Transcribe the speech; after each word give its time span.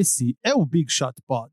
Esse 0.00 0.36
é 0.44 0.54
o 0.54 0.64
Big 0.64 0.88
Shot 0.88 1.14
Pod. 1.26 1.50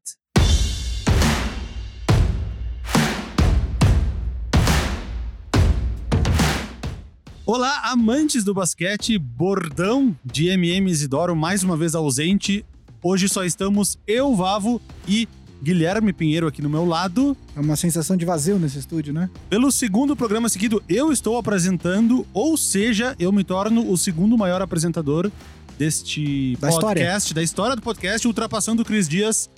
Olá, 7.43 7.89
amantes 7.89 8.43
do 8.43 8.53
basquete, 8.53 9.17
bordão 9.17 10.15
de 10.23 10.49
MM 10.49 10.91
Isidoro 10.91 11.35
mais 11.35 11.63
uma 11.63 11.75
vez 11.75 11.95
ausente. 11.95 12.63
Hoje 13.01 13.27
só 13.27 13.43
estamos 13.43 13.97
eu, 14.05 14.35
Vavo 14.35 14.79
e 15.07 15.27
Guilherme 15.63 16.13
Pinheiro 16.13 16.45
aqui 16.45 16.61
no 16.61 16.69
meu 16.69 16.85
lado. 16.85 17.35
É 17.55 17.59
uma 17.59 17.75
sensação 17.75 18.15
de 18.15 18.25
vazio 18.25 18.59
nesse 18.59 18.77
estúdio, 18.77 19.11
né? 19.11 19.27
Pelo 19.49 19.71
segundo 19.71 20.15
programa 20.15 20.49
seguido, 20.49 20.83
eu 20.87 21.11
estou 21.11 21.39
apresentando, 21.39 22.27
ou 22.31 22.55
seja, 22.55 23.15
eu 23.17 23.31
me 23.31 23.43
torno 23.43 23.89
o 23.89 23.97
segundo 23.97 24.37
maior 24.37 24.61
apresentador 24.61 25.31
deste 25.77 26.57
Da 26.59 26.69
história. 26.69 26.87
podcast, 26.87 27.33
da 27.33 27.43
história 27.43 27.75
do 27.75 27.81
podcast, 27.81 28.27
ultrapassando 28.27 28.81
o 28.81 28.85
Cris 28.85 29.07
Dias. 29.07 29.49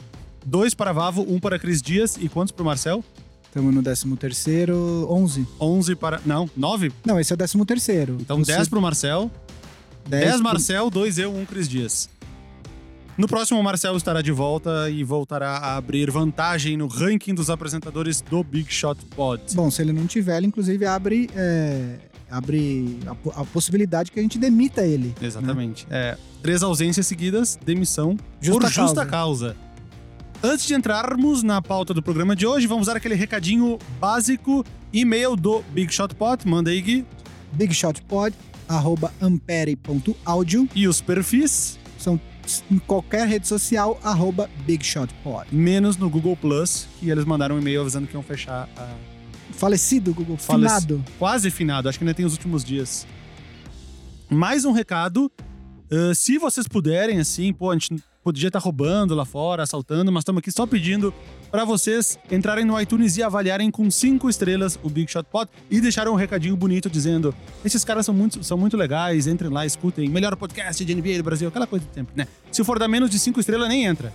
Dois 0.45 0.73
para 0.73 0.93
Vavo, 0.93 1.25
um 1.27 1.39
para 1.39 1.59
Cris 1.59 1.81
Dias 1.81 2.17
e 2.19 2.29
quantos 2.29 2.51
para 2.51 2.63
o 2.63 2.65
Marcel? 2.65 3.03
Estamos 3.47 3.73
no 3.73 3.81
13 3.81 4.15
terceiro, 4.17 5.07
11. 5.09 5.47
11 5.59 5.95
para... 5.95 6.21
Não, 6.25 6.49
9? 6.55 6.91
Não, 7.05 7.19
esse 7.19 7.33
é 7.33 7.35
o 7.35 7.37
13 7.37 7.65
terceiro. 7.65 8.17
Então 8.19 8.41
10 8.41 8.69
para 8.69 8.77
o 8.79 8.81
Marcel, 8.81 9.31
10 10.07 10.41
Marcel, 10.41 10.89
2 10.89 11.17
eu, 11.17 11.33
1 11.35 11.45
Cris 11.45 11.67
Dias. 11.67 12.09
No 13.17 13.27
próximo, 13.27 13.59
o 13.59 13.63
Marcel 13.63 13.97
estará 13.97 14.21
de 14.21 14.31
volta 14.31 14.91
e 14.91 15.03
voltará 15.03 15.57
a 15.57 15.75
abrir 15.75 16.11
vantagem 16.11 16.77
no 16.77 16.87
ranking 16.87 17.33
dos 17.33 17.49
apresentadores 17.49 18.21
do 18.21 18.43
Big 18.43 18.71
Shot 18.71 19.03
Pod. 19.15 19.41
Bom, 19.55 19.71
se 19.71 19.81
ele 19.81 19.91
não 19.91 20.05
tiver, 20.05 20.37
ele 20.37 20.45
inclusive 20.47 20.85
abre, 20.85 21.27
é, 21.35 21.95
abre 22.29 22.99
a, 23.05 23.41
a 23.41 23.45
possibilidade 23.45 24.11
que 24.11 24.19
a 24.19 24.21
gente 24.23 24.37
demita 24.37 24.85
ele. 24.85 25.13
Exatamente. 25.21 25.85
É, 25.89 26.17
três 26.41 26.61
ausências 26.63 27.07
seguidas, 27.07 27.57
demissão 27.65 28.17
Justa 28.41 28.61
por 28.61 28.69
justa 28.71 29.05
causa. 29.05 29.05
causa. 29.05 29.55
Antes 30.43 30.67
de 30.67 30.73
entrarmos 30.75 31.41
na 31.41 31.61
pauta 31.61 31.93
do 31.93 32.01
programa 32.01 32.35
de 32.35 32.45
hoje, 32.45 32.67
vamos 32.67 32.85
dar 32.87 32.95
aquele 32.95 33.15
recadinho 33.15 33.79
básico. 33.99 34.63
E-mail 34.93 35.35
do 35.35 35.61
Big 35.73 35.91
Shot 35.91 36.13
Pod, 36.15 36.47
manda 36.47 36.69
aí, 36.69 36.79
Gui. 36.81 37.05
Bigshotpod, 37.53 38.35
arroba 38.69 39.11
ampere.audio. 39.21 40.67
E 40.75 40.87
os 40.87 41.01
perfis, 41.01 41.79
São 41.97 42.19
em 42.71 42.77
qualquer 42.79 43.27
rede 43.27 43.47
social, 43.47 43.99
arroba 44.03 44.49
bigshotpod. 44.65 45.47
menos 45.51 45.97
no 45.97 46.09
Google 46.09 46.37
Plus, 46.37 46.87
que 46.99 47.09
eles 47.09 47.25
mandaram 47.25 47.55
um 47.55 47.59
e-mail 47.59 47.81
avisando 47.81 48.07
que 48.07 48.13
iam 48.13 48.23
fechar 48.23 48.69
a 48.77 48.87
Falecido, 49.57 50.13
Google. 50.13 50.37
Faleci- 50.37 50.81
Finado. 50.87 51.03
quase 51.19 51.49
finado, 51.51 51.89
acho 51.89 51.97
que 51.97 52.03
ainda 52.05 52.13
tem 52.13 52.25
os 52.25 52.33
últimos 52.33 52.63
dias. 52.63 53.05
Mais 54.29 54.65
um 54.65 54.71
recado. 54.71 55.31
ah, 55.91 56.13
se 56.13 56.37
vocês 56.37 56.67
puderem, 56.67 57.19
assim, 57.19 57.51
pô, 57.53 57.71
a 57.71 57.73
gente 57.73 57.95
podia 58.23 58.47
estar 58.49 58.59
roubando 58.59 59.15
lá 59.15 59.23
fora, 59.23 59.63
assaltando, 59.63 60.11
mas 60.11 60.21
estamos 60.21 60.39
aqui 60.39 60.51
só 60.51 60.65
pedindo 60.67 61.13
para 61.49 61.63
vocês 61.63 62.19
entrarem 62.29 62.65
no 62.65 62.79
iTunes 62.79 63.15
e 63.15 63.23
avaliarem 63.23 63.71
com 63.71 63.89
cinco 63.89 64.29
estrelas 64.29 64.77
o 64.83 64.89
Big 64.89 65.09
Shot 65.09 65.25
Pod 65.31 65.49
e 65.71 65.79
deixarem 65.79 66.11
um 66.11 66.15
recadinho 66.15 66.55
bonito 66.57 66.89
dizendo: 66.89 67.33
esses 67.63 67.85
caras 67.85 68.05
são 68.05 68.13
muito, 68.13 68.43
são 68.43 68.57
muito 68.57 68.75
legais, 68.75 69.27
entrem 69.27 69.49
lá, 69.49 69.65
escutem, 69.65 70.09
melhor 70.09 70.35
podcast 70.35 70.83
de 70.83 70.93
NBA 70.93 71.17
do 71.17 71.23
Brasil, 71.23 71.47
aquela 71.47 71.65
coisa 71.65 71.85
do 71.85 71.91
tempo, 71.91 72.11
né? 72.15 72.27
Se 72.51 72.63
for 72.65 72.77
dar 72.77 72.89
menos 72.89 73.09
de 73.09 73.17
cinco 73.17 73.39
estrelas, 73.39 73.69
nem 73.69 73.85
entra. 73.85 74.13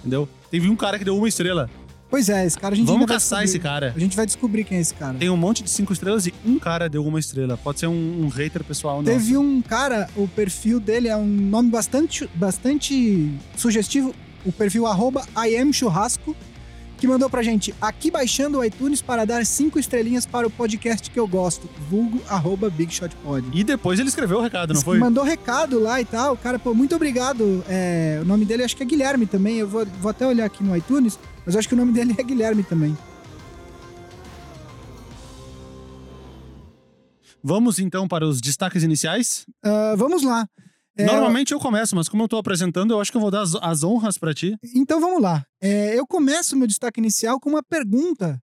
Entendeu? 0.00 0.28
Teve 0.50 0.68
um 0.68 0.74
cara 0.74 0.98
que 0.98 1.04
deu 1.04 1.16
uma 1.16 1.28
estrela. 1.28 1.70
Pois 2.12 2.28
é, 2.28 2.44
esse 2.44 2.58
cara 2.58 2.74
a 2.74 2.76
gente 2.76 2.86
Vamos 2.86 3.06
caçar 3.06 3.42
esse 3.42 3.58
cara. 3.58 3.94
A 3.96 3.98
gente 3.98 4.14
vai 4.14 4.26
descobrir 4.26 4.64
quem 4.64 4.76
é 4.76 4.82
esse 4.82 4.92
cara. 4.92 5.16
Tem 5.16 5.30
um 5.30 5.36
monte 5.36 5.62
de 5.62 5.70
cinco 5.70 5.94
estrelas 5.94 6.26
e 6.26 6.34
um 6.44 6.58
cara 6.58 6.86
deu 6.86 7.02
uma 7.06 7.18
estrela. 7.18 7.56
Pode 7.56 7.80
ser 7.80 7.86
um, 7.86 8.24
um 8.24 8.28
hater 8.28 8.62
pessoal, 8.62 8.98
não. 8.98 9.04
Teve 9.04 9.34
um 9.38 9.62
cara, 9.62 10.10
o 10.14 10.28
perfil 10.28 10.78
dele 10.78 11.08
é 11.08 11.16
um 11.16 11.24
nome 11.24 11.70
bastante, 11.70 12.28
bastante 12.34 13.32
sugestivo, 13.56 14.14
o 14.44 14.52
perfil 14.52 14.86
arroba 14.86 15.24
IamChurrasco, 15.34 16.36
que 17.02 17.06
mandou 17.08 17.28
pra 17.28 17.42
gente, 17.42 17.74
aqui 17.80 18.12
baixando 18.12 18.60
o 18.60 18.64
iTunes 18.64 19.02
para 19.02 19.24
dar 19.24 19.44
cinco 19.44 19.76
estrelinhas 19.76 20.24
para 20.24 20.46
o 20.46 20.50
podcast 20.50 21.10
que 21.10 21.18
eu 21.18 21.26
gosto, 21.26 21.68
vulgo 21.90 22.22
arroba 22.28 22.70
BigShotPod. 22.70 23.44
E 23.52 23.64
depois 23.64 23.98
ele 23.98 24.08
escreveu 24.08 24.38
o 24.38 24.40
recado, 24.40 24.72
não 24.72 24.80
foi? 24.80 25.00
Mandou 25.00 25.24
recado 25.24 25.80
lá 25.80 26.00
e 26.00 26.04
tal, 26.04 26.36
cara, 26.36 26.60
pô, 26.60 26.72
muito 26.72 26.94
obrigado. 26.94 27.64
É, 27.68 28.20
o 28.22 28.24
nome 28.24 28.44
dele 28.44 28.62
acho 28.62 28.76
que 28.76 28.84
é 28.84 28.86
Guilherme 28.86 29.26
também, 29.26 29.56
eu 29.56 29.66
vou, 29.66 29.84
vou 30.00 30.10
até 30.10 30.24
olhar 30.24 30.44
aqui 30.44 30.62
no 30.62 30.76
iTunes, 30.76 31.18
mas 31.44 31.56
acho 31.56 31.66
que 31.66 31.74
o 31.74 31.76
nome 31.76 31.90
dele 31.90 32.14
é 32.16 32.22
Guilherme 32.22 32.62
também. 32.62 32.96
Vamos 37.42 37.80
então 37.80 38.06
para 38.06 38.24
os 38.24 38.40
destaques 38.40 38.84
iniciais. 38.84 39.44
Ah, 39.64 39.94
vamos 39.96 40.22
lá. 40.22 40.48
É, 40.96 41.06
Normalmente 41.06 41.52
eu 41.52 41.58
começo, 41.60 41.96
mas 41.96 42.08
como 42.08 42.22
eu 42.24 42.28
tô 42.28 42.36
apresentando, 42.36 42.92
eu 42.92 43.00
acho 43.00 43.10
que 43.10 43.16
eu 43.16 43.20
vou 43.20 43.30
dar 43.30 43.40
as, 43.42 43.54
as 43.56 43.82
honras 43.82 44.18
pra 44.18 44.34
ti. 44.34 44.56
Então 44.74 45.00
vamos 45.00 45.22
lá. 45.22 45.44
É, 45.60 45.98
eu 45.98 46.06
começo 46.06 46.56
meu 46.56 46.66
destaque 46.66 47.00
inicial 47.00 47.40
com 47.40 47.48
uma 47.50 47.62
pergunta 47.62 48.38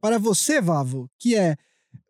para 0.00 0.18
você, 0.18 0.60
Vavo, 0.60 1.08
que 1.18 1.36
é: 1.36 1.56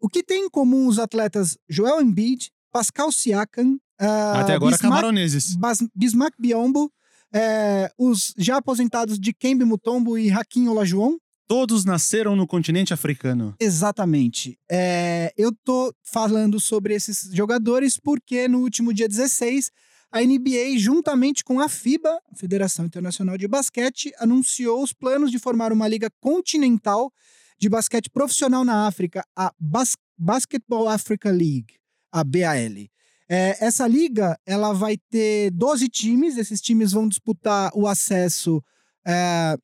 o 0.00 0.08
que 0.08 0.22
tem 0.22 0.46
em 0.46 0.50
comum 0.50 0.86
os 0.86 0.98
atletas 0.98 1.58
Joel 1.68 2.00
Embiid, 2.00 2.50
Pascal 2.72 3.12
Siakam, 3.12 3.76
ah, 4.00 4.40
Até 4.40 4.54
agora, 4.54 4.72
Bismack, 4.72 4.80
camaroneses. 4.94 5.54
Bas- 5.56 5.86
Bismack 5.94 6.36
Biombo, 6.40 6.90
é, 7.34 7.90
os 7.98 8.32
já 8.38 8.56
aposentados 8.56 9.18
de 9.18 9.32
Kembe 9.34 9.64
Mutombo 9.64 10.16
e 10.16 10.30
Hakim 10.30 10.68
Olajuwon? 10.68 11.16
Todos 11.46 11.84
nasceram 11.84 12.34
no 12.34 12.46
continente 12.46 12.94
africano. 12.94 13.54
Exatamente. 13.60 14.58
É, 14.70 15.32
eu 15.36 15.52
tô 15.64 15.94
falando 16.02 16.58
sobre 16.58 16.94
esses 16.94 17.30
jogadores 17.32 17.98
porque 17.98 18.48
no 18.48 18.60
último 18.60 18.92
dia 18.92 19.08
16, 19.08 19.70
a 20.10 20.20
NBA, 20.20 20.78
juntamente 20.78 21.42
com 21.42 21.60
a 21.60 21.68
FIBA, 21.68 22.20
Federação 22.36 22.84
Internacional 22.84 23.36
de 23.38 23.48
Basquete, 23.48 24.12
anunciou 24.18 24.82
os 24.82 24.92
planos 24.92 25.30
de 25.30 25.38
formar 25.38 25.72
uma 25.72 25.88
liga 25.88 26.10
continental 26.20 27.12
de 27.58 27.68
basquete 27.68 28.10
profissional 28.10 28.64
na 28.64 28.86
África, 28.86 29.24
a 29.36 29.52
Bas 29.58 29.96
Basketball 30.18 30.88
Africa 30.88 31.30
League, 31.30 31.78
a 32.12 32.22
BAL. 32.22 32.88
É, 33.28 33.56
essa 33.64 33.88
liga 33.88 34.38
ela 34.44 34.72
vai 34.72 34.96
ter 35.10 35.50
12 35.50 35.88
times, 35.88 36.36
esses 36.36 36.60
times 36.60 36.92
vão 36.92 37.08
disputar 37.08 37.70
o 37.74 37.86
acesso 37.86 38.62
é, 39.06 39.56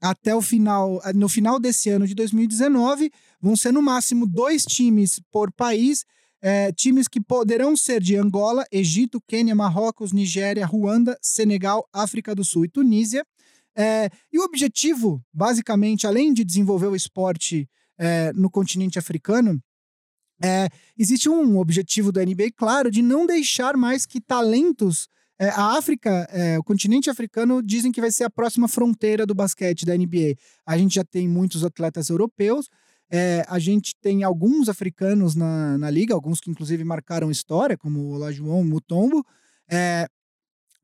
até 0.00 0.34
o 0.34 0.40
final, 0.40 1.00
no 1.14 1.28
final 1.28 1.58
desse 1.58 1.90
ano 1.90 2.06
de 2.06 2.14
2019, 2.14 3.10
vão 3.40 3.56
ser 3.56 3.72
no 3.72 3.82
máximo 3.82 4.26
dois 4.26 4.64
times 4.64 5.20
por 5.30 5.52
país, 5.52 6.04
eh, 6.40 6.72
times 6.72 7.08
que 7.08 7.20
poderão 7.20 7.76
ser 7.76 8.00
de 8.00 8.16
Angola, 8.16 8.64
Egito, 8.70 9.20
Quênia, 9.26 9.54
Marrocos, 9.54 10.12
Nigéria, 10.12 10.66
Ruanda, 10.66 11.18
Senegal, 11.20 11.88
África 11.92 12.34
do 12.34 12.44
Sul 12.44 12.64
e 12.64 12.68
Tunísia. 12.68 13.24
Eh, 13.76 14.08
e 14.32 14.38
o 14.38 14.44
objetivo, 14.44 15.22
basicamente, 15.32 16.06
além 16.06 16.32
de 16.32 16.44
desenvolver 16.44 16.86
o 16.86 16.96
esporte 16.96 17.68
eh, 17.98 18.32
no 18.34 18.50
continente 18.50 18.98
africano, 18.98 19.60
eh, 20.42 20.68
existe 20.96 21.28
um 21.28 21.58
objetivo 21.58 22.12
da 22.12 22.24
NBA, 22.24 22.52
claro, 22.56 22.90
de 22.90 23.02
não 23.02 23.26
deixar 23.26 23.76
mais 23.76 24.06
que 24.06 24.20
talentos 24.20 25.08
é, 25.38 25.48
a 25.50 25.76
África, 25.78 26.10
é, 26.30 26.58
o 26.58 26.64
continente 26.64 27.08
africano, 27.08 27.62
dizem 27.62 27.92
que 27.92 28.00
vai 28.00 28.10
ser 28.10 28.24
a 28.24 28.30
próxima 28.30 28.66
fronteira 28.66 29.24
do 29.24 29.34
basquete 29.34 29.86
da 29.86 29.96
NBA. 29.96 30.34
A 30.66 30.76
gente 30.76 30.96
já 30.96 31.04
tem 31.04 31.28
muitos 31.28 31.64
atletas 31.64 32.08
europeus, 32.08 32.68
é, 33.10 33.44
a 33.48 33.58
gente 33.58 33.94
tem 34.00 34.24
alguns 34.24 34.68
africanos 34.68 35.34
na, 35.34 35.78
na 35.78 35.90
liga, 35.90 36.12
alguns 36.12 36.40
que 36.40 36.50
inclusive 36.50 36.82
marcaram 36.84 37.30
história, 37.30 37.78
como 37.78 38.00
o 38.00 38.14
Olajuwon, 38.14 38.64
Mutombo, 38.64 39.24
é, 39.70 40.08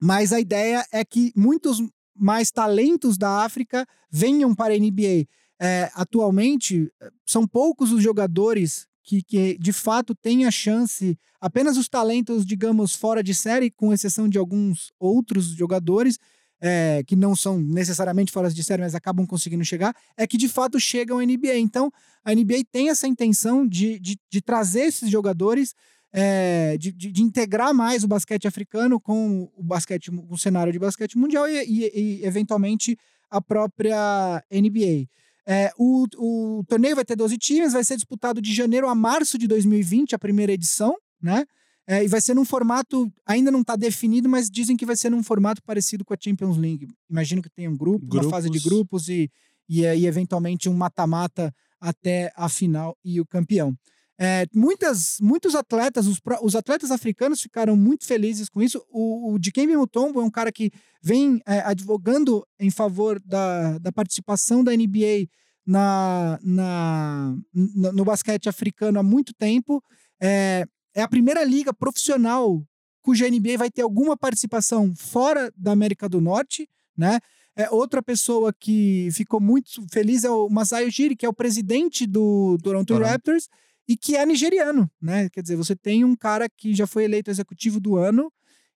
mas 0.01 0.33
a 0.33 0.41
ideia 0.41 0.85
é 0.93 1.05
que 1.05 1.33
muitos 1.37 1.79
mais 2.17 2.51
talentos 2.51 3.19
da 3.19 3.45
África 3.45 3.87
venham 4.11 4.55
para 4.55 4.75
a 4.75 4.79
NBA. 4.79 5.27
É, 5.61 5.91
atualmente, 5.95 6.91
são 7.27 7.47
poucos 7.47 7.91
os 7.91 8.03
jogadores 8.03 8.87
que, 9.05 9.23
que 9.23 9.59
de 9.59 9.73
fato 9.73 10.15
têm 10.15 10.47
a 10.47 10.51
chance, 10.51 11.17
apenas 11.41 11.77
os 11.77 11.89
talentos, 11.89 12.45
digamos, 12.47 12.95
fora 12.95 13.23
de 13.23 13.35
série, 13.35 13.71
com 13.71 13.93
exceção 13.93 14.29
de 14.29 14.39
alguns 14.39 14.91
outros 14.99 15.49
jogadores, 15.49 16.19
é, 16.61 17.03
que 17.07 17.15
não 17.15 17.37
são 17.37 17.61
necessariamente 17.61 18.33
fora 18.33 18.49
de 18.51 18.65
série, 18.65 18.81
mas 18.83 18.95
acabam 18.95 19.27
conseguindo 19.27 19.65
chegar, 19.65 19.95
é 20.17 20.27
que 20.27 20.39
de 20.39 20.49
fato 20.49 20.81
chegam 20.81 21.19
à 21.19 21.23
NBA. 21.25 21.59
Então, 21.59 21.91
a 22.25 22.33
NBA 22.35 22.65
tem 22.73 22.89
essa 22.89 23.07
intenção 23.07 23.67
de, 23.69 23.99
de, 24.01 24.19
de 24.31 24.41
trazer 24.41 24.85
esses 24.87 25.11
jogadores, 25.11 25.75
é, 26.11 26.79
de, 26.79 26.91
de, 26.93 27.13
de 27.13 27.23
integrar 27.23 27.75
mais 27.75 28.05
o 28.05 28.09
basquete 28.09 28.47
africano 28.49 28.99
com 28.99 29.51
o 29.57 29.63
basquete, 29.63 30.11
o 30.31 30.39
cenário 30.39 30.73
de 30.73 30.79
basquete 30.79 31.19
mundial 31.19 31.47
e, 31.47 31.63
e- 31.65 31.91
e, 31.95 32.25
eventualmente 32.25 32.97
a 33.31 33.43
própria 33.43 34.43
NBA. 34.51 35.07
É, 35.47 35.71
o, 35.79 36.07
o 36.17 36.65
torneio 36.67 36.97
vai 36.97 37.05
ter 37.05 37.17
12 37.17 37.37
times, 37.37 37.73
vai 37.73 37.85
ser 37.85 37.97
disputado 37.97 38.41
de 38.41 38.55
janeiro 38.55 38.89
a 38.89 38.95
março 38.95 39.37
de 39.37 39.47
2020, 39.47 40.15
a 40.15 40.19
primeira 40.19 40.53
edição, 40.53 40.97
né? 41.21 41.45
É, 41.87 42.03
e 42.03 42.09
vai 42.09 42.21
ser 42.21 42.33
num 42.33 42.47
formato, 42.47 43.13
ainda 43.27 43.51
não 43.51 43.61
está 43.61 43.77
definido, 43.77 44.27
mas 44.27 44.49
dizem 44.49 44.75
que 44.75 44.87
vai 44.87 44.97
ser 44.97 45.11
num 45.11 45.23
formato 45.23 45.63
parecido 45.63 46.03
com 46.03 46.15
a 46.15 46.17
Champions 46.19 46.57
League. 46.57 46.89
Imagino 47.11 47.43
que 47.43 47.51
tenha 47.51 47.71
um 47.71 47.77
grupo, 47.77 48.07
uma 48.11 48.31
fase 48.31 48.49
de 48.49 48.59
Grupos. 48.59 49.05
grupos 49.05 49.09
e, 49.09 49.31
e, 49.69 49.87
aí, 49.87 50.07
eventualmente 50.07 50.67
um 50.67 50.75
mata-mata 50.75 51.55
até 51.79 52.33
a 52.37 52.49
final 52.49 52.97
e 53.05 53.21
o 53.21 53.27
campeão. 53.27 53.77
É, 54.19 54.47
muitas, 54.55 55.17
muitos 55.21 55.55
atletas, 55.55 56.07
os, 56.07 56.21
os 56.43 56.55
atletas 56.55 56.91
africanos 56.91 57.41
ficaram 57.41 57.77
muito 57.77 58.07
felizes 58.07 58.49
com 58.49 58.63
isso. 58.63 58.85
O, 58.89 59.33
o 59.35 59.39
Dikembe 59.39 59.77
Mutombo 59.77 60.21
é 60.21 60.25
um 60.25 60.31
cara 60.31 60.53
que 60.53 60.71
vem 61.03 61.41
é, 61.47 61.61
advogando 61.61 62.47
em 62.59 62.71
favor 62.71 63.21
da, 63.21 63.79
da 63.79 63.91
participação 63.91 64.63
da 64.63 64.73
NBA 64.73 65.27
na, 65.67 66.39
na, 66.43 67.37
no, 67.53 67.93
no 67.93 68.05
basquete 68.05 68.49
africano 68.49 69.01
há 69.01 69.03
muito 69.03 69.35
tempo. 69.35 69.83
É, 70.21 70.65
é 70.95 71.03
a 71.03 71.09
primeira 71.09 71.43
liga 71.43 71.75
profissional 71.75 72.63
cuja 73.03 73.29
NBA 73.29 73.59
vai 73.59 73.71
ter 73.71 73.83
alguma 73.83 74.17
participação 74.17 74.95
fora 74.97 75.53
da 75.57 75.73
América 75.73 76.09
do 76.09 76.21
Norte, 76.21 76.69
né? 76.97 77.19
É, 77.57 77.71
outra 77.71 78.03
pessoa 78.03 78.53
que 78.53 79.09
ficou 79.13 79.41
muito 79.41 79.87
feliz 79.93 80.25
é 80.25 80.31
o 80.31 80.49
Masai 80.49 80.87
Ujiri, 80.87 81.15
que 81.15 81.27
é 81.27 81.29
o 81.29 81.35
presidente 81.35 82.07
do 82.07 82.59
Toronto. 82.63 82.97
Raptors 82.99 83.49
e 83.87 83.97
que 83.97 84.17
é 84.17 84.25
nigeriano, 84.25 84.91
né? 85.01 85.29
Quer 85.31 85.43
dizer, 85.43 85.57
você 85.57 85.77
tem 85.77 86.05
um 86.05 86.17
cara 86.17 86.49
que 86.49 86.75
já 86.75 86.87
foi 86.87 87.05
eleito 87.05 87.31
executivo 87.31 87.79
do 87.79 87.97
ano 87.97 88.33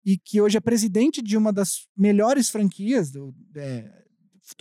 e 0.05 0.17
que 0.19 0.41
hoje 0.41 0.57
é 0.57 0.61
presidente 0.61 1.23
de 1.23 1.37
uma 1.37 1.53
das 1.53 1.87
melhores 1.97 2.49
franquias, 2.49 3.11
do, 3.11 3.35
é, 3.57 3.91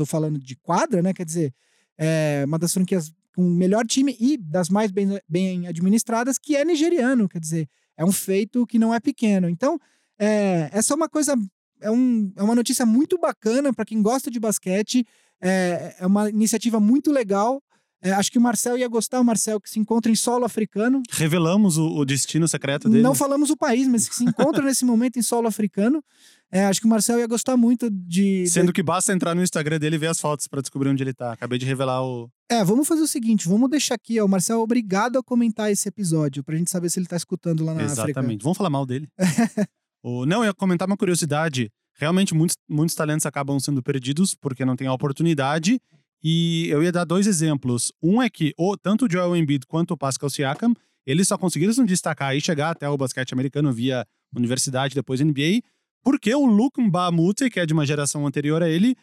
falando 0.05 0.39
de 0.39 0.55
quadra, 0.55 1.01
né? 1.01 1.13
Quer 1.13 1.25
dizer, 1.25 1.53
é 1.97 2.43
uma 2.45 2.59
das 2.59 2.73
franquias 2.73 3.13
com 3.35 3.43
o 3.43 3.51
melhor 3.51 3.85
time 3.85 4.15
e 4.19 4.37
das 4.37 4.69
mais 4.69 4.91
bem, 4.91 5.19
bem 5.27 5.67
administradas, 5.67 6.37
que 6.37 6.55
é 6.55 6.63
nigeriano, 6.63 7.27
quer 7.27 7.39
dizer, 7.39 7.67
é 7.97 8.05
um 8.05 8.11
feito 8.11 8.65
que 8.65 8.79
não 8.79 8.93
é 8.93 8.99
pequeno. 8.99 9.49
Então, 9.49 9.77
é, 10.17 10.69
essa 10.71 10.93
é 10.93 10.95
uma 10.95 11.09
coisa, 11.09 11.35
é, 11.81 11.91
um, 11.91 12.31
é 12.35 12.43
uma 12.43 12.55
notícia 12.55 12.85
muito 12.85 13.17
bacana 13.17 13.73
para 13.73 13.85
quem 13.85 14.01
gosta 14.01 14.31
de 14.31 14.39
basquete, 14.39 15.05
é, 15.41 15.95
é 15.99 16.07
uma 16.07 16.29
iniciativa 16.29 16.79
muito 16.79 17.11
legal. 17.11 17.61
É, 18.05 18.11
acho 18.11 18.31
que 18.31 18.37
o 18.37 18.41
Marcel 18.41 18.77
ia 18.77 18.87
gostar, 18.87 19.19
o 19.19 19.23
Marcel 19.23 19.59
que 19.59 19.67
se 19.67 19.79
encontra 19.79 20.11
em 20.11 20.15
solo 20.15 20.45
africano. 20.45 21.01
Revelamos 21.11 21.79
o, 21.79 21.87
o 21.87 22.05
destino 22.05 22.47
secreto 22.47 22.87
dele. 22.87 23.01
Não 23.01 23.15
falamos 23.15 23.49
o 23.49 23.57
país, 23.57 23.87
mas 23.87 24.07
que 24.07 24.13
se 24.13 24.23
encontra 24.23 24.61
nesse 24.63 24.85
momento 24.85 25.17
em 25.17 25.23
solo 25.23 25.47
africano. 25.47 26.03
É, 26.51 26.65
acho 26.65 26.79
que 26.79 26.85
o 26.85 26.89
Marcel 26.89 27.17
ia 27.17 27.25
gostar 27.25 27.57
muito 27.57 27.89
de. 27.89 28.45
Sendo 28.45 28.71
que 28.71 28.83
basta 28.83 29.11
entrar 29.11 29.33
no 29.33 29.41
Instagram 29.41 29.79
dele 29.79 29.95
e 29.95 29.97
ver 29.97 30.05
as 30.05 30.19
fotos 30.19 30.47
pra 30.47 30.61
descobrir 30.61 30.89
onde 30.89 31.01
ele 31.01 31.15
tá. 31.15 31.33
Acabei 31.33 31.57
de 31.57 31.65
revelar 31.65 32.03
o. 32.03 32.29
É, 32.47 32.63
vamos 32.63 32.87
fazer 32.87 33.01
o 33.01 33.07
seguinte: 33.07 33.49
vamos 33.49 33.71
deixar 33.71 33.95
aqui, 33.95 34.21
ó, 34.21 34.25
o 34.25 34.29
Marcel 34.29 34.59
é 34.59 34.61
obrigado 34.61 35.17
a 35.17 35.23
comentar 35.23 35.71
esse 35.71 35.89
episódio, 35.89 36.43
pra 36.43 36.55
gente 36.55 36.69
saber 36.69 36.91
se 36.91 36.99
ele 36.99 37.07
tá 37.07 37.17
escutando 37.17 37.65
lá 37.65 37.73
na 37.73 37.85
África. 37.85 38.03
Exatamente. 38.03 38.43
Vamos 38.43 38.55
falar 38.55 38.69
mal 38.69 38.85
dele. 38.85 39.09
o... 40.03 40.27
Não, 40.27 40.41
eu 40.41 40.49
ia 40.49 40.53
comentar 40.53 40.87
uma 40.87 40.95
curiosidade. 40.95 41.71
Realmente, 41.97 42.35
muitos, 42.35 42.55
muitos 42.69 42.95
talentos 42.95 43.25
acabam 43.25 43.59
sendo 43.59 43.81
perdidos 43.81 44.35
porque 44.35 44.63
não 44.63 44.75
tem 44.75 44.85
a 44.85 44.93
oportunidade. 44.93 45.81
E 46.27 46.67
eu 46.69 46.81
ia 46.81 46.91
dar 46.91 47.05
dois 47.05 47.27
exemplos. 47.27 47.93
Um 48.01 48.19
é 48.19 48.27
que 48.27 48.51
o, 48.57 48.75
tanto 48.75 49.05
o 49.05 49.11
Joel 49.11 49.35
Embiid 49.35 49.67
quanto 49.67 49.91
o 49.91 49.97
Pascal 49.97 50.27
Siakam, 50.27 50.73
eles 51.05 51.27
só 51.27 51.37
conseguiram 51.37 51.71
se 51.71 51.85
destacar 51.85 52.35
e 52.35 52.41
chegar 52.41 52.71
até 52.71 52.89
o 52.89 52.97
basquete 52.97 53.31
americano 53.33 53.71
via 53.71 54.03
universidade, 54.35 54.95
depois 54.95 55.21
NBA, 55.21 55.61
porque 56.03 56.33
o 56.33 56.43
Luke 56.47 56.81
Mbamute, 56.81 57.47
que 57.47 57.59
é 57.59 57.65
de 57.67 57.73
uma 57.73 57.85
geração 57.85 58.25
anterior 58.25 58.63
a 58.63 58.67
ele, 58.67 58.95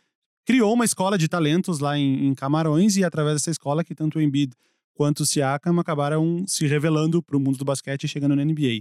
criou 0.45 0.75
uma 0.75 0.85
escola 0.85 1.17
de 1.17 1.29
talentos 1.29 1.79
lá 1.79 1.97
em, 1.97 2.27
em 2.27 2.35
Camarões 2.35 2.97
e 2.97 3.05
através 3.05 3.37
dessa 3.37 3.53
escola 3.53 3.85
que 3.85 3.95
tanto 3.95 4.19
o 4.19 4.21
Embiid 4.21 4.53
quanto 4.93 5.21
o 5.21 5.27
Siakam 5.27 5.79
acabaram 5.79 6.45
se 6.49 6.67
revelando 6.67 7.23
para 7.23 7.37
o 7.37 7.41
mundo 7.41 7.57
do 7.57 7.65
basquete 7.65 8.03
e 8.03 8.09
chegando 8.09 8.35
na 8.35 8.45
NBA. 8.45 8.81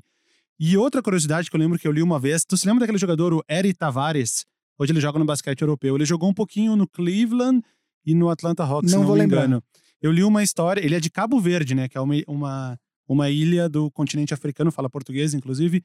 E 0.60 0.76
outra 0.78 1.04
curiosidade 1.04 1.48
que 1.48 1.56
eu 1.56 1.60
lembro 1.60 1.78
que 1.78 1.88
eu 1.88 1.92
li 1.92 2.02
uma 2.02 2.18
vez, 2.18 2.44
tu 2.44 2.58
se 2.58 2.66
lembra 2.66 2.80
daquele 2.80 2.98
jogador, 2.98 3.36
o 3.36 3.44
Eri 3.48 3.72
Tavares? 3.72 4.48
Hoje 4.80 4.94
ele 4.94 5.00
joga 5.00 5.20
no 5.20 5.26
basquete 5.26 5.62
europeu. 5.62 5.96
Ele 5.96 6.06
jogou 6.06 6.28
um 6.28 6.34
pouquinho 6.34 6.76
no 6.76 6.88
Cleveland 6.88 7.64
e 8.06 8.14
no 8.14 8.30
Atlanta 8.30 8.64
Hawks, 8.64 8.92
Não 8.92 9.00
se 9.00 9.02
não 9.02 9.06
vou 9.08 9.16
me 9.16 9.22
lembrar. 9.22 9.46
engano. 9.46 9.64
Eu 10.02 10.12
li 10.12 10.24
uma 10.24 10.42
história, 10.42 10.84
ele 10.84 10.96
é 10.96 11.00
de 11.00 11.10
Cabo 11.10 11.40
Verde, 11.40 11.76
né, 11.76 11.88
que 11.88 11.98
é 11.98 12.02
uma, 12.02 12.16
uma, 12.28 12.80
uma 13.08 13.30
ilha 13.30 13.70
do 13.70 13.92
continente 13.92 14.34
africano, 14.34 14.72
fala 14.72 14.90
português, 14.90 15.34
inclusive, 15.34 15.84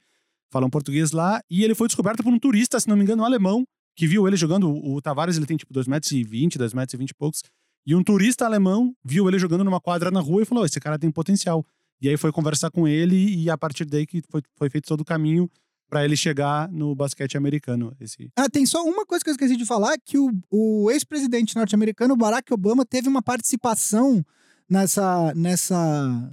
fala 0.51 0.65
um 0.65 0.69
português 0.69 1.11
lá, 1.11 1.41
e 1.49 1.63
ele 1.63 1.75
foi 1.75 1.87
descoberto 1.87 2.23
por 2.23 2.33
um 2.33 2.39
turista, 2.39 2.79
se 2.79 2.87
não 2.87 2.95
me 2.95 3.03
engano, 3.03 3.21
um 3.21 3.25
alemão, 3.25 3.65
que 3.95 4.07
viu 4.07 4.27
ele 4.27 4.35
jogando, 4.37 4.69
o, 4.69 4.95
o 4.95 5.01
Tavares, 5.01 5.37
ele 5.37 5.45
tem 5.45 5.57
tipo 5.57 5.73
2,20 5.73 5.87
metros, 5.89 6.11
2,20 6.11 6.75
metros 6.75 6.93
e 6.93 6.97
20 6.97 7.09
e 7.09 7.13
poucos, 7.15 7.43
e 7.85 7.95
um 7.95 8.03
turista 8.03 8.45
alemão 8.45 8.93
viu 9.03 9.27
ele 9.27 9.39
jogando 9.39 9.63
numa 9.63 9.79
quadra 9.79 10.11
na 10.11 10.19
rua 10.19 10.41
e 10.41 10.45
falou, 10.45 10.65
esse 10.65 10.79
cara 10.79 10.99
tem 10.99 11.09
potencial. 11.09 11.65
E 12.01 12.09
aí 12.09 12.17
foi 12.17 12.31
conversar 12.31 12.69
com 12.69 12.87
ele 12.87 13.15
e 13.15 13.49
a 13.49 13.57
partir 13.57 13.85
daí 13.85 14.05
que 14.05 14.21
foi, 14.29 14.41
foi 14.55 14.69
feito 14.69 14.87
todo 14.87 15.01
o 15.01 15.05
caminho 15.05 15.49
para 15.89 16.03
ele 16.03 16.15
chegar 16.17 16.69
no 16.69 16.93
basquete 16.95 17.37
americano. 17.37 17.95
Esse... 17.99 18.29
Ah, 18.35 18.49
tem 18.49 18.65
só 18.65 18.83
uma 18.83 19.05
coisa 19.05 19.23
que 19.23 19.29
eu 19.29 19.33
esqueci 19.33 19.55
de 19.55 19.65
falar, 19.65 19.97
que 20.03 20.17
o, 20.17 20.31
o 20.51 20.91
ex-presidente 20.91 21.55
norte-americano, 21.55 22.15
Barack 22.17 22.53
Obama, 22.53 22.85
teve 22.85 23.07
uma 23.07 23.21
participação 23.21 24.23
nessa, 24.69 25.33
nessa, 25.33 26.31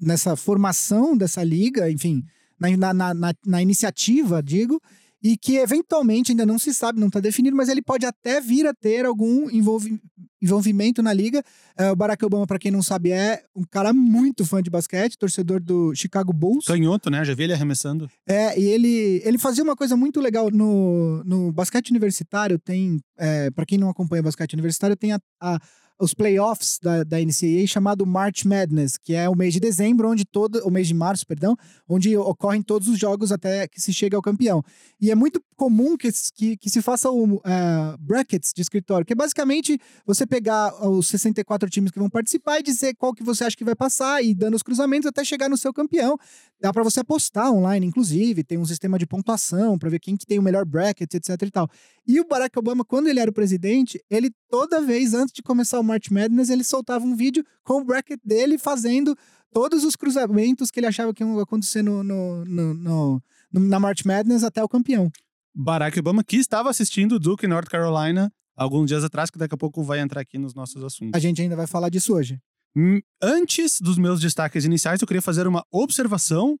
nessa 0.00 0.34
formação 0.36 1.16
dessa 1.16 1.42
liga, 1.44 1.90
enfim, 1.90 2.24
na, 2.58 2.76
na, 2.76 2.92
na- 2.94 3.14
na- 3.14 3.34
na 3.46 3.62
iniciativa, 3.62 4.42
digo, 4.42 4.80
e 5.22 5.36
que 5.36 5.56
eventualmente 5.56 6.32
ainda 6.32 6.46
não 6.46 6.58
se 6.58 6.72
sabe, 6.72 6.98
não 7.00 7.08
está 7.08 7.20
definido, 7.20 7.56
mas 7.56 7.68
ele 7.68 7.82
pode 7.82 8.06
até 8.06 8.40
vir 8.40 8.66
a 8.66 8.72
ter 8.74 9.04
algum 9.04 9.50
envolvi- 9.50 10.00
envolvimento 10.42 11.02
na 11.02 11.12
liga. 11.12 11.42
É, 11.76 11.90
o 11.90 11.96
Barack 11.96 12.24
Obama, 12.24 12.46
para 12.46 12.58
quem 12.58 12.70
não 12.70 12.82
sabe, 12.82 13.10
é 13.12 13.42
um 13.54 13.62
cara 13.64 13.92
muito 13.92 14.44
fã 14.46 14.62
de 14.62 14.70
basquete, 14.70 15.18
torcedor 15.18 15.60
do 15.60 15.94
Chicago 15.94 16.32
Bulls. 16.32 16.64
Canhoto, 16.64 17.10
né? 17.10 17.22
Já 17.24 17.34
vi 17.34 17.44
ele 17.44 17.52
arremessando. 17.52 18.10
É, 18.26 18.58
e 18.58 18.64
ele, 18.64 19.20
ele 19.24 19.36
fazia 19.38 19.62
uma 19.62 19.76
coisa 19.76 19.96
muito 19.96 20.20
legal 20.20 20.50
no, 20.50 21.22
no 21.24 21.52
basquete 21.52 21.90
universitário. 21.90 22.58
Tem, 22.58 22.98
é, 23.18 23.50
para 23.50 23.66
quem 23.66 23.76
não 23.78 23.90
acompanha 23.90 24.22
basquete 24.22 24.54
universitário, 24.54 24.96
tem 24.96 25.12
a, 25.12 25.20
a- 25.40 25.60
os 26.00 26.14
playoffs 26.14 26.78
da, 26.82 27.04
da 27.04 27.18
NCAA 27.18 27.66
chamado 27.66 28.06
March 28.06 28.44
Madness, 28.44 28.96
que 28.96 29.14
é 29.14 29.28
o 29.28 29.36
mês 29.36 29.52
de 29.52 29.60
dezembro, 29.60 30.10
onde 30.10 30.24
todo, 30.24 30.60
o 30.66 30.70
mês 30.70 30.88
de 30.88 30.94
março, 30.94 31.26
perdão, 31.26 31.54
onde 31.86 32.16
ocorrem 32.16 32.62
todos 32.62 32.88
os 32.88 32.98
jogos 32.98 33.30
até 33.30 33.68
que 33.68 33.80
se 33.80 33.92
chegue 33.92 34.16
ao 34.16 34.22
campeão. 34.22 34.62
E 34.98 35.10
é 35.10 35.14
muito 35.14 35.42
comum 35.56 35.96
que, 35.98 36.08
que, 36.34 36.56
que 36.56 36.70
se 36.70 36.80
façam 36.80 37.38
é, 37.44 37.96
brackets 38.00 38.50
de 38.54 38.62
escritório, 38.62 39.04
que 39.04 39.12
é 39.12 39.16
basicamente 39.16 39.78
você 40.06 40.26
pegar 40.26 40.72
os 40.88 41.06
64 41.08 41.68
times 41.68 41.90
que 41.90 41.98
vão 41.98 42.08
participar 42.08 42.58
e 42.60 42.62
dizer 42.62 42.94
qual 42.94 43.12
que 43.12 43.22
você 43.22 43.44
acha 43.44 43.56
que 43.56 43.64
vai 43.64 43.74
passar 43.74 44.24
e 44.24 44.34
dando 44.34 44.54
os 44.54 44.62
cruzamentos 44.62 45.06
até 45.06 45.22
chegar 45.22 45.50
no 45.50 45.58
seu 45.58 45.72
campeão. 45.72 46.16
Dá 46.58 46.72
para 46.72 46.82
você 46.82 47.00
apostar 47.00 47.52
online, 47.52 47.86
inclusive, 47.86 48.42
tem 48.42 48.56
um 48.56 48.64
sistema 48.64 48.98
de 48.98 49.06
pontuação 49.06 49.78
para 49.78 49.90
ver 49.90 49.98
quem 49.98 50.16
que 50.16 50.24
tem 50.24 50.38
o 50.38 50.42
melhor 50.42 50.64
bracket, 50.64 51.12
etc 51.12 51.42
e 51.42 51.50
tal. 51.50 51.68
E 52.06 52.18
o 52.20 52.26
Barack 52.26 52.58
Obama, 52.58 52.84
quando 52.84 53.08
ele 53.08 53.20
era 53.20 53.30
o 53.30 53.34
presidente, 53.34 54.02
ele 54.10 54.30
toda 54.48 54.80
vez 54.80 55.14
antes 55.14 55.32
de 55.32 55.42
começar 55.42 55.78
o 55.78 55.84
March 55.90 56.10
Madness, 56.10 56.48
ele 56.50 56.64
soltava 56.64 57.04
um 57.04 57.14
vídeo 57.16 57.44
com 57.64 57.80
o 57.80 57.84
bracket 57.84 58.18
dele 58.24 58.56
fazendo 58.58 59.16
todos 59.52 59.84
os 59.84 59.96
cruzamentos 59.96 60.70
que 60.70 60.80
ele 60.80 60.86
achava 60.86 61.12
que 61.12 61.22
iam 61.22 61.38
acontecer 61.40 61.82
no, 61.82 62.02
no- 62.02 62.44
no- 62.44 62.74
no- 62.74 63.22
na 63.52 63.80
March 63.80 64.04
Madness 64.04 64.44
até 64.44 64.62
o 64.62 64.68
campeão. 64.68 65.10
Barack 65.54 65.98
Obama, 65.98 66.22
que 66.22 66.36
estava 66.36 66.70
assistindo 66.70 67.16
o 67.16 67.18
Duke 67.18 67.46
North 67.46 67.68
Carolina 67.68 68.32
alguns 68.56 68.86
dias 68.86 69.02
atrás, 69.02 69.30
que 69.30 69.38
daqui 69.38 69.54
a 69.54 69.58
pouco 69.58 69.82
vai 69.82 69.98
entrar 70.00 70.20
aqui 70.20 70.38
nos 70.38 70.54
nossos 70.54 70.82
assuntos. 70.84 71.12
A 71.14 71.18
gente 71.18 71.42
ainda 71.42 71.56
vai 71.56 71.66
falar 71.66 71.88
disso 71.88 72.14
hoje. 72.14 72.38
Hum, 72.76 73.00
Antes 73.20 73.80
dos 73.80 73.98
meus 73.98 74.20
destaques 74.20 74.64
iniciais, 74.64 75.00
eu 75.00 75.06
queria 75.08 75.20
fazer 75.22 75.46
uma 75.48 75.64
observação. 75.72 76.56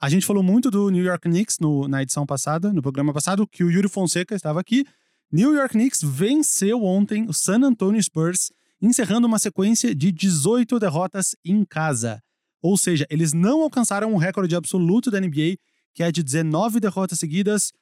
A 0.00 0.08
gente 0.08 0.24
falou 0.24 0.42
muito 0.42 0.70
do 0.70 0.88
New 0.90 1.04
York 1.04 1.28
Knicks 1.28 1.58
no- 1.60 1.88
na 1.88 2.02
edição 2.02 2.24
passada, 2.24 2.72
no 2.72 2.80
programa 2.80 3.12
passado, 3.12 3.46
que 3.48 3.64
o 3.64 3.70
Yuri 3.70 3.88
Fonseca 3.88 4.34
estava 4.36 4.60
aqui. 4.60 4.84
New 5.32 5.52
York 5.54 5.72
Knicks 5.72 6.00
venceu 6.02 6.82
ontem 6.84 7.26
o 7.28 7.32
San 7.32 7.60
Antonio 7.64 8.00
Spurs, 8.02 8.52
encerrando 8.80 9.26
uma 9.26 9.38
sequência 9.38 9.94
de 9.94 10.10
18 10.10 10.78
derrotas 10.78 11.34
em 11.44 11.64
casa. 11.64 12.22
Ou 12.62 12.76
seja, 12.76 13.06
eles 13.10 13.32
não 13.32 13.62
alcançaram 13.62 14.12
o 14.12 14.18
recorde 14.18 14.54
absoluto 14.54 15.10
da 15.10 15.20
NBA, 15.20 15.56
que 15.94 16.02
é 16.02 16.12
de 16.12 16.22
19 16.22 16.78
derrotas 16.80 17.18
seguidas 17.18 17.72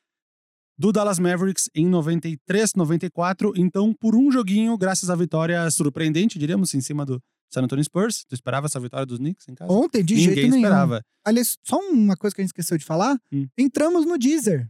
do 0.79 0.93
Dallas 0.93 1.19
Mavericks 1.19 1.69
em 1.75 1.87
93, 1.87 2.75
94. 2.75 3.53
Então, 3.57 3.93
por 3.93 4.15
um 4.15 4.31
joguinho, 4.31 4.79
graças 4.79 5.11
à 5.11 5.17
vitória 5.17 5.69
surpreendente, 5.71 6.39
diríamos, 6.39 6.73
em 6.75 6.81
cima 6.81 7.05
do 7.05 7.21
San 7.53 7.63
Antonio 7.63 7.85
Spurs. 7.85 8.25
Tu 8.29 8.35
esperava 8.35 8.67
essa 8.67 8.79
vitória 8.79 9.05
dos 9.05 9.19
Knicks 9.19 9.49
em 9.49 9.55
casa? 9.55 9.73
Ontem, 9.73 10.05
de 10.05 10.15
Ninguém 10.15 10.35
jeito 10.35 10.51
nenhum. 10.51 10.65
esperava. 10.65 11.03
Aliás, 11.25 11.57
só 11.65 11.79
uma 11.91 12.17
coisa 12.17 12.35
que 12.35 12.41
a 12.41 12.45
gente 12.45 12.51
esqueceu 12.51 12.79
de 12.79 12.85
falar. 12.85 13.19
Hum. 13.33 13.47
Entramos 13.59 14.07
no 14.07 14.17
Deezer. 14.17 14.69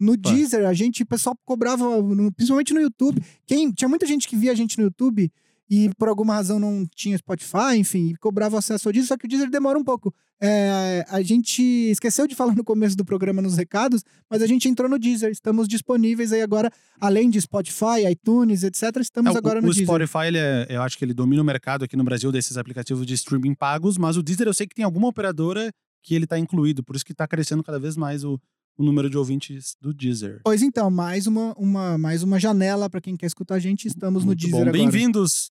No 0.00 0.18
Pá. 0.18 0.32
Deezer, 0.32 0.66
a 0.66 0.72
gente, 0.72 1.02
o 1.02 1.06
pessoal 1.06 1.36
cobrava, 1.44 1.84
no- 2.02 2.32
principalmente 2.32 2.72
no 2.72 2.80
YouTube. 2.80 3.22
Quem, 3.46 3.70
tinha 3.70 3.88
muita 3.88 4.06
gente 4.06 4.26
que 4.26 4.34
via 4.34 4.50
a 4.52 4.54
gente 4.54 4.78
no 4.78 4.84
YouTube 4.84 5.30
e 5.68 5.88
por 5.96 6.08
alguma 6.08 6.34
razão 6.34 6.58
não 6.58 6.84
tinha 6.96 7.16
Spotify, 7.18 7.76
enfim, 7.76 8.08
e 8.08 8.16
cobrava 8.16 8.58
acesso 8.58 8.88
ao 8.88 8.92
Deezer, 8.92 9.06
só 9.08 9.16
que 9.16 9.26
o 9.26 9.28
Deezer 9.28 9.48
demora 9.50 9.78
um 9.78 9.84
pouco. 9.84 10.12
É, 10.42 11.04
a 11.08 11.20
gente 11.22 11.62
esqueceu 11.62 12.26
de 12.26 12.34
falar 12.34 12.56
no 12.56 12.64
começo 12.64 12.96
do 12.96 13.04
programa 13.04 13.40
nos 13.42 13.56
recados, 13.58 14.02
mas 14.28 14.40
a 14.42 14.46
gente 14.46 14.66
entrou 14.68 14.88
no 14.88 14.98
Deezer. 14.98 15.30
Estamos 15.30 15.68
disponíveis 15.68 16.32
aí 16.32 16.40
agora, 16.42 16.72
além 16.98 17.28
de 17.30 17.38
Spotify, 17.40 18.08
iTunes, 18.10 18.64
etc. 18.64 18.96
Estamos 19.00 19.30
É, 19.32 19.34
o- 19.34 19.38
agora 19.38 19.58
o, 19.58 19.62
no 19.62 19.68
o 19.68 19.70
Deezer. 19.70 19.86
Spotify, 19.86 20.26
ele 20.28 20.38
é- 20.38 20.66
eu 20.70 20.82
acho 20.82 20.96
que 20.98 21.04
ele 21.04 21.12
domina 21.14 21.42
o 21.42 21.44
mercado 21.44 21.84
aqui 21.84 21.94
no 21.94 22.02
Brasil 22.04 22.32
desses 22.32 22.56
aplicativos 22.56 23.04
de 23.06 23.12
streaming 23.14 23.54
pagos, 23.54 23.98
mas 23.98 24.16
o 24.16 24.22
Deezer 24.22 24.46
eu 24.48 24.54
sei 24.54 24.66
que 24.66 24.74
tem 24.74 24.84
alguma 24.84 25.08
operadora 25.08 25.70
que 26.02 26.14
ele 26.14 26.26
tá 26.26 26.38
incluído, 26.38 26.82
por 26.82 26.96
isso 26.96 27.04
que 27.04 27.12
tá 27.14 27.28
crescendo 27.28 27.62
cada 27.62 27.78
vez 27.78 27.94
mais 27.96 28.24
o, 28.24 28.40
o 28.80 28.82
número 28.82 29.10
de 29.10 29.18
ouvintes 29.18 29.76
do 29.78 29.92
Deezer. 29.92 30.40
Pois 30.42 30.62
então, 30.62 30.90
mais 30.90 31.26
uma, 31.26 31.52
uma, 31.58 31.98
mais 31.98 32.22
uma 32.22 32.40
janela 32.40 32.88
para 32.88 32.98
quem 32.98 33.14
quer 33.14 33.26
escutar 33.26 33.56
a 33.56 33.58
gente. 33.58 33.86
Estamos 33.86 34.22
no 34.22 34.28
Muito 34.28 34.38
Deezer 34.40 34.56
bom. 34.56 34.62
agora. 34.62 34.72
Bem-vindos, 34.72 35.50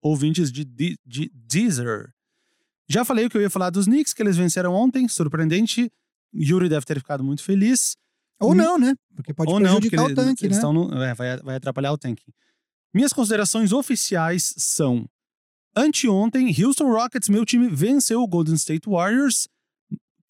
ouvintes 0.00 0.52
de, 0.52 0.64
Di- 0.64 0.96
de 1.04 1.28
Deezer. 1.34 2.12
Já 2.88 3.04
falei 3.04 3.26
o 3.26 3.30
que 3.30 3.36
eu 3.36 3.40
ia 3.42 3.50
falar 3.50 3.70
dos 3.70 3.86
Knicks, 3.86 4.14
que 4.14 4.22
eles 4.22 4.36
venceram 4.36 4.72
ontem, 4.74 5.08
surpreendente. 5.08 5.90
Yuri 6.32 6.68
deve 6.68 6.86
ter 6.86 6.98
ficado 6.98 7.24
muito 7.24 7.42
feliz. 7.42 7.96
Ou 8.38 8.54
não, 8.54 8.78
né? 8.78 8.94
Porque 9.16 9.34
pode 9.34 9.50
Ou 9.52 9.58
não, 9.58 9.80
porque 9.80 9.90
prejudicar 9.90 10.12
o 10.12 10.14
tanque, 10.26 10.48
né? 10.48 10.60
no- 10.62 11.02
é, 11.02 11.14
vai, 11.14 11.36
vai 11.38 11.56
atrapalhar 11.56 11.92
o 11.92 11.98
tanque. 11.98 12.32
Minhas 12.94 13.12
considerações 13.12 13.72
oficiais 13.72 14.54
são: 14.56 15.04
anteontem, 15.76 16.46
Houston 16.62 16.92
Rockets, 16.92 17.28
meu 17.28 17.44
time, 17.44 17.68
venceu 17.68 18.22
o 18.22 18.26
Golden 18.28 18.54
State 18.54 18.88
Warriors, 18.88 19.48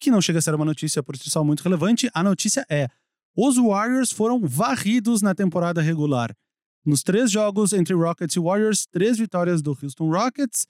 que 0.03 0.11
não 0.11 0.21
chega 0.21 0.39
a 0.39 0.41
ser 0.41 0.53
uma 0.53 0.65
notícia 0.65 1.01
por 1.01 1.15
si 1.17 1.29
só 1.29 1.43
muito 1.43 1.63
relevante. 1.63 2.09
A 2.13 2.21
notícia 2.21 2.65
é: 2.69 2.89
os 3.35 3.55
Warriors 3.55 4.11
foram 4.11 4.39
varridos 4.41 5.21
na 5.21 5.33
temporada 5.33 5.81
regular. 5.81 6.35
Nos 6.85 7.01
três 7.01 7.31
jogos 7.31 7.71
entre 7.71 7.93
Rockets 7.93 8.35
e 8.35 8.39
Warriors, 8.39 8.85
três 8.85 9.17
vitórias 9.17 9.61
do 9.61 9.71
Houston 9.71 10.09
Rockets. 10.09 10.67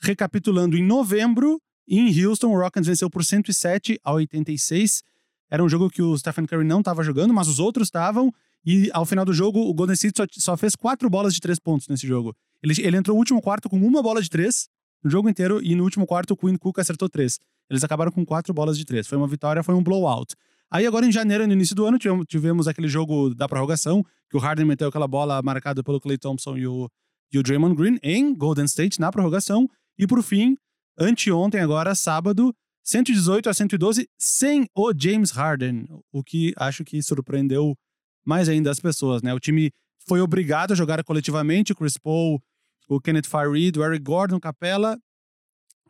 Recapitulando, 0.00 0.76
em 0.76 0.84
novembro, 0.84 1.60
em 1.88 2.24
Houston, 2.24 2.48
o 2.48 2.58
Rockets 2.58 2.86
venceu 2.86 3.08
por 3.08 3.24
107 3.24 3.98
a 4.04 4.12
86. 4.12 5.02
Era 5.50 5.64
um 5.64 5.68
jogo 5.68 5.88
que 5.88 6.02
o 6.02 6.18
Stephen 6.18 6.44
Curry 6.44 6.64
não 6.64 6.80
estava 6.80 7.02
jogando, 7.02 7.32
mas 7.32 7.48
os 7.48 7.58
outros 7.58 7.86
estavam. 7.86 8.30
E 8.66 8.90
ao 8.92 9.06
final 9.06 9.24
do 9.24 9.32
jogo, 9.32 9.60
o 9.60 9.72
Golden 9.72 9.94
State 9.94 10.16
só, 10.16 10.26
só 10.30 10.56
fez 10.56 10.74
quatro 10.76 11.08
bolas 11.08 11.32
de 11.32 11.40
três 11.40 11.58
pontos 11.58 11.88
nesse 11.88 12.06
jogo. 12.06 12.36
Ele, 12.62 12.74
ele 12.80 12.96
entrou 12.96 13.14
no 13.14 13.20
último 13.20 13.40
quarto 13.40 13.68
com 13.68 13.76
uma 13.78 14.02
bola 14.02 14.20
de 14.20 14.28
três 14.28 14.68
no 15.02 15.10
jogo 15.10 15.28
inteiro, 15.28 15.62
e 15.62 15.74
no 15.74 15.84
último 15.84 16.06
quarto 16.06 16.32
o 16.32 16.36
Quinn 16.36 16.56
Cook 16.56 16.78
acertou 16.78 17.08
três. 17.10 17.38
Eles 17.68 17.82
acabaram 17.84 18.12
com 18.12 18.24
quatro 18.24 18.52
bolas 18.52 18.76
de 18.76 18.84
três. 18.84 19.06
Foi 19.06 19.16
uma 19.16 19.26
vitória, 19.26 19.62
foi 19.62 19.74
um 19.74 19.82
blowout. 19.82 20.34
Aí 20.70 20.86
agora 20.86 21.06
em 21.06 21.12
janeiro, 21.12 21.46
no 21.46 21.52
início 21.52 21.74
do 21.74 21.86
ano, 21.86 21.98
tivemos, 21.98 22.26
tivemos 22.28 22.68
aquele 22.68 22.88
jogo 22.88 23.34
da 23.34 23.48
prorrogação, 23.48 24.04
que 24.28 24.36
o 24.36 24.40
Harden 24.40 24.66
meteu 24.66 24.88
aquela 24.88 25.06
bola 25.06 25.40
marcada 25.42 25.82
pelo 25.82 26.00
Clay 26.00 26.18
Thompson 26.18 26.56
e 26.56 26.66
o, 26.66 26.90
e 27.32 27.38
o 27.38 27.42
Draymond 27.42 27.76
Green 27.76 27.98
em 28.02 28.34
Golden 28.34 28.64
State 28.64 29.00
na 29.00 29.10
prorrogação. 29.10 29.68
E 29.98 30.06
por 30.06 30.22
fim, 30.22 30.56
anteontem 30.98 31.60
agora, 31.60 31.94
sábado, 31.94 32.54
118 32.82 33.48
a 33.48 33.54
112, 33.54 34.08
sem 34.18 34.66
o 34.74 34.92
James 34.96 35.30
Harden, 35.30 35.86
o 36.12 36.22
que 36.22 36.52
acho 36.56 36.84
que 36.84 37.02
surpreendeu 37.02 37.76
mais 38.24 38.48
ainda 38.48 38.70
as 38.70 38.80
pessoas, 38.80 39.22
né? 39.22 39.32
O 39.32 39.40
time 39.40 39.70
foi 40.06 40.20
obrigado 40.20 40.72
a 40.72 40.74
jogar 40.74 41.02
coletivamente, 41.04 41.72
o 41.72 41.76
Chris 41.76 41.96
Paul, 41.96 42.42
o 42.88 43.00
Kenneth 43.00 43.26
Farid, 43.26 43.78
o 43.78 43.84
Eric 43.84 44.02
Gordon, 44.02 44.38
Capella 44.38 44.98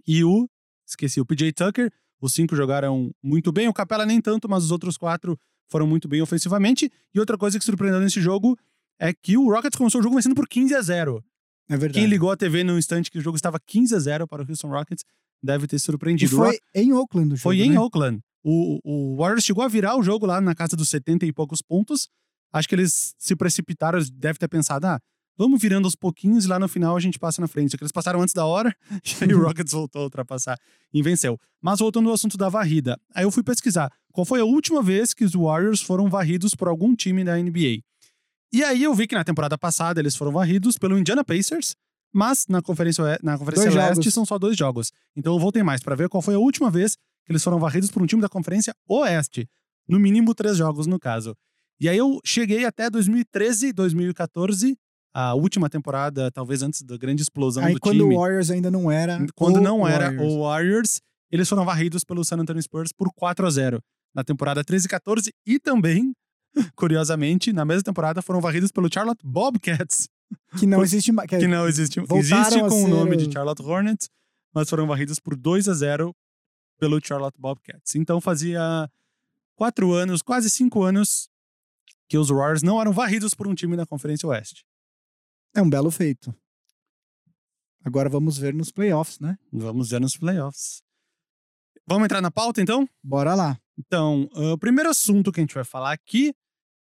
e 0.07 0.23
o, 0.23 0.49
esqueci, 0.87 1.21
o 1.21 1.27
PJ 1.27 1.53
Tucker. 1.53 1.91
Os 2.21 2.33
cinco 2.33 2.57
jogaram 2.57 3.11
muito 3.23 3.53
bem, 3.53 3.69
o 3.69 3.73
Capella 3.73 4.07
nem 4.07 4.21
tanto, 4.21 4.49
mas 4.49 4.65
os 4.65 4.71
outros 4.71 4.97
quatro 4.97 5.39
foram 5.69 5.87
muito 5.87 6.09
bem 6.09 6.23
ofensivamente. 6.23 6.91
E 7.15 7.21
outra 7.21 7.37
coisa 7.37 7.59
que 7.59 7.65
surpreendeu 7.65 8.01
nesse 8.01 8.21
jogo 8.21 8.57
é 8.99 9.13
que 9.13 9.37
o 9.37 9.51
Rockets 9.51 9.77
começou 9.77 10.01
o 10.01 10.03
jogo 10.03 10.17
vencendo 10.17 10.35
por 10.35 10.49
15 10.49 10.75
a 10.75 10.83
0. 10.83 11.25
É 11.69 11.77
verdade. 11.77 12.01
Quem 12.01 12.09
ligou 12.09 12.31
a 12.31 12.37
TV 12.37 12.63
no 12.63 12.79
instante 12.79 13.11
que 13.11 13.19
o 13.19 13.21
jogo 13.21 13.37
estava 13.37 13.59
15 13.59 13.95
a 13.95 13.99
0 13.99 14.29
para 14.29 14.43
o 14.43 14.47
Houston 14.49 14.69
Rockets 14.69 15.05
deve 15.43 15.67
ter 15.67 15.77
E 15.77 15.81
surpreendido. 15.81 16.35
O 16.35 16.39
foi 16.39 16.59
em 16.75 16.93
Oakland 16.93 17.35
o 17.35 17.37
jogo, 17.37 17.43
foi 17.43 17.61
em 17.61 17.71
né? 17.71 17.79
Oakland. 17.79 18.21
O, 18.43 18.79
o 18.85 19.17
Warriors 19.17 19.45
chegou 19.45 19.65
a 19.65 19.69
virar 19.69 19.97
o 19.97 20.03
jogo 20.03 20.27
lá 20.27 20.41
na 20.41 20.55
casa 20.55 20.77
dos 20.77 20.89
70 20.89 21.27
e 21.27 21.33
poucos 21.33 21.63
pontos. 21.63 22.09
Acho 22.53 22.69
que 22.69 22.75
eles 22.75 23.15
se 23.19 23.35
precipitaram, 23.35 23.99
devem 24.13 24.39
ter 24.39 24.49
pensado, 24.49 24.87
ah, 24.87 25.01
vamos 25.37 25.61
virando 25.61 25.87
aos 25.87 25.95
pouquinhos 25.95 26.45
e 26.45 26.49
lá 26.49 26.59
no 26.59 26.69
final 26.69 26.97
a 26.97 27.01
gente 27.01 27.19
passa 27.19 27.41
na 27.41 27.49
frente. 27.49 27.71
Só 27.73 27.77
que 27.77 27.85
eles 27.85 27.93
passaram 27.93 28.21
antes 28.21 28.35
da 28.35 28.45
hora 28.45 28.75
e 29.21 29.25
aí 29.25 29.35
o 29.35 29.43
Rockets 29.43 29.73
voltou 29.73 30.03
a 30.03 30.05
ultrapassar 30.05 30.59
e 30.93 31.03
venceu. 31.03 31.39
Mas 31.61 31.79
voltando 31.79 32.09
ao 32.09 32.15
assunto 32.15 32.37
da 32.37 32.49
varrida, 32.49 32.99
aí 33.15 33.25
eu 33.25 33.31
fui 33.31 33.43
pesquisar 33.43 33.91
qual 34.13 34.25
foi 34.25 34.41
a 34.41 34.45
última 34.45 34.83
vez 34.83 35.13
que 35.13 35.25
os 35.25 35.33
Warriors 35.33 35.83
foram 35.83 36.09
varridos 36.09 36.55
por 36.55 36.69
algum 36.69 36.95
time 36.95 37.25
da 37.25 37.37
NBA. 37.37 37.83
E 38.53 38.63
aí 38.63 38.83
eu 38.85 38.95
vi 38.95 39.07
que 39.07 39.15
na 39.15 39.25
temporada 39.25 39.59
passada 39.59 40.01
eles 40.01 40.15
foram 40.15 40.31
varridos 40.31 40.79
pelo 40.79 40.97
Indiana 40.97 41.25
Pacers, 41.25 41.75
mas 42.13 42.47
na 42.49 42.63
Conferência, 42.63 43.19
na 43.21 43.37
conferência 43.37 43.71
Dois 43.71 43.75
Leste 43.75 43.97
jogos. 43.97 44.15
são 44.15 44.25
só 44.25 44.39
dois 44.39 44.57
jogos. 44.57 44.93
Então 45.17 45.35
eu 45.35 45.41
voltei 45.41 45.65
mais 45.65 45.83
pra 45.83 45.97
ver 45.97 46.09
qual 46.09 46.23
foi 46.23 46.35
a 46.35 46.39
última 46.39 46.71
vez 46.71 46.97
que 47.25 47.33
eles 47.33 47.43
foram 47.43 47.59
varridos 47.59 47.91
por 47.91 48.01
um 48.01 48.07
time 48.07 48.23
da 48.23 48.29
Conferência 48.29 48.73
Oeste. 48.87 49.49
No 49.89 49.99
mínimo 49.99 50.33
três 50.35 50.57
jogos, 50.57 50.87
no 50.87 51.01
caso. 51.01 51.37
E 51.81 51.89
aí 51.89 51.99
eu 51.99 52.21
cheguei 52.25 52.65
até 52.65 52.89
2013, 52.89 53.73
2014, 53.73 54.79
a 55.15 55.33
última 55.35 55.71
temporada, 55.71 56.31
talvez 56.33 56.63
antes 56.63 56.83
da 56.83 56.97
grande 56.97 57.23
explosão 57.23 57.65
Aí 57.65 57.75
do 57.75 57.81
quando 57.81 57.99
time. 58.01 58.15
o 58.15 58.19
Warriors 58.19 58.51
ainda 58.51 58.71
não 58.71 58.91
era. 58.91 59.25
Quando 59.37 59.61
não 59.61 59.87
era 59.87 60.07
Warriors. 60.11 60.33
o 60.33 60.41
Warriors, 60.43 61.01
eles 61.31 61.49
foram 61.49 61.65
varridos 61.65 62.03
pelo 62.05 62.25
San 62.25 62.37
Antonio 62.39 62.61
Spurs 62.63 62.91
por 62.93 63.13
4 63.15 63.47
a 63.47 63.51
0 63.51 63.81
na 64.15 64.25
temporada 64.25 64.65
13 64.65 64.87
e 64.87 64.89
14 64.89 65.33
e 65.47 65.59
também, 65.61 66.13
curiosamente, 66.77 67.53
na 67.53 67.65
mesma 67.65 67.83
temporada 67.85 68.21
foram 68.23 68.41
varridos 68.41 68.71
pelo 68.73 68.89
Charlotte 68.93 69.21
Bobcats, 69.25 70.09
Que 70.59 70.67
não 70.67 70.83
existe 70.83 71.13
mais. 71.13 71.29
que 71.29 71.47
não 71.47 71.69
existe, 71.69 72.01
existe 72.01 72.59
com 72.61 72.67
o 72.67 72.71
ser 72.71 72.89
nome 72.89 73.15
o- 73.15 73.17
de 73.17 73.33
Charlotte 73.33 73.63
Hornets, 73.63 74.09
mas 74.53 74.69
foram 74.69 74.87
varridos 74.87 75.19
por 75.21 75.37
2 75.37 75.69
a 75.69 75.75
0 75.75 76.15
pelo 76.81 76.99
Charlotte 77.05 77.39
Bobcats. 77.39 77.95
Então 77.95 78.21
fazia 78.21 78.89
quatro 79.57 79.93
anos, 79.93 80.23
quase 80.23 80.51
cinco 80.51 80.83
anos, 80.83 81.29
que 82.09 82.19
os 82.19 82.29
Warriors 82.31 82.63
não 82.63 82.81
eram 82.81 82.93
varridos 82.93 83.33
por 83.35 83.47
um 83.47 83.55
time 83.55 83.77
da 83.77 83.87
Conferência 83.87 84.29
Oeste. 84.29 84.65
É 85.55 85.63
um 85.63 85.69
belo 85.71 85.91
feito. 85.91 86.35
Agora 87.85 88.09
vamos 88.09 88.39
ver 88.39 88.55
nos 88.55 88.71
playoffs, 88.73 89.19
né? 89.21 89.37
Vamos 89.53 89.91
ver 89.91 90.01
nos 90.01 90.17
playoffs. 90.17 90.83
Vamos 91.87 92.05
entrar 92.07 92.21
na 92.23 92.31
pauta, 92.31 92.63
então? 92.63 92.89
Bora 93.03 93.35
lá. 93.35 93.59
Então, 93.79 94.29
ah, 94.35 94.55
o 94.55 94.59
primeiro 94.59 94.89
assunto 94.89 95.31
que 95.31 95.41
a 95.41 95.43
gente 95.43 95.55
vai 95.55 95.65
falar 95.65 95.93
aqui, 95.93 96.33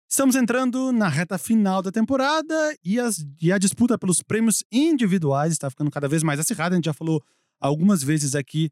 estamos 0.09 0.35
entrando 0.35 0.91
na 0.91 1.07
reta 1.07 1.37
final 1.37 1.81
da 1.81 1.91
temporada 1.91 2.53
e, 2.83 2.99
as- 2.99 3.25
e 3.41 3.51
a 3.51 3.57
disputa 3.57 3.97
pelos 3.97 4.21
prêmios 4.21 4.63
individuais 4.71 5.53
está 5.53 5.69
ficando 5.69 5.89
cada 5.89 6.07
vez 6.07 6.21
mais 6.21 6.39
acirrada. 6.39 6.75
A 6.75 6.77
gente 6.77 6.85
já 6.85 6.93
falou 6.93 7.23
algumas 7.61 8.03
vezes 8.03 8.35
aqui 8.35 8.69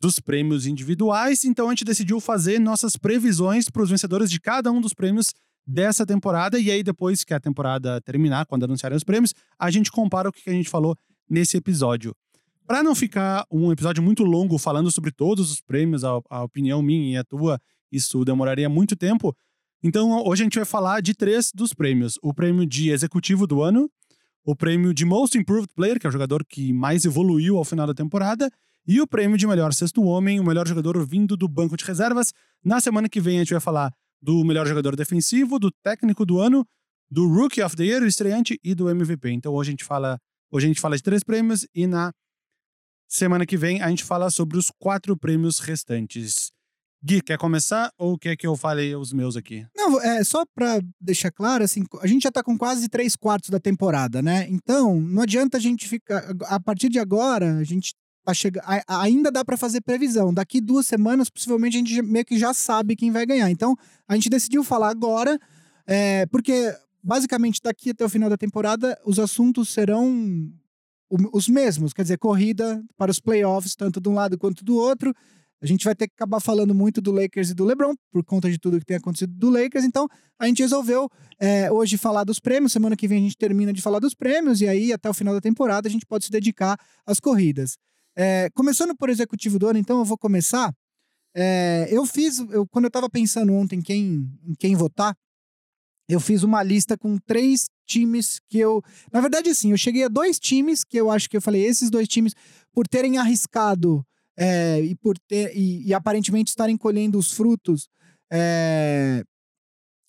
dos 0.00 0.20
prêmios 0.20 0.66
individuais, 0.66 1.44
então 1.44 1.66
a 1.68 1.70
gente 1.70 1.84
decidiu 1.84 2.20
fazer 2.20 2.58
nossas 2.60 2.96
previsões 2.96 3.68
para 3.70 3.82
os 3.82 3.90
vencedores 3.90 4.30
de 4.30 4.38
cada 4.38 4.70
um 4.70 4.80
dos 4.80 4.92
prêmios 4.94 5.32
dessa 5.66 6.04
temporada 6.04 6.58
e 6.58 6.70
aí 6.70 6.82
depois 6.82 7.24
que 7.24 7.32
a 7.32 7.40
temporada 7.40 8.00
terminar, 8.00 8.46
quando 8.46 8.64
anunciarem 8.64 8.96
os 8.96 9.04
prêmios, 9.04 9.34
a 9.58 9.70
gente 9.70 9.90
compara 9.90 10.28
o 10.28 10.32
que 10.32 10.48
a 10.48 10.52
gente 10.52 10.68
falou 10.68 10.96
nesse 11.28 11.56
episódio. 11.56 12.14
Para 12.66 12.82
não 12.82 12.94
ficar 12.94 13.44
um 13.50 13.70
episódio 13.70 14.02
muito 14.02 14.24
longo 14.24 14.56
falando 14.58 14.90
sobre 14.90 15.10
todos 15.10 15.50
os 15.50 15.60
prêmios, 15.60 16.02
a, 16.04 16.18
a 16.30 16.42
opinião 16.42 16.80
minha 16.82 17.14
e 17.14 17.16
a 17.16 17.24
tua, 17.24 17.60
isso 17.92 18.24
demoraria 18.24 18.68
muito 18.68 18.96
tempo. 18.96 19.36
Então, 19.82 20.24
hoje 20.26 20.42
a 20.42 20.44
gente 20.44 20.58
vai 20.58 20.64
falar 20.64 21.02
de 21.02 21.14
três 21.14 21.50
dos 21.54 21.74
prêmios: 21.74 22.18
o 22.22 22.32
prêmio 22.32 22.64
de 22.64 22.90
executivo 22.90 23.46
do 23.46 23.62
ano, 23.62 23.90
o 24.42 24.56
prêmio 24.56 24.94
de 24.94 25.04
Most 25.04 25.36
Improved 25.36 25.68
Player, 25.74 26.00
que 26.00 26.06
é 26.06 26.08
o 26.08 26.12
jogador 26.12 26.44
que 26.44 26.72
mais 26.72 27.04
evoluiu 27.04 27.58
ao 27.58 27.64
final 27.64 27.86
da 27.86 27.92
temporada, 27.92 28.50
e 28.86 29.00
o 29.00 29.06
prêmio 29.06 29.36
de 29.36 29.46
melhor 29.46 29.74
sexto 29.74 30.02
homem, 30.02 30.40
o 30.40 30.44
melhor 30.44 30.66
jogador 30.66 31.06
vindo 31.06 31.36
do 31.36 31.46
banco 31.46 31.76
de 31.76 31.84
reservas. 31.84 32.32
Na 32.64 32.80
semana 32.80 33.10
que 33.10 33.20
vem 33.20 33.36
a 33.36 33.40
gente 33.40 33.52
vai 33.52 33.60
falar 33.60 33.92
do 34.24 34.42
melhor 34.42 34.66
jogador 34.66 34.96
defensivo, 34.96 35.58
do 35.58 35.70
técnico 35.70 36.24
do 36.24 36.40
ano, 36.40 36.66
do 37.10 37.28
Rookie 37.28 37.62
of 37.62 37.76
the 37.76 37.84
Year, 37.84 38.02
o 38.02 38.06
estreante, 38.06 38.58
e 38.64 38.74
do 38.74 38.88
MVP. 38.88 39.30
Então 39.30 39.52
hoje 39.52 39.68
a 39.68 39.72
gente 39.72 39.84
fala, 39.84 40.18
hoje 40.50 40.64
a 40.64 40.68
gente 40.68 40.80
fala 40.80 40.96
de 40.96 41.02
três 41.02 41.22
prêmios 41.22 41.66
e 41.74 41.86
na 41.86 42.10
semana 43.06 43.44
que 43.44 43.58
vem 43.58 43.82
a 43.82 43.90
gente 43.90 44.02
fala 44.02 44.30
sobre 44.30 44.56
os 44.56 44.72
quatro 44.78 45.14
prêmios 45.14 45.58
restantes. 45.58 46.50
Gui, 47.04 47.20
quer 47.20 47.36
começar 47.36 47.92
ou 47.98 48.16
quer 48.16 48.34
que 48.34 48.46
eu 48.46 48.56
fale 48.56 48.96
os 48.96 49.12
meus 49.12 49.36
aqui? 49.36 49.66
Não, 49.76 50.00
é 50.00 50.24
só 50.24 50.42
pra 50.54 50.80
deixar 50.98 51.30
claro, 51.30 51.62
assim, 51.62 51.84
a 52.00 52.06
gente 52.06 52.22
já 52.22 52.32
tá 52.32 52.42
com 52.42 52.56
quase 52.56 52.88
três 52.88 53.14
quartos 53.14 53.50
da 53.50 53.60
temporada, 53.60 54.22
né? 54.22 54.48
Então, 54.48 54.98
não 54.98 55.20
adianta 55.20 55.58
a 55.58 55.60
gente 55.60 55.86
ficar. 55.86 56.24
A 56.44 56.58
partir 56.58 56.88
de 56.88 56.98
agora, 56.98 57.58
a 57.58 57.62
gente 57.62 57.92
Ainda 58.88 59.30
dá 59.30 59.44
pra 59.44 59.56
fazer 59.56 59.80
previsão. 59.80 60.32
Daqui 60.32 60.60
duas 60.60 60.86
semanas, 60.86 61.28
possivelmente, 61.28 61.76
a 61.76 61.80
gente 61.80 62.02
meio 62.02 62.24
que 62.24 62.38
já 62.38 62.54
sabe 62.54 62.96
quem 62.96 63.10
vai 63.10 63.26
ganhar. 63.26 63.50
Então, 63.50 63.76
a 64.08 64.14
gente 64.14 64.28
decidiu 64.28 64.64
falar 64.64 64.88
agora, 64.88 65.38
é, 65.86 66.26
porque 66.26 66.74
basicamente 67.02 67.60
daqui 67.62 67.90
até 67.90 68.04
o 68.04 68.08
final 68.08 68.30
da 68.30 68.36
temporada, 68.36 68.98
os 69.04 69.18
assuntos 69.18 69.68
serão 69.68 70.50
os 71.32 71.48
mesmos, 71.48 71.92
quer 71.92 72.02
dizer, 72.02 72.18
corrida 72.18 72.82
para 72.96 73.10
os 73.10 73.20
playoffs, 73.20 73.76
tanto 73.76 74.00
de 74.00 74.08
um 74.08 74.14
lado 74.14 74.38
quanto 74.38 74.64
do 74.64 74.74
outro. 74.76 75.14
A 75.62 75.66
gente 75.66 75.84
vai 75.84 75.94
ter 75.94 76.08
que 76.08 76.14
acabar 76.14 76.40
falando 76.40 76.74
muito 76.74 77.00
do 77.00 77.10
Lakers 77.10 77.50
e 77.50 77.54
do 77.54 77.64
LeBron, 77.64 77.94
por 78.10 78.22
conta 78.24 78.50
de 78.50 78.58
tudo 78.58 78.78
que 78.78 78.84
tem 78.84 78.96
acontecido 78.96 79.32
do 79.32 79.48
Lakers. 79.48 79.84
Então, 79.84 80.06
a 80.38 80.46
gente 80.46 80.60
resolveu 80.60 81.08
é, 81.38 81.70
hoje 81.72 81.96
falar 81.96 82.24
dos 82.24 82.38
prêmios. 82.38 82.72
Semana 82.72 82.96
que 82.96 83.08
vem 83.08 83.18
a 83.18 83.22
gente 83.22 83.36
termina 83.36 83.72
de 83.72 83.80
falar 83.80 83.98
dos 83.98 84.14
prêmios. 84.14 84.60
E 84.60 84.68
aí, 84.68 84.92
até 84.92 85.08
o 85.08 85.14
final 85.14 85.32
da 85.32 85.40
temporada, 85.40 85.88
a 85.88 85.90
gente 85.90 86.04
pode 86.04 86.26
se 86.26 86.30
dedicar 86.30 86.78
às 87.06 87.18
corridas. 87.18 87.78
É, 88.16 88.48
começando 88.54 88.94
por 88.96 89.08
executivo 89.08 89.58
do 89.58 89.66
ano, 89.66 89.78
então, 89.78 89.98
eu 89.98 90.04
vou 90.04 90.18
começar. 90.18 90.72
É, 91.34 91.88
eu 91.90 92.06
fiz, 92.06 92.38
eu, 92.50 92.66
quando 92.68 92.84
eu 92.84 92.88
estava 92.88 93.10
pensando 93.10 93.52
ontem 93.52 93.78
em 93.78 93.82
quem, 93.82 94.30
em 94.46 94.54
quem 94.54 94.76
votar, 94.76 95.16
eu 96.08 96.20
fiz 96.20 96.42
uma 96.42 96.62
lista 96.62 96.96
com 96.96 97.18
três 97.18 97.66
times 97.86 98.38
que 98.48 98.58
eu. 98.58 98.82
Na 99.12 99.20
verdade, 99.20 99.50
assim, 99.50 99.70
eu 99.70 99.76
cheguei 99.76 100.04
a 100.04 100.08
dois 100.08 100.38
times 100.38 100.84
que 100.84 100.96
eu 100.96 101.10
acho 101.10 101.28
que 101.28 101.36
eu 101.36 101.42
falei, 101.42 101.64
esses 101.64 101.90
dois 101.90 102.06
times, 102.06 102.34
por 102.72 102.86
terem 102.86 103.18
arriscado 103.18 104.06
é, 104.36 104.80
e 104.80 104.94
por 104.94 105.18
ter 105.18 105.56
e, 105.56 105.86
e 105.86 105.94
aparentemente 105.94 106.50
estarem 106.50 106.76
colhendo 106.76 107.18
os 107.18 107.32
frutos. 107.32 107.88
é, 108.32 109.24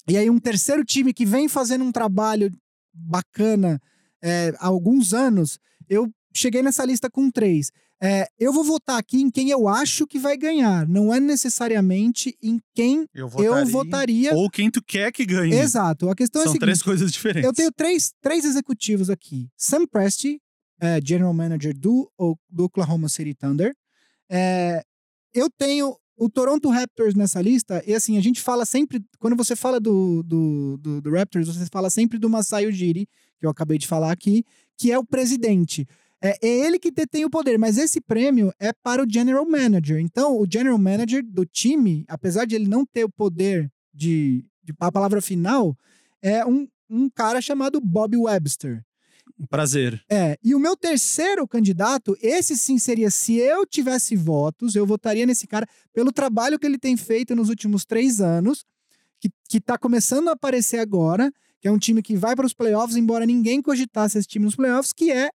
e 0.07 0.17
aí 0.17 0.29
um 0.29 0.39
terceiro 0.39 0.83
time 0.85 1.13
que 1.13 1.25
vem 1.25 1.47
fazendo 1.47 1.83
um 1.83 1.91
trabalho 1.91 2.51
bacana 2.93 3.81
é, 4.23 4.53
há 4.59 4.67
alguns 4.67 5.13
anos, 5.13 5.57
eu 5.89 6.09
cheguei 6.33 6.61
nessa 6.61 6.85
lista 6.85 7.09
com 7.09 7.31
três. 7.31 7.71
É, 8.05 8.27
eu 8.39 8.53
vou 8.53 8.63
votar 8.63 8.99
aqui 8.99 9.19
em 9.19 9.31
quem 9.31 9.49
eu 9.49 9.67
acho 9.67 10.05
que 10.05 10.19
vai 10.19 10.37
ganhar. 10.37 10.87
Não 10.87 11.13
é 11.13 11.19
necessariamente 11.19 12.37
em 12.41 12.61
quem 12.75 13.07
Eu 13.13 13.29
eu 13.39 13.65
votaria. 13.65 14.33
Ou 14.35 14.49
quem 14.49 14.69
tu 14.69 14.83
quer 14.83 15.11
que 15.11 15.25
ganhe. 15.25 15.55
Exato. 15.55 16.09
A 16.09 16.15
questão 16.15 16.41
é 16.41 16.43
a 16.43 16.45
São 16.45 16.53
seguinte. 16.53 16.65
três 16.65 16.81
coisas 16.81 17.11
diferentes. 17.11 17.47
Eu 17.47 17.53
tenho 17.53 17.71
três, 17.71 18.13
três 18.21 18.45
executivos 18.45 19.09
aqui. 19.09 19.49
Sam 19.57 19.87
Presti, 19.87 20.39
é, 20.79 20.99
General 21.03 21.33
Manager 21.33 21.75
do, 21.75 22.11
do 22.49 22.65
Oklahoma 22.65 23.09
City 23.09 23.33
Thunder. 23.33 23.73
É, 24.29 24.83
eu 25.33 25.49
tenho 25.49 25.95
o 26.17 26.29
Toronto 26.29 26.69
Raptors 26.69 27.13
nessa 27.13 27.41
lista, 27.41 27.83
e 27.85 27.93
assim, 27.93 28.17
a 28.17 28.21
gente 28.21 28.41
fala 28.41 28.65
sempre, 28.65 29.03
quando 29.19 29.35
você 29.35 29.55
fala 29.55 29.79
do, 29.81 30.23
do, 30.23 30.77
do, 30.77 31.01
do 31.01 31.11
Raptors, 31.11 31.47
você 31.47 31.65
fala 31.65 31.89
sempre 31.89 32.17
do 32.17 32.29
Masai 32.29 32.65
Ujiri, 32.67 33.05
que 33.37 33.45
eu 33.45 33.49
acabei 33.49 33.77
de 33.77 33.85
falar 33.85 34.11
aqui, 34.11 34.45
que 34.77 34.91
é 34.91 34.97
o 34.97 35.05
presidente. 35.05 35.85
É, 36.21 36.37
é 36.41 36.65
ele 36.65 36.79
que 36.79 36.91
detém 36.91 37.25
o 37.25 37.29
poder, 37.29 37.57
mas 37.57 37.77
esse 37.77 38.01
prêmio 38.01 38.51
é 38.59 38.71
para 38.73 39.03
o 39.03 39.09
General 39.09 39.45
Manager. 39.47 39.99
Então, 39.99 40.39
o 40.39 40.47
General 40.49 40.77
Manager 40.77 41.23
do 41.23 41.45
time, 41.45 42.05
apesar 42.07 42.45
de 42.45 42.55
ele 42.55 42.67
não 42.67 42.85
ter 42.85 43.03
o 43.03 43.09
poder 43.09 43.71
de, 43.93 44.45
de 44.63 44.73
a 44.79 44.91
palavra 44.91 45.21
final, 45.21 45.77
é 46.21 46.45
um, 46.45 46.67
um 46.89 47.09
cara 47.09 47.41
chamado 47.41 47.79
Bob 47.79 48.15
Webster. 48.17 48.83
Prazer. 49.49 50.01
É, 50.09 50.37
e 50.41 50.55
o 50.55 50.59
meu 50.59 50.77
terceiro 50.77 51.47
candidato, 51.47 52.15
esse 52.21 52.55
sim 52.55 52.77
seria, 52.77 53.11
se 53.11 53.35
eu 53.35 53.65
tivesse 53.65 54.15
votos, 54.15 54.75
eu 54.75 54.85
votaria 54.85 55.25
nesse 55.25 55.45
cara 55.45 55.67
pelo 55.93 56.11
trabalho 56.11 56.57
que 56.57 56.65
ele 56.65 56.77
tem 56.77 56.95
feito 56.95 57.35
nos 57.35 57.49
últimos 57.49 57.85
três 57.85 58.21
anos, 58.21 58.63
que, 59.19 59.29
que 59.49 59.59
tá 59.59 59.77
começando 59.77 60.29
a 60.29 60.33
aparecer 60.33 60.79
agora, 60.79 61.31
que 61.59 61.67
é 61.67 61.71
um 61.71 61.77
time 61.77 62.01
que 62.01 62.15
vai 62.15 62.35
para 62.35 62.45
os 62.45 62.53
playoffs, 62.53 62.95
embora 62.95 63.25
ninguém 63.25 63.61
cogitasse 63.61 64.17
esse 64.17 64.27
time 64.27 64.45
nos 64.45 64.55
playoffs, 64.55 64.93
que 64.93 65.11
é 65.11 65.29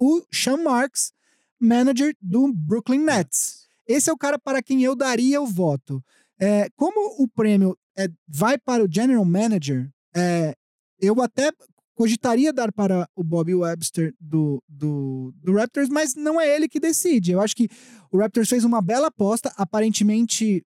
o 0.00 0.22
Sean 0.32 0.56
Marks, 0.56 1.12
manager 1.60 2.16
do 2.20 2.52
Brooklyn 2.52 3.00
Nets. 3.00 3.66
Esse 3.86 4.08
é 4.08 4.12
o 4.12 4.16
cara 4.16 4.38
para 4.38 4.62
quem 4.62 4.82
eu 4.82 4.96
daria 4.96 5.42
o 5.42 5.46
voto. 5.46 6.02
É, 6.40 6.68
como 6.74 7.22
o 7.22 7.28
prêmio 7.28 7.76
é, 7.98 8.08
vai 8.26 8.56
para 8.56 8.82
o 8.82 8.88
General 8.90 9.24
Manager, 9.24 9.90
é, 10.16 10.54
eu 10.98 11.20
até 11.20 11.52
cogitaria 11.94 12.50
dar 12.50 12.72
para 12.72 13.06
o 13.14 13.22
Bobby 13.22 13.54
Webster 13.54 14.14
do, 14.18 14.62
do, 14.66 15.34
do 15.36 15.52
Raptors, 15.52 15.90
mas 15.90 16.14
não 16.14 16.40
é 16.40 16.48
ele 16.48 16.66
que 16.66 16.80
decide. 16.80 17.32
Eu 17.32 17.42
acho 17.42 17.54
que 17.54 17.68
o 18.10 18.16
Raptors 18.16 18.48
fez 18.48 18.64
uma 18.64 18.80
bela 18.80 19.08
aposta, 19.08 19.52
aparentemente 19.56 20.64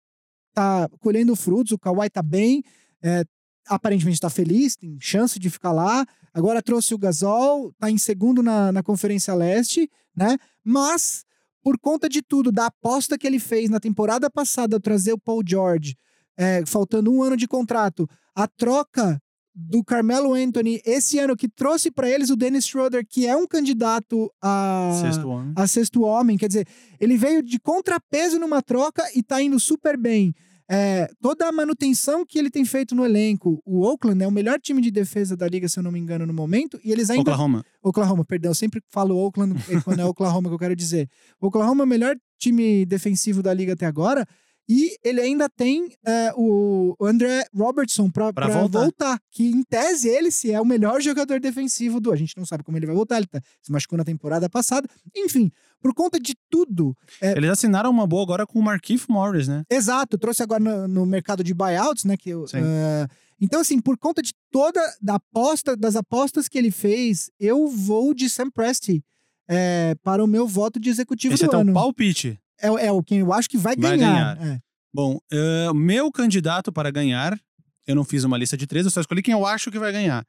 tá 0.53 0.89
colhendo 0.99 1.37
frutos, 1.37 1.71
o 1.71 1.79
Kawhi 1.79 2.11
tá 2.11 2.21
bem, 2.23 2.65
é, 3.01 3.25
aparentemente 3.71 4.21
tá 4.21 4.29
feliz, 4.29 4.75
tem 4.75 4.99
chance 5.01 5.39
de 5.39 5.49
ficar 5.49 5.73
lá. 5.73 6.05
Agora 6.35 6.61
trouxe 6.61 6.93
o 6.93 6.99
Gasol, 6.99 7.73
tá 7.79 7.89
em 7.91 7.97
segundo 7.97 8.43
na, 8.43 8.73
na 8.73 8.83
Conferência 8.83 9.33
Leste, 9.33 9.89
né? 10.15 10.37
Mas, 10.65 11.25
por 11.63 11.79
conta 11.79 12.09
de 12.09 12.21
tudo, 12.21 12.51
da 12.51 12.67
aposta 12.67 13.17
que 13.17 13.27
ele 13.27 13.39
fez 13.39 13.71
na 13.71 13.79
temporada 13.79 14.29
passada 14.29 14.77
ao 14.77 14.81
trazer 14.81 15.13
o 15.13 15.19
Paul 15.19 15.43
George, 15.47 15.97
é, 16.37 16.65
faltando 16.67 17.13
um 17.13 17.23
ano 17.23 17.37
de 17.37 17.47
contrato, 17.47 18.09
a 18.35 18.49
troca 18.49 19.21
do 19.55 19.85
Carmelo 19.85 20.35
Anthony 20.35 20.81
esse 20.85 21.19
ano 21.19 21.37
que 21.37 21.49
trouxe 21.49 21.91
para 21.91 22.09
eles 22.09 22.31
o 22.31 22.37
Dennis 22.37 22.67
Schroeder, 22.67 23.05
que 23.07 23.27
é 23.27 23.37
um 23.37 23.47
candidato 23.47 24.33
a 24.41 24.99
Sexto 25.01 25.29
homem. 25.29 25.53
a 25.57 25.67
sexto 25.67 26.03
homem, 26.03 26.37
quer 26.37 26.49
dizer, 26.49 26.67
ele 26.99 27.17
veio 27.17 27.43
de 27.43 27.59
contrapeso 27.59 28.39
numa 28.39 28.63
troca 28.63 29.05
e 29.15 29.23
tá 29.23 29.43
indo 29.43 29.59
super 29.61 29.97
bem. 29.97 30.35
É, 30.73 31.09
toda 31.21 31.49
a 31.49 31.53
manutenção 31.53 32.25
que 32.25 32.39
ele 32.39 32.49
tem 32.49 32.65
feito 32.65 32.95
no 32.95 33.05
elenco, 33.05 33.61
o 33.67 33.85
Oakland 33.85 34.23
é 34.23 34.29
o 34.29 34.31
melhor 34.31 34.61
time 34.61 34.81
de 34.81 34.89
defesa 34.89 35.37
da 35.37 35.49
liga, 35.49 35.69
se 35.69 35.77
eu 35.77 35.83
não 35.83 35.91
me 35.91 35.99
engano, 35.99 36.25
no 36.25 36.33
momento, 36.33 36.79
e 36.85 36.93
eles 36.93 37.11
ainda 37.11 37.23
Oklahoma. 37.23 37.65
Oklahoma, 37.83 38.25
perdão, 38.25 38.53
eu 38.53 38.55
sempre 38.55 38.81
falo 38.89 39.17
Oakland 39.17 39.55
quando 39.83 39.99
é 39.99 40.05
Oklahoma 40.05 40.49
que 40.49 40.55
eu 40.55 40.59
quero 40.59 40.77
dizer. 40.77 41.09
O 41.41 41.49
Oklahoma 41.49 41.83
é 41.83 41.87
o 41.87 41.89
melhor 41.89 42.15
time 42.39 42.87
defensivo 42.87 43.43
da 43.43 43.53
liga 43.53 43.73
até 43.73 43.85
agora. 43.85 44.25
E 44.73 44.97
ele 45.03 45.21
ainda 45.21 45.49
tem 45.49 45.93
é, 46.07 46.33
o 46.37 46.95
André 47.03 47.45
Robertson 47.53 48.09
para 48.09 48.33
Pra 48.33 48.47
voltar. 48.47 48.79
voltar. 48.81 49.21
Que 49.33 49.49
em 49.51 49.65
tese 49.65 50.09
ele 50.09 50.31
se 50.31 50.53
é 50.53 50.61
o 50.61 50.65
melhor 50.65 51.01
jogador 51.03 51.41
defensivo 51.41 51.99
do. 51.99 52.13
A 52.13 52.17
gente 52.17 52.37
não 52.37 52.47
sabe 52.47 52.63
como 52.63 52.77
ele 52.79 52.87
vai 52.87 52.95
voltar, 52.95 53.17
ele 53.17 53.27
tá, 53.27 53.41
se 53.61 53.73
machucou 53.73 53.99
na 53.99 54.05
temporada 54.05 54.49
passada. 54.49 54.89
Enfim, 55.17 55.51
por 55.83 55.93
conta 55.93 56.21
de 56.21 56.35
tudo. 56.49 56.97
é, 57.21 57.33
Eles 57.33 57.51
assinaram 57.51 57.91
uma 57.91 58.07
boa 58.07 58.23
agora 58.23 58.47
com 58.47 58.61
o 58.61 58.63
Markif 58.63 59.07
Morris, 59.11 59.49
né? 59.49 59.65
Exato, 59.69 60.17
trouxe 60.17 60.41
agora 60.45 60.61
no, 60.63 60.87
no 60.87 61.05
mercado 61.05 61.43
de 61.43 61.53
buyouts, 61.53 62.05
né? 62.05 62.17
Que, 62.17 62.31
Sim. 62.47 62.59
eh, 62.63 63.09
então, 63.41 63.61
assim, 63.63 63.81
por 63.81 63.99
conta 63.99 64.23
de 64.23 64.33
toda 64.53 64.81
da 65.03 65.17
aposta, 65.17 65.77
das 65.77 65.97
apostas 65.97 66.47
que 66.47 66.57
ele 66.57 66.71
fez, 66.71 67.29
eu 67.41 67.67
vou 67.67 68.15
de 68.15 68.31
Sam 68.31 68.51
Presti 68.51 69.03
eh, 69.49 69.97
para 70.05 70.23
o 70.23 70.29
meu 70.29 70.47
voto 70.47 70.79
de 70.79 70.91
executivo 70.91 71.35
Esse 71.35 71.43
é 71.45 71.47
do 71.49 71.51
teu 71.51 71.61
ano. 71.61 71.73
palpite. 71.75 72.39
É, 72.61 72.87
é 72.87 72.93
o 72.93 73.03
quem 73.03 73.19
eu 73.19 73.33
acho 73.33 73.49
que 73.49 73.59
vai 73.59 73.77
Vai 73.77 73.97
ganhar. 73.97 74.37
ganhar. 74.37 74.55
É. 74.57 74.61
Bom, 74.93 75.19
eh, 75.33 75.73
meu 75.75 76.11
candidato 76.11 76.73
para 76.73 76.91
ganhar, 76.91 77.39
eu 77.87 77.95
não 77.95 78.05
fiz 78.05 78.25
uma 78.25 78.37
lista 78.37 78.57
de 78.57 78.67
três, 78.67 78.85
eu 78.85 78.91
só 78.91 79.01
escolhi 79.01 79.23
quem 79.23 79.33
eu 79.33 79.47
acho 79.47 79.71
que 79.71 79.79
vai 79.79 79.93
ganhar. 79.93 80.27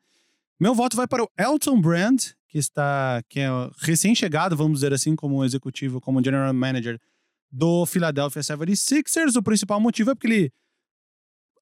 Meu 0.60 0.76
voto 0.76 0.96
vai 0.96 1.08
para 1.08 1.24
o 1.24 1.30
Elton 1.38 1.82
Brand, 1.82 2.22
que 2.48 2.58
está, 2.60 3.24
que 3.28 3.40
é 3.40 3.50
recém-chegado, 3.80 4.56
vamos 4.56 4.80
dizer 4.80 4.94
assim, 4.94 5.16
como 5.16 5.44
executivo, 5.44 6.00
como 6.00 6.24
general 6.24 6.54
manager 6.54 7.00
do 7.52 7.86
Philadelphia 7.86 8.42
76ers. 8.42 9.36
O 9.36 9.42
principal 9.42 9.80
motivo 9.80 10.12
é 10.12 10.16
porque 10.16 10.28
ele, 10.28 10.52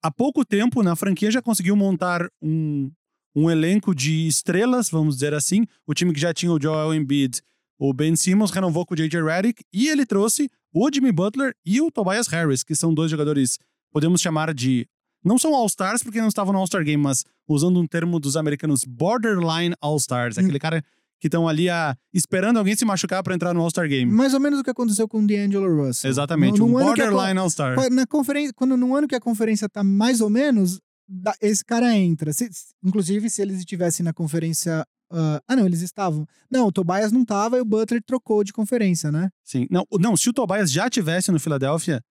há 0.02 0.10
pouco 0.10 0.44
tempo 0.44 0.82
na 0.82 0.94
franquia, 0.94 1.30
já 1.30 1.40
conseguiu 1.40 1.74
montar 1.74 2.28
um, 2.42 2.90
um 3.34 3.50
elenco 3.50 3.94
de 3.94 4.26
estrelas, 4.26 4.90
vamos 4.90 5.14
dizer 5.14 5.32
assim. 5.32 5.64
O 5.86 5.94
time 5.94 6.12
que 6.12 6.20
já 6.20 6.34
tinha 6.34 6.52
o 6.52 6.60
Joel 6.60 6.94
Embiid, 6.94 7.40
o 7.80 7.94
Ben 7.94 8.14
Simmons 8.14 8.50
renovou 8.50 8.84
com 8.84 8.92
o 8.92 8.96
J.J. 8.96 9.22
Redick 9.22 9.64
e 9.72 9.88
ele 9.88 10.04
trouxe 10.04 10.50
o 10.72 10.88
Jimmy 10.92 11.10
Butler 11.10 11.54
e 11.64 11.80
o 11.80 11.90
Tobias 11.90 12.26
Harris, 12.28 12.62
que 12.62 12.76
são 12.76 12.92
dois 12.92 13.10
jogadores, 13.10 13.58
podemos 13.90 14.20
chamar 14.20 14.52
de. 14.52 14.86
Não 15.24 15.38
são 15.38 15.54
All-Stars 15.54 16.02
porque 16.02 16.20
não 16.20 16.28
estavam 16.28 16.52
no 16.52 16.58
All-Star 16.58 16.84
Game, 16.84 17.02
mas 17.02 17.24
usando 17.48 17.80
um 17.80 17.86
termo 17.86 18.20
dos 18.20 18.36
americanos, 18.36 18.84
borderline 18.84 19.74
All-Stars. 19.80 20.36
Hum. 20.36 20.42
Aquele 20.42 20.58
cara 20.58 20.84
que 21.18 21.26
estão 21.26 21.46
ali 21.48 21.68
a, 21.68 21.94
esperando 22.14 22.58
alguém 22.58 22.74
se 22.76 22.84
machucar 22.84 23.22
para 23.22 23.34
entrar 23.34 23.52
no 23.52 23.60
All-Star 23.60 23.86
Game. 23.88 24.10
Mais 24.10 24.32
ou 24.34 24.40
menos 24.40 24.60
o 24.60 24.64
que 24.64 24.70
aconteceu 24.70 25.06
com 25.08 25.22
o 25.22 25.26
D'Angelo 25.26 25.84
Russell. 25.86 26.10
Exatamente, 26.10 26.58
No- 26.58 26.66
um 26.66 26.72
borderline 26.72 27.38
All-Star. 27.38 27.76
Na 27.90 28.06
conferência, 28.06 28.52
quando 28.54 28.76
num 28.76 28.94
ano 28.94 29.06
que 29.06 29.14
a 29.14 29.20
conferência 29.20 29.68
tá 29.68 29.84
mais 29.84 30.20
ou 30.22 30.30
menos, 30.30 30.80
da- 31.06 31.34
esse 31.42 31.62
cara 31.64 31.94
entra. 31.94 32.32
Se- 32.32 32.48
inclusive, 32.82 33.28
se 33.28 33.42
eles 33.42 33.58
estivessem 33.58 34.02
na 34.04 34.12
conferência. 34.14 34.86
Ah, 35.10 35.42
ah, 35.48 35.56
não, 35.56 35.66
eles 35.66 35.80
estavam. 35.80 36.26
Não, 36.50 36.66
o 36.66 36.72
Tobias 36.72 37.12
não 37.12 37.24
tava 37.24 37.58
e 37.58 37.60
o 37.60 37.64
Butler 37.64 38.02
trocou 38.02 38.44
de 38.44 38.52
conferência, 38.52 39.10
né? 39.10 39.30
Sim. 39.44 39.66
Não, 39.70 39.86
não, 39.98 40.16
se 40.16 40.28
o 40.30 40.32
Tobias 40.32 40.70
já 40.70 40.88
tivesse 40.88 41.32
no 41.32 41.40
Philadelphia, 41.40 42.02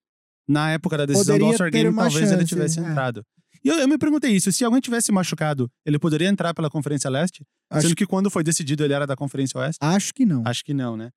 na 0.48 0.72
época 0.72 0.98
da 0.98 1.06
decisão 1.06 1.36
Poderia 1.36 1.40
do 1.40 1.46
All-Star 1.48 1.72
Game, 1.72 1.96
talvez 1.96 2.32
ele 2.32 2.40
chance, 2.40 2.46
tivesse 2.46 2.80
é. 2.80 2.84
entrado. 2.84 3.24
E 3.64 3.68
eu, 3.70 3.78
eu 3.78 3.88
me 3.88 3.98
perguntei 3.98 4.32
isso: 4.32 4.52
se 4.52 4.64
alguém 4.64 4.82
tivesse 4.82 5.12
machucado, 5.12 5.72
ele 5.86 6.00
poderia 6.00 6.28
entrar 6.28 6.54
pela 6.54 6.70
Conferência 6.70 7.10
Leste? 7.10 7.46
Acho, 7.70 7.88
Sendo 7.88 7.96
que 7.96 8.06
quando 8.06 8.30
foi 8.30 8.44
decidido 8.44 8.84
ele 8.84 8.94
era 8.94 9.06
da 9.06 9.16
Conferência 9.16 9.60
Oeste? 9.60 9.78
acho 9.82 10.14
que 10.14 10.26
não. 10.26 10.44
Acho 10.46 10.64
que 10.64 10.74
não, 10.74 10.98
né? 10.98 11.10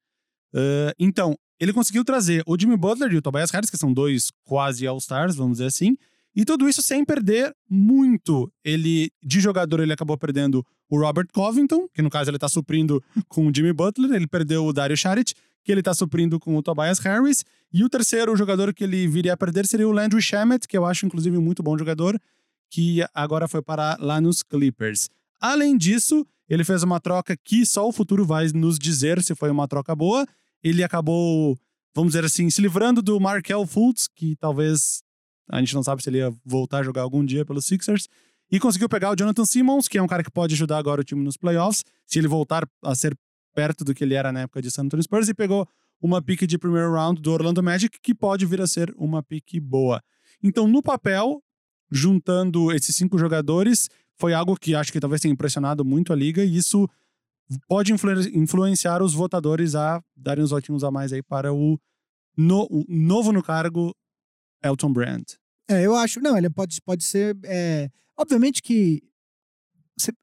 Ah, 0.54 0.92
então, 0.98 1.36
ele 1.58 1.72
conseguiu 1.72 2.04
trazer 2.04 2.42
o 2.46 2.58
Jimmy 2.58 2.76
Butler 2.76 3.12
e 3.12 3.16
o 3.16 3.22
Tobias 3.22 3.50
Harris, 3.50 3.70
que 3.70 3.76
são 3.76 3.92
dois 3.92 4.30
quase 4.44 4.86
All-Stars, 4.86 5.36
vamos 5.36 5.58
dizer 5.58 5.66
assim. 5.66 5.96
E 6.34 6.44
tudo 6.44 6.68
isso 6.68 6.80
sem 6.80 7.04
perder 7.04 7.54
muito. 7.68 8.50
Ele, 8.64 9.10
de 9.22 9.40
jogador, 9.40 9.80
ele 9.80 9.92
acabou 9.92 10.16
perdendo 10.16 10.64
o 10.88 10.98
Robert 10.98 11.28
Covington, 11.32 11.86
que 11.92 12.00
no 12.00 12.08
caso 12.08 12.30
ele 12.30 12.38
tá 12.38 12.48
suprindo 12.48 13.02
com 13.28 13.46
o 13.46 13.52
Jimmy 13.54 13.72
Butler. 13.72 14.12
Ele 14.12 14.26
perdeu 14.26 14.64
o 14.64 14.72
Dario 14.72 14.96
Saric, 14.96 15.34
que 15.62 15.70
ele 15.70 15.82
tá 15.82 15.92
suprindo 15.92 16.40
com 16.40 16.56
o 16.56 16.62
Tobias 16.62 16.98
Harris. 16.98 17.44
E 17.72 17.84
o 17.84 17.88
terceiro 17.88 18.34
jogador 18.36 18.72
que 18.74 18.84
ele 18.84 19.06
viria 19.06 19.34
a 19.34 19.36
perder 19.36 19.66
seria 19.66 19.88
o 19.88 19.92
Landry 19.92 20.22
Shamet, 20.22 20.66
que 20.66 20.76
eu 20.76 20.84
acho, 20.84 21.06
inclusive, 21.06 21.38
muito 21.38 21.62
bom 21.62 21.76
jogador, 21.76 22.18
que 22.70 23.04
agora 23.14 23.46
foi 23.46 23.62
parar 23.62 23.98
lá 24.00 24.20
nos 24.20 24.42
Clippers. 24.42 25.08
Além 25.40 25.76
disso, 25.76 26.26
ele 26.48 26.64
fez 26.64 26.82
uma 26.82 27.00
troca 27.00 27.36
que 27.36 27.64
só 27.66 27.86
o 27.86 27.92
futuro 27.92 28.24
vai 28.24 28.48
nos 28.48 28.78
dizer 28.78 29.22
se 29.22 29.34
foi 29.34 29.50
uma 29.50 29.68
troca 29.68 29.94
boa. 29.94 30.26
Ele 30.62 30.82
acabou, 30.82 31.58
vamos 31.94 32.12
dizer 32.12 32.24
assim, 32.24 32.48
se 32.48 32.60
livrando 32.60 33.02
do 33.02 33.18
Markel 33.18 33.66
Fultz, 33.66 34.08
que 34.08 34.36
talvez 34.36 35.02
a 35.52 35.60
gente 35.60 35.74
não 35.74 35.82
sabe 35.82 36.02
se 36.02 36.08
ele 36.10 36.18
ia 36.18 36.34
voltar 36.44 36.78
a 36.78 36.82
jogar 36.82 37.02
algum 37.02 37.24
dia 37.24 37.44
pelos 37.44 37.66
Sixers. 37.66 38.08
E 38.50 38.58
conseguiu 38.58 38.88
pegar 38.88 39.10
o 39.10 39.16
Jonathan 39.16 39.44
Simmons, 39.44 39.86
que 39.88 39.98
é 39.98 40.02
um 40.02 40.06
cara 40.06 40.22
que 40.22 40.30
pode 40.30 40.54
ajudar 40.54 40.78
agora 40.78 41.00
o 41.00 41.04
time 41.04 41.22
nos 41.22 41.36
playoffs, 41.36 41.84
se 42.06 42.18
ele 42.18 42.28
voltar 42.28 42.68
a 42.82 42.94
ser 42.94 43.16
perto 43.54 43.84
do 43.84 43.94
que 43.94 44.02
ele 44.04 44.14
era 44.14 44.32
na 44.32 44.40
época 44.40 44.60
de 44.60 44.70
San 44.70 44.82
Antonio 44.84 45.02
Spurs. 45.02 45.28
E 45.28 45.34
pegou 45.34 45.68
uma 46.00 46.20
pick 46.20 46.46
de 46.46 46.58
primeiro 46.58 46.92
round 46.92 47.20
do 47.20 47.30
Orlando 47.32 47.62
Magic, 47.62 47.98
que 48.02 48.14
pode 48.14 48.44
vir 48.46 48.60
a 48.60 48.66
ser 48.66 48.92
uma 48.96 49.22
pick 49.22 49.60
boa. 49.60 50.02
Então, 50.42 50.66
no 50.66 50.82
papel, 50.82 51.42
juntando 51.90 52.72
esses 52.72 52.96
cinco 52.96 53.18
jogadores, 53.18 53.88
foi 54.18 54.32
algo 54.34 54.56
que 54.56 54.74
acho 54.74 54.92
que 54.92 55.00
talvez 55.00 55.20
tenha 55.20 55.32
impressionado 55.32 55.84
muito 55.84 56.12
a 56.12 56.16
liga, 56.16 56.42
e 56.44 56.56
isso 56.56 56.88
pode 57.68 57.92
influ- 57.92 58.28
influenciar 58.34 59.02
os 59.02 59.12
votadores 59.14 59.74
a 59.74 60.02
darem 60.16 60.42
os 60.42 60.50
votinhos 60.50 60.82
a 60.84 60.90
mais 60.90 61.12
aí 61.12 61.22
para 61.22 61.52
o, 61.52 61.78
no- 62.36 62.66
o 62.70 62.84
novo 62.88 63.32
no 63.32 63.42
cargo 63.42 63.94
Elton 64.62 64.92
Brand. 64.92 65.24
É, 65.72 65.86
eu 65.86 65.94
acho. 65.96 66.20
Não, 66.20 66.36
ele 66.36 66.48
pode, 66.50 66.80
pode 66.82 67.04
ser. 67.04 67.36
é, 67.44 67.90
obviamente 68.16 68.62
que 68.62 69.02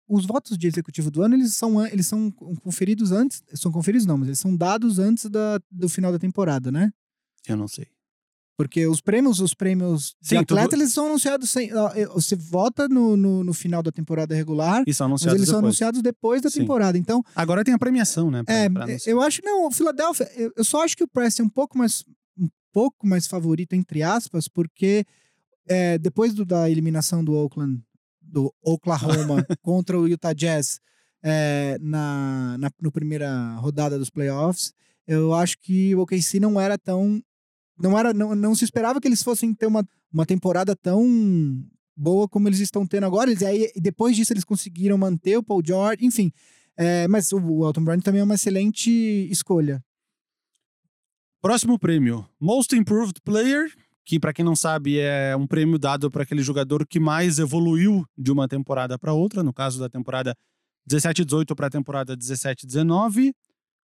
os 0.08 0.26
votos 0.26 0.58
de 0.58 0.68
executivo 0.68 1.10
do 1.12 1.22
ano, 1.22 1.36
eles 1.36 1.56
são, 1.56 1.86
eles 1.88 2.08
são 2.08 2.32
conferidos 2.32 3.12
antes. 3.12 3.42
São 3.54 3.72
conferidos, 3.72 4.06
não, 4.06 4.18
mas 4.18 4.28
eles 4.28 4.40
são 4.40 4.56
dados 4.56 5.00
antes 5.00 5.26
da, 5.30 5.60
do 5.72 5.88
final 5.88 6.12
da 6.12 6.20
temporada, 6.20 6.72
né? 6.72 6.92
Eu 7.48 7.56
não 7.56 7.68
sei. 7.68 7.88
Porque 8.58 8.86
os 8.88 9.00
prêmios, 9.00 9.40
os 9.40 9.54
prêmios 9.54 10.16
de 10.22 10.30
Sim, 10.30 10.38
atleta, 10.38 10.70
tudo- 10.72 10.82
eles 10.82 10.92
são 10.92 11.06
anunciados 11.06 11.50
sem. 11.50 11.70
Você 12.14 12.36
vota 12.36 12.90
no, 12.90 13.16
no, 13.16 13.42
no 13.42 13.54
final 13.54 13.82
da 13.82 13.90
temporada 13.92 14.36
regular, 14.36 14.84
E 14.86 14.94
são 14.94 15.08
mas 15.08 15.12
anunciados 15.22 15.38
eles 15.40 15.48
são 15.48 15.60
depois. 15.60 15.66
anunciados 15.70 16.02
depois 16.02 16.42
da 16.42 16.50
Sim. 16.50 16.62
temporada. 16.62 16.98
Então, 16.98 17.24
Agora 17.34 17.64
tem 17.64 17.74
a 17.74 17.80
premiação, 17.80 18.30
né? 18.30 18.44
pra- 18.44 18.54
é, 18.54 18.70
pra 18.70 18.86
eu 19.06 19.22
acho 19.22 19.40
não, 19.46 19.68
o 19.68 19.72
Philadelphia, 19.72 20.30
eu, 20.36 20.52
eu 20.58 20.64
só 20.66 20.84
acho 20.84 20.98
que 20.98 21.04
o 21.04 21.08
Preston 21.08 21.44
é 21.44 21.46
um 21.46 21.50
pouco 21.50 21.78
mais 21.78 22.04
um 22.38 22.50
pouco 22.74 23.08
mais 23.08 23.28
favorito 23.28 23.74
entre 23.74 24.04
aspas, 24.04 24.50
porque 24.50 25.06
é, 25.70 25.98
depois 25.98 26.34
do- 26.34 26.46
da 26.46 26.70
eliminação 26.70 27.24
do 27.24 27.34
Oakland, 27.34 27.82
do 28.22 28.54
Oklahoma 28.62 29.46
contra 29.62 29.98
o 30.00 30.08
Utah 30.08 30.34
Jazz 30.34 30.80
é, 31.24 31.78
na, 31.80 32.58
na 32.58 32.72
no 32.82 32.92
primeira 32.92 33.56
rodada 33.56 33.98
dos 33.98 34.10
playoffs, 34.10 34.74
eu 35.08 35.34
acho 35.34 35.58
que 35.60 35.96
o 35.96 36.02
OKC 36.02 36.40
não 36.40 36.60
era 36.60 36.78
tão 36.78 37.22
não 37.82 37.98
era 37.98 38.14
não, 38.14 38.36
não 38.36 38.54
se 38.56 38.66
esperava 38.66 39.00
que 39.00 39.08
eles 39.08 39.24
fossem 39.24 39.54
ter 39.54 39.66
uma, 39.66 39.88
uma 40.12 40.26
temporada 40.26 40.76
tão 40.76 41.64
boa 41.96 42.28
como 42.28 42.48
eles 42.48 42.60
estão 42.60 42.86
tendo 42.88 43.06
agora. 43.06 43.30
Eles, 43.30 43.44
aí, 43.44 43.72
depois 43.76 44.16
disso, 44.16 44.34
eles 44.34 44.44
conseguiram 44.44 44.98
manter 44.98 45.38
o 45.38 45.44
Paul 45.44 45.62
George, 45.66 46.06
enfim. 46.06 46.32
É, 46.78 47.08
mas 47.08 47.32
o, 47.34 47.66
Elton 47.66 47.84
Brand 47.84 48.02
também 48.02 48.22
é 48.22 48.24
uma 48.24 48.36
excelente 48.36 48.90
escolha. 49.30 49.84
Próximo 51.42 51.78
prêmio, 51.80 52.28
Most 52.40 52.76
Improved 52.76 53.22
Player, 53.24 53.74
que 54.10 54.20
pra 54.20 54.34
quem 54.34 54.44
não 54.44 54.56
sabe 54.56 54.98
é 54.98 55.36
um 55.36 55.46
prêmio 55.46 55.78
dado 55.78 56.10
para 56.10 56.24
aquele 56.24 56.42
jogador 56.42 56.84
que 56.88 57.00
mais 57.00 57.38
evoluiu 57.38 58.04
de 58.18 58.32
uma 58.32 58.48
temporada 58.48 58.98
para 58.98 59.14
outra, 59.14 59.44
no 59.44 59.54
caso 59.54 59.80
da 59.80 59.88
temporada 59.88 60.36
17-18 60.90 61.54
para 61.56 61.68
a 61.68 61.70
temporada 61.70 62.18
17-19. 62.18 63.32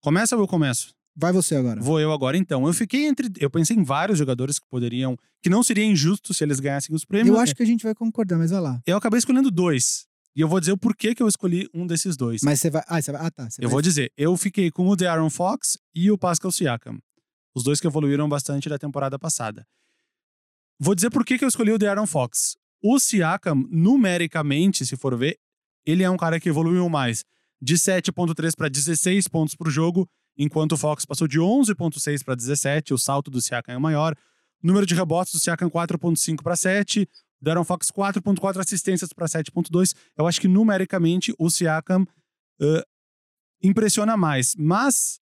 Começa 0.02 0.36
ou 0.36 0.42
eu 0.42 0.46
começo? 0.46 0.92
Vai 1.16 1.32
você 1.32 1.56
agora. 1.56 1.80
Vou 1.80 1.98
eu 1.98 2.12
agora 2.12 2.36
então. 2.36 2.66
Eu 2.66 2.74
fiquei 2.74 3.06
entre, 3.06 3.30
eu 3.38 3.48
pensei 3.48 3.74
em 3.74 3.82
vários 3.82 4.18
jogadores 4.18 4.58
que 4.58 4.66
poderiam, 4.68 5.16
que 5.42 5.48
não 5.48 5.62
seria 5.62 5.86
injusto 5.86 6.34
se 6.34 6.44
eles 6.44 6.60
ganhassem 6.60 6.94
os 6.94 7.02
prêmios. 7.06 7.34
Eu 7.34 7.40
acho 7.40 7.56
que 7.56 7.62
a 7.62 7.66
gente 7.66 7.82
vai 7.82 7.94
concordar, 7.94 8.36
mas 8.36 8.50
vai 8.50 8.60
lá. 8.60 8.78
Eu 8.86 8.98
acabei 8.98 9.16
escolhendo 9.18 9.50
dois. 9.50 10.04
E 10.36 10.42
eu 10.42 10.48
vou 10.48 10.60
dizer 10.60 10.72
o 10.72 10.76
porquê 10.76 11.14
que 11.14 11.22
eu 11.22 11.28
escolhi 11.28 11.66
um 11.72 11.86
desses 11.86 12.14
dois. 12.14 12.42
Mas 12.42 12.60
você 12.60 12.68
vai. 12.68 12.82
Ah, 12.86 13.00
você 13.00 13.10
vai. 13.10 13.24
Ah 13.26 13.30
tá. 13.30 13.44
Eu 13.58 13.68
vai- 13.68 13.70
vou 13.70 13.80
dizer, 13.80 14.12
eu 14.18 14.36
fiquei 14.36 14.70
com 14.70 14.86
o 14.86 14.94
De'Aaron 14.94 15.30
Fox 15.30 15.78
e 15.94 16.10
o 16.10 16.18
Pascal 16.18 16.52
Siakam. 16.52 16.98
Os 17.54 17.64
dois 17.64 17.80
que 17.80 17.86
evoluíram 17.86 18.28
bastante 18.28 18.68
da 18.68 18.76
temporada 18.78 19.18
passada. 19.18 19.66
Vou 20.82 20.94
dizer 20.94 21.10
por 21.10 21.26
que 21.26 21.44
eu 21.44 21.48
escolhi 21.48 21.70
o 21.72 21.78
De'Aaron 21.78 22.06
Fox. 22.06 22.56
O 22.82 22.98
Siakam, 22.98 23.66
numericamente, 23.70 24.86
se 24.86 24.96
for 24.96 25.14
ver, 25.14 25.38
ele 25.84 26.02
é 26.02 26.08
um 26.08 26.16
cara 26.16 26.40
que 26.40 26.48
evoluiu 26.48 26.88
mais. 26.88 27.22
De 27.60 27.74
7.3 27.74 28.56
para 28.56 28.66
16 28.66 29.28
pontos 29.28 29.54
por 29.54 29.70
jogo, 29.70 30.08
enquanto 30.38 30.72
o 30.72 30.76
Fox 30.78 31.04
passou 31.04 31.28
de 31.28 31.38
11.6 31.38 32.24
para 32.24 32.34
17, 32.34 32.94
o 32.94 32.98
salto 32.98 33.30
do 33.30 33.42
Siakam 33.42 33.74
é 33.74 33.78
maior. 33.78 34.16
Número 34.62 34.86
de 34.86 34.94
rebotes 34.94 35.34
do 35.34 35.38
Siakam 35.38 35.68
4.5 35.68 36.42
para 36.42 36.56
7, 36.56 37.06
De'Aaron 37.42 37.64
Fox 37.64 37.90
4.4 37.90 38.58
assistências 38.58 39.12
para 39.12 39.26
7.2. 39.26 39.94
Eu 40.16 40.26
acho 40.26 40.40
que 40.40 40.48
numericamente 40.48 41.34
o 41.38 41.50
Siakam 41.50 42.06
ãh, 42.58 42.82
impressiona 43.62 44.16
mais. 44.16 44.54
Mas, 44.56 45.20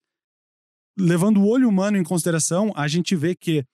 levando 0.97 1.41
o 1.41 1.47
olho 1.49 1.67
humano 1.67 1.97
em 1.97 2.03
consideração, 2.05 2.71
a 2.77 2.87
gente 2.87 3.13
vê 3.13 3.35
que 3.35 3.65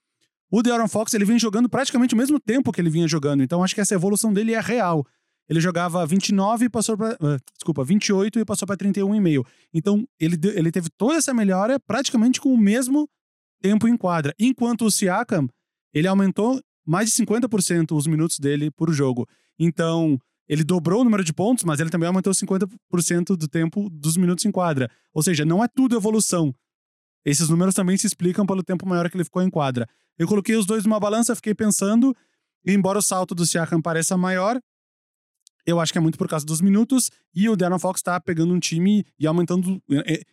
o 0.51 0.61
De'Aaron 0.61 0.87
Fox 0.87 1.13
ele 1.13 1.25
vem 1.25 1.39
jogando 1.39 1.69
praticamente 1.69 2.13
o 2.13 2.17
mesmo 2.17 2.39
tempo 2.39 2.71
que 2.71 2.79
ele 2.79 2.89
vinha 2.89 3.07
jogando. 3.07 3.43
Então, 3.43 3.63
acho 3.63 3.75
que 3.75 3.81
essa 3.81 3.95
evolução 3.95 4.31
dele 4.31 4.53
é 4.53 4.59
real. 4.59 5.05
Ele 5.47 5.59
jogava 5.59 6.05
29 6.05 6.65
e 6.65 6.69
passou 6.69 6.97
para. 6.97 7.17
desculpa, 7.53 7.83
28 7.83 8.39
e 8.39 8.45
passou 8.45 8.67
para 8.67 8.77
31,5. 8.77 9.45
Então, 9.73 10.07
ele, 10.19 10.37
ele 10.55 10.71
teve 10.71 10.89
toda 10.97 11.15
essa 11.15 11.33
melhora 11.33 11.79
praticamente 11.79 12.41
com 12.41 12.53
o 12.53 12.57
mesmo 12.57 13.07
tempo 13.61 13.87
em 13.87 13.95
quadra. 13.95 14.33
Enquanto 14.39 14.85
o 14.85 14.91
Siakam, 14.91 15.47
ele 15.93 16.07
aumentou 16.07 16.59
mais 16.85 17.11
de 17.11 17.23
50% 17.23 17.95
os 17.95 18.07
minutos 18.07 18.39
dele 18.39 18.71
por 18.71 18.91
jogo. 18.91 19.27
Então, 19.57 20.19
ele 20.47 20.63
dobrou 20.63 21.01
o 21.01 21.03
número 21.03 21.23
de 21.23 21.33
pontos, 21.33 21.63
mas 21.63 21.79
ele 21.79 21.89
também 21.89 22.07
aumentou 22.07 22.33
50% 22.33 23.35
do 23.35 23.47
tempo 23.47 23.89
dos 23.89 24.17
minutos 24.17 24.45
em 24.45 24.51
quadra. 24.51 24.89
Ou 25.13 25.23
seja, 25.23 25.45
não 25.45 25.63
é 25.63 25.67
tudo 25.67 25.95
evolução. 25.95 26.53
Esses 27.25 27.49
números 27.49 27.73
também 27.73 27.97
se 27.97 28.05
explicam 28.07 28.45
pelo 28.45 28.63
tempo 28.63 28.87
maior 28.87 29.09
que 29.09 29.17
ele 29.17 29.23
ficou 29.23 29.41
em 29.41 29.49
quadra. 29.49 29.87
Eu 30.17 30.27
coloquei 30.27 30.55
os 30.55 30.65
dois 30.65 30.83
numa 30.85 30.99
balança, 30.99 31.35
fiquei 31.35 31.55
pensando, 31.55 32.15
e 32.65 32.71
embora 32.71 32.99
o 32.99 33.01
salto 33.01 33.33
do 33.35 33.45
Siakam 33.45 33.81
pareça 33.81 34.15
maior, 34.15 34.59
eu 35.65 35.79
acho 35.79 35.91
que 35.91 35.97
é 35.97 36.01
muito 36.01 36.17
por 36.17 36.27
causa 36.27 36.45
dos 36.45 36.61
minutos, 36.61 37.09
e 37.33 37.49
o 37.49 37.55
Darren 37.55 37.79
Fox 37.79 38.01
tá 38.01 38.19
pegando 38.19 38.53
um 38.53 38.59
time 38.59 39.03
e 39.19 39.25
aumentando. 39.25 39.81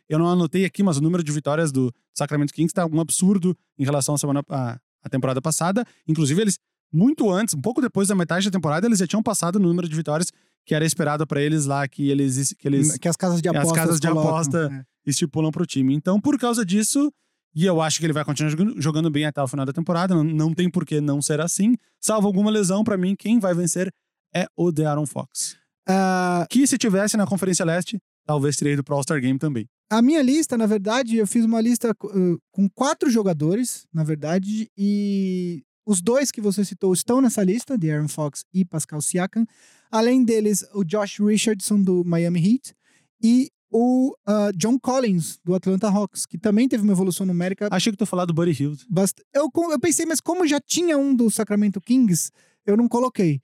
Eu 0.08 0.18
não 0.18 0.28
anotei 0.28 0.64
aqui, 0.66 0.82
mas 0.82 0.98
o 0.98 1.00
número 1.00 1.24
de 1.24 1.32
vitórias 1.32 1.72
do 1.72 1.92
Sacramento 2.14 2.52
Kings 2.52 2.74
tá 2.74 2.84
um 2.84 3.00
absurdo 3.00 3.56
em 3.78 3.84
relação 3.84 4.14
à 4.14 4.18
semana 4.18 4.44
à, 4.50 4.78
à 5.02 5.08
temporada 5.08 5.40
passada. 5.40 5.86
Inclusive, 6.06 6.42
eles, 6.42 6.58
muito 6.92 7.30
antes, 7.30 7.54
um 7.54 7.60
pouco 7.62 7.80
depois 7.80 8.08
da 8.08 8.14
metade 8.14 8.44
da 8.44 8.50
temporada, 8.52 8.86
eles 8.86 8.98
já 8.98 9.06
tinham 9.06 9.22
passado 9.22 9.56
o 9.56 9.58
número 9.58 9.88
de 9.88 9.96
vitórias 9.96 10.28
que 10.66 10.74
era 10.74 10.84
esperado 10.84 11.26
para 11.26 11.40
eles 11.40 11.64
lá, 11.64 11.88
que 11.88 12.10
eles, 12.10 12.52
que 12.52 12.68
eles 12.68 12.98
Que 12.98 13.08
as 13.08 13.16
casas 13.16 13.40
de 13.40 13.48
as 13.48 13.56
apostas. 13.56 13.76
casas 13.78 14.00
de 14.00 14.06
colocam, 14.08 14.30
aposta- 14.32 14.70
é. 14.70 14.91
Estipulam 15.04 15.50
pro 15.50 15.66
time. 15.66 15.94
Então, 15.94 16.20
por 16.20 16.38
causa 16.38 16.64
disso, 16.64 17.12
e 17.54 17.66
eu 17.66 17.80
acho 17.80 17.98
que 17.98 18.06
ele 18.06 18.12
vai 18.12 18.24
continuar 18.24 18.50
jogando, 18.78 19.10
bem 19.10 19.26
até 19.26 19.42
o 19.42 19.48
final 19.48 19.66
da 19.66 19.72
temporada, 19.72 20.14
não, 20.14 20.24
não 20.24 20.54
tem 20.54 20.70
por 20.70 20.86
que 20.86 21.00
não 21.00 21.20
ser 21.20 21.40
assim. 21.40 21.76
Salvo 22.00 22.26
alguma 22.26 22.50
lesão, 22.50 22.82
pra 22.82 22.96
mim, 22.96 23.14
quem 23.14 23.38
vai 23.38 23.54
vencer 23.54 23.92
é 24.34 24.46
o 24.56 24.72
De'Aaron 24.72 25.06
Fox. 25.06 25.56
Ah, 25.86 26.46
Que 26.48 26.66
se 26.66 26.78
tivesse 26.78 27.16
na 27.16 27.26
Conferência 27.26 27.64
Leste, 27.64 27.98
talvez 28.24 28.56
teria 28.56 28.74
ido 28.74 28.84
pro 28.84 28.94
All-Star 28.94 29.20
Game 29.20 29.38
também. 29.38 29.68
a 29.90 30.00
minha 30.00 30.22
lista, 30.22 30.56
na 30.56 30.64
verdade, 30.66 31.16
eu 31.16 31.26
fiz 31.26 31.44
uma 31.44 31.60
lista 31.60 31.90
uh, 31.90 32.38
com 32.50 32.68
quatro 32.70 33.10
jogadores, 33.10 33.86
na 33.92 34.02
verdade, 34.02 34.70
e 34.76 35.62
os 35.84 36.00
dois 36.00 36.30
que 36.30 36.40
você 36.40 36.64
citou 36.64 36.94
estão 36.94 37.20
nessa 37.20 37.42
lista, 37.42 37.76
de 37.76 37.90
Aaron 37.90 38.08
Fox 38.08 38.44
e 38.54 38.64
Pascal 38.64 39.02
Siakam. 39.02 39.44
Além 39.90 40.24
deles, 40.24 40.64
o 40.72 40.84
Josh 40.84 41.18
Richardson, 41.18 41.82
do 41.82 42.02
Miami 42.04 42.40
Heat, 42.40 42.74
e 43.22 43.50
o 43.72 44.14
ah, 44.26 44.50
John 44.54 44.78
Collins, 44.78 45.38
do 45.44 45.54
Atlanta 45.54 45.88
Hawks, 45.88 46.26
que 46.26 46.38
também 46.38 46.68
teve 46.68 46.82
uma 46.82 46.92
evolução 46.92 47.24
numérica 47.24 47.68
Achei 47.70 47.90
que 47.90 47.96
tu 47.96 48.04
falar 48.04 48.26
do 48.26 48.34
Buddy 48.34 48.62
Hield. 48.62 48.84
bast... 48.88 49.22
eu, 49.34 49.50
eu 49.70 49.80
pensei, 49.80 50.04
mas 50.04 50.20
como 50.20 50.46
já 50.46 50.60
tinha 50.60 50.98
um 50.98 51.14
do 51.14 51.30
Sacramento 51.30 51.80
Kings, 51.80 52.30
eu 52.66 52.76
não 52.76 52.86
coloquei. 52.86 53.40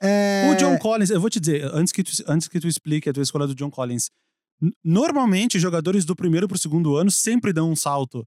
É, 0.00 0.50
O 0.52 0.56
John 0.56 0.78
Collins, 0.78 1.10
eu 1.10 1.20
vou 1.20 1.28
te 1.28 1.38
dizer, 1.40 1.64
antes 1.74 1.92
que 1.92 2.02
tu, 2.02 2.12
antes 2.26 2.48
que 2.48 2.60
tu 2.60 2.68
explique 2.68 3.08
a 3.08 3.12
tua 3.12 3.22
escolha 3.22 3.46
do 3.46 3.54
John 3.54 3.70
Collins. 3.70 4.10
Normalmente, 4.84 5.58
jogadores 5.58 6.04
do 6.04 6.14
primeiro 6.14 6.46
pro 6.46 6.58
segundo 6.58 6.96
ano 6.96 7.10
sempre 7.10 7.52
dão 7.52 7.70
um 7.70 7.76
salto. 7.76 8.26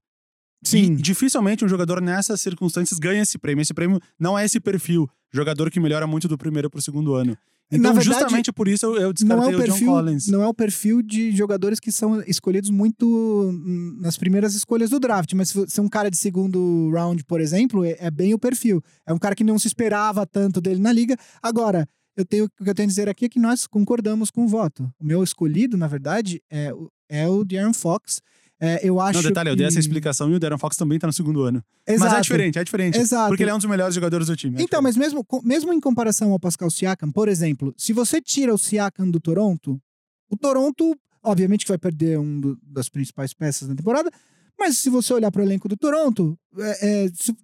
Sim. 0.62 0.92
E 0.92 0.96
dificilmente 0.96 1.64
um 1.64 1.68
jogador 1.68 2.00
nessas 2.00 2.40
circunstâncias 2.40 2.98
ganha 2.98 3.22
esse 3.22 3.38
prêmio. 3.38 3.62
Esse 3.62 3.72
prêmio 3.72 4.00
não 4.18 4.38
é 4.38 4.44
esse 4.44 4.60
perfil, 4.60 5.08
jogador 5.32 5.70
que 5.70 5.80
melhora 5.80 6.06
muito 6.06 6.28
do 6.28 6.36
primeiro 6.36 6.68
pro 6.68 6.82
segundo 6.82 7.14
ano. 7.14 7.36
Então, 7.70 7.92
verdade, 7.94 8.04
justamente 8.20 8.52
por 8.52 8.68
isso 8.68 8.86
eu, 8.86 8.94
eu 8.96 9.02
não 9.06 9.12
descartei 9.12 9.54
é 9.54 9.56
o 9.56 9.58
o 9.58 9.62
John 9.62 9.66
perfil, 9.66 9.86
Collins. 9.88 10.26
não 10.28 10.42
é 10.42 10.46
o 10.46 10.54
perfil 10.54 11.02
de 11.02 11.32
jogadores 11.32 11.80
que 11.80 11.90
são 11.90 12.20
escolhidos 12.22 12.70
muito 12.70 13.52
nas 14.00 14.16
primeiras 14.16 14.54
escolhas 14.54 14.90
do 14.90 15.00
draft, 15.00 15.32
mas 15.34 15.48
se 15.50 15.66
se 15.68 15.80
um 15.80 15.88
cara 15.88 16.10
de 16.10 16.16
segundo 16.16 16.90
round, 16.92 17.24
por 17.24 17.40
exemplo, 17.40 17.84
é, 17.84 17.96
é 17.98 18.10
bem 18.10 18.32
o 18.34 18.38
perfil. 18.38 18.80
É 19.06 19.12
um 19.12 19.18
cara 19.18 19.34
que 19.34 19.42
não 19.44 19.58
se 19.58 19.66
esperava 19.66 20.26
tanto 20.26 20.60
dele 20.60 20.80
na 20.80 20.92
liga. 20.92 21.16
Agora, 21.42 21.88
eu 22.16 22.24
tenho 22.24 22.44
o 22.44 22.48
que 22.64 22.70
eu 22.70 22.74
tenho 22.74 22.86
a 22.86 22.90
dizer 22.90 23.08
aqui 23.08 23.24
é 23.24 23.28
que 23.28 23.38
nós 23.40 23.66
concordamos 23.66 24.30
com 24.30 24.44
o 24.44 24.48
voto. 24.48 24.88
O 24.98 25.04
meu 25.04 25.22
escolhido, 25.22 25.76
na 25.76 25.86
verdade, 25.88 26.40
é, 26.50 26.72
o- 26.72 26.88
é 27.08 27.28
o 27.28 27.44
De'Aaron 27.44 27.74
Fox. 27.74 28.20
É, 28.58 28.80
eu 28.88 28.98
acho 29.00 29.18
Não, 29.20 29.28
detalhe, 29.28 29.50
eu 29.50 29.56
dei 29.56 29.66
essa 29.66 29.78
explicação 29.78 30.30
e 30.30 30.34
o 30.34 30.40
Darren 30.40 30.56
Fox 30.58 30.76
também 30.76 30.98
tá 30.98 31.06
no 31.06 31.12
segundo 31.12 31.42
ano. 31.42 31.62
Exato. 31.86 32.10
Mas 32.10 32.18
é 32.18 32.20
diferente, 32.22 32.58
é 32.58 32.64
diferente. 32.64 32.98
Exato. 32.98 33.28
Porque 33.28 33.42
ele 33.42 33.50
é 33.50 33.54
um 33.54 33.58
dos 33.58 33.68
melhores 33.68 33.94
jogadores 33.94 34.28
do 34.28 34.36
time. 34.36 34.56
é 34.58 34.62
Então, 34.62 34.80
diferente. 34.82 35.12
mas 35.12 35.24
mesmo, 35.28 35.42
mesmo 35.44 35.72
em 35.74 35.80
comparação 35.80 36.32
ao 36.32 36.40
Pascal 36.40 36.70
Siakam, 36.70 37.10
por 37.12 37.28
exemplo, 37.28 37.74
se 37.76 37.92
você 37.92 38.20
tira 38.20 38.54
o 38.54 38.58
Siakam 38.58 39.10
do 39.10 39.20
Toronto, 39.20 39.78
o 40.30 40.36
Toronto, 40.36 40.98
obviamente, 41.22 41.64
que 41.66 41.70
vai 41.70 41.78
perder 41.78 42.18
um 42.18 42.40
do- 42.40 42.58
das 42.62 42.88
principais 42.88 43.34
peças 43.34 43.68
da 43.68 43.74
temporada, 43.74 44.10
mas 44.58 44.78
se 44.78 44.88
você 44.88 45.12
olhar 45.12 45.30
para 45.30 45.42
o 45.42 45.44
elenco 45.44 45.68
do 45.68 45.76
Toronto, 45.76 46.38
é, 46.58 47.04
é, 47.04 47.08
se- 47.14 47.36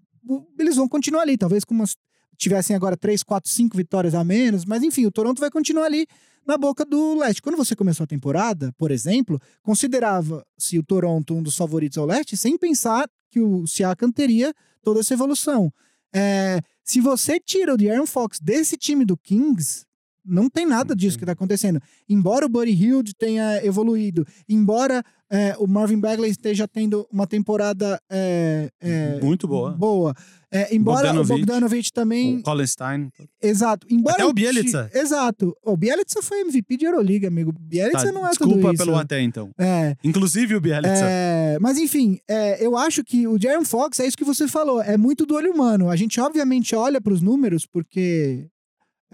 eles 0.58 0.76
vão 0.76 0.88
continuar 0.88 1.22
ali, 1.22 1.36
talvez 1.36 1.62
com 1.64 1.74
umas. 1.74 1.94
Tivessem 2.42 2.74
agora 2.74 2.96
3, 2.96 3.22
4, 3.22 3.48
5 3.48 3.76
vitórias 3.76 4.14
a 4.16 4.24
menos, 4.24 4.64
mas 4.64 4.82
enfim, 4.82 5.06
o 5.06 5.12
Toronto 5.12 5.38
vai 5.38 5.48
continuar 5.48 5.84
ali 5.84 6.08
na 6.44 6.58
boca 6.58 6.84
do 6.84 7.14
leste. 7.14 7.40
Quando 7.40 7.56
você 7.56 7.76
começou 7.76 8.02
a 8.02 8.06
temporada, 8.06 8.72
por 8.76 8.90
exemplo, 8.90 9.40
considerava-se 9.62 10.76
o 10.76 10.82
Toronto 10.82 11.34
um 11.36 11.42
dos 11.42 11.56
favoritos 11.56 11.98
ao 11.98 12.04
leste, 12.04 12.36
sem 12.36 12.58
pensar 12.58 13.08
que 13.30 13.38
o 13.38 13.64
Siakam 13.64 14.10
teria 14.10 14.52
toda 14.82 14.98
essa 14.98 15.14
evolução. 15.14 15.72
É, 16.12 16.58
se 16.82 17.00
você 17.00 17.38
tira 17.38 17.74
o 17.74 17.76
De'Aaron 17.76 18.06
Fox 18.06 18.40
desse 18.40 18.76
time 18.76 19.04
do 19.04 19.16
Kings, 19.16 19.84
Não 20.24 20.48
tem 20.48 20.64
nada 20.66 20.94
disso 20.94 21.18
que 21.18 21.26
tá 21.26 21.32
acontecendo. 21.32 21.80
Embora 22.08 22.46
o 22.46 22.48
Buddy 22.48 22.70
Hilde 22.72 23.12
tenha 23.14 23.64
evoluído, 23.64 24.24
embora 24.48 25.02
é, 25.32 25.56
o 25.58 25.66
Marvin 25.66 25.98
Bagley 25.98 26.30
esteja 26.30 26.68
tendo 26.68 27.08
uma 27.10 27.26
temporada 27.26 27.98
é, 28.10 28.68
é, 28.82 29.18
Muito 29.22 29.48
boa. 29.48 29.70
boa. 29.70 30.14
É, 30.50 30.74
embora 30.76 31.18
o 31.18 31.24
Bogdanovich 31.24 31.90
também. 31.90 32.42
O 32.46 32.66
Stein. 32.66 33.10
Exato. 33.40 33.86
Embora 33.90 34.16
Até 34.16 34.26
o 34.26 34.32
Bielitsa. 34.34 34.90
Exato. 34.92 35.56
O 35.64 35.74
Bielitsa 35.74 36.20
foi 36.20 36.42
MVP 36.42 36.76
de 36.76 36.84
Euroliga, 36.84 37.28
amigo. 37.28 37.50
Bielitsa 37.58 38.08
Tá, 38.08 38.12
não 38.12 38.26
é 38.26 38.28
desculpa 38.28 38.54
tudo 38.56 38.74
isso. 38.74 38.84
pelo 38.84 38.96
até, 38.98 39.22
então. 39.22 39.50
É. 39.58 39.96
Inclusive 40.04 40.54
o 40.54 40.60
Bielitsa. 40.60 41.06
É, 41.08 41.58
mas 41.58 41.78
enfim, 41.78 42.18
é, 42.28 42.62
eu 42.62 42.76
acho 42.76 43.02
que 43.02 43.26
o 43.26 43.40
Jaron 43.40 43.64
Fox 43.64 44.00
é 44.00 44.06
isso 44.06 44.16
que 44.18 44.24
você 44.24 44.46
falou, 44.46 44.82
é 44.82 44.98
muito 44.98 45.24
do 45.24 45.34
olho 45.34 45.50
humano. 45.50 45.88
A 45.88 45.96
gente 45.96 46.20
obviamente 46.20 46.76
olha 46.76 47.00
para 47.00 47.14
os 47.14 47.22
números 47.22 47.64
porque 47.64 48.48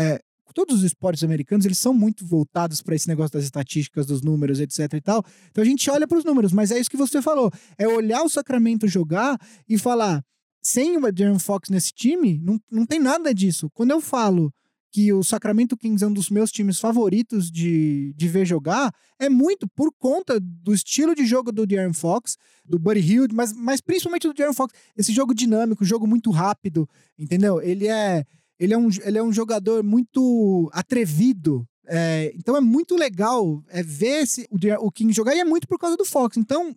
é, 0.01 0.19
todos 0.59 0.79
os 0.79 0.83
esportes 0.83 1.23
americanos 1.23 1.65
eles 1.65 1.79
são 1.79 1.95
muito 1.95 2.27
voltados 2.27 2.83
para 2.83 2.97
esse 2.97 3.07
negócio 3.07 3.33
das 3.33 3.45
estatísticas, 3.45 4.07
dos 4.07 4.23
números, 4.23 4.59
etc 4.59 4.93
e 4.93 5.01
tal. 5.01 5.25
Então 5.53 5.63
a 5.63 5.65
gente 5.65 5.89
olha 5.89 6.05
para 6.05 6.19
os 6.19 6.25
números, 6.25 6.53
mas 6.53 6.73
é 6.73 6.81
isso 6.81 6.91
que 6.91 6.97
você 6.97 7.23
falou, 7.23 7.49
é 7.79 7.87
olhar 7.87 8.23
o 8.25 8.29
Sacramento 8.29 8.89
jogar 8.89 9.39
e 9.69 9.79
falar 9.79 10.21
sem 10.61 10.97
o 10.97 11.01
Jaron 11.17 11.39
Fox 11.39 11.71
nesse 11.71 11.93
time, 11.93 12.41
não, 12.43 12.59
não 12.69 12.85
tem 12.85 12.99
nada 12.99 13.33
disso. 13.33 13.71
Quando 13.73 13.93
eu 13.93 14.01
falo 14.01 14.53
que 14.91 15.13
o 15.13 15.23
Sacramento 15.23 15.77
Kings 15.77 16.03
é 16.03 16.09
um 16.09 16.13
dos 16.13 16.29
meus 16.29 16.51
times 16.51 16.81
favoritos 16.81 17.53
de, 17.53 18.13
de 18.17 18.27
ver 18.27 18.45
jogar, 18.45 18.93
é 19.17 19.29
muito 19.29 19.69
por 19.69 19.93
conta 19.97 20.41
do 20.41 20.75
estilo 20.75 21.15
de 21.15 21.25
jogo 21.25 21.53
do 21.53 21.67
De'Aaron 21.67 21.95
Fox, 21.95 22.37
do 22.65 22.81
Buddy 22.81 23.01
Hield, 23.01 23.33
mas, 23.33 23.53
mas 23.53 23.81
principalmente 23.81 24.27
do 24.27 24.35
De'Aaron 24.35 24.55
Fox. 24.55 24.75
Esse 24.97 25.13
jogo 25.13 25.33
dinâmico, 25.33 25.85
jogo 25.85 26.05
muito 26.05 26.33
rápido, 26.33 26.89
entendeu? 27.17 27.63
Ele 27.63 27.87
é, 27.87 28.25
ele 28.59 28.75
é, 28.75 28.79
um, 28.79 28.89
ele 29.03 29.19
é 29.19 29.23
um 29.23 29.33
jogador 29.33 29.83
muito 29.83 30.71
atrevido. 30.73 31.67
é, 31.87 32.33
então 32.35 32.57
é 32.57 32.61
muito 32.61 32.97
legal 32.97 33.63
é, 33.69 33.83
ver 33.83 34.23
esse, 34.23 34.49
o, 34.51 34.87
o 34.87 34.91
King 34.91 35.13
jogar 35.13 35.35
e 35.35 35.41
é 35.41 35.45
muito 35.45 35.67
por 35.67 35.79
causa 35.79 35.97
do 35.97 36.05
Fox. 36.05 36.37
Então, 36.37 36.75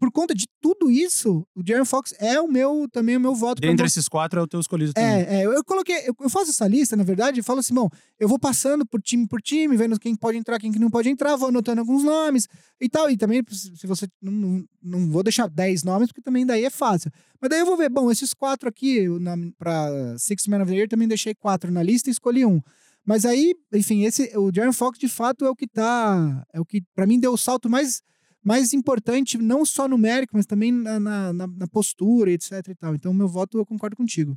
por 0.00 0.10
conta 0.10 0.34
de 0.34 0.46
tudo 0.62 0.90
isso, 0.90 1.46
o 1.54 1.62
De'Aaron 1.62 1.84
Fox 1.84 2.14
é 2.18 2.40
o 2.40 2.48
meu 2.48 2.88
também 2.90 3.18
o 3.18 3.20
meu 3.20 3.34
voto. 3.34 3.60
Dentre 3.60 3.84
esses 3.86 4.08
quatro 4.08 4.40
é 4.40 4.42
o 4.42 4.46
teu 4.46 4.58
escolhido 4.58 4.94
também. 4.94 5.10
é, 5.10 5.42
é, 5.42 5.44
eu 5.44 5.62
coloquei, 5.62 6.08
eu, 6.08 6.14
eu 6.18 6.30
faço 6.30 6.50
essa 6.50 6.66
lista, 6.66 6.96
na 6.96 7.04
verdade, 7.04 7.38
e 7.38 7.42
falo 7.42 7.60
assim, 7.60 7.74
bom, 7.74 7.86
eu 8.18 8.26
vou 8.26 8.38
passando 8.38 8.86
por 8.86 9.02
time 9.02 9.28
por 9.28 9.42
time, 9.42 9.76
vendo 9.76 10.00
quem 10.00 10.16
pode 10.16 10.38
entrar, 10.38 10.58
quem 10.58 10.72
que 10.72 10.78
não 10.78 10.88
pode 10.88 11.10
entrar, 11.10 11.36
vou 11.36 11.50
anotando 11.50 11.82
alguns 11.82 12.02
nomes 12.02 12.48
e 12.80 12.88
tal, 12.88 13.10
e 13.10 13.16
também, 13.18 13.42
se 13.50 13.86
você, 13.86 14.08
não, 14.22 14.32
não, 14.32 14.64
não 14.82 15.10
vou 15.10 15.22
deixar 15.22 15.50
10 15.50 15.82
nomes, 15.82 16.08
porque 16.08 16.22
também 16.22 16.46
daí 16.46 16.64
é 16.64 16.70
fácil. 16.70 17.10
Mas 17.38 17.50
daí 17.50 17.60
eu 17.60 17.66
vou 17.66 17.76
ver, 17.76 17.90
bom, 17.90 18.10
esses 18.10 18.32
quatro 18.32 18.70
aqui, 18.70 19.06
na, 19.20 19.36
pra 19.58 20.16
Six 20.16 20.46
Man 20.46 20.62
of 20.62 20.70
the 20.70 20.76
Year, 20.78 20.88
também 20.88 21.06
deixei 21.06 21.34
quatro 21.34 21.70
na 21.70 21.82
lista 21.82 22.08
e 22.08 22.12
escolhi 22.12 22.46
um. 22.46 22.62
Mas 23.04 23.26
aí, 23.26 23.54
enfim, 23.74 24.04
esse, 24.04 24.32
o 24.34 24.50
Jaron 24.54 24.72
Fox, 24.72 24.98
de 24.98 25.08
fato, 25.08 25.44
é 25.44 25.50
o 25.50 25.54
que 25.54 25.66
tá, 25.66 26.42
é 26.54 26.58
o 26.58 26.64
que, 26.64 26.82
pra 26.94 27.06
mim, 27.06 27.20
deu 27.20 27.34
o 27.34 27.36
salto 27.36 27.68
mais 27.68 28.02
mais 28.42 28.72
importante, 28.72 29.36
não 29.38 29.64
só 29.64 29.86
numérico, 29.86 30.36
mas 30.36 30.46
também 30.46 30.72
na, 30.72 30.98
na, 30.98 31.32
na- 31.32 31.66
postura, 31.70 32.30
etc 32.30 32.68
e 32.68 32.74
tal. 32.74 32.94
Então, 32.94 33.12
meu 33.12 33.28
voto, 33.28 33.58
eu 33.58 33.66
concordo 33.66 33.96
contigo. 33.96 34.36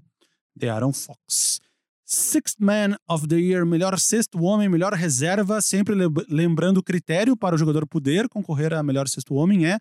The 0.59 0.69
Aaron 0.69 0.93
Fox. 0.93 1.59
Sixth 2.05 2.57
Man 2.59 2.97
of 3.09 3.27
the 3.27 3.39
Year, 3.39 3.65
melhor 3.65 3.97
sexto 3.97 4.41
homem, 4.43 4.67
melhor 4.69 4.93
reserva. 4.93 5.61
Sempre 5.61 5.95
lem- 5.95 6.09
lembrando 6.29 6.77
o 6.77 6.83
critério 6.83 7.35
para 7.35 7.55
o 7.55 7.57
jogador 7.57 7.87
poder 7.87 8.27
concorrer 8.29 8.73
a 8.73 8.83
melhor 8.83 9.07
sexto 9.07 9.33
homem 9.35 9.65
é 9.65 9.79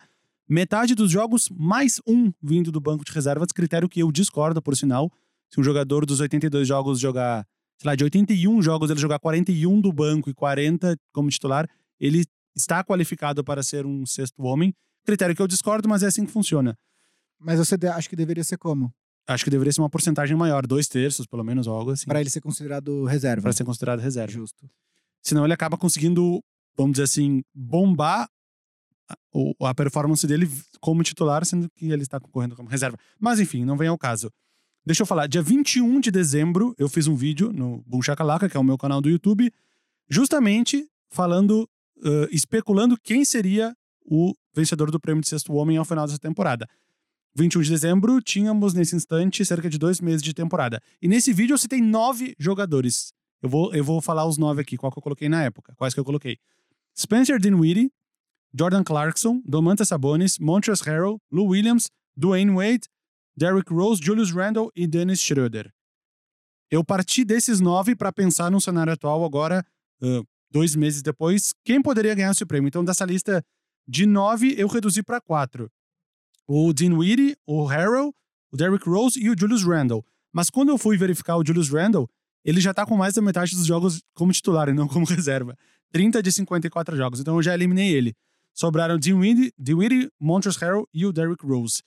metade 0.48 0.94
dos 0.94 1.10
jogos 1.10 1.50
mais 1.50 2.00
um 2.06 2.32
vindo 2.42 2.70
do 2.70 2.80
banco 2.80 3.04
de 3.04 3.12
reservas. 3.12 3.48
Critério 3.52 3.88
que 3.88 4.00
eu 4.00 4.10
discordo, 4.12 4.62
por 4.62 4.76
sinal. 4.76 5.10
Se 5.50 5.60
um 5.60 5.64
jogador 5.64 6.06
dos 6.06 6.20
82 6.20 6.66
jogos 6.66 6.98
jogar, 7.00 7.44
sei 7.78 7.88
lá, 7.88 7.94
de 7.96 8.04
81 8.04 8.62
jogos 8.62 8.88
ele 8.88 9.00
jogar 9.00 9.18
41 9.18 9.80
do 9.80 9.92
banco 9.92 10.30
e 10.30 10.34
40 10.34 10.96
como 11.12 11.28
titular, 11.28 11.68
ele 12.00 12.24
está 12.56 12.82
qualificado 12.84 13.42
para 13.42 13.62
ser 13.62 13.86
um 13.86 14.04
sexto 14.06 14.42
homem. 14.42 14.74
Critério 15.04 15.34
que 15.34 15.42
eu 15.42 15.48
discordo, 15.48 15.88
mas 15.88 16.02
é 16.02 16.06
assim 16.06 16.24
que 16.24 16.32
funciona. 16.32 16.76
Mas 17.38 17.58
você 17.58 17.76
acha 17.88 18.08
que 18.08 18.16
deveria 18.16 18.44
ser 18.44 18.56
como? 18.56 18.92
Acho 19.26 19.44
que 19.44 19.50
deveria 19.50 19.72
ser 19.72 19.80
uma 19.80 19.90
porcentagem 19.90 20.36
maior, 20.36 20.66
dois 20.66 20.88
terços, 20.88 21.26
pelo 21.26 21.44
menos, 21.44 21.66
ou 21.66 21.74
algo 21.74 21.90
assim. 21.90 22.06
Pra 22.06 22.20
ele 22.20 22.30
ser 22.30 22.40
considerado 22.40 23.04
reserva. 23.04 23.42
para 23.42 23.52
ser 23.52 23.64
considerado 23.64 24.00
reserva. 24.00 24.32
Justo. 24.32 24.68
Senão 25.22 25.44
ele 25.44 25.52
acaba 25.52 25.76
conseguindo, 25.76 26.42
vamos 26.76 26.92
dizer 26.92 27.04
assim, 27.04 27.42
bombar 27.54 28.28
a, 29.62 29.74
performance 29.74 30.26
dele 30.26 30.50
como 30.80 31.02
titular, 31.02 31.44
sendo 31.44 31.68
que 31.70 31.90
ele 31.90 32.02
está 32.02 32.18
concorrendo 32.18 32.56
como 32.56 32.68
reserva. 32.68 32.98
Mas 33.18 33.40
enfim, 33.40 33.64
não 33.64 33.76
vem 33.76 33.88
ao 33.88 33.98
caso. 33.98 34.30
Deixa 34.84 35.02
eu 35.02 35.06
falar, 35.06 35.28
dia 35.28 35.42
21 35.42 36.00
de 36.00 36.10
dezembro 36.10 36.74
eu 36.76 36.88
fiz 36.88 37.06
um 37.06 37.14
vídeo 37.14 37.52
no 37.52 37.82
Boom 37.86 38.02
Shakalaka, 38.02 38.48
que 38.48 38.56
é 38.56 38.60
o 38.60 38.64
meu 38.64 38.76
canal 38.76 39.00
do 39.00 39.08
YouTube, 39.08 39.52
justamente 40.08 40.88
falando, 41.08 41.68
ãh, 42.04 42.28
especulando 42.30 42.96
quem 43.02 43.24
seria 43.24 43.74
o 44.04 44.34
vencedor 44.54 44.90
do 44.90 45.00
prêmio 45.00 45.22
de 45.22 45.28
sexto 45.28 45.52
homem 45.54 45.76
ao 45.76 45.84
final 45.84 46.06
dessa 46.06 46.18
temporada. 46.18 46.68
21 47.34 47.62
de 47.62 47.70
dezembro, 47.70 48.20
tínhamos 48.20 48.74
nesse 48.74 48.94
instante 48.94 49.44
cerca 49.44 49.70
de 49.70 49.78
dois 49.78 50.00
meses 50.00 50.22
de 50.22 50.34
temporada. 50.34 50.80
E 51.00 51.08
nesse 51.08 51.32
vídeo 51.32 51.54
eu 51.54 51.58
citei 51.58 51.80
nove 51.80 52.34
jogadores. 52.38 53.12
Eu 53.40 53.48
vou, 53.48 53.74
eu 53.74 53.82
vou 53.82 54.00
falar 54.00 54.26
os 54.26 54.36
nove 54.36 54.60
aqui, 54.60 54.76
qual 54.76 54.92
que 54.92 54.98
eu 54.98 55.02
coloquei 55.02 55.28
na 55.28 55.42
época, 55.42 55.74
quais 55.76 55.94
que 55.94 56.00
eu 56.00 56.04
coloquei. 56.04 56.36
Spencer 56.96 57.38
Dinwiddie, 57.38 57.90
Jordan 58.54 58.84
Clarkson, 58.84 59.40
Domantas 59.46 59.88
Sabonis, 59.88 60.38
Montrezl 60.38 60.84
Harrell, 60.84 61.20
Lou 61.30 61.48
Williams, 61.48 61.88
Dwayne 62.14 62.52
Wade, 62.52 62.86
Derrick 63.34 63.72
Rose, 63.72 64.00
Julius 64.02 64.30
Randle 64.30 64.70
e 64.76 64.86
Dennis 64.86 65.20
Schroeder. 65.20 65.72
Eu 66.70 66.84
parti 66.84 67.24
desses 67.24 67.60
nove 67.60 67.96
para 67.96 68.12
pensar 68.12 68.50
no 68.50 68.60
cenário 68.60 68.92
atual 68.92 69.24
agora, 69.24 69.64
ãh, 70.02 70.22
dois 70.52 70.76
meses 70.76 71.02
depois, 71.02 71.54
quem 71.64 71.80
poderia 71.80 72.14
ganhar 72.14 72.30
esse 72.30 72.44
prêmio. 72.44 72.68
Então, 72.68 72.84
dessa 72.84 73.04
lista 73.04 73.44
de 73.88 74.06
nove, 74.06 74.54
eu 74.58 74.68
reduzi 74.68 75.02
para 75.02 75.20
quatro. 75.20 75.70
O 76.46 76.72
Dinwiddie, 76.72 77.36
o 77.46 77.64
Harrell, 77.64 78.14
o 78.50 78.56
Derrick 78.56 78.88
Rose 78.88 79.18
e 79.18 79.30
o 79.30 79.34
Julius 79.38 79.64
Randle. 79.64 80.04
Mas 80.32 80.50
quando 80.50 80.68
eu 80.68 80.78
fui 80.78 80.96
verificar 80.96 81.36
o 81.36 81.44
Julius 81.44 81.70
Randle, 81.70 82.08
ele 82.44 82.60
já 82.60 82.74
tá 82.74 82.84
com 82.84 82.96
mais 82.96 83.14
da 83.14 83.22
metade 83.22 83.54
dos 83.54 83.66
jogos 83.66 84.02
como 84.14 84.32
titular 84.32 84.68
e 84.68 84.72
não 84.72 84.86
como 84.86 85.06
reserva. 85.06 85.56
30 85.92 86.22
de 86.22 86.32
54 86.32 86.96
jogos. 86.96 87.20
Então 87.20 87.36
eu 87.36 87.42
já 87.42 87.54
eliminei 87.54 87.92
ele. 87.92 88.14
Sobraram 88.54 88.98
Dinwiddie, 88.98 89.52
Dinwiddie 89.58 90.10
Montrezl 90.20 90.58
Harrell 90.60 90.88
e 90.92 91.06
o 91.06 91.12
Derrick 91.12 91.44
Rose. 91.44 91.82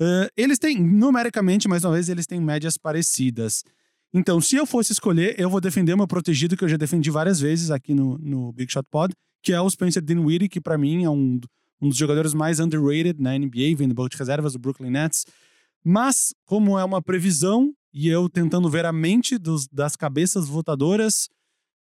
Uh, 0.00 0.26
eles 0.36 0.58
têm, 0.58 0.82
numericamente, 0.82 1.68
mais 1.68 1.84
uma 1.84 1.92
vez, 1.92 2.08
eles 2.08 2.26
têm 2.26 2.40
médias 2.40 2.76
parecidas. 2.76 3.62
Então, 4.14 4.40
se 4.40 4.56
eu 4.56 4.66
fosse 4.66 4.92
escolher, 4.92 5.38
eu 5.38 5.48
vou 5.48 5.60
defender 5.60 5.94
o 5.94 5.96
meu 5.96 6.06
protegido, 6.06 6.56
que 6.56 6.64
eu 6.64 6.68
já 6.68 6.76
defendi 6.76 7.10
várias 7.10 7.40
vezes 7.40 7.70
aqui 7.70 7.94
no, 7.94 8.18
no 8.18 8.52
Big 8.52 8.70
Shot 8.70 8.86
Pod, 8.90 9.14
que 9.42 9.52
é 9.52 9.60
o 9.60 9.70
Spencer 9.70 10.02
Dinwiddie, 10.02 10.48
que 10.48 10.60
para 10.60 10.76
mim 10.76 11.04
é 11.04 11.10
um, 11.10 11.40
um 11.80 11.88
dos 11.88 11.96
jogadores 11.96 12.34
mais 12.34 12.60
underrated 12.60 13.20
na 13.20 13.36
NBA, 13.36 13.74
vem 13.76 13.88
do 13.88 13.94
banco 13.94 14.10
de 14.10 14.16
reservas 14.18 14.52
do 14.52 14.58
Brooklyn 14.58 14.90
Nets. 14.90 15.24
Mas, 15.82 16.34
como 16.44 16.78
é 16.78 16.84
uma 16.84 17.00
previsão, 17.00 17.72
e 17.92 18.08
eu 18.08 18.28
tentando 18.28 18.68
ver 18.68 18.84
a 18.84 18.92
mente 18.92 19.38
dos, 19.38 19.66
das 19.66 19.96
cabeças 19.96 20.46
votadoras 20.46 21.28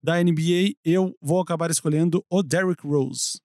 da 0.01 0.23
NBA, 0.23 0.75
eu 0.85 1.13
vou 1.21 1.41
acabar 1.41 1.69
escolhendo 1.69 2.23
o 2.29 2.41
Derrick 2.41 2.85
Rose. 2.87 3.39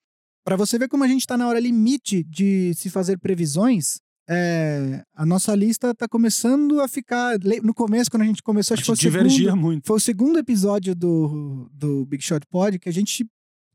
Pra 0.44 0.57
você 0.57 0.79
ver 0.79 0.88
como 0.88 1.03
a 1.03 1.09
gente 1.09 1.27
tá 1.27 1.37
na 1.37 1.49
hora 1.49 1.59
limite 1.59 2.23
de 2.23 2.73
se 2.75 2.90
fazer 2.90 3.18
previsões, 3.18 3.99
é, 4.28 5.04
a 5.14 5.26
nossa 5.26 5.54
lista 5.54 5.94
tá 5.94 6.08
começando 6.08 6.80
a 6.80 6.88
ficar. 6.88 7.38
No 7.62 7.74
começo, 7.74 8.10
quando 8.10 8.22
a 8.22 8.26
gente 8.26 8.42
começou, 8.42 8.74
acho 8.74 8.82
que 8.82 8.87
foi 8.87 8.96
gente 8.96 9.08
o 9.08 9.10
divergia 9.10 9.50
segundo, 9.50 9.62
muito. 9.62 9.87
foi 9.87 9.96
o 9.96 10.00
segundo 10.00 10.38
episódio 10.38 10.94
do, 10.94 11.70
do 11.72 12.06
Big 12.06 12.22
Shot 12.22 12.46
Pod, 12.46 12.78
que 12.78 12.88
a 12.88 12.92
gente 12.92 13.26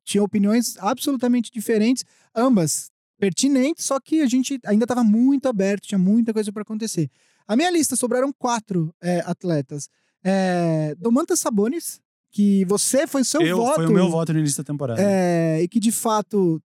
tinha 0.03 0.23
opiniões 0.23 0.75
absolutamente 0.79 1.51
diferentes, 1.51 2.03
ambas 2.35 2.89
pertinentes, 3.19 3.85
só 3.85 3.99
que 3.99 4.21
a 4.21 4.25
gente 4.25 4.59
ainda 4.65 4.85
estava 4.85 5.03
muito 5.03 5.47
aberto, 5.47 5.87
tinha 5.87 5.99
muita 5.99 6.33
coisa 6.33 6.51
para 6.51 6.63
acontecer. 6.63 7.09
A 7.47 7.55
minha 7.55 7.69
lista 7.69 7.95
sobraram 7.95 8.33
quatro 8.33 8.93
é, 9.01 9.19
atletas. 9.25 9.87
É, 10.23 10.95
Domantas 10.97 11.39
Sabonis, 11.39 11.99
que 12.31 12.65
você 12.65 13.05
foi 13.05 13.23
seu 13.23 13.41
eu, 13.41 13.57
voto. 13.57 13.75
Foi 13.75 13.87
o 13.87 13.91
meu 13.91 14.09
voto 14.09 14.33
no 14.33 14.39
início 14.39 14.63
da 14.63 14.63
temporada. 14.63 15.01
É, 15.01 15.61
e 15.61 15.67
que 15.67 15.79
de 15.79 15.91
fato 15.91 16.61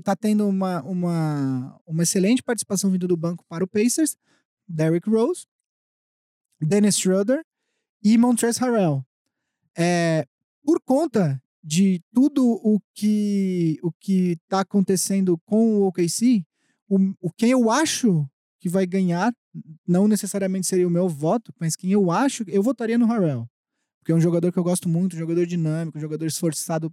tá 0.00 0.16
tendo 0.16 0.48
uma, 0.48 0.82
uma, 0.82 1.80
uma 1.86 2.02
excelente 2.02 2.42
participação 2.42 2.90
vindo 2.90 3.08
do 3.08 3.16
banco 3.16 3.44
para 3.48 3.64
o 3.64 3.68
Pacers, 3.68 4.16
Derrick 4.68 5.08
Rose, 5.08 5.46
Dennis 6.60 6.98
Schroeder 6.98 7.42
e 8.02 8.16
Montrezl 8.16 8.64
Harrell. 8.64 9.04
É, 9.76 10.26
por 10.64 10.80
conta 10.80 11.42
de 11.62 12.02
tudo 12.12 12.44
o 12.62 12.80
que 12.94 13.78
o 13.82 13.92
que 13.92 14.38
está 14.42 14.60
acontecendo 14.60 15.38
com 15.44 15.78
o 15.78 15.86
OKC, 15.86 16.44
o, 16.88 16.98
o 17.20 17.30
quem 17.30 17.50
eu 17.50 17.70
acho 17.70 18.28
que 18.60 18.68
vai 18.68 18.86
ganhar 18.86 19.32
não 19.86 20.08
necessariamente 20.08 20.66
seria 20.66 20.86
o 20.86 20.90
meu 20.90 21.08
voto, 21.08 21.52
mas 21.58 21.76
quem 21.76 21.90
eu 21.92 22.10
acho, 22.10 22.44
eu 22.48 22.62
votaria 22.62 22.98
no 22.98 23.06
Harrell. 23.06 23.48
Porque 23.98 24.12
é 24.12 24.14
um 24.14 24.20
jogador 24.20 24.52
que 24.52 24.58
eu 24.58 24.64
gosto 24.64 24.88
muito, 24.88 25.14
um 25.14 25.18
jogador 25.18 25.46
dinâmico, 25.46 25.98
um 25.98 26.00
jogador 26.00 26.26
esforçado 26.26 26.92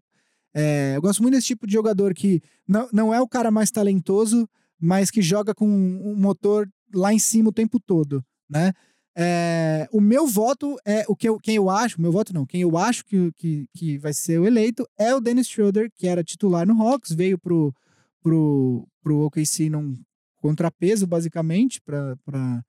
é, 0.53 0.93
eu 0.95 1.01
gosto 1.01 1.21
muito 1.21 1.35
desse 1.35 1.47
tipo 1.47 1.67
de 1.67 1.73
jogador 1.73 2.13
que 2.13 2.41
não, 2.67 2.89
não 2.91 3.13
é 3.13 3.21
o 3.21 3.27
cara 3.27 3.51
mais 3.51 3.71
talentoso, 3.71 4.47
mas 4.79 5.11
que 5.11 5.21
joga 5.21 5.53
com 5.53 5.67
um 5.67 6.15
motor 6.15 6.67
lá 6.93 7.13
em 7.13 7.19
cima 7.19 7.49
o 7.49 7.53
tempo 7.53 7.79
todo, 7.79 8.23
né? 8.49 8.73
É, 9.15 9.87
o 9.91 9.99
meu 9.99 10.25
voto 10.25 10.77
é 10.85 11.03
o 11.07 11.15
que 11.15 11.27
eu, 11.27 11.37
quem 11.37 11.55
eu 11.55 11.69
acho, 11.69 11.99
meu 11.99 12.11
voto 12.11 12.33
não, 12.33 12.45
quem 12.45 12.61
eu 12.61 12.77
acho 12.77 13.03
que, 13.03 13.31
que, 13.33 13.67
que 13.75 13.97
vai 13.97 14.13
ser 14.13 14.39
o 14.39 14.45
eleito 14.45 14.87
é 14.97 15.13
o 15.13 15.19
Dennis 15.19 15.49
Schroeder, 15.49 15.91
que 15.93 16.07
era 16.07 16.23
titular 16.23 16.65
no 16.65 16.81
Hawks, 16.81 17.11
veio 17.11 17.37
pro, 17.37 17.73
pro, 18.21 18.87
pro 19.03 19.25
OKC 19.25 19.69
num 19.69 19.97
contrapeso, 20.37 21.05
basicamente, 21.05 21.81
para 21.81 22.63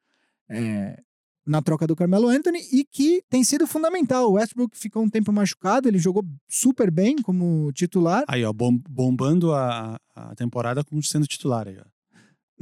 na 1.51 1.61
troca 1.61 1.87
do 1.87 1.97
Carmelo 1.97 2.29
Anthony 2.29 2.61
e 2.73 2.85
que 2.85 3.23
tem 3.29 3.43
sido 3.43 3.67
fundamental. 3.67 4.29
O 4.31 4.33
Westbrook 4.35 4.77
ficou 4.79 5.03
um 5.03 5.09
tempo 5.11 5.33
machucado, 5.33 5.89
ele 5.89 5.99
jogou 5.99 6.25
super 6.49 6.91
bem 6.91 7.17
como 7.21 7.73
titular. 7.73 8.25
Aí, 8.29 8.45
ó, 8.45 8.53
bom, 8.53 8.79
bombando 8.89 9.53
a, 9.53 9.99
a 10.15 10.35
temporada 10.37 10.85
como 10.85 11.03
sendo 11.03 11.27
titular 11.27 11.67
aí, 11.67 11.77
ó. 11.79 11.85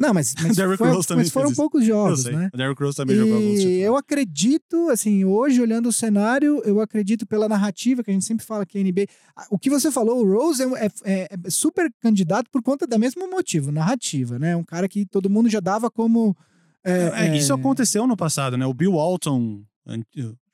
Não, 0.00 0.14
mas, 0.14 0.32
mas, 0.40 0.56
foi, 0.56 1.16
mas 1.16 1.28
foram 1.28 1.52
poucos 1.52 1.84
jogos, 1.84 2.24
né? 2.24 2.48
O 2.54 2.56
Derrick 2.56 2.80
Rose 2.80 2.96
também 2.96 3.16
jogou 3.16 3.34
alguns 3.34 3.54
E 3.54 3.56
titulares. 3.56 3.82
eu 3.84 3.96
acredito, 3.96 4.88
assim, 4.90 5.24
hoje 5.24 5.60
olhando 5.60 5.88
o 5.88 5.92
cenário, 5.92 6.62
eu 6.64 6.80
acredito 6.80 7.26
pela 7.26 7.48
narrativa 7.48 8.02
que 8.04 8.10
a 8.10 8.14
gente 8.14 8.24
sempre 8.24 8.46
fala 8.46 8.64
que 8.64 8.78
a 8.78 8.80
NBA. 8.80 9.06
O 9.50 9.58
que 9.58 9.68
você 9.68 9.90
falou, 9.90 10.24
o 10.24 10.32
Rose 10.32 10.62
é, 10.62 10.66
é- 10.86 10.90
é- 11.04 11.28
é 11.44 11.50
super 11.50 11.92
candidato 12.00 12.48
por 12.50 12.62
conta 12.62 12.86
do 12.86 12.96
mesmo 12.98 13.28
motivo, 13.28 13.72
narrativa, 13.72 14.38
né? 14.38 14.54
Um 14.56 14.62
cara 14.64 14.88
que 14.88 15.04
todo 15.04 15.28
mundo 15.28 15.48
já 15.50 15.58
dava 15.60 15.90
como. 15.90 16.34
É, 16.90 17.28
É, 17.28 17.36
isso 17.36 17.52
é, 17.52 17.56
aconteceu 17.56 18.06
no 18.06 18.16
passado, 18.16 18.56
né? 18.56 18.66
O 18.66 18.74
Bill 18.74 18.92
Walton, 18.92 19.62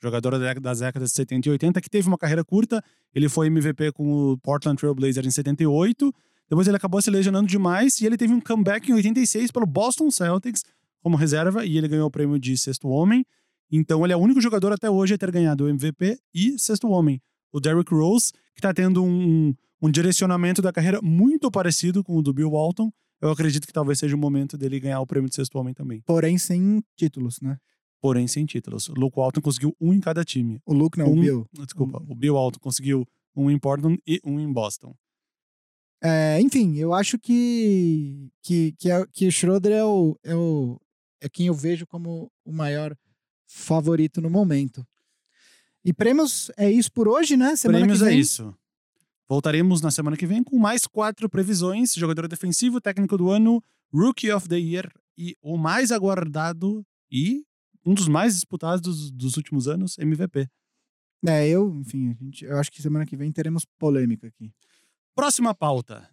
jogador 0.01 0.37
das 0.59 0.79
décadas 0.79 1.09
de 1.09 1.15
70 1.15 1.47
e 1.47 1.51
80, 1.51 1.81
que 1.81 1.89
teve 1.89 2.07
uma 2.07 2.17
carreira 2.17 2.43
curta, 2.43 2.83
ele 3.13 3.29
foi 3.29 3.47
MVP 3.47 3.91
com 3.93 4.31
o 4.31 4.37
Portland 4.37 4.77
Trail 4.77 4.95
Blazers 4.95 5.27
em 5.27 5.31
78, 5.31 6.13
depois 6.49 6.67
ele 6.67 6.77
acabou 6.77 7.01
se 7.01 7.09
lesionando 7.09 7.47
demais 7.47 7.99
e 7.99 8.05
ele 8.05 8.17
teve 8.17 8.33
um 8.33 8.39
comeback 8.39 8.89
em 8.89 8.93
86 8.93 9.51
pelo 9.51 9.65
Boston 9.65 10.11
Celtics 10.11 10.63
como 11.01 11.17
reserva 11.17 11.65
e 11.65 11.77
ele 11.77 11.87
ganhou 11.87 12.07
o 12.07 12.11
prêmio 12.11 12.39
de 12.39 12.57
sexto 12.57 12.87
homem. 12.87 13.25
Então 13.71 14.03
ele 14.03 14.13
é 14.13 14.17
o 14.17 14.19
único 14.19 14.39
jogador 14.39 14.71
até 14.71 14.89
hoje 14.89 15.15
a 15.15 15.17
ter 15.17 15.31
ganhado 15.31 15.65
o 15.65 15.69
MVP 15.69 16.17
e 16.33 16.57
sexto 16.59 16.87
homem. 16.89 17.21
O 17.51 17.59
Derrick 17.59 17.93
Rose, 17.93 18.31
que 18.53 18.61
tá 18.61 18.73
tendo 18.73 19.03
um, 19.03 19.53
um 19.81 19.89
direcionamento 19.89 20.61
da 20.61 20.71
carreira 20.71 20.99
muito 21.01 21.49
parecido 21.49 22.03
com 22.03 22.17
o 22.17 22.21
do 22.21 22.33
Bill 22.33 22.51
Walton, 22.51 22.91
eu 23.21 23.29
acredito 23.29 23.65
que 23.67 23.73
talvez 23.73 23.99
seja 23.99 24.15
o 24.15 24.19
momento 24.19 24.57
dele 24.57 24.79
ganhar 24.79 24.99
o 25.01 25.07
prêmio 25.07 25.29
de 25.29 25.35
sexto 25.35 25.57
homem 25.57 25.73
também 25.73 26.01
Porém, 26.05 26.37
sem 26.37 26.83
títulos, 26.97 27.39
né? 27.41 27.57
porém 28.01 28.27
sem 28.27 28.45
títulos. 28.45 28.87
O 28.89 28.93
Luke 28.93 29.17
Walton 29.17 29.41
conseguiu 29.41 29.75
um 29.81 29.91
em 29.93 29.99
cada 29.99 30.23
time. 30.23 30.59
O 30.65 30.73
Luke 30.73 30.97
não, 30.99 31.07
o 31.07 31.13
Um- 31.13 31.19
Bill. 31.21 31.49
Desculpa, 31.53 32.03
o 32.07 32.13
Bill 32.15 32.35
Walton 32.35 32.59
conseguiu 32.59 33.07
um 33.35 33.49
em 33.49 33.57
Portland 33.57 33.99
e 34.05 34.19
um 34.23 34.39
em 34.39 34.51
Boston. 34.51 34.95
É, 36.03 36.39
enfim, 36.39 36.75
eu 36.77 36.93
acho 36.93 37.17
que 37.17 38.29
que, 38.43 38.73
que, 38.77 38.91
é- 38.91 39.05
que 39.11 39.27
o 39.27 39.31
Schroeder 39.31 39.71
é, 39.71 39.83
o, 39.83 40.15
é, 40.23 40.35
o, 40.35 40.79
é 41.21 41.27
quem 41.27 41.47
eu 41.47 41.53
vejo 41.53 41.87
como 41.87 42.31
o 42.45 42.51
maior 42.51 42.95
favorito 43.47 44.21
no 44.21 44.29
momento. 44.29 44.85
E 45.83 45.93
prêmios 45.93 46.51
é 46.57 46.69
isso 46.69 46.91
por 46.91 47.07
hoje, 47.07 47.35
né? 47.37 47.55
Semana 47.55 47.79
Prêmios 47.79 47.99
que 47.99 48.05
é 48.05 48.09
vem. 48.09 48.19
isso. 48.19 48.53
Voltaremos 49.27 49.81
na 49.81 49.89
semana 49.89 50.15
que 50.15 50.27
vem 50.27 50.43
com 50.43 50.57
mais 50.57 50.85
quatro 50.85 51.29
previsões: 51.29 51.93
jogador 51.93 52.27
defensivo, 52.27 52.79
técnico 52.79 53.17
do 53.17 53.29
ano, 53.29 53.61
Rookie 53.93 54.31
of 54.31 54.47
the 54.47 54.59
Year 54.59 54.91
e 55.17 55.35
o 55.41 55.57
mais 55.57 55.91
aguardado 55.91 56.85
e 57.11 57.43
um 57.85 57.93
dos 57.93 58.07
mais 58.07 58.35
disputados 58.35 58.81
dos, 58.81 59.11
dos 59.11 59.37
últimos 59.37 59.67
anos, 59.67 59.97
MVP. 59.97 60.47
É, 61.27 61.47
eu, 61.47 61.75
enfim, 61.79 62.11
a 62.11 62.23
gente, 62.23 62.45
eu 62.45 62.57
acho 62.57 62.71
que 62.71 62.81
semana 62.81 63.05
que 63.05 63.15
vem 63.15 63.31
teremos 63.31 63.65
polêmica 63.79 64.27
aqui. 64.27 64.51
Próxima 65.15 65.55
pauta. 65.55 66.09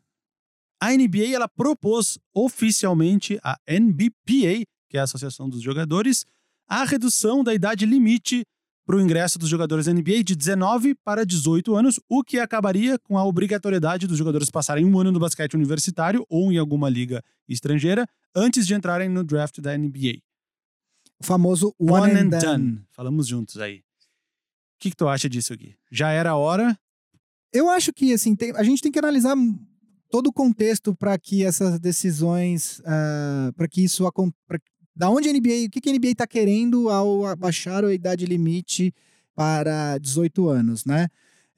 A 0.80 0.90
NBA 0.92 1.34
ela 1.34 1.48
propôs 1.48 2.18
oficialmente 2.34 3.38
a 3.42 3.58
NBPA, 3.68 4.64
que 4.88 4.96
é 4.96 5.00
a 5.00 5.04
Associação 5.04 5.48
dos 5.48 5.62
Jogadores, 5.62 6.24
a 6.66 6.84
redução 6.84 7.44
da 7.44 7.54
idade 7.54 7.86
limite 7.86 8.44
para 8.84 8.96
o 8.96 9.00
ingresso 9.00 9.38
dos 9.38 9.48
jogadores 9.48 9.86
da 9.86 9.92
NBA 9.92 10.24
de 10.24 10.34
19 10.34 10.94
para 11.04 11.24
18 11.24 11.74
anos, 11.76 12.00
o 12.08 12.22
que 12.24 12.38
acabaria 12.38 12.98
com 12.98 13.16
a 13.16 13.24
obrigatoriedade 13.24 14.06
dos 14.06 14.18
jogadores 14.18 14.50
passarem 14.50 14.84
um 14.84 14.98
ano 14.98 15.12
no 15.12 15.20
basquete 15.20 15.54
universitário 15.54 16.26
ou 16.28 16.50
em 16.52 16.58
alguma 16.58 16.88
liga 16.88 17.22
estrangeira 17.48 18.06
antes 18.34 18.66
de 18.66 18.74
entrarem 18.74 19.08
no 19.08 19.22
draft 19.22 19.60
da 19.60 19.76
NBA. 19.76 20.20
O 21.20 21.24
famoso 21.24 21.72
one, 21.78 22.12
and 22.12 22.28
done. 22.40 22.84
Falamos 22.90 23.28
juntos 23.28 23.56
aí. 23.58 23.76
O 23.78 23.82
que, 24.80 24.90
que 24.90 24.96
tu 24.96 25.06
acha 25.06 25.28
disso 25.28 25.52
aqui? 25.52 25.76
Já 25.90 26.10
era 26.10 26.30
a 26.30 26.36
hora? 26.36 26.76
Eu 27.52 27.70
acho 27.70 27.92
que 27.92 28.12
assim, 28.12 28.34
tem- 28.34 28.56
a 28.56 28.64
gente 28.64 28.82
tem 28.82 28.90
que 28.90 28.98
analisar 28.98 29.36
todo 30.10 30.26
o 30.26 30.32
contexto 30.32 30.94
para 30.94 31.16
que 31.16 31.44
essas 31.44 31.78
decisões, 31.78 32.82
para 33.56 33.68
que 33.68 33.84
isso 33.84 34.06
aconteça. 34.06 34.36
Da 34.94 35.08
onde 35.10 35.28
a 35.28 35.32
NBA, 35.32 35.66
o 35.66 35.70
que, 35.70 35.88
a 35.88 35.92
NBA 35.92 36.08
está 36.08 36.26
querendo 36.26 36.90
ao 36.90 37.26
abaixar 37.26 37.84
a 37.84 37.94
idade 37.94 38.26
limite 38.26 38.92
para 39.34 39.98
18 39.98 40.48
anos, 40.48 40.84
né? 40.84 41.08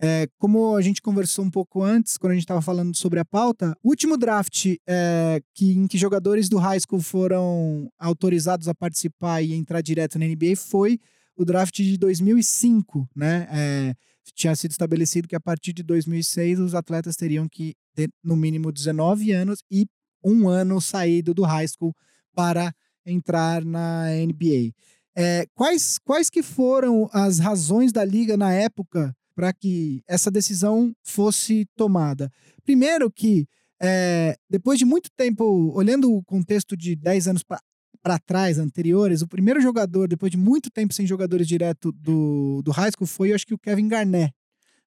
É, 0.00 0.28
como 0.38 0.76
a 0.76 0.82
gente 0.82 1.00
conversou 1.00 1.44
um 1.44 1.50
pouco 1.50 1.82
antes, 1.82 2.16
quando 2.16 2.32
a 2.32 2.34
gente 2.34 2.44
estava 2.44 2.60
falando 2.60 2.94
sobre 2.96 3.20
a 3.20 3.24
pauta, 3.24 3.76
o 3.82 3.88
último 3.88 4.16
draft 4.16 4.74
é, 4.86 5.40
que, 5.54 5.72
em 5.72 5.86
que 5.86 5.96
jogadores 5.96 6.48
do 6.48 6.58
high 6.58 6.78
school 6.80 7.00
foram 7.00 7.90
autorizados 7.98 8.68
a 8.68 8.74
participar 8.74 9.42
e 9.42 9.54
entrar 9.54 9.80
direto 9.80 10.18
na 10.18 10.26
NBA 10.26 10.56
foi 10.56 10.98
o 11.36 11.44
draft 11.44 11.74
de 11.74 11.96
2005, 11.96 13.08
né? 13.14 13.48
É, 13.50 13.94
tinha 14.34 14.54
sido 14.56 14.72
estabelecido 14.72 15.28
que 15.28 15.36
a 15.36 15.40
partir 15.40 15.72
de 15.72 15.82
2006 15.82 16.60
os 16.60 16.74
atletas 16.74 17.16
teriam 17.16 17.48
que 17.48 17.74
ter 17.94 18.10
no 18.22 18.36
mínimo 18.36 18.72
19 18.72 19.32
anos 19.32 19.62
e 19.70 19.86
um 20.24 20.48
ano 20.48 20.80
saído 20.80 21.34
do 21.34 21.42
high 21.42 21.66
school 21.68 21.94
para 22.34 22.74
entrar 23.06 23.64
na 23.64 24.06
NBA. 24.26 24.72
É, 25.16 25.46
quais, 25.54 25.98
quais 25.98 26.28
que 26.28 26.42
foram 26.42 27.08
as 27.12 27.38
razões 27.38 27.92
da 27.92 28.04
liga 28.04 28.36
na 28.36 28.52
época 28.52 29.14
para 29.34 29.52
que 29.52 30.02
essa 30.08 30.30
decisão 30.30 30.92
fosse 31.02 31.66
tomada? 31.76 32.30
Primeiro 32.64 33.10
que 33.10 33.46
é, 33.80 34.36
depois 34.48 34.78
de 34.78 34.84
muito 34.84 35.10
tempo, 35.16 35.44
olhando 35.74 36.12
o 36.12 36.22
contexto 36.24 36.76
de 36.76 36.96
10 36.96 37.28
anos 37.28 37.42
para 37.42 38.18
trás, 38.18 38.58
anteriores, 38.58 39.22
o 39.22 39.28
primeiro 39.28 39.60
jogador, 39.60 40.08
depois 40.08 40.30
de 40.30 40.38
muito 40.38 40.70
tempo 40.70 40.94
sem 40.94 41.06
jogadores 41.06 41.46
direto 41.46 41.92
do, 41.92 42.62
do 42.62 42.70
high 42.70 42.90
school, 42.90 43.06
foi, 43.06 43.30
eu 43.30 43.34
acho 43.34 43.46
que 43.46 43.54
o 43.54 43.58
Kevin 43.58 43.88
Garnett, 43.88 44.34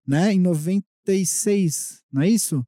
né? 0.05 0.33
Em 0.33 0.39
96, 0.39 2.01
não 2.11 2.21
é 2.21 2.29
isso? 2.29 2.65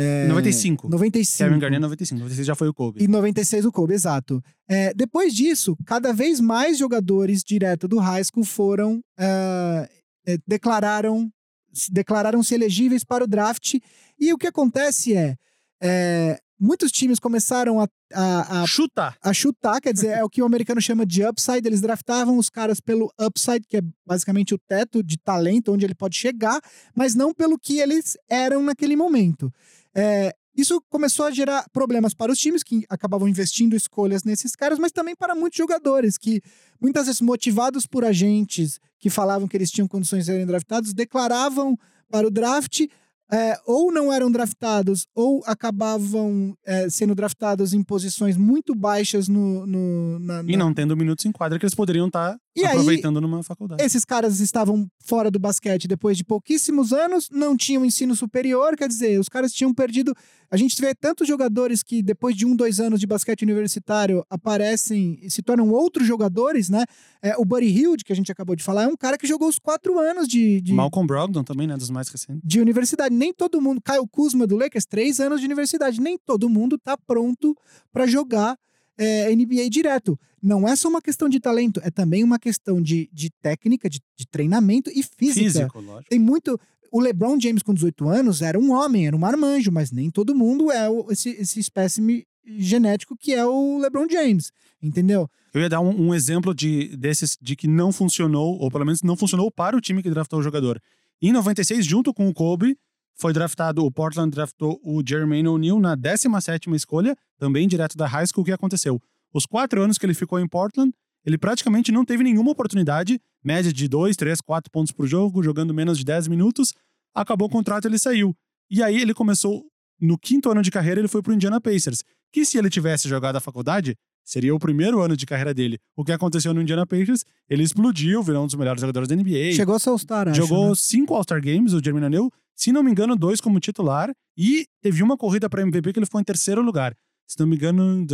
É, 0.00 0.28
95. 0.28 0.88
95. 0.88 1.48
Kevin 1.48 1.58
Garnett 1.58 1.82
95. 1.82 2.18
96 2.20 2.46
já 2.46 2.54
foi 2.54 2.68
o 2.68 2.74
Kobe. 2.74 3.02
E 3.02 3.08
96 3.08 3.64
o 3.64 3.72
Kobe, 3.72 3.94
exato. 3.94 4.40
É, 4.68 4.94
depois 4.94 5.34
disso, 5.34 5.76
cada 5.84 6.12
vez 6.12 6.38
mais 6.38 6.78
jogadores 6.78 7.42
direto 7.42 7.88
do 7.88 7.98
high 7.98 8.22
school 8.22 8.44
foram 8.44 9.00
é, 9.18 9.88
é, 10.26 10.38
declararam 10.46 11.28
se 11.72 11.92
declararam-se 11.92 12.54
elegíveis 12.54 13.04
para 13.04 13.24
o 13.24 13.26
draft. 13.26 13.74
E 14.18 14.32
o 14.32 14.38
que 14.38 14.46
acontece 14.46 15.16
é, 15.16 15.36
é, 15.82 16.38
muitos 16.58 16.90
times 16.90 17.18
começaram 17.18 17.80
a, 17.80 17.88
a, 18.12 18.62
a 18.62 18.66
Chuta! 18.66 19.14
a 19.22 19.32
chutar, 19.32 19.80
quer 19.80 19.92
dizer, 19.92 20.08
é 20.08 20.24
o 20.24 20.28
que 20.28 20.42
o 20.42 20.46
americano 20.46 20.80
chama 20.80 21.06
de 21.06 21.24
upside. 21.24 21.66
Eles 21.66 21.80
draftavam 21.80 22.36
os 22.36 22.48
caras 22.48 22.80
pelo 22.80 23.12
upside, 23.20 23.64
que 23.68 23.76
é 23.76 23.82
basicamente 24.06 24.54
o 24.54 24.58
teto 24.58 25.02
de 25.02 25.16
talento, 25.18 25.72
onde 25.72 25.84
ele 25.84 25.94
pode 25.94 26.16
chegar, 26.16 26.60
mas 26.94 27.14
não 27.14 27.32
pelo 27.32 27.58
que 27.58 27.78
eles 27.78 28.16
eram 28.28 28.62
naquele 28.62 28.96
momento. 28.96 29.52
É, 29.98 30.32
isso 30.56 30.80
começou 30.88 31.26
a 31.26 31.30
gerar 31.32 31.68
problemas 31.72 32.14
para 32.14 32.30
os 32.30 32.38
times 32.38 32.62
que 32.62 32.84
acabavam 32.88 33.26
investindo 33.26 33.74
escolhas 33.74 34.22
nesses 34.22 34.54
caras, 34.54 34.78
mas 34.78 34.92
também 34.92 35.16
para 35.16 35.34
muitos 35.34 35.56
jogadores 35.56 36.16
que, 36.16 36.40
muitas 36.80 37.06
vezes 37.06 37.20
motivados 37.20 37.84
por 37.84 38.04
agentes 38.04 38.78
que 39.00 39.10
falavam 39.10 39.48
que 39.48 39.56
eles 39.56 39.72
tinham 39.72 39.88
condições 39.88 40.20
de 40.20 40.26
serem 40.30 40.46
draftados, 40.46 40.94
declaravam 40.94 41.76
para 42.08 42.28
o 42.28 42.30
draft 42.30 42.86
é, 43.30 43.58
ou 43.66 43.92
não 43.92 44.12
eram 44.12 44.30
draftados 44.30 45.06
ou 45.14 45.42
acabavam 45.46 46.56
é, 46.64 46.88
sendo 46.88 47.14
draftados 47.14 47.72
em 47.74 47.82
posições 47.82 48.36
muito 48.36 48.74
baixas 48.74 49.28
no, 49.28 49.66
no 49.66 50.18
na, 50.18 50.40
E 50.42 50.56
na- 50.56 50.64
não 50.64 50.72
tendo 50.74 50.96
minutos 50.96 51.24
em 51.26 51.32
quadra 51.32 51.58
que 51.58 51.64
eles 51.64 51.74
poderiam 51.74 52.06
estar 52.06 52.38
E 52.56 52.64
aí, 52.64 52.72
aproveitando 52.72 53.20
numa 53.20 53.42
faculdade. 53.42 53.82
esses 53.82 54.04
caras 54.04 54.40
estavam 54.40 54.88
fora 55.04 55.30
do 55.30 55.38
basquete 55.38 55.86
depois 55.86 56.16
de 56.16 56.24
pouquíssimos 56.24 56.92
anos, 56.92 57.28
não 57.30 57.56
tinham 57.56 57.84
ensino 57.84 58.16
superior, 58.16 58.76
quer 58.76 58.88
dizer, 58.88 59.18
os 59.20 59.28
caras 59.28 59.52
tinham 59.52 59.72
perdido. 59.74 60.14
A 60.50 60.56
gente 60.56 60.80
vê 60.80 60.94
tantos 60.94 61.28
jogadores 61.28 61.82
que 61.82 62.02
depois 62.02 62.34
de 62.34 62.46
um, 62.46 62.56
dois 62.56 62.80
anos 62.80 62.98
de 62.98 63.06
basquete 63.06 63.42
universitário 63.42 64.24
aparecem 64.30 65.18
e 65.22 65.30
se 65.30 65.42
tornam 65.42 65.68
outros 65.70 66.06
jogadores, 66.06 66.70
né? 66.70 66.84
É, 67.22 67.36
o 67.36 67.44
Buddy 67.44 67.66
Hield, 67.66 68.02
que 68.04 68.12
a 68.12 68.16
gente 68.16 68.32
acabou 68.32 68.56
de 68.56 68.62
falar, 68.64 68.84
é 68.84 68.86
um 68.88 68.96
cara 68.96 69.18
que 69.18 69.26
jogou 69.26 69.48
os 69.48 69.58
quatro 69.58 69.98
anos 69.98 70.26
de, 70.26 70.60
de, 70.62 70.72
Malcolm 70.72 71.06
Brogdon 71.06 71.44
também, 71.44 71.66
né? 71.66 71.76
Dos 71.76 71.90
mais 71.90 72.08
recentes. 72.08 72.40
de 72.42 72.60
universidade. 72.60 73.14
Nem 73.18 73.32
todo 73.32 73.60
mundo. 73.60 73.80
Kyle 73.80 74.06
Kuzma 74.10 74.46
do 74.46 74.56
Lakers, 74.56 74.86
três 74.86 75.18
anos 75.18 75.40
de 75.40 75.46
universidade. 75.46 76.00
Nem 76.00 76.16
todo 76.16 76.48
mundo 76.48 76.78
tá 76.78 76.96
pronto 76.96 77.56
para 77.92 78.06
jogar 78.06 78.56
é, 78.96 79.34
NBA 79.34 79.68
direto. 79.70 80.18
Não 80.42 80.68
é 80.68 80.76
só 80.76 80.88
uma 80.88 81.02
questão 81.02 81.28
de 81.28 81.40
talento, 81.40 81.80
é 81.82 81.90
também 81.90 82.22
uma 82.22 82.38
questão 82.38 82.80
de, 82.80 83.08
de 83.12 83.30
técnica, 83.42 83.88
de, 83.88 84.00
de 84.16 84.26
treinamento 84.26 84.90
e 84.90 85.02
física. 85.02 85.42
Físico, 85.42 85.80
lógico. 85.80 86.08
Tem 86.08 86.18
muito. 86.18 86.58
O 86.90 87.00
LeBron 87.00 87.38
James, 87.38 87.62
com 87.62 87.74
18 87.74 88.08
anos, 88.08 88.40
era 88.40 88.58
um 88.58 88.72
homem, 88.72 89.06
era 89.06 89.14
um 89.14 89.18
marmanjo, 89.18 89.70
mas 89.70 89.90
nem 89.90 90.10
todo 90.10 90.34
mundo 90.34 90.72
é 90.72 90.88
esse, 91.10 91.30
esse 91.30 91.60
espécime 91.60 92.26
genético 92.46 93.14
que 93.14 93.34
é 93.34 93.44
o 93.44 93.78
LeBron 93.78 94.06
James. 94.08 94.50
Entendeu? 94.82 95.28
Eu 95.52 95.60
ia 95.60 95.68
dar 95.68 95.80
um, 95.80 96.08
um 96.08 96.14
exemplo 96.14 96.54
de, 96.54 96.96
desses 96.96 97.36
de 97.40 97.56
que 97.56 97.68
não 97.68 97.92
funcionou, 97.92 98.58
ou 98.58 98.70
pelo 98.70 98.86
menos 98.86 99.02
não 99.02 99.16
funcionou 99.16 99.50
para 99.50 99.76
o 99.76 99.80
time 99.80 100.02
que 100.02 100.08
draftou 100.08 100.38
o 100.38 100.42
jogador. 100.42 100.80
Em 101.20 101.32
96, 101.32 101.84
junto 101.84 102.14
com 102.14 102.28
o 102.28 102.32
Kobe, 102.32 102.78
foi 103.18 103.32
draftado, 103.32 103.84
o 103.84 103.90
Portland 103.90 104.30
draftou 104.30 104.80
o 104.82 105.02
Jermaine 105.04 105.48
O'Neal 105.48 105.80
na 105.80 105.96
17ª 105.96 106.72
escolha, 106.74 107.16
também 107.36 107.66
direto 107.66 107.96
da 107.96 108.06
high 108.06 108.26
school. 108.26 108.42
O 108.42 108.44
que 108.44 108.52
aconteceu? 108.52 109.00
Os 109.34 109.44
quatro 109.44 109.82
anos 109.82 109.98
que 109.98 110.06
ele 110.06 110.14
ficou 110.14 110.38
em 110.38 110.46
Portland, 110.46 110.92
ele 111.24 111.36
praticamente 111.36 111.90
não 111.90 112.04
teve 112.04 112.22
nenhuma 112.22 112.52
oportunidade, 112.52 113.20
média 113.44 113.72
de 113.72 113.88
2, 113.88 114.16
3, 114.16 114.40
4 114.40 114.70
pontos 114.70 114.92
por 114.92 115.06
jogo, 115.06 115.42
jogando 115.42 115.74
menos 115.74 115.98
de 115.98 116.04
10 116.04 116.28
minutos. 116.28 116.72
Acabou 117.12 117.48
o 117.48 117.50
contrato, 117.50 117.86
ele 117.86 117.98
saiu. 117.98 118.34
E 118.70 118.82
aí 118.82 119.00
ele 119.00 119.12
começou, 119.12 119.64
no 120.00 120.16
quinto 120.16 120.50
ano 120.50 120.62
de 120.62 120.70
carreira, 120.70 121.00
ele 121.00 121.08
foi 121.08 121.20
pro 121.20 121.34
Indiana 121.34 121.60
Pacers. 121.60 122.04
Que 122.32 122.44
se 122.44 122.56
ele 122.56 122.70
tivesse 122.70 123.08
jogado 123.08 123.36
a 123.36 123.40
faculdade, 123.40 123.96
seria 124.28 124.54
o 124.54 124.58
primeiro 124.58 125.00
ano 125.00 125.16
de 125.16 125.24
carreira 125.24 125.54
dele. 125.54 125.78
O 125.96 126.04
que 126.04 126.12
aconteceu 126.12 126.52
no 126.52 126.60
Indiana 126.60 126.86
Pacers, 126.86 127.24
ele 127.48 127.62
explodiu, 127.62 128.22
virou 128.22 128.44
um 128.44 128.46
dos 128.46 128.54
melhores 128.54 128.78
jogadores 128.80 129.08
da 129.08 129.16
NBA. 129.16 129.54
Chegou 129.54 129.74
a 129.74 129.78
ser 129.78 129.88
All-Star, 129.88 130.34
Jogou 130.34 130.68
né? 130.68 130.74
cinco 130.76 131.14
All-Star 131.14 131.40
Games, 131.42 131.72
o 131.72 131.82
Jermaine 131.82 132.06
O'Neal. 132.06 132.30
Se 132.54 132.70
não 132.70 132.82
me 132.82 132.90
engano, 132.90 133.16
dois 133.16 133.40
como 133.40 133.58
titular. 133.58 134.12
E 134.36 134.66
teve 134.82 135.02
uma 135.02 135.16
corrida 135.16 135.48
para 135.48 135.62
MVP 135.62 135.94
que 135.94 135.98
ele 135.98 136.04
ficou 136.06 136.20
em 136.20 136.24
terceiro 136.24 136.60
lugar. 136.60 136.94
Se 137.26 137.40
não 137.40 137.46
me 137.46 137.56
engano, 137.56 138.00
em 138.00 138.04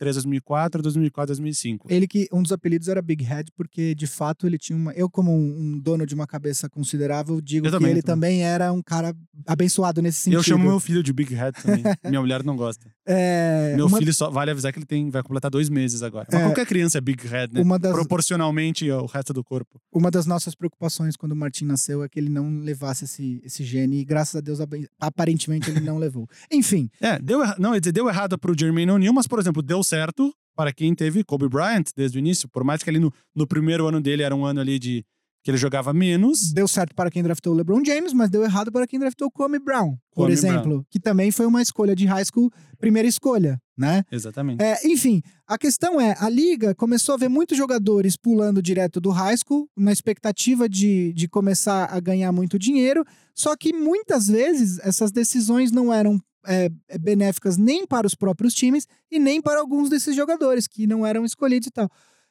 2003, 0.00 0.14
2004, 0.14 0.82
2004, 0.82 1.26
2005. 1.34 1.86
Ele 1.90 2.06
que 2.08 2.26
um 2.32 2.42
dos 2.42 2.52
apelidos 2.52 2.88
era 2.88 3.00
Big 3.02 3.22
Head, 3.22 3.50
porque 3.56 3.94
de 3.94 4.06
fato 4.06 4.46
ele 4.46 4.58
tinha 4.58 4.76
uma. 4.76 4.92
Eu, 4.94 5.08
como 5.10 5.32
um, 5.32 5.56
um 5.74 5.78
dono 5.78 6.06
de 6.06 6.14
uma 6.14 6.26
cabeça 6.26 6.68
considerável, 6.68 7.40
digo 7.40 7.66
Eu 7.66 7.70
que 7.70 7.76
também, 7.76 7.90
ele 7.92 8.02
também. 8.02 8.30
também 8.38 8.44
era 8.44 8.72
um 8.72 8.82
cara 8.82 9.14
abençoado 9.46 10.00
nesse 10.02 10.22
sentido. 10.22 10.38
Eu 10.38 10.42
chamo 10.42 10.64
meu 10.64 10.80
filho 10.80 11.02
de 11.02 11.12
Big 11.12 11.34
Head 11.34 11.62
também. 11.62 11.82
Minha 12.04 12.20
mulher 12.20 12.42
não 12.42 12.56
gosta. 12.56 12.88
É, 13.06 13.74
Meu 13.76 13.86
uma, 13.86 13.98
filho 13.98 14.14
só 14.14 14.30
vale 14.30 14.50
avisar 14.50 14.72
que 14.72 14.78
ele 14.78 14.86
tem, 14.86 15.10
vai 15.10 15.22
completar 15.22 15.50
dois 15.50 15.68
meses 15.68 16.02
agora. 16.02 16.26
Mas 16.30 16.40
É. 16.40 16.44
qualquer 16.44 16.66
criança 16.66 16.98
é 16.98 17.00
Big 17.00 17.26
Head, 17.26 17.52
né? 17.52 17.78
das, 17.78 17.92
Proporcionalmente 17.92 18.88
ao 18.90 19.06
resto 19.06 19.32
do 19.32 19.42
corpo. 19.42 19.80
uma 19.92 20.10
das 20.10 20.26
nossas 20.26 20.54
preocupações 20.54 21.16
quando 21.16 21.32
o 21.32 21.36
Martin 21.36 21.64
nasceu 21.64 22.02
é 22.04 22.08
que 22.08 22.18
ele 22.20 22.28
não 22.30 22.60
levasse 22.60 23.04
esse, 23.04 23.40
esse 23.44 23.64
gene, 23.64 24.00
e 24.00 24.04
graças 24.04 24.36
a 24.36 24.40
Deus, 24.40 24.60
aparentemente, 25.00 25.70
ele 25.70 25.80
não 25.80 25.98
levou. 25.98 26.28
Enfim, 26.52 26.88
É, 27.00 27.18
deu, 27.18 27.40
não, 27.58 27.78
deu 27.80 28.08
errado 28.08 28.38
pro 28.38 28.54
Jermaine 28.56 28.92
O'Neal, 28.92 29.12
mas, 29.14 29.26
por 29.26 29.38
exemplo, 29.40 29.62
deu 29.62 29.82
certo 29.90 30.32
para 30.56 30.72
quem 30.72 30.94
teve 30.94 31.24
Kobe 31.24 31.48
Bryant 31.48 31.84
desde 31.96 32.18
o 32.18 32.20
início. 32.20 32.48
Por 32.48 32.62
mais 32.64 32.82
que 32.82 32.90
ali 32.90 32.98
no, 32.98 33.12
no 33.34 33.46
primeiro 33.46 33.86
ano 33.86 34.00
dele 34.00 34.22
era 34.22 34.34
um 34.34 34.44
ano 34.44 34.60
ali 34.60 34.78
de 34.78 35.04
que 35.42 35.50
ele 35.50 35.58
jogava 35.58 35.92
menos. 35.92 36.52
deu 36.52 36.68
certo 36.68 36.94
para 36.94 37.10
quem 37.10 37.22
draftou 37.22 37.54
o 37.54 37.56
LeBron 37.56 37.82
James, 37.84 38.12
mas 38.12 38.28
deu 38.28 38.42
errado 38.42 38.70
para 38.70 38.86
quem 38.86 38.98
draftou 38.98 39.28
o 39.28 39.30
Kwame 39.30 39.58
Brown, 39.58 39.96
por 40.12 40.26
Kwame 40.26 40.32
exemplo, 40.32 40.86
que 40.90 41.00
também 41.00 41.30
foi 41.30 41.46
uma 41.46 41.62
escolha 41.62 41.96
de 41.96 42.04
high 42.04 42.24
school, 42.24 42.50
primeira 42.78 43.08
escolha, 43.08 43.58
né? 43.76 44.04
Exatamente. 44.12 44.62
É, 44.62 44.76
enfim, 44.84 45.22
a 45.46 45.56
questão 45.56 45.98
é, 45.98 46.14
a 46.18 46.28
liga 46.28 46.74
começou 46.74 47.14
a 47.14 47.18
ver 47.18 47.28
muitos 47.28 47.56
jogadores 47.56 48.16
pulando 48.18 48.60
direto 48.60 49.00
do 49.00 49.08
high 49.08 49.36
school, 49.36 49.66
na 49.74 49.92
expectativa 49.92 50.68
de, 50.68 51.14
de 51.14 51.26
começar 51.26 51.86
a 51.86 51.98
ganhar 52.00 52.30
muito 52.32 52.58
dinheiro, 52.58 53.02
só 53.34 53.56
que 53.56 53.72
muitas 53.72 54.28
vezes 54.28 54.78
essas 54.80 55.10
decisões 55.10 55.72
não 55.72 55.90
eram 55.90 56.20
é, 56.46 56.68
benéficas 56.98 57.56
nem 57.56 57.86
para 57.86 58.06
os 58.06 58.14
próprios 58.14 58.54
times 58.54 58.86
e 59.10 59.18
nem 59.18 59.40
para 59.40 59.60
alguns 59.60 59.88
desses 59.88 60.14
jogadores 60.14 60.66
que 60.66 60.86
não 60.86 61.06
eram 61.06 61.24
escolhidos 61.24 61.68
e 61.68 61.70
tal. 61.70 61.90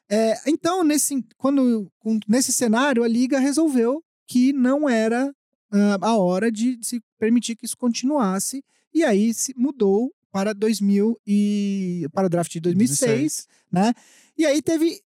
É, 0.09 0.35
então, 0.47 0.83
nesse, 0.83 1.23
quando, 1.37 1.91
nesse 2.27 2.51
cenário, 2.51 3.03
a 3.03 3.07
liga 3.07 3.39
resolveu 3.39 4.03
que 4.27 4.51
não 4.51 4.89
era 4.89 5.31
ah, 5.71 5.97
a 6.01 6.17
hora 6.17 6.51
de 6.51 6.79
se 6.81 7.01
permitir 7.19 7.55
que 7.55 7.65
isso 7.65 7.77
continuasse, 7.77 8.63
e 8.93 9.03
aí 9.03 9.33
se 9.33 9.53
mudou 9.55 10.11
para 10.31 10.53
2000 10.53 11.19
e 11.25 12.07
para 12.11 12.25
o 12.25 12.29
draft 12.29 12.51
de 12.51 12.59
2006, 12.59 13.47
né? 13.71 13.93
E 14.37 14.45
aí 14.45 14.61
teve 14.61 14.99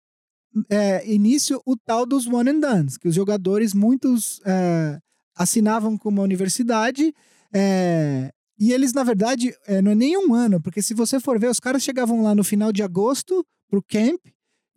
é, 0.69 1.09
início 1.11 1.61
o 1.65 1.75
tal 1.75 2.05
dos 2.05 2.27
one 2.27 2.51
and 2.51 2.59
dones, 2.59 2.97
que 2.97 3.07
os 3.07 3.15
jogadores 3.15 3.73
muitos 3.73 4.41
é, 4.45 4.99
assinavam 5.35 5.97
com 5.97 6.09
uma 6.09 6.23
universidade 6.23 7.13
é, 7.53 8.31
e 8.61 8.71
eles 8.71 8.93
na 8.93 9.03
verdade 9.03 9.51
é, 9.65 9.81
não 9.81 9.91
é 9.91 9.95
nem 9.95 10.15
um 10.15 10.35
ano, 10.35 10.61
porque 10.61 10.83
se 10.83 10.93
você 10.93 11.19
for 11.19 11.39
ver 11.39 11.49
os 11.49 11.59
caras 11.59 11.81
chegavam 11.81 12.21
lá 12.21 12.35
no 12.35 12.43
final 12.43 12.71
de 12.71 12.83
agosto 12.83 13.43
pro 13.67 13.81
camp 13.81 14.21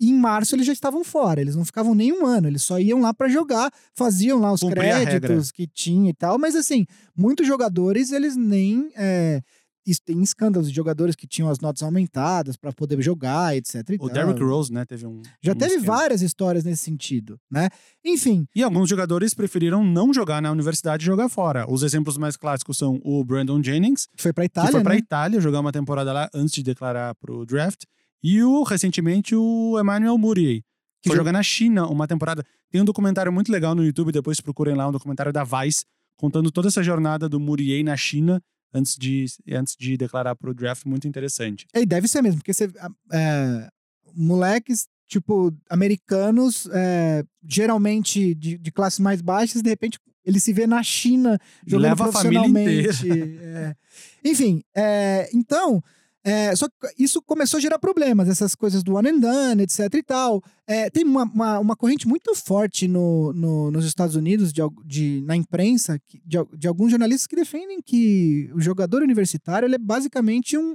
e 0.00 0.08
em 0.08 0.14
março 0.14 0.54
eles 0.54 0.64
já 0.64 0.72
estavam 0.72 1.04
fora, 1.04 1.38
eles 1.38 1.54
não 1.54 1.66
ficavam 1.66 1.94
nem 1.94 2.10
um 2.10 2.24
ano, 2.24 2.48
eles 2.48 2.62
só 2.62 2.78
iam 2.78 3.02
lá 3.02 3.12
para 3.12 3.28
jogar, 3.28 3.70
faziam 3.94 4.40
lá 4.40 4.54
os 4.54 4.62
Cumprir 4.62 4.84
créditos 4.84 5.52
que 5.52 5.66
tinha 5.66 6.08
e 6.08 6.14
tal, 6.14 6.38
mas 6.38 6.56
assim, 6.56 6.86
muitos 7.14 7.46
jogadores 7.46 8.10
eles 8.10 8.34
nem 8.34 8.90
é, 8.96 9.42
isso 9.86 10.00
tem 10.04 10.22
escândalos 10.22 10.68
de 10.68 10.74
jogadores 10.74 11.14
que 11.14 11.26
tinham 11.26 11.48
as 11.50 11.58
notas 11.60 11.82
aumentadas 11.82 12.56
para 12.56 12.72
poder 12.72 13.00
jogar, 13.02 13.56
etc. 13.56 13.76
O. 14.00 14.08
Derrick 14.08 14.42
Rose, 14.42 14.72
né, 14.72 14.84
teve 14.84 15.06
um. 15.06 15.20
Já 15.42 15.52
um 15.52 15.56
teve 15.56 15.74
esquema. 15.76 15.96
várias 15.96 16.22
histórias 16.22 16.64
nesse 16.64 16.82
sentido, 16.82 17.38
né? 17.50 17.68
Enfim, 18.04 18.46
E 18.54 18.62
alguns 18.62 18.88
jogadores 18.88 19.34
preferiram 19.34 19.84
não 19.84 20.12
jogar 20.12 20.40
na 20.42 20.50
universidade 20.50 21.02
e 21.02 21.06
jogar 21.06 21.28
fora. 21.28 21.70
Os 21.70 21.82
exemplos 21.82 22.16
mais 22.16 22.36
clássicos 22.36 22.76
são 22.78 23.00
o 23.04 23.22
Brandon 23.24 23.62
Jennings, 23.62 24.08
foi 24.16 24.32
pra 24.32 24.44
que 24.44 24.52
Itália, 24.52 24.72
foi 24.72 24.82
pra 24.82 24.92
né? 24.94 24.98
Itália 24.98 25.40
jogar 25.40 25.60
uma 25.60 25.72
temporada 25.72 26.12
lá 26.12 26.28
antes 26.34 26.54
de 26.54 26.62
declarar 26.62 27.14
pro 27.16 27.44
draft. 27.44 27.82
E 28.22 28.42
o, 28.42 28.62
recentemente, 28.62 29.34
o 29.34 29.78
Emmanuel 29.78 30.16
Murier. 30.16 30.62
Que 31.02 31.10
Foi 31.10 31.16
jo- 31.16 31.20
jogar 31.20 31.32
na 31.32 31.42
China 31.42 31.86
uma 31.86 32.06
temporada. 32.08 32.42
Tem 32.70 32.80
um 32.80 32.84
documentário 32.86 33.30
muito 33.30 33.52
legal 33.52 33.74
no 33.74 33.84
YouTube, 33.84 34.10
depois 34.10 34.40
procurem 34.40 34.74
lá, 34.74 34.88
um 34.88 34.92
documentário 34.92 35.30
da 35.30 35.44
Vice, 35.44 35.84
contando 36.16 36.50
toda 36.50 36.68
essa 36.68 36.82
jornada 36.82 37.28
do 37.28 37.38
Murier 37.38 37.84
na 37.84 37.96
China 37.96 38.40
antes 38.74 38.96
de, 38.96 39.26
antes 39.52 39.76
de 39.78 39.96
declarar 39.96 40.34
pro 40.34 40.52
draft, 40.52 40.84
muito 40.84 41.06
interessante. 41.06 41.66
E 41.72 41.86
deve 41.86 42.08
ser 42.08 42.20
mesmo, 42.20 42.40
porque 42.40 42.52
você. 42.52 42.70
é, 43.12 43.68
moleques, 44.12 44.88
tipo, 45.06 45.54
americanos, 45.70 46.68
é, 46.72 47.24
geralmente 47.48 48.34
de, 48.34 48.58
de 48.58 48.72
classes 48.72 48.98
mais 48.98 49.22
baixas, 49.22 49.62
de 49.62 49.70
repente 49.70 49.98
ele 50.24 50.40
se 50.40 50.52
vê 50.52 50.66
na 50.66 50.82
China 50.82 51.38
jogando 51.66 51.90
Leva 51.90 52.08
a 52.08 52.12
família 52.12 52.40
profissionalmente. 52.40 53.38
é. 53.42 53.76
Enfim, 54.24 54.62
é, 54.74 55.30
então. 55.32 55.82
É, 56.24 56.56
só 56.56 56.66
que 56.68 56.74
isso 56.98 57.20
começou 57.20 57.58
a 57.58 57.60
gerar 57.60 57.78
problemas, 57.78 58.28
essas 58.28 58.54
coisas 58.54 58.82
do 58.82 58.94
one 58.94 59.10
and 59.10 59.18
done, 59.18 59.62
etc 59.62 59.92
e 59.94 60.02
tal. 60.02 60.42
É, 60.66 60.88
tem 60.88 61.04
uma, 61.04 61.24
uma, 61.24 61.58
uma 61.58 61.76
corrente 61.76 62.08
muito 62.08 62.34
forte 62.34 62.88
no, 62.88 63.32
no- 63.34 63.70
nos 63.70 63.84
Estados 63.84 64.16
Unidos, 64.16 64.52
de, 64.52 64.62
de- 64.86 65.22
na 65.26 65.36
imprensa, 65.36 66.00
de, 66.24 66.38
de 66.56 66.66
alguns 66.66 66.90
jornalistas 66.90 67.26
que 67.26 67.36
defendem 67.36 67.82
que 67.82 68.50
o 68.54 68.60
jogador 68.60 69.02
universitário 69.02 69.72
é 69.72 69.78
basicamente 69.78 70.56
um, 70.56 70.74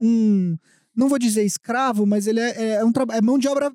um 0.00 0.56
não 0.94 1.08
vou 1.08 1.18
dizer 1.18 1.44
escravo, 1.44 2.04
mas 2.04 2.26
ele 2.26 2.40
é, 2.40 2.74
é 2.74 2.84
um 2.84 2.92
traba- 2.92 3.14
é 3.16 3.22
mão 3.22 3.38
de 3.38 3.48
obra 3.48 3.72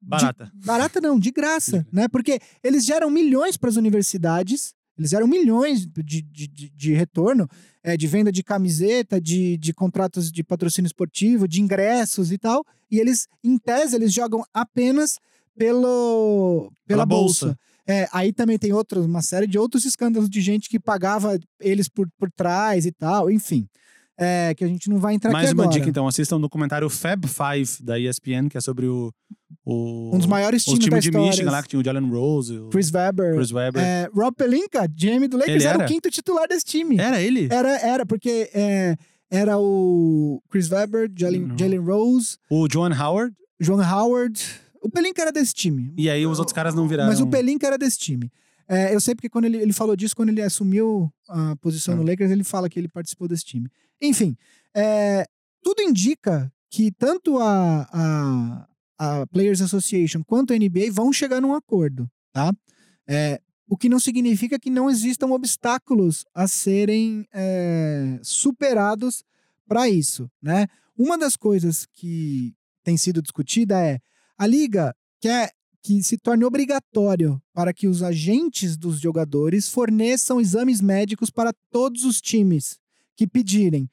Barata. 0.00 0.50
barata 0.54 1.00
não, 1.00 1.18
de 1.18 1.30
graça, 1.30 1.86
né? 1.92 2.06
Porque 2.08 2.38
eles 2.62 2.84
geram 2.84 3.10
milhões 3.10 3.56
para 3.56 3.68
as 3.70 3.76
universidades, 3.76 4.72
eles 4.98 5.10
geram 5.10 5.26
milhões 5.26 5.86
de, 5.86 6.22
de, 6.22 6.46
de, 6.46 6.70
de 6.70 6.92
retorno, 6.94 7.48
é, 7.82 7.96
de 7.96 8.06
venda 8.06 8.30
de 8.30 8.42
camiseta, 8.42 9.20
de, 9.20 9.56
de 9.58 9.72
contratos 9.72 10.30
de 10.30 10.42
patrocínio 10.44 10.86
esportivo, 10.86 11.48
de 11.48 11.60
ingressos 11.60 12.30
e 12.30 12.38
tal, 12.38 12.64
e 12.90 12.98
eles, 12.98 13.26
em 13.42 13.58
tese, 13.58 13.96
eles 13.96 14.12
jogam 14.12 14.44
apenas 14.52 15.18
pelo, 15.56 16.70
pela, 16.86 17.04
Pela 17.04 17.06
bolsa. 17.06 17.46
bolsa. 17.46 17.58
É, 17.86 18.08
aí 18.12 18.32
também 18.32 18.58
tem 18.58 18.72
outros, 18.72 19.04
uma 19.04 19.20
série 19.20 19.46
de 19.46 19.58
outros 19.58 19.84
escândalos 19.84 20.30
de 20.30 20.40
gente 20.40 20.68
que 20.68 20.80
pagava 20.80 21.38
eles 21.60 21.88
por, 21.88 22.08
por 22.18 22.30
trás 22.30 22.86
e 22.86 22.92
tal, 22.92 23.30
enfim. 23.30 23.68
É, 24.18 24.54
que 24.54 24.62
a 24.64 24.68
gente 24.68 24.88
não 24.88 24.98
vai 24.98 25.14
entrar 25.14 25.32
Mais 25.32 25.46
aqui 25.46 25.54
uma 25.54 25.64
agora. 25.64 25.76
dica, 25.76 25.90
então. 25.90 26.06
Assistam 26.06 26.36
o 26.36 26.40
documentário 26.40 26.88
Fab 26.88 27.26
Five 27.26 27.82
da 27.82 27.98
ESPN, 27.98 28.48
que 28.48 28.56
é 28.56 28.60
sobre 28.60 28.86
o. 28.86 29.12
o 29.64 30.10
Um 30.14 30.18
dos 30.18 30.26
maiores 30.26 30.64
times 30.64 30.78
time 30.78 30.90
da 30.90 30.98
de 31.00 31.08
história. 31.08 31.30
Michigan 31.30 31.50
lá, 31.50 31.62
que 31.62 31.68
tinha 31.68 31.80
o 31.80 31.84
Jalen 31.84 32.08
Rose, 32.10 32.56
o 32.56 32.68
Chris 32.68 32.92
Webber. 32.92 33.34
Chris 33.34 33.50
Webber. 33.52 33.82
É, 33.82 34.08
Rob 34.14 34.34
Pelinka, 34.36 34.86
GM 34.86 35.26
do 35.28 35.36
Lakers, 35.36 35.64
era? 35.64 35.74
era? 35.74 35.84
o 35.84 35.88
quinto 35.88 36.10
titular 36.10 36.46
desse 36.48 36.64
time. 36.64 36.96
Era 36.98 37.20
ele? 37.20 37.48
Era, 37.50 37.76
era, 37.80 38.06
porque 38.06 38.50
é, 38.54 38.96
era 39.30 39.58
o 39.58 40.40
Chris 40.48 40.70
Webber, 40.70 41.10
Jalen. 41.16 41.52
Jalen 41.58 41.80
Rose, 41.80 42.36
O 42.48 42.68
John 42.68 42.92
Howard. 42.92 43.34
John 43.60 43.80
Howard. 43.82 44.40
O 44.80 44.88
Pelinka 44.90 45.22
era 45.22 45.32
desse 45.32 45.54
time. 45.54 45.92
E 45.96 46.08
aí 46.10 46.24
os 46.26 46.38
outros 46.38 46.52
caras 46.52 46.74
não 46.74 46.86
viraram. 46.86 47.08
Mas 47.10 47.20
o 47.20 47.26
Pelinka 47.26 47.66
era 47.66 47.78
desse 47.78 47.98
time. 47.98 48.30
É, 48.68 48.94
eu 48.94 49.00
sei 49.00 49.14
porque 49.14 49.28
quando 49.28 49.46
ele, 49.46 49.58
ele 49.58 49.72
falou 49.72 49.94
disso, 49.96 50.14
quando 50.16 50.28
ele 50.30 50.40
assumiu 50.42 51.10
a 51.28 51.54
posição 51.56 51.94
Ah. 51.94 51.96
no 51.98 52.02
Lakers, 52.02 52.30
ele 52.30 52.44
fala 52.44 52.68
que 52.68 52.78
ele 52.78 52.88
participou 52.88 53.26
desse 53.28 53.44
time. 53.44 53.68
Enfim, 54.00 54.36
é, 54.74 55.24
tudo 55.62 55.82
indica 55.82 56.52
que 56.70 56.90
tanto 56.90 57.38
a, 57.38 57.88
a, 57.92 58.68
a 58.98 59.26
Players 59.28 59.60
Association 59.60 60.22
quanto 60.24 60.52
a 60.52 60.56
NBA 60.56 60.90
vão 60.90 61.12
chegar 61.12 61.40
num 61.40 61.54
acordo, 61.54 62.10
tá? 62.32 62.52
É, 63.06 63.40
o 63.68 63.76
que 63.76 63.88
não 63.88 63.98
significa 63.98 64.58
que 64.58 64.70
não 64.70 64.90
existam 64.90 65.28
obstáculos 65.28 66.24
a 66.34 66.46
serem 66.46 67.26
é, 67.32 68.18
superados 68.22 69.24
para 69.66 69.88
isso, 69.88 70.30
né? 70.42 70.66
Uma 70.96 71.16
das 71.16 71.36
coisas 71.36 71.86
que 71.92 72.54
tem 72.82 72.96
sido 72.96 73.22
discutida 73.22 73.80
é 73.80 73.98
a 74.36 74.46
liga 74.46 74.94
quer 75.20 75.50
que 75.82 76.02
se 76.02 76.16
torne 76.16 76.44
obrigatório 76.44 77.40
para 77.52 77.72
que 77.72 77.86
os 77.86 78.02
agentes 78.02 78.76
dos 78.76 79.00
jogadores 79.00 79.68
forneçam 79.68 80.40
exames 80.40 80.80
médicos 80.80 81.30
para 81.30 81.52
todos 81.70 82.04
os 82.04 82.20
times 82.20 82.78
que 83.16 83.26
pedirem. 83.26 83.88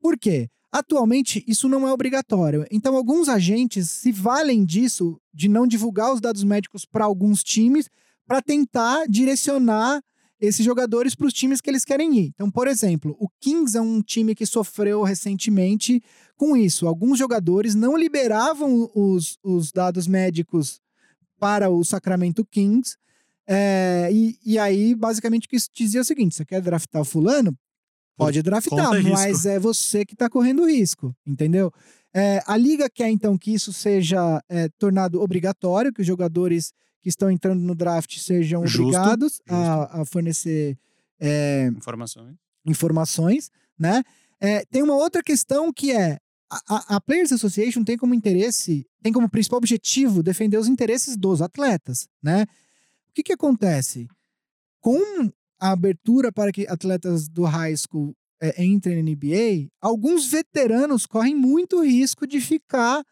Por 0.00 0.18
quê? 0.18 0.48
Atualmente, 0.70 1.42
isso 1.46 1.68
não 1.68 1.86
é 1.88 1.92
obrigatório. 1.92 2.66
Então, 2.70 2.96
alguns 2.96 3.28
agentes 3.28 3.90
se 3.90 4.12
valem 4.12 4.64
disso, 4.64 5.18
de 5.32 5.48
não 5.48 5.66
divulgar 5.66 6.12
os 6.12 6.20
dados 6.20 6.44
médicos 6.44 6.84
para 6.84 7.04
alguns 7.04 7.42
times, 7.42 7.88
para 8.26 8.42
tentar 8.42 9.06
direcionar 9.08 10.02
esses 10.40 10.64
jogadores 10.64 11.14
para 11.14 11.26
os 11.26 11.32
times 11.32 11.60
que 11.60 11.70
eles 11.70 11.84
querem 11.84 12.18
ir. 12.18 12.32
Então, 12.34 12.50
por 12.50 12.68
exemplo, 12.68 13.16
o 13.18 13.28
Kings 13.40 13.76
é 13.76 13.80
um 13.80 14.02
time 14.02 14.34
que 14.34 14.44
sofreu 14.44 15.02
recentemente 15.02 16.02
com 16.36 16.56
isso. 16.56 16.86
Alguns 16.86 17.18
jogadores 17.18 17.74
não 17.74 17.96
liberavam 17.96 18.90
os, 18.94 19.38
os 19.42 19.72
dados 19.72 20.06
médicos 20.06 20.80
para 21.38 21.70
o 21.70 21.82
Sacramento 21.84 22.44
Kings. 22.44 22.96
É, 23.48 24.10
e, 24.12 24.38
e 24.44 24.58
aí, 24.58 24.94
basicamente, 24.94 25.46
o 25.46 25.48
que 25.48 25.56
isso 25.56 25.70
dizia 25.72 26.00
é 26.00 26.02
o 26.02 26.04
seguinte: 26.04 26.34
você 26.34 26.44
quer 26.44 26.60
draftar 26.60 27.00
o 27.00 27.04
fulano? 27.04 27.56
Pode 28.16 28.42
draftar, 28.42 29.02
mas 29.02 29.44
é 29.44 29.58
você 29.58 30.04
que 30.04 30.14
está 30.14 30.28
correndo 30.30 30.66
risco, 30.66 31.14
entendeu? 31.26 31.70
É, 32.14 32.42
a 32.46 32.56
liga 32.56 32.88
quer 32.88 33.10
então 33.10 33.36
que 33.36 33.52
isso 33.52 33.74
seja 33.74 34.42
é, 34.48 34.70
tornado 34.78 35.20
obrigatório, 35.20 35.92
que 35.92 36.00
os 36.00 36.06
jogadores 36.06 36.72
que 37.02 37.10
estão 37.10 37.30
entrando 37.30 37.60
no 37.60 37.74
draft 37.74 38.18
sejam 38.18 38.62
obrigados 38.62 39.34
justo. 39.34 39.54
A, 39.54 40.00
a, 40.00 40.04
fornecer 40.06 40.78
é, 41.20 41.70
informações. 41.76 42.34
informações, 42.66 43.50
né? 43.78 44.02
É, 44.40 44.64
tem 44.64 44.82
uma 44.82 44.94
outra 44.94 45.22
questão 45.22 45.70
que 45.72 45.92
é 45.92 46.18
a, 46.50 46.96
a, 46.96 47.00
Players 47.00 47.32
Association 47.32 47.84
tem 47.84 47.96
como 47.96 48.14
interesse, 48.14 48.86
tem 49.02 49.12
como 49.12 49.28
principal 49.28 49.58
objetivo 49.58 50.22
defender 50.22 50.56
os 50.56 50.68
interesses 50.68 51.16
dos 51.16 51.42
atletas, 51.42 52.08
né? 52.22 52.44
O 53.10 53.12
que 53.12 53.22
que 53.22 53.32
acontece? 53.32 54.08
Com 54.80 55.30
a 55.58 55.70
abertura 55.70 56.30
para 56.32 56.52
que 56.52 56.66
atletas 56.68 57.28
do 57.28 57.44
high 57.44 57.74
school 57.76 58.14
é, 58.40 58.62
entrem 58.62 59.02
na 59.02 59.10
NBA, 59.10 59.68
alguns 59.80 60.26
veteranos 60.26 61.06
correm 61.06 61.34
muito 61.34 61.82
risco 61.82 62.26
de 62.26 62.40
ficar 62.40 63.02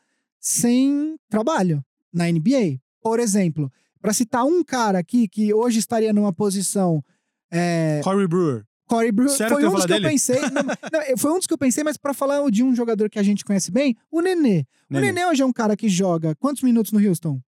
sem 0.41 1.17
trabalho 1.29 1.83
na 2.13 2.31
NBA. 2.31 2.79
Por 3.01 3.19
exemplo, 3.19 3.73
para 4.01 4.13
citar 4.13 4.45
um 4.45 4.63
cara 4.63 4.99
aqui 4.99 5.27
que 5.27 5.53
hoje 5.55 5.79
estaria 5.79 6.13
numa 6.13 6.33
posição. 6.33 7.03
É... 7.51 8.01
Corey 8.05 8.27
Brewer. 8.27 8.65
Corey 8.87 9.11
Brewer 9.11 9.35
Sério 9.35 9.57
foi 9.57 9.67
um 9.67 9.73
dos 9.73 9.87
que 9.87 9.93
dele? 9.93 10.07
eu 10.07 10.11
pensei. 10.11 10.41
não, 10.53 10.63
não, 10.63 11.17
foi 11.17 11.31
um 11.33 11.39
dos 11.39 11.47
que 11.47 11.55
eu 11.55 11.59
pensei, 11.59 11.83
mas 11.83 11.97
para 11.97 12.13
falar 12.13 12.49
de 12.51 12.63
um 12.63 12.75
jogador 12.75 13.09
que 13.09 13.19
a 13.19 13.23
gente 13.23 13.45
conhece 13.45 13.73
bem, 13.73 13.97
o 14.11 14.21
Nenê. 14.21 14.67
Nenê. 14.91 14.99
O 14.99 15.01
Nenê 15.01 15.27
hoje 15.27 15.43
é 15.43 15.47
um 15.47 15.53
cara 15.53 15.75
que 15.75 15.89
joga 15.89 16.35
quantos 16.35 16.63
minutos 16.63 16.93
no 16.93 17.01
Houston? 17.01 17.41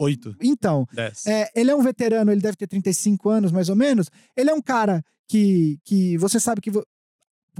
Oito. 0.00 0.34
Então, 0.40 0.86
é, 1.26 1.50
ele 1.54 1.70
é 1.70 1.76
um 1.76 1.82
veterano, 1.82 2.32
ele 2.32 2.40
deve 2.40 2.56
ter 2.56 2.66
35 2.66 3.28
anos, 3.28 3.52
mais 3.52 3.68
ou 3.68 3.76
menos. 3.76 4.10
Ele 4.36 4.50
é 4.50 4.54
um 4.54 4.62
cara 4.62 5.04
que, 5.28 5.78
que 5.84 6.16
você 6.18 6.40
sabe 6.40 6.60
que 6.60 6.70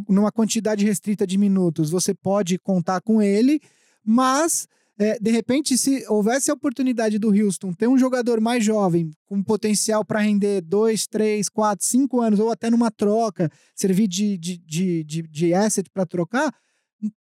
numa 0.08 0.32
quantidade 0.32 0.84
restrita 0.84 1.26
de 1.26 1.38
minutos 1.38 1.90
você 1.90 2.12
pode 2.12 2.58
contar 2.58 3.00
com 3.00 3.22
ele, 3.22 3.60
mas 4.04 4.68
é, 4.98 5.18
de 5.18 5.30
repente, 5.30 5.76
se 5.76 6.04
houvesse 6.08 6.50
a 6.50 6.54
oportunidade 6.54 7.18
do 7.18 7.28
Houston 7.28 7.72
ter 7.72 7.86
um 7.86 7.98
jogador 7.98 8.40
mais 8.40 8.64
jovem, 8.64 9.10
com 9.26 9.42
potencial 9.42 10.02
para 10.04 10.20
render 10.20 10.62
dois, 10.62 11.06
três, 11.06 11.50
quatro, 11.50 11.84
cinco 11.84 12.20
anos, 12.20 12.40
ou 12.40 12.50
até 12.50 12.70
numa 12.70 12.90
troca, 12.90 13.50
servir 13.74 14.08
de, 14.08 14.38
de, 14.38 14.56
de, 14.56 15.04
de, 15.04 15.22
de 15.22 15.54
asset 15.54 15.90
para 15.90 16.06
trocar, 16.06 16.54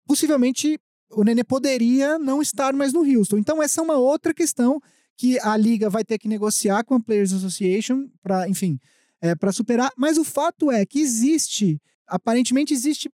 possivelmente 0.07 0.79
o 1.11 1.25
Nenê 1.25 1.45
poderia 1.45 2.19
não 2.19 2.41
estar 2.41 2.73
mais 2.73 2.93
no 2.93 3.01
Houston. 3.01 3.39
Então, 3.39 3.63
essa 3.63 3.81
é 3.81 3.85
uma 3.85 3.97
outra 3.97 4.33
questão 4.33 4.81
que 5.17 5.39
a 5.41 5.57
liga 5.57 5.91
vai 5.91 6.05
ter 6.05 6.19
que 6.19 6.29
negociar 6.29 6.83
com 6.85 6.95
a 6.95 7.01
Players 7.01 7.33
Association 7.33 8.09
para, 8.23 8.49
enfim, 8.49 8.79
é, 9.21 9.35
para 9.35 9.53
superar. 9.53 9.93
Mas 9.97 10.17
o 10.17 10.25
fato 10.25 10.71
é 10.71 10.87
que 10.87 11.01
existe, 11.01 11.81
aparentemente 12.07 12.73
existe 12.73 13.11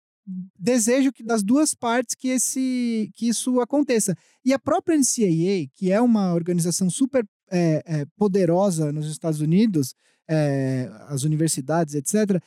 desejo 0.58 1.12
que 1.12 1.22
das 1.22 1.42
duas 1.42 1.72
partes 1.72 2.14
que 2.14 2.28
esse 2.28 3.10
que 3.14 3.28
isso 3.28 3.60
aconteça. 3.60 4.16
E 4.44 4.52
a 4.52 4.58
própria 4.58 4.96
NCAA, 4.96 5.68
que 5.74 5.92
é 5.92 6.00
uma 6.00 6.34
organização 6.34 6.90
super 6.90 7.24
é, 7.50 7.82
é, 7.86 8.06
poderosa 8.16 8.92
nos 8.92 9.08
Estados 9.10 9.40
Unidos, 9.40 9.94
é, 10.28 10.90
as 11.08 11.22
universidades, 11.22 11.94
etc., 11.94 12.42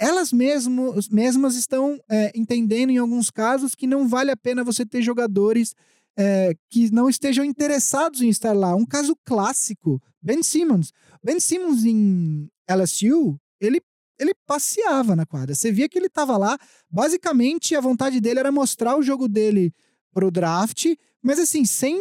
elas 0.00 0.32
mesmo, 0.32 0.94
mesmas 1.10 1.54
estão 1.54 2.00
é, 2.08 2.32
entendendo 2.34 2.88
em 2.88 2.96
alguns 2.96 3.30
casos 3.30 3.74
que 3.74 3.86
não 3.86 4.08
vale 4.08 4.30
a 4.30 4.36
pena 4.36 4.64
você 4.64 4.86
ter 4.86 5.02
jogadores 5.02 5.74
é, 6.18 6.54
que 6.70 6.90
não 6.90 7.08
estejam 7.08 7.44
interessados 7.44 8.22
em 8.22 8.30
estar 8.30 8.54
lá. 8.54 8.74
Um 8.74 8.86
caso 8.86 9.14
clássico, 9.24 10.00
Ben 10.22 10.42
Simmons. 10.42 10.90
Ben 11.22 11.38
Simmons 11.38 11.84
em 11.84 12.48
LSU, 12.66 13.38
ele 13.60 13.82
ele 14.18 14.34
passeava 14.46 15.16
na 15.16 15.24
quadra. 15.24 15.54
Você 15.54 15.72
via 15.72 15.88
que 15.88 15.98
ele 15.98 16.06
estava 16.06 16.36
lá. 16.36 16.58
Basicamente, 16.90 17.74
a 17.74 17.80
vontade 17.80 18.20
dele 18.20 18.38
era 18.40 18.52
mostrar 18.52 18.98
o 18.98 19.02
jogo 19.02 19.26
dele 19.26 19.72
pro 20.12 20.30
draft, 20.30 20.94
mas 21.22 21.38
assim, 21.38 21.64
sem 21.64 21.98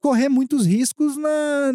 correr 0.00 0.30
muitos 0.30 0.64
riscos 0.64 1.16
na 1.16 1.72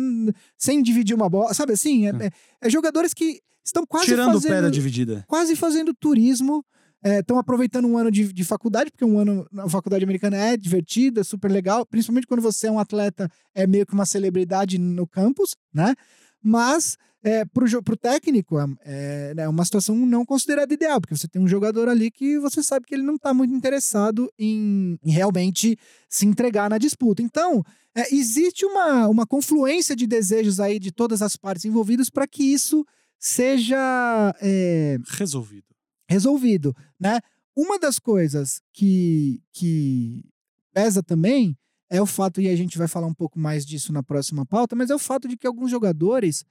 sem 0.57 0.82
dividir 0.82 1.15
uma 1.15 1.30
bola, 1.30 1.53
sabe 1.53 1.74
assim? 1.74 2.07
É, 2.07 2.13
hum. 2.13 2.21
é, 2.21 2.30
é 2.61 2.69
jogadores 2.69 3.13
que 3.13 3.39
estão 3.64 3.86
quase 3.86 4.05
tirando 4.05 4.34
fazendo, 4.34 4.59
o 4.59 4.61
da 4.64 4.70
dividida, 4.70 5.26
quase 5.28 5.55
fazendo 5.55 5.93
turismo. 5.93 6.64
Estão 7.05 7.36
é, 7.36 7.39
aproveitando 7.41 7.86
um 7.86 7.97
ano 7.97 8.09
de, 8.09 8.32
de 8.32 8.43
faculdade, 8.45 8.89
porque 8.89 9.03
um 9.03 9.20
ano 9.20 9.45
na 9.51 9.68
faculdade 9.68 10.05
americana 10.05 10.38
é 10.38 10.55
divertida, 10.55 11.20
é 11.20 11.24
super 11.24 11.51
legal, 11.51 11.86
principalmente 11.86 12.26
quando 12.26 12.39
você 12.41 12.68
é 12.68 12.72
um 12.72 12.80
atleta, 12.80 13.30
é 13.53 13.68
meio 13.68 13.86
que 13.86 13.93
uma 13.93 14.05
celebridade 14.05 14.78
no 14.78 15.05
campus, 15.05 15.53
né? 15.74 15.95
Mas 16.41 16.97
é, 17.24 17.45
pro, 17.45 17.82
pro 17.82 17.95
técnico 17.95 18.59
é, 18.59 18.66
é, 18.84 19.34
é, 19.38 19.47
uma 19.47 19.64
situação 19.64 19.95
não 19.95 20.26
considerada 20.26 20.74
ideal, 20.74 20.99
porque 20.99 21.16
você 21.16 21.28
tem 21.28 21.41
um 21.41 21.47
jogador 21.47 21.88
ali 21.88 22.11
que 22.11 22.38
você 22.38 22.61
sabe 22.61 22.86
que 22.86 22.93
ele 22.93 23.03
não 23.03 23.16
está 23.16 23.34
muito 23.34 23.53
interessado 23.53 24.30
em, 24.38 24.99
em, 25.01 25.11
realmente 25.11 25.78
se 26.09 26.26
entregar 26.26 26.70
na 26.70 26.78
disputa. 26.78 27.22
Então, 27.22 27.64
é, 27.95 28.14
existe 28.14 28.66
uma, 28.66 29.07
uma 29.07 29.26
confluência 29.26 29.95
de 29.95 30.05
desejos 30.05 30.59
aí 30.59 30.78
de 30.78 30.91
todas 30.91 31.22
as 31.22 31.38
partes 31.38 31.64
envolvidas 31.64 32.09
para 32.09 32.28
que 32.28 32.43
isso 32.43 32.86
seja 33.24 34.36
é, 34.41 34.97
resolvido. 35.11 35.74
Resolvido, 36.09 36.76
né? 36.99 37.21
Uma 37.55 37.80
das 37.80 37.97
coisas 37.97 38.61
que, 38.74 39.41
que 39.53 40.26
pesa 40.74 41.01
também 41.01 41.57
é 41.89 42.01
o 42.01 42.05
fato, 42.05 42.41
e 42.41 42.49
a 42.49 42.55
gente 42.55 42.78
vai 42.78 42.88
falar 42.88 43.07
um 43.07 43.13
pouco 43.13 43.39
mais 43.39 43.65
disso 43.65 43.93
na 43.93 44.03
próxima 44.03 44.45
pauta, 44.45 44.76
mas 44.76 44.89
é 44.89 44.95
o 44.95 44.99
fato 44.99 45.28
de 45.28 45.38
que 45.38 45.47
alguns 45.47 45.71
jogadores 45.71 46.43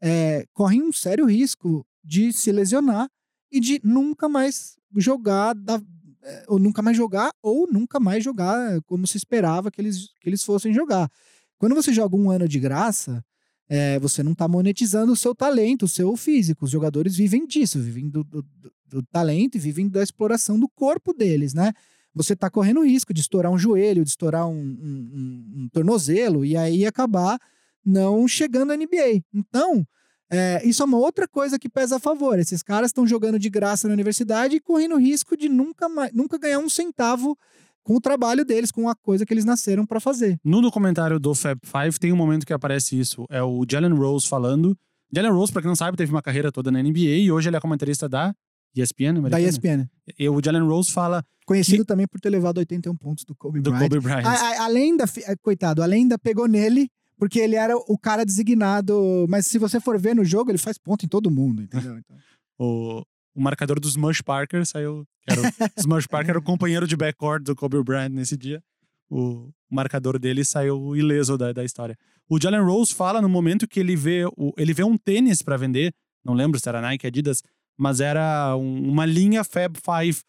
é, 0.00 0.46
correm 0.52 0.82
um 0.82 0.92
sério 0.92 1.26
risco 1.26 1.84
de 2.04 2.32
se 2.32 2.52
lesionar 2.52 3.08
e 3.50 3.58
de 3.58 3.80
nunca 3.82 4.28
mais 4.28 4.76
jogar, 4.96 5.54
da, 5.54 5.82
é, 6.22 6.44
ou 6.46 6.60
nunca 6.60 6.80
mais 6.80 6.96
jogar, 6.96 7.32
ou 7.42 7.66
nunca 7.72 7.98
mais 7.98 8.22
jogar 8.22 8.80
como 8.82 9.04
se 9.04 9.16
esperava 9.16 9.70
que 9.70 9.80
eles, 9.80 10.10
que 10.20 10.28
eles 10.28 10.44
fossem 10.44 10.72
jogar. 10.72 11.10
Quando 11.58 11.74
você 11.74 11.92
joga 11.92 12.14
um 12.14 12.30
ano 12.30 12.46
de 12.46 12.60
graça, 12.60 13.24
é, 13.72 14.00
você 14.00 14.20
não 14.20 14.32
está 14.32 14.48
monetizando 14.48 15.12
o 15.12 15.16
seu 15.16 15.32
talento, 15.32 15.84
o 15.84 15.88
seu 15.88 16.16
físico. 16.16 16.64
Os 16.64 16.72
jogadores 16.72 17.14
vivem 17.14 17.46
disso, 17.46 17.78
vivem 17.78 18.10
do, 18.10 18.24
do, 18.24 18.44
do 18.84 19.02
talento 19.04 19.54
e 19.54 19.60
vivem 19.60 19.88
da 19.88 20.02
exploração 20.02 20.58
do 20.58 20.68
corpo 20.68 21.14
deles, 21.14 21.54
né? 21.54 21.72
Você 22.12 22.32
está 22.32 22.50
correndo 22.50 22.84
risco 22.84 23.14
de 23.14 23.20
estourar 23.20 23.52
um 23.52 23.56
joelho, 23.56 24.02
de 24.02 24.10
estourar 24.10 24.48
um, 24.48 24.56
um, 24.56 25.10
um, 25.14 25.62
um 25.62 25.68
tornozelo 25.72 26.44
e 26.44 26.56
aí 26.56 26.84
acabar 26.84 27.38
não 27.86 28.26
chegando 28.26 28.72
à 28.72 28.76
NBA. 28.76 29.22
Então, 29.32 29.86
é, 30.28 30.60
isso 30.64 30.82
é 30.82 30.86
uma 30.86 30.98
outra 30.98 31.28
coisa 31.28 31.56
que 31.56 31.68
pesa 31.68 31.96
a 31.96 32.00
favor. 32.00 32.40
Esses 32.40 32.64
caras 32.64 32.88
estão 32.88 33.06
jogando 33.06 33.38
de 33.38 33.48
graça 33.48 33.86
na 33.86 33.94
universidade 33.94 34.56
e 34.56 34.60
correndo 34.60 34.96
risco 34.96 35.36
de 35.36 35.48
nunca, 35.48 35.86
nunca 36.12 36.36
ganhar 36.36 36.58
um 36.58 36.68
centavo 36.68 37.38
com 37.90 37.96
o 37.96 38.00
trabalho 38.00 38.44
deles, 38.44 38.70
com 38.70 38.88
a 38.88 38.94
coisa 38.94 39.26
que 39.26 39.34
eles 39.34 39.44
nasceram 39.44 39.84
para 39.84 39.98
fazer. 39.98 40.38
No 40.44 40.62
documentário 40.62 41.18
do 41.18 41.34
Fab 41.34 41.58
Five 41.64 41.98
tem 41.98 42.12
um 42.12 42.16
momento 42.16 42.46
que 42.46 42.52
aparece 42.52 42.96
isso. 42.96 43.24
É 43.28 43.42
o 43.42 43.66
Jalen 43.68 43.94
Rose 43.94 44.28
falando. 44.28 44.78
Jalen 45.12 45.32
Rose, 45.32 45.52
pra 45.52 45.60
quem 45.60 45.68
não 45.68 45.74
sabe, 45.74 45.96
teve 45.96 46.12
uma 46.12 46.22
carreira 46.22 46.52
toda 46.52 46.70
na 46.70 46.80
NBA 46.80 47.18
e 47.18 47.32
hoje 47.32 47.48
ele 47.48 47.56
é 47.56 47.60
comentarista 47.60 48.08
da 48.08 48.32
ESPN 48.76 49.18
americana. 49.18 49.30
Da 49.30 49.40
ESPN. 49.40 49.88
E 50.16 50.28
o 50.28 50.40
Jalen 50.40 50.62
Rose 50.62 50.92
fala. 50.92 51.24
Conhecido 51.44 51.82
que... 51.82 51.88
também 51.88 52.06
por 52.06 52.20
ter 52.20 52.30
levado 52.30 52.58
81 52.58 52.94
pontos 52.94 53.24
do 53.24 53.34
Kobe 53.34 53.60
do 53.60 53.72
Bryant. 53.72 53.88
Kobe 53.88 54.00
Bryant. 54.00 54.24
A, 54.24 54.34
a, 54.34 54.64
a 54.66 54.68
lenda, 54.68 55.04
coitado, 55.42 55.82
a 55.82 55.86
lenda 55.86 56.16
pegou 56.16 56.46
nele 56.46 56.88
porque 57.18 57.40
ele 57.40 57.56
era 57.56 57.76
o 57.76 57.98
cara 57.98 58.24
designado. 58.24 59.26
Mas 59.28 59.48
se 59.48 59.58
você 59.58 59.80
for 59.80 59.98
ver 59.98 60.14
no 60.14 60.24
jogo, 60.24 60.52
ele 60.52 60.58
faz 60.58 60.78
ponto 60.78 61.04
em 61.04 61.08
todo 61.08 61.28
mundo, 61.28 61.60
entendeu? 61.60 61.98
Então... 61.98 62.16
o, 62.56 63.02
o 63.40 63.42
marcador 63.42 63.80
do 63.80 63.88
Smush 63.88 64.20
Parker 64.20 64.66
saiu. 64.66 65.06
Era 65.26 65.40
o, 65.40 65.44
Smush 65.80 66.06
Parker 66.06 66.30
era 66.30 66.38
o 66.38 66.42
companheiro 66.42 66.86
de 66.86 66.94
backcourt 66.94 67.42
do 67.42 67.56
Kobe 67.56 67.82
Bryant 67.82 68.10
nesse 68.10 68.36
dia. 68.36 68.62
O, 69.10 69.50
marcador 69.70 70.18
dele 70.18 70.44
saiu 70.44 70.94
ileso 70.94 71.38
da, 71.38 71.50
da 71.50 71.64
história. 71.64 71.96
O 72.28 72.38
Jalen 72.38 72.60
Rose 72.60 72.94
fala 72.94 73.22
no 73.22 73.28
momento 73.30 73.66
que 73.66 73.80
ele 73.80 73.96
vê, 73.96 74.26
o, 74.36 74.52
ele 74.58 74.74
vê 74.74 74.84
um 74.84 74.98
tênis 74.98 75.40
para 75.40 75.56
vender. 75.56 75.94
Não 76.22 76.34
lembro 76.34 76.60
se 76.60 76.68
era 76.68 76.82
Nike, 76.82 77.06
Adidas, 77.06 77.42
mas 77.78 78.00
era 78.00 78.54
um, 78.56 78.90
uma 78.90 79.06
linha 79.06 79.42
Fab 79.42 79.74
Five. 79.78 80.20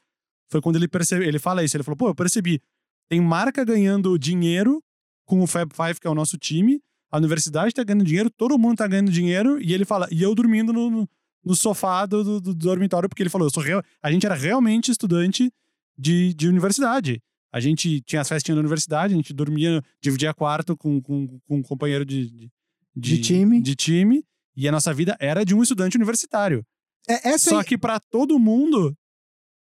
Foi 0.50 0.62
quando 0.62 0.78
ele 0.78 0.88
percebeu. 0.88 1.28
Ele 1.28 1.38
fala 1.38 1.66
isso. 1.66 1.76
Ele 1.76 1.84
falou: 1.84 1.98
pô, 1.98 2.08
eu 2.08 2.16
percebi. 2.16 2.62
Tem 3.10 3.20
marca 3.20 3.66
ganhando 3.66 4.18
dinheiro 4.18 4.82
com 5.26 5.42
o 5.42 5.48
Fab 5.48 5.70
Five, 5.76 6.00
que 6.00 6.08
é 6.08 6.10
o 6.10 6.16
nosso 6.16 6.38
time. 6.38 6.80
A 7.12 7.18
universidade 7.18 7.74
tá 7.74 7.84
ganhando 7.84 8.06
dinheiro, 8.06 8.30
todo 8.30 8.58
mundo 8.58 8.78
tá 8.78 8.88
ganhando 8.88 9.12
dinheiro. 9.12 9.62
E 9.62 9.74
ele 9.74 9.84
fala, 9.84 10.08
e 10.10 10.24
eu 10.24 10.34
dormindo 10.34 10.72
no, 10.72 10.90
no, 10.90 11.10
no 11.44 11.56
sofá 11.56 12.06
do, 12.06 12.24
do, 12.24 12.42
do, 12.42 12.54
dormitório, 12.54 13.10
porque 13.10 13.24
ele 13.24 13.30
falou, 13.30 13.48
eu 13.48 13.52
sou 13.54 13.64
real, 13.64 13.84
a 14.02 14.12
gente 14.12 14.26
era 14.26 14.36
realmente 14.36 14.92
estudante 14.92 15.52
de, 15.98 16.34
de 16.34 16.48
universidade. 16.48 17.22
A 17.52 17.60
gente 17.60 18.02
tinha 18.02 18.22
as 18.22 18.30
festinhas 18.30 18.56
da 18.56 18.62
universidade, 18.62 19.14
a 19.14 19.18
gente 19.18 19.34
dormia, 19.34 19.82
dividia 20.02 20.34
quarto 20.34 20.78
com, 20.78 21.02
com, 21.02 21.28
com 21.46 21.58
um 21.58 21.62
companheiro 21.62 22.06
de, 22.06 22.30
de, 22.30 22.52
De 22.96 23.22
time. 23.22 23.62
de 23.62 23.76
time, 23.76 24.24
e 24.56 24.68
a 24.68 24.72
nossa 24.72 24.94
vida 24.94 25.18
era 25.20 25.44
de 25.44 25.54
um 25.54 25.62
estudante 25.62 25.98
universitário. 25.98 26.64
É, 27.08 27.38
Só 27.38 27.60
aí- 27.60 27.66
que 27.66 27.78
para 27.78 28.00
todo 28.00 28.38
mundo, 28.40 28.96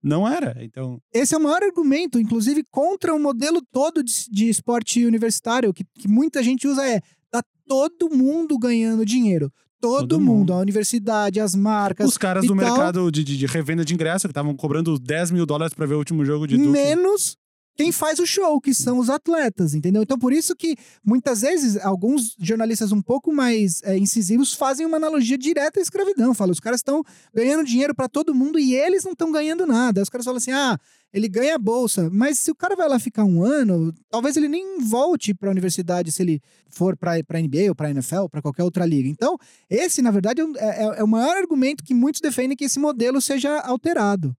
não 0.03 0.27
era. 0.27 0.55
Então, 0.63 1.01
Esse 1.13 1.35
é 1.35 1.37
o 1.37 1.41
maior 1.41 1.61
argumento, 1.63 2.19
inclusive, 2.19 2.63
contra 2.71 3.13
o 3.13 3.19
modelo 3.19 3.61
todo 3.71 4.03
de, 4.03 4.13
de 4.29 4.49
esporte 4.49 5.05
universitário, 5.05 5.73
que, 5.73 5.83
que 5.83 6.07
muita 6.07 6.41
gente 6.41 6.67
usa 6.67 6.87
é 6.87 7.01
tá 7.29 7.43
todo 7.67 8.09
mundo 8.09 8.57
ganhando 8.57 9.05
dinheiro. 9.05 9.51
Todo, 9.81 10.01
Todo 10.01 10.19
mundo, 10.19 10.37
mundo. 10.37 10.53
a 10.53 10.57
universidade, 10.59 11.39
as 11.39 11.55
marcas, 11.55 12.07
os 12.07 12.17
caras 12.17 12.45
do 12.45 12.55
tal. 12.55 12.65
mercado 12.65 13.11
de, 13.11 13.23
de, 13.23 13.35
de 13.35 13.45
revenda 13.47 13.83
de 13.83 13.93
ingresso, 13.93 14.27
que 14.27 14.31
estavam 14.31 14.55
cobrando 14.55 14.99
10 14.99 15.31
mil 15.31 15.45
dólares 15.45 15.73
para 15.73 15.87
ver 15.87 15.95
o 15.95 15.97
último 15.97 16.23
jogo 16.23 16.47
de 16.47 16.55
Duke. 16.55 16.69
menos 16.69 17.35
quem 17.75 17.91
faz 17.91 18.19
o 18.19 18.25
show, 18.27 18.61
que 18.61 18.73
são 18.75 18.99
os 18.99 19.09
atletas, 19.09 19.73
entendeu? 19.73 20.03
Então, 20.03 20.19
por 20.19 20.31
isso 20.33 20.55
que 20.55 20.75
muitas 21.03 21.41
vezes 21.41 21.77
alguns 21.77 22.35
jornalistas 22.39 22.91
um 22.91 23.01
pouco 23.01 23.33
mais 23.33 23.81
é, 23.83 23.97
incisivos 23.97 24.53
fazem 24.53 24.85
uma 24.85 24.97
analogia 24.97 25.37
direta 25.37 25.79
à 25.79 25.81
escravidão. 25.81 26.33
Falam, 26.33 26.51
os 26.51 26.59
caras 26.59 26.79
estão 26.79 27.01
ganhando 27.33 27.63
dinheiro 27.63 27.95
para 27.95 28.07
todo 28.07 28.35
mundo 28.35 28.59
e 28.59 28.75
eles 28.75 29.03
não 29.03 29.13
estão 29.13 29.31
ganhando 29.31 29.65
nada. 29.65 29.99
Aí 29.99 30.03
os 30.03 30.09
caras 30.09 30.25
falam 30.25 30.37
assim: 30.37 30.51
ah, 30.51 30.77
ele 31.13 31.27
ganha 31.27 31.55
a 31.55 31.59
bolsa, 31.59 32.09
mas 32.11 32.39
se 32.39 32.49
o 32.51 32.55
cara 32.55 32.75
vai 32.75 32.87
lá 32.87 32.97
ficar 32.99 33.23
um 33.25 33.43
ano, 33.43 33.93
talvez 34.09 34.37
ele 34.37 34.47
nem 34.47 34.79
volte 34.79 35.33
para 35.33 35.49
a 35.49 35.51
universidade 35.51 36.11
se 36.11 36.21
ele 36.21 36.41
for 36.69 36.95
para 36.95 37.13
a 37.13 37.39
NBA 37.41 37.67
ou 37.69 37.75
para 37.75 37.87
a 37.89 37.91
NFL, 37.91 38.27
para 38.31 38.41
qualquer 38.41 38.63
outra 38.63 38.85
liga. 38.85 39.09
Então, 39.09 39.37
esse, 39.69 40.01
na 40.01 40.09
verdade, 40.11 40.41
é, 40.41 40.45
um- 40.45 40.55
é- 40.57 40.99
é 40.99 41.03
o 41.03 41.07
maior 41.07 41.35
argumento 41.37 41.83
que 41.83 41.93
muitos 41.93 42.21
defendem 42.21 42.55
que 42.55 42.63
esse 42.65 42.79
modelo 42.79 43.19
seja 43.21 43.59
alterado. 43.59 44.33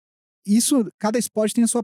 Isso, 0.46 0.90
cada 0.98 1.18
esporte 1.18 1.54
tem 1.54 1.64
a 1.64 1.68
sua 1.68 1.82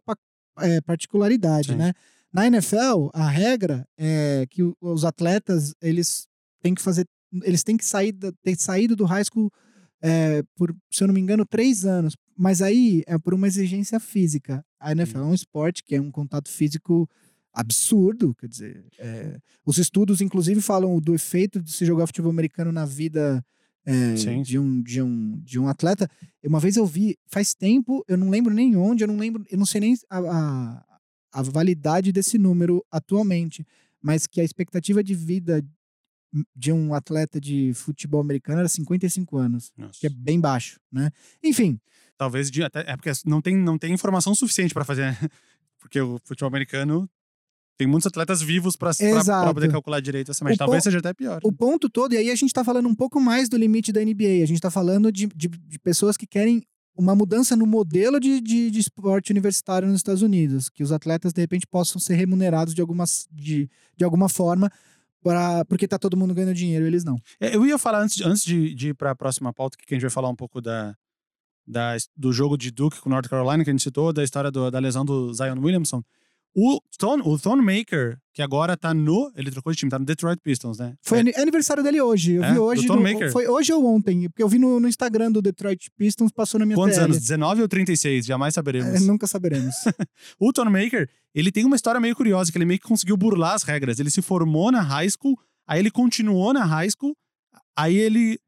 é, 0.60 0.80
particularidade, 0.80 1.68
Sim. 1.72 1.76
né? 1.76 1.92
Na 2.32 2.46
NFL, 2.46 3.08
a 3.12 3.28
regra 3.28 3.86
é 3.96 4.44
que 4.50 4.62
os 4.80 5.04
atletas, 5.04 5.74
eles 5.80 6.26
têm 6.62 6.74
que 6.74 6.82
fazer, 6.82 7.06
eles 7.42 7.62
têm 7.62 7.76
que 7.76 7.84
sair, 7.84 8.12
ter 8.42 8.56
saído 8.58 8.96
do 8.96 9.04
high 9.04 9.24
school 9.24 9.50
é, 10.02 10.42
por, 10.54 10.74
se 10.90 11.02
eu 11.02 11.08
não 11.08 11.14
me 11.14 11.20
engano, 11.20 11.44
três 11.44 11.84
anos. 11.84 12.16
Mas 12.36 12.62
aí 12.62 13.02
é 13.06 13.18
por 13.18 13.34
uma 13.34 13.46
exigência 13.46 13.98
física. 13.98 14.64
A 14.78 14.92
NFL 14.92 15.18
é 15.18 15.24
um 15.24 15.34
esporte 15.34 15.82
que 15.82 15.94
é 15.94 16.00
um 16.00 16.10
contato 16.10 16.48
físico 16.48 17.08
absurdo, 17.52 18.34
quer 18.36 18.46
dizer, 18.46 18.84
é, 18.98 19.36
os 19.66 19.78
estudos 19.78 20.20
inclusive 20.20 20.60
falam 20.60 21.00
do 21.00 21.14
efeito 21.14 21.60
de 21.60 21.72
se 21.72 21.84
jogar 21.84 22.06
futebol 22.06 22.30
americano 22.30 22.70
na 22.70 22.84
vida 22.84 23.44
é, 23.84 24.14
de, 24.42 24.58
um, 24.58 24.82
de, 24.82 25.02
um, 25.02 25.40
de 25.42 25.58
um 25.58 25.66
atleta. 25.66 26.08
Uma 26.44 26.60
vez 26.60 26.76
eu 26.76 26.86
vi, 26.86 27.16
faz 27.26 27.54
tempo, 27.54 28.04
eu 28.06 28.16
não 28.16 28.30
lembro 28.30 28.54
nem 28.54 28.76
onde, 28.76 29.02
eu 29.02 29.08
não 29.08 29.16
lembro, 29.16 29.44
eu 29.50 29.58
não 29.58 29.66
sei 29.66 29.80
nem 29.80 29.96
a, 30.08 30.18
a, 30.18 30.84
a 31.32 31.42
validade 31.42 32.12
desse 32.12 32.38
número 32.38 32.84
atualmente, 32.92 33.66
mas 34.00 34.26
que 34.26 34.40
a 34.40 34.44
expectativa 34.44 35.02
de 35.02 35.14
vida 35.14 35.64
de 36.54 36.72
um 36.72 36.92
atleta 36.92 37.40
de 37.40 37.72
futebol 37.74 38.20
americano 38.20 38.60
era 38.60 38.68
55 38.68 39.36
anos, 39.38 39.72
Nossa. 39.76 39.98
que 39.98 40.06
é 40.06 40.10
bem 40.10 40.38
baixo, 40.40 40.78
né? 40.92 41.10
Enfim, 41.42 41.80
Talvez 42.18 42.50
de, 42.50 42.64
até, 42.64 42.80
é 42.80 42.96
porque 42.96 43.12
não 43.24 43.40
tem, 43.40 43.56
não 43.56 43.78
tem 43.78 43.94
informação 43.94 44.34
suficiente 44.34 44.74
para 44.74 44.84
fazer. 44.84 45.16
Porque 45.80 46.00
o 46.00 46.18
futebol 46.24 46.48
americano 46.48 47.08
tem 47.78 47.86
muitos 47.86 48.08
atletas 48.08 48.42
vivos 48.42 48.74
para 48.74 48.90
poder 49.54 49.70
calcular 49.70 50.00
direito 50.00 50.32
essa 50.32 50.44
média. 50.44 50.56
O 50.56 50.58
Talvez 50.58 50.82
seja 50.82 50.98
até 50.98 51.14
pior. 51.14 51.38
o 51.44 51.52
ponto 51.52 51.88
todo, 51.88 52.14
e 52.14 52.16
aí 52.16 52.30
a 52.32 52.34
gente 52.34 52.52
tá 52.52 52.64
falando 52.64 52.88
um 52.88 52.94
pouco 52.96 53.20
mais 53.20 53.48
do 53.48 53.56
limite 53.56 53.92
da 53.92 54.04
NBA, 54.04 54.42
a 54.42 54.46
gente 54.46 54.60
tá 54.60 54.72
falando 54.72 55.12
de, 55.12 55.28
de, 55.28 55.46
de 55.46 55.78
pessoas 55.78 56.16
que 56.16 56.26
querem 56.26 56.64
uma 56.96 57.14
mudança 57.14 57.54
no 57.54 57.64
modelo 57.64 58.18
de, 58.18 58.40
de, 58.40 58.72
de 58.72 58.80
esporte 58.80 59.30
universitário 59.30 59.86
nos 59.86 59.98
Estados 59.98 60.20
Unidos, 60.20 60.68
que 60.68 60.82
os 60.82 60.90
atletas 60.90 61.32
de 61.32 61.40
repente 61.40 61.64
possam 61.64 62.00
ser 62.00 62.16
remunerados 62.16 62.74
de, 62.74 62.80
algumas, 62.80 63.28
de, 63.30 63.70
de 63.96 64.04
alguma 64.04 64.28
forma, 64.28 64.68
pra, 65.22 65.64
porque 65.66 65.86
tá 65.88 65.98
todo 65.98 66.16
mundo 66.16 66.34
ganhando 66.34 66.54
dinheiro 66.54 66.86
eles 66.86 67.04
não. 67.04 67.16
É, 67.40 67.54
Eu 67.56 67.66
ia 67.66 67.78
falar 67.78 68.02
antes, 68.02 68.20
antes 68.24 68.44
de, 68.44 68.74
de 68.74 68.88
ir 68.90 68.94
para 68.94 69.10
a 69.10 69.14
próxima 69.16 69.52
pauta, 69.52 69.76
que 69.78 69.92
a 69.92 69.96
gente 69.96 70.02
vai 70.02 70.10
falar 70.10 70.28
um 70.28 70.36
pouco 70.36 70.60
da, 70.60 70.94
da, 71.66 71.96
do 72.16 72.32
jogo 72.32 72.56
de 72.56 72.70
Duke 72.70 73.00
com 73.00 73.10
North 73.10 73.28
Carolina, 73.28 73.62
que 73.64 73.70
a 73.70 73.72
gente 73.72 73.82
citou, 73.82 74.12
da 74.12 74.22
história 74.24 74.50
do- 74.50 74.70
da 74.70 74.78
lesão 74.78 75.04
do 75.04 75.32
Zion 75.34 75.58
Williamson. 75.60 76.02
O, 76.54 76.80
Thon, 76.98 77.20
o 77.24 77.38
Thonmaker, 77.38 78.18
que 78.34 78.42
agora 78.42 78.76
tá 78.76 78.92
no. 78.92 79.30
Ele 79.36 79.50
trocou 79.50 79.72
de 79.72 79.78
time, 79.78 79.90
tá 79.90 79.98
no 79.98 80.04
Detroit 80.04 80.40
Pistons, 80.42 80.78
né? 80.78 80.94
Foi 81.02 81.18
É, 81.18 81.20
ani- 81.20 81.32
aniversário 81.36 81.82
dele 81.84 82.00
hoje. 82.00 82.32
Eu 82.32 82.42
É? 82.44 82.48
vi 82.48 82.54
Do 82.54 82.62
hoje. 82.64 82.86
Tom 82.86 82.96
no- 82.96 83.02
Maker? 83.02 83.30
foi 83.30 83.46
hoje 83.46 83.72
ou 83.72 83.86
ontem, 83.86 84.28
porque 84.28 84.42
eu 84.42 84.48
vi 84.48 84.58
no, 84.58 84.80
no 84.80 84.88
Instagram 84.88 85.30
do 85.30 85.40
Detroit 85.40 85.88
Pistons, 85.96 86.32
passou 86.32 86.58
na 86.58 86.66
minha 86.66 86.76
Quantos 86.76 86.96
TL. 86.96 87.04
anos? 87.04 87.18
19 87.20 87.62
ou 87.62 87.68
36? 87.68 88.26
Jamais 88.26 88.54
saberemos. 88.54 88.94
É, 88.94 89.00
nunca 89.00 89.26
saberemos. 89.26 89.74
O 90.40 90.52
Tony 90.52 90.70
Maker, 90.70 91.08
ele 91.34 91.52
tem 91.52 91.64
uma 91.64 91.76
história 91.76 92.00
meio 92.00 92.16
curiosa, 92.16 92.50
que 92.50 92.58
ele 92.58 92.64
meio 92.64 92.80
que 92.80 92.88
conseguiu 92.88 93.16
burlar 93.16 93.54
as 93.54 93.62
regras. 93.62 94.00
Ele 94.00 94.10
se 94.10 94.20
formou 94.22 94.72
na 94.72 94.80
high 94.80 95.08
school, 95.10 95.38
aí 95.66 95.78
ele 95.78 95.90
continuou 95.90 96.52
na 96.52 96.64
high 96.64 96.90
school, 96.90 97.14
aí 97.76 97.96
ele 97.96 98.38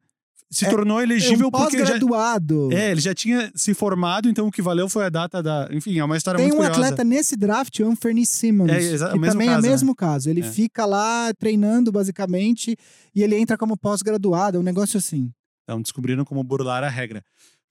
se 0.52 0.64
É- 0.66 0.70
tornou 0.70 0.98
É 1.00 1.04
elegível 1.04 1.46
um 1.48 1.50
porque 1.50 1.78
já, 1.78 1.84
pós-graduado. 1.84 2.72
é, 2.72 2.90
ele 2.90 3.00
já 3.00 3.14
tinha 3.14 3.50
se 3.54 3.72
formado, 3.72 4.28
então 4.28 4.48
o 4.48 4.50
que 4.50 4.60
valeu 4.60 4.88
foi 4.88 5.04
a 5.04 5.08
data 5.08 5.42
da. 5.42 5.68
Enfim, 5.70 5.98
é 5.98 6.04
uma 6.04 6.16
história 6.16 6.38
Tem 6.38 6.48
muito 6.48 6.60
um 6.60 6.64
curiosa. 6.64 6.80
atleta 6.86 7.04
nesse 7.04 7.36
draft, 7.36 7.78
o 7.80 7.86
Anthony 7.88 8.26
Simmons, 8.26 8.70
É, 8.70 8.78
exa- 8.80 9.10
que 9.12 9.18
o 9.18 9.20
também 9.22 9.48
caso, 9.48 9.58
é 9.58 9.62
né? 9.62 9.68
o 9.68 9.70
mesmo 9.70 9.94
caso. 9.94 10.28
Ele 10.30 10.40
É. 10.40 10.44
fica 10.50 10.84
lá 10.84 11.32
treinando, 11.38 11.92
basicamente, 11.92 12.76
e 13.14 13.22
ele 13.22 13.36
entra 13.36 13.56
como 13.56 13.76
pós-graduado, 13.76 14.56
é 14.56 14.60
um 14.60 14.64
negócio 14.64 14.98
assim. 14.98 15.30
Então 15.64 15.80
descobriram 15.80 16.24
como 16.24 16.42
burlar 16.42 16.82
a 16.82 16.88
regra. 16.88 17.22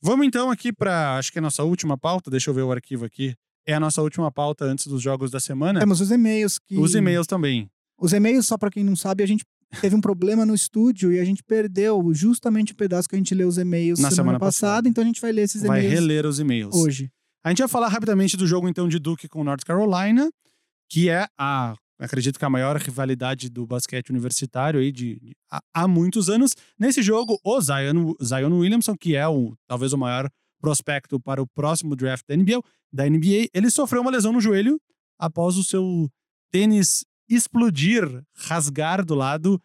Vamos 0.02 0.26
então 0.26 0.50
aqui 0.50 0.72
para, 0.72 1.18
acho 1.18 1.32
que 1.34 1.38
é 1.38 1.42
a 1.42 1.44
nossa 1.44 1.64
última 1.64 1.98
pauta, 1.98 2.32
deixa 2.32 2.50
eu 2.50 2.54
ver 2.54 2.62
o 2.62 2.72
arquivo 2.72 3.04
aqui. 3.04 3.36
É 3.68 3.74
a 3.74 3.80
nossa 3.80 4.02
última 4.02 4.32
pauta 4.32 4.64
antes 4.64 4.88
dos 4.88 5.02
jogos 5.02 5.30
da 5.30 5.40
semana. 5.40 5.80
Temos 5.82 6.00
os 6.00 6.10
e-mails 6.10 6.58
que... 6.58 6.78
Os 6.78 6.96
e-mails 6.96 7.28
também. 7.28 7.70
Os 8.00 8.14
e-mails, 8.14 8.46
só 8.48 8.58
pra 8.58 8.72
quem 8.72 8.84
não 8.86 8.96
sabe, 8.96 9.22
a 9.22 9.28
gente 9.28 9.44
teve 9.82 9.96
um 9.96 10.02
problema 10.02 10.46
no 10.46 10.54
estúdio 10.56 11.12
e 11.12 11.20
a 11.20 11.26
gente 11.26 11.44
perdeu 11.44 12.02
justamente 12.14 12.74
o 12.74 12.76
pedaço 12.76 13.08
que 13.08 13.16
a 13.16 13.18
gente 13.18 13.34
leu 13.36 13.48
os 13.48 13.58
e-mails 13.58 14.00
Na 14.00 14.10
semana, 14.10 14.16
semana 14.16 14.40
passada, 14.40 14.72
passada. 14.74 14.90
então 14.90 15.04
a 15.04 15.08
gente 15.08 15.22
vai 15.22 15.32
ler 15.32 15.44
esses 15.44 15.62
Vai 15.64 15.80
e-mails 15.80 15.94
reler 16.00 16.26
os 16.26 16.40
e-mails. 16.40 16.76
hoje. 16.76 17.12
A 17.44 17.50
gente 17.50 17.60
vai 17.60 17.68
falar 17.68 17.88
rapidamente 17.88 18.36
do 18.36 18.46
jogo, 18.48 18.68
então, 18.68 18.88
de 18.88 19.00
Duke 19.00 19.28
com 19.30 19.44
North 19.44 19.64
Carolina, 19.64 20.30
que 20.90 21.10
é 21.10 21.26
a, 21.38 21.74
acredito 22.00 22.38
que 22.38 22.46
a 22.46 22.50
maior 22.50 22.76
rivalidade 22.78 23.50
do 23.50 23.66
basquete 23.66 24.10
universitário 24.10 24.80
aí 24.80 24.92
de, 24.92 25.20
de- 25.20 25.36
há, 25.52 25.62
há 25.74 25.88
muitos 25.88 26.30
anos. 26.30 26.52
Nesse 26.78 27.02
jogo, 27.02 27.40
o 27.44 27.62
Zion, 27.62 28.14
Zion 28.24 28.58
Williamson, 28.60 28.96
que 28.98 29.16
é 29.16 29.28
o, 29.28 29.54
talvez 29.68 29.94
o 29.94 29.98
maior 29.98 30.30
prospecto 30.62 31.20
para 31.20 31.42
o 31.42 31.48
próximo 31.48 31.96
draft 31.96 32.26
da 32.28 32.36
NBA, 32.36 32.62
da 32.92 33.10
NBA, 33.10 33.48
ele 33.54 33.70
sofreu 33.72 34.02
uma 34.02 34.12
lesão 34.12 34.34
no 34.34 34.42
joelho 34.42 34.78
após 35.18 35.56
o 35.56 35.64
seu 35.64 36.10
tênis 36.52 37.06
explodir, 37.30 38.04
rasgar 38.36 39.06
do 39.06 39.16
lado. 39.16 39.62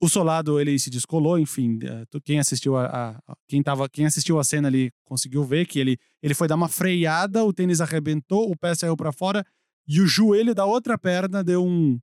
O 0.00 0.08
solado 0.10 0.60
ele 0.60 0.78
se 0.78 0.90
descolou, 0.90 1.38
enfim, 1.38 1.78
tu- 2.10 2.20
quem 2.20 2.38
assistiu 2.38 2.76
a, 2.76 2.84
a- 2.86 3.18
a- 3.26 3.36
quem 3.48 3.62
tava, 3.62 3.88
quem 3.88 4.04
assistiu 4.04 4.38
a 4.38 4.44
cena 4.44 4.68
ali 4.68 4.90
conseguiu 5.04 5.42
ver 5.42 5.66
que 5.66 5.78
ele 5.78 5.96
ele 6.22 6.34
foi 6.34 6.46
dar 6.46 6.54
uma 6.54 6.68
freada, 6.68 7.42
o 7.44 7.52
tênis 7.52 7.80
arrebentou, 7.80 8.50
o 8.50 8.56
pé 8.56 8.74
saiu 8.74 8.94
para 8.96 9.10
fora 9.12 9.44
e 9.88 10.00
o 10.00 10.06
joelho 10.06 10.54
da 10.54 10.66
outra 10.66 10.98
perna 10.98 11.42
deu 11.42 11.64
um 11.64 11.98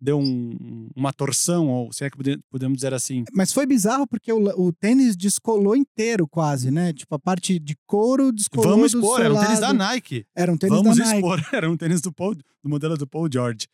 deu 0.00 0.18
um- 0.18 0.88
uma 0.94 1.12
torção, 1.12 1.68
ou 1.68 1.92
se 1.92 2.04
é 2.04 2.10
que 2.10 2.16
pode- 2.16 2.38
podemos 2.50 2.76
dizer 2.76 2.92
assim. 2.92 3.24
Mas 3.32 3.52
foi 3.52 3.64
bizarro 3.66 4.06
porque 4.06 4.32
o, 4.32 4.38
o 4.60 4.72
tênis 4.72 5.16
descolou 5.16 5.74
inteiro 5.74 6.28
quase, 6.28 6.70
né? 6.70 6.92
Tipo, 6.92 7.14
a 7.14 7.18
parte 7.18 7.58
de 7.58 7.74
couro 7.86 8.30
descolou 8.32 8.72
Vamos 8.72 8.92
expor, 8.92 9.20
era 9.20 9.32
um 9.34 9.40
tênis 9.40 9.60
da. 9.60 9.72
Nike. 9.72 10.26
Era 10.34 10.52
um 10.52 10.56
tênis 10.58 10.76
Vamos 10.76 10.98
da 10.98 11.04
Nike. 11.04 11.16
expor, 11.16 11.40
era 11.54 11.70
um 11.70 11.76
tênis 11.76 12.00
do, 12.00 12.12
Paul, 12.12 12.34
do 12.34 12.68
modelo 12.68 12.96
do 12.96 13.06
Paul 13.06 13.28
George. 13.32 13.66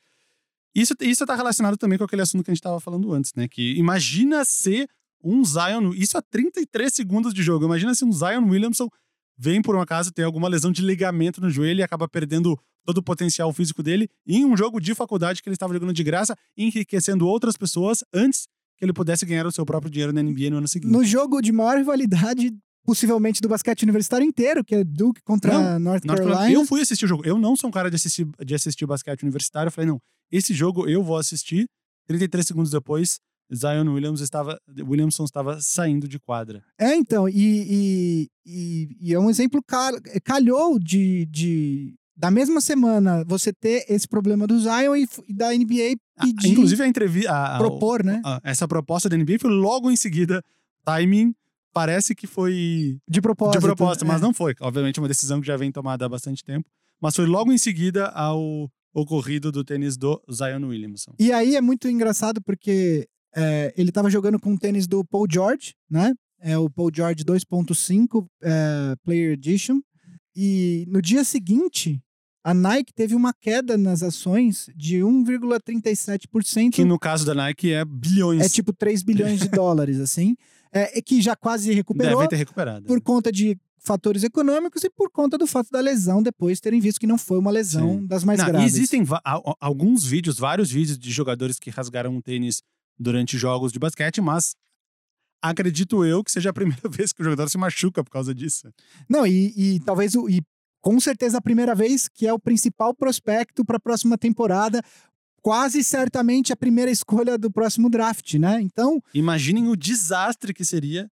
Isso, 0.74 0.94
isso 1.00 1.26
tá 1.26 1.34
relacionado 1.34 1.76
também 1.76 1.98
com 1.98 2.04
aquele 2.04 2.22
assunto 2.22 2.44
que 2.44 2.50
a 2.50 2.54
gente 2.54 2.62
tava 2.62 2.80
falando 2.80 3.12
antes, 3.12 3.32
né? 3.36 3.46
Que 3.48 3.74
imagina 3.76 4.44
ser 4.44 4.88
um 5.22 5.44
Zion, 5.44 5.92
isso 5.94 6.16
a 6.18 6.22
33 6.22 6.92
segundos 6.92 7.32
de 7.34 7.42
jogo, 7.42 7.64
imagina 7.64 7.94
se 7.94 8.04
um 8.04 8.12
Zion 8.12 8.44
Williamson 8.48 8.88
vem 9.42 9.60
por 9.60 9.74
um 9.74 9.80
acaso, 9.80 10.12
tem 10.12 10.24
alguma 10.24 10.46
lesão 10.48 10.70
de 10.70 10.82
ligamento 10.82 11.40
no 11.40 11.50
joelho 11.50 11.80
e 11.80 11.82
acaba 11.82 12.06
perdendo 12.08 12.56
todo 12.86 12.98
o 12.98 13.02
potencial 13.02 13.52
físico 13.52 13.82
dele 13.82 14.08
em 14.26 14.44
um 14.44 14.56
jogo 14.56 14.80
de 14.80 14.94
faculdade 14.94 15.42
que 15.42 15.48
ele 15.48 15.54
estava 15.54 15.72
jogando 15.74 15.92
de 15.92 16.04
graça, 16.04 16.36
enriquecendo 16.56 17.26
outras 17.26 17.56
pessoas 17.56 18.04
antes 18.14 18.46
que 18.78 18.84
ele 18.84 18.92
pudesse 18.92 19.26
ganhar 19.26 19.44
o 19.46 19.50
seu 19.52 19.64
próprio 19.66 19.90
dinheiro 19.90 20.12
na 20.12 20.22
NBA 20.22 20.50
no 20.50 20.58
ano 20.58 20.68
seguinte. 20.68 20.92
No 20.92 21.04
jogo 21.04 21.40
de 21.40 21.50
maior 21.52 21.76
rivalidade, 21.76 22.52
possivelmente 22.84 23.40
do 23.40 23.48
basquete 23.48 23.82
universitário 23.82 24.24
inteiro, 24.26 24.64
que 24.64 24.76
é 24.76 24.84
Duke 24.84 25.20
contra 25.22 25.52
Não, 25.52 25.78
North 25.78 26.04
North 26.04 26.18
Carolina. 26.18 26.36
Carolina- 26.36 26.60
Eu 26.60 26.66
fui 26.66 26.80
assistir 26.80 27.04
o 27.04 27.08
jogo. 27.08 27.22
Eu 27.26 27.38
não 27.38 27.56
sou 27.56 27.68
um 27.68 27.72
cara 27.72 27.90
de 27.90 27.96
assistir, 27.96 28.26
de 28.44 28.54
assistir 28.54 28.86
basquete 28.86 29.22
universitário. 29.22 29.68
Eu 29.68 29.72
falei, 29.72 29.88
não, 29.90 30.00
esse 30.30 30.54
jogo 30.54 30.88
eu 30.88 31.02
vou 31.02 31.16
assistir. 31.16 31.66
33 32.08 32.44
segundos 32.46 32.70
depois, 32.72 33.20
Zion 33.54 33.88
Williams 33.92 34.20
estava, 34.20 34.58
Williamson 34.80 35.24
estava 35.24 35.60
saindo 35.60 36.06
de 36.08 36.18
quadra. 36.18 36.62
É, 36.78 36.94
então, 36.94 37.28
e, 37.28 37.32
e, 37.36 38.28
e, 38.46 38.96
e 39.00 39.14
é 39.14 39.18
um 39.18 39.28
exemplo 39.30 39.62
cal- 39.66 39.98
calhou 40.24 40.78
de, 40.78 41.26
de 41.26 41.94
da 42.16 42.30
mesma 42.30 42.60
semana 42.60 43.24
você 43.26 43.52
ter 43.52 43.84
esse 43.88 44.06
problema 44.06 44.46
do 44.46 44.58
Zion 44.58 44.94
e, 44.96 45.06
e 45.28 45.34
da 45.34 45.52
NBA 45.52 45.96
Ah, 46.18 46.24
pedir, 46.26 46.48
Inclusive, 46.52 46.82
a 46.82 46.86
entrevista. 46.86 47.58
propor, 47.58 48.04
né? 48.04 48.20
essa 48.44 48.66
proposta 48.68 49.08
da 49.08 49.16
NBA 49.16 49.38
foi 49.40 49.50
logo 49.50 49.90
em 49.90 49.96
seguida, 49.96 50.42
timing, 50.84 51.34
parece 51.72 52.14
que 52.14 52.26
foi 52.26 52.98
De 53.08 53.20
propósito. 53.20 53.60
de 53.60 53.66
propósito, 53.66 54.06
mas 54.06 54.20
é. 54.20 54.24
não 54.24 54.32
foi. 54.34 54.54
Obviamente, 54.60 54.98
uma 55.00 55.08
decisão 55.08 55.40
que 55.40 55.46
já 55.46 55.56
vem 55.56 55.72
tomada 55.72 56.04
há 56.04 56.08
bastante 56.08 56.44
tempo. 56.44 56.68
Mas 57.00 57.16
foi 57.16 57.26
logo 57.26 57.50
em 57.52 57.58
seguida 57.58 58.06
ao 58.08 58.70
ocorrido 58.94 59.50
do 59.50 59.64
tênis 59.64 59.96
do 59.96 60.22
Zion 60.30 60.64
Williamson. 60.68 61.14
E 61.18 61.32
aí 61.32 61.56
é 61.56 61.60
muito 61.62 61.88
engraçado 61.88 62.40
porque 62.44 63.08
é, 63.34 63.72
ele 63.76 63.90
tava 63.92 64.10
jogando 64.10 64.38
com 64.38 64.54
o 64.54 64.58
tênis 64.58 64.86
do 64.86 65.04
Paul 65.04 65.26
George, 65.30 65.74
né? 65.90 66.12
É 66.40 66.58
o 66.58 66.68
Paul 66.68 66.90
George 66.94 67.24
2.5 67.24 68.26
é, 68.42 68.94
Player 69.04 69.32
Edition. 69.32 69.80
E 70.34 70.84
no 70.88 71.00
dia 71.00 71.22
seguinte, 71.24 72.02
a 72.44 72.52
Nike 72.52 72.92
teve 72.92 73.14
uma 73.14 73.32
queda 73.32 73.78
nas 73.78 74.02
ações 74.02 74.66
de 74.74 74.98
1,37%. 74.98 76.72
Que 76.72 76.84
no 76.84 76.98
caso 76.98 77.24
da 77.24 77.34
Nike 77.34 77.72
é 77.72 77.84
bilhões. 77.84 78.42
É 78.42 78.48
tipo 78.48 78.72
3 78.72 79.02
bilhões 79.02 79.40
de 79.40 79.48
dólares, 79.48 79.98
assim. 80.00 80.34
É, 80.72 81.00
que 81.02 81.20
já 81.20 81.36
quase 81.36 81.72
recuperou 81.72 82.16
Deve 82.18 82.30
ter 82.30 82.36
recuperado. 82.36 82.86
por 82.86 82.98
conta 83.02 83.30
de 83.30 83.58
fatores 83.78 84.22
econômicos 84.24 84.82
e 84.84 84.88
por 84.90 85.10
conta 85.10 85.36
do 85.36 85.46
fato 85.46 85.68
da 85.70 85.80
lesão 85.80 86.22
depois 86.22 86.60
terem 86.60 86.80
visto 86.80 86.98
que 86.98 87.06
não 87.06 87.18
foi 87.18 87.36
uma 87.38 87.50
lesão 87.50 87.98
Sim. 88.00 88.06
das 88.06 88.24
mais 88.24 88.38
Não, 88.38 88.46
graves. 88.46 88.74
existem 88.74 89.04
alguns 89.60 90.04
vídeos, 90.04 90.38
vários 90.38 90.70
vídeos 90.70 90.96
de 90.98 91.10
jogadores 91.10 91.58
que 91.58 91.68
rasgaram 91.68 92.14
um 92.16 92.22
tênis 92.22 92.62
durante 92.98 93.38
jogos 93.38 93.72
de 93.72 93.78
basquete, 93.78 94.20
mas 94.20 94.54
acredito 95.42 96.04
eu 96.04 96.22
que 96.22 96.30
seja 96.30 96.50
a 96.50 96.52
primeira 96.54 96.88
vez 96.88 97.12
que 97.12 97.20
o 97.20 97.24
jogador 97.24 97.48
se 97.48 97.58
machuca 97.58 98.04
por 98.04 98.10
causa 98.10 98.34
disso. 98.34 98.68
Não, 99.08 99.26
e, 99.26 99.52
e 99.56 99.80
talvez 99.80 100.14
o. 100.14 100.28
E 100.28 100.42
com 100.80 100.98
certeza 100.98 101.38
a 101.38 101.42
primeira 101.42 101.74
vez 101.74 102.08
que 102.08 102.26
é 102.26 102.32
o 102.32 102.38
principal 102.38 102.94
prospecto 102.94 103.64
para 103.64 103.76
a 103.76 103.80
próxima 103.80 104.16
temporada. 104.18 104.82
Quase 105.44 105.82
certamente 105.82 106.52
a 106.52 106.56
primeira 106.56 106.88
escolha 106.88 107.36
do 107.36 107.50
próximo 107.50 107.90
draft, 107.90 108.34
né? 108.34 108.60
Então, 108.60 109.02
Imaginem 109.12 109.68
o 109.68 109.74
desastre 109.74 110.54
que 110.54 110.64
seria. 110.64 111.10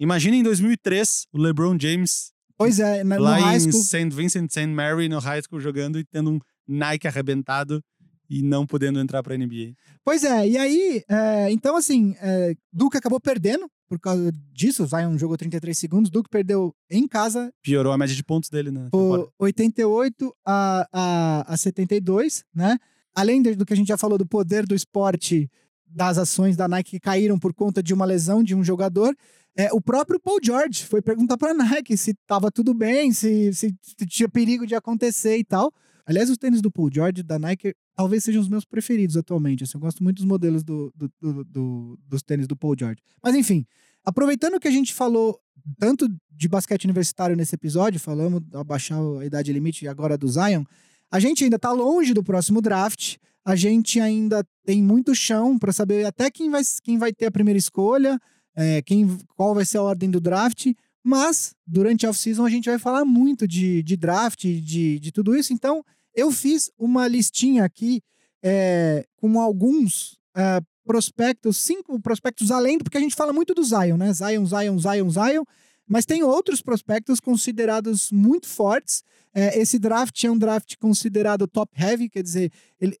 Imaginem 0.00 0.40
em 0.40 0.42
2003 0.42 1.28
o 1.32 1.38
LeBron 1.38 1.78
James 1.80 2.32
pois 2.56 2.78
é, 2.78 3.04
na, 3.04 3.16
no 3.16 3.22
lá 3.22 3.36
high 3.38 3.56
em 3.56 3.60
school. 3.60 3.82
St. 3.82 4.10
Vincent 4.10 4.50
St. 4.50 4.66
Mary, 4.66 5.08
no 5.08 5.18
high 5.18 5.40
school, 5.42 5.60
jogando 5.60 5.98
e 5.98 6.04
tendo 6.04 6.32
um 6.32 6.40
Nike 6.66 7.06
arrebentado 7.06 7.80
e 8.28 8.42
não 8.42 8.66
podendo 8.66 9.00
entrar 9.00 9.22
pra 9.22 9.36
NBA. 9.36 9.74
Pois 10.04 10.24
é, 10.24 10.48
e 10.48 10.56
aí, 10.56 11.02
é, 11.08 11.50
então 11.50 11.76
assim, 11.76 12.14
é, 12.20 12.54
Duke 12.72 12.96
acabou 12.96 13.20
perdendo 13.20 13.68
por 13.88 13.98
causa 14.00 14.32
disso. 14.52 14.86
Zion 14.86 15.16
jogou 15.18 15.36
33 15.36 15.76
segundos, 15.76 16.10
Duke 16.10 16.28
perdeu 16.28 16.74
em 16.90 17.06
casa 17.06 17.52
Piorou 17.62 17.92
a 17.92 17.98
média 17.98 18.14
de 18.14 18.24
pontos 18.24 18.50
dele, 18.50 18.70
né? 18.70 18.88
por 18.90 19.30
88 19.38 20.34
a, 20.44 20.88
a, 20.92 21.54
a 21.54 21.56
72, 21.56 22.44
né? 22.54 22.78
Além 23.14 23.42
do 23.42 23.64
que 23.64 23.72
a 23.72 23.76
gente 23.76 23.88
já 23.88 23.96
falou 23.96 24.18
do 24.18 24.26
poder 24.26 24.66
do 24.66 24.74
esporte 24.74 25.48
das 25.86 26.18
ações 26.18 26.56
da 26.56 26.66
Nike 26.66 26.92
que 26.92 27.00
caíram 27.00 27.38
por 27.38 27.54
conta 27.54 27.80
de 27.80 27.94
uma 27.94 28.04
lesão 28.04 28.42
de 28.42 28.54
um 28.54 28.64
jogador, 28.64 29.14
é, 29.56 29.72
o 29.72 29.80
próprio 29.80 30.18
Paul 30.18 30.40
George 30.42 30.84
foi 30.84 31.00
perguntar 31.00 31.36
para 31.36 31.52
a 31.52 31.54
Nike 31.54 31.96
se 31.96 32.10
estava 32.10 32.50
tudo 32.50 32.74
bem, 32.74 33.12
se, 33.12 33.52
se 33.54 33.72
tinha 34.08 34.28
perigo 34.28 34.66
de 34.66 34.74
acontecer 34.74 35.36
e 35.38 35.44
tal. 35.44 35.72
Aliás, 36.06 36.28
os 36.30 36.36
tênis 36.36 36.60
do 36.60 36.70
Paul 36.70 36.90
George 36.92 37.22
da 37.22 37.38
Nike 37.38 37.74
talvez 37.96 38.24
sejam 38.24 38.40
os 38.42 38.48
meus 38.48 38.64
preferidos 38.64 39.16
atualmente. 39.16 39.64
assim, 39.64 39.72
eu 39.76 39.80
gosto 39.80 40.02
muito 40.02 40.16
dos 40.16 40.24
modelos 40.26 40.62
do, 40.62 40.92
do- 40.94 41.10
do- 41.20 41.44
do- 41.44 41.98
dos 42.06 42.22
tênis 42.22 42.46
do 42.46 42.56
Paul 42.56 42.74
George. 42.78 43.00
Mas 43.22 43.34
enfim, 43.34 43.64
aproveitando 44.04 44.60
que 44.60 44.68
a 44.68 44.70
gente 44.70 44.92
falou 44.92 45.38
tanto 45.78 46.08
de 46.30 46.48
basquete 46.48 46.84
universitário 46.84 47.34
nesse 47.36 47.54
episódio, 47.54 47.98
falamos 47.98 48.42
abaixar 48.52 48.98
a 49.20 49.24
idade 49.24 49.52
limite 49.52 49.88
agora 49.88 50.18
do 50.18 50.28
Zion, 50.28 50.64
a 51.10 51.18
gente 51.20 51.44
ainda 51.44 51.58
tá 51.58 51.72
longe 51.72 52.12
do 52.12 52.22
próximo 52.22 52.60
draft. 52.60 53.16
A 53.46 53.54
gente 53.54 54.00
ainda 54.00 54.42
tem 54.64 54.82
muito 54.82 55.14
chão 55.14 55.58
para 55.58 55.70
saber 55.72 56.06
até 56.06 56.30
quem 56.30 56.50
vai, 56.50 56.62
quem 56.82 56.96
vai 56.98 57.12
ter 57.12 57.26
a 57.26 57.30
primeira 57.30 57.58
escolha, 57.58 58.18
é, 58.56 58.80
quem, 58.82 59.18
qual 59.36 59.54
vai 59.54 59.64
ser 59.66 59.76
a 59.78 59.82
ordem 59.82 60.10
do 60.10 60.18
draft. 60.20 60.66
Mas, 61.06 61.54
durante 61.66 62.06
a 62.06 62.10
off-season, 62.10 62.46
a 62.46 62.50
gente 62.50 62.68
vai 62.70 62.78
falar 62.78 63.04
muito 63.04 63.46
de, 63.46 63.82
de 63.82 63.94
draft, 63.94 64.40
de, 64.40 64.98
de 64.98 65.12
tudo 65.12 65.36
isso. 65.36 65.52
Então, 65.52 65.84
eu 66.14 66.32
fiz 66.32 66.70
uma 66.78 67.06
listinha 67.06 67.62
aqui 67.62 68.00
é, 68.42 69.04
com 69.16 69.38
alguns 69.38 70.16
é, 70.34 70.60
prospectos, 70.84 71.58
cinco 71.58 72.00
prospectos 72.00 72.50
além, 72.50 72.78
porque 72.78 72.96
a 72.96 73.00
gente 73.00 73.14
fala 73.14 73.34
muito 73.34 73.52
do 73.52 73.62
Zion, 73.62 73.98
né? 73.98 74.12
Zion, 74.14 74.46
Zion, 74.46 74.78
Zion, 74.78 75.10
Zion. 75.10 75.44
Mas 75.86 76.06
tem 76.06 76.22
outros 76.22 76.62
prospectos 76.62 77.20
considerados 77.20 78.10
muito 78.10 78.46
fortes. 78.46 79.02
É, 79.34 79.58
esse 79.60 79.78
draft 79.78 80.24
é 80.24 80.30
um 80.30 80.38
draft 80.38 80.76
considerado 80.78 81.46
top 81.46 81.70
heavy, 81.78 82.08
quer 82.08 82.22
dizer, 82.22 82.50
ele- 82.80 82.98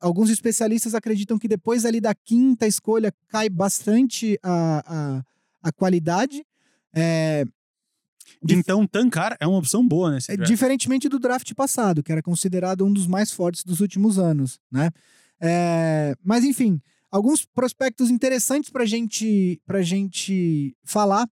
alguns 0.00 0.30
especialistas 0.30 0.94
acreditam 0.94 1.38
que 1.38 1.46
depois 1.46 1.84
ali 1.84 2.00
da 2.00 2.14
quinta 2.14 2.66
escolha 2.66 3.14
cai 3.28 3.48
bastante 3.48 4.36
a, 4.42 4.82
a, 4.86 5.24
a 5.68 5.72
qualidade. 5.72 6.44
É, 6.94 7.44
Então, 8.48 8.86
tancar 8.86 9.36
é 9.40 9.46
uma 9.46 9.58
opção 9.58 9.86
boa 9.86 10.10
nesse 10.10 10.30
é, 10.30 10.36
diferentemente 10.36 11.08
do 11.08 11.18
draft 11.18 11.52
passado, 11.54 12.02
que 12.02 12.12
era 12.12 12.22
considerado 12.22 12.84
um 12.84 12.92
dos 12.92 13.06
mais 13.06 13.32
fortes 13.32 13.64
dos 13.64 13.80
últimos 13.80 14.18
anos, 14.18 14.60
né? 14.70 14.90
É, 15.40 16.14
mas 16.22 16.44
enfim, 16.44 16.80
alguns 17.10 17.44
prospectos 17.44 18.10
interessantes 18.10 18.70
para 18.70 18.84
gente, 18.84 19.60
pra 19.66 19.82
gente 19.82 20.76
falar. 20.84 21.28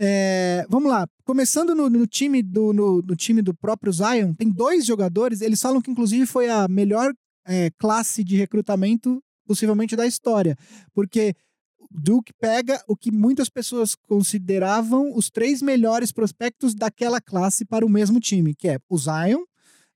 É, 0.00 0.64
vamos 0.68 0.88
lá, 0.88 1.08
começando 1.24 1.74
no, 1.74 1.90
no 1.90 2.06
time 2.06 2.40
do, 2.40 2.72
no, 2.72 3.02
no 3.02 3.16
time 3.16 3.42
do 3.42 3.52
próprio 3.52 3.92
Zion, 3.92 4.32
tem 4.32 4.48
dois 4.48 4.86
jogadores. 4.86 5.40
Eles 5.40 5.60
falam 5.60 5.82
que 5.82 5.90
inclusive 5.90 6.24
foi 6.24 6.48
a 6.48 6.68
melhor 6.68 7.12
é, 7.46 7.70
classe 7.78 8.22
de 8.22 8.36
recrutamento 8.36 9.22
possivelmente 9.44 9.96
da 9.96 10.06
história, 10.06 10.56
porque 10.94 11.34
Duke 11.90 12.32
pega 12.38 12.82
o 12.86 12.96
que 12.96 13.10
muitas 13.10 13.48
pessoas 13.48 13.94
consideravam 13.94 15.12
os 15.14 15.30
três 15.30 15.62
melhores 15.62 16.12
prospectos 16.12 16.74
daquela 16.74 17.20
classe 17.20 17.64
para 17.64 17.84
o 17.84 17.88
mesmo 17.88 18.20
time, 18.20 18.54
que 18.54 18.68
é 18.68 18.78
o 18.88 18.98
Zion, 18.98 19.42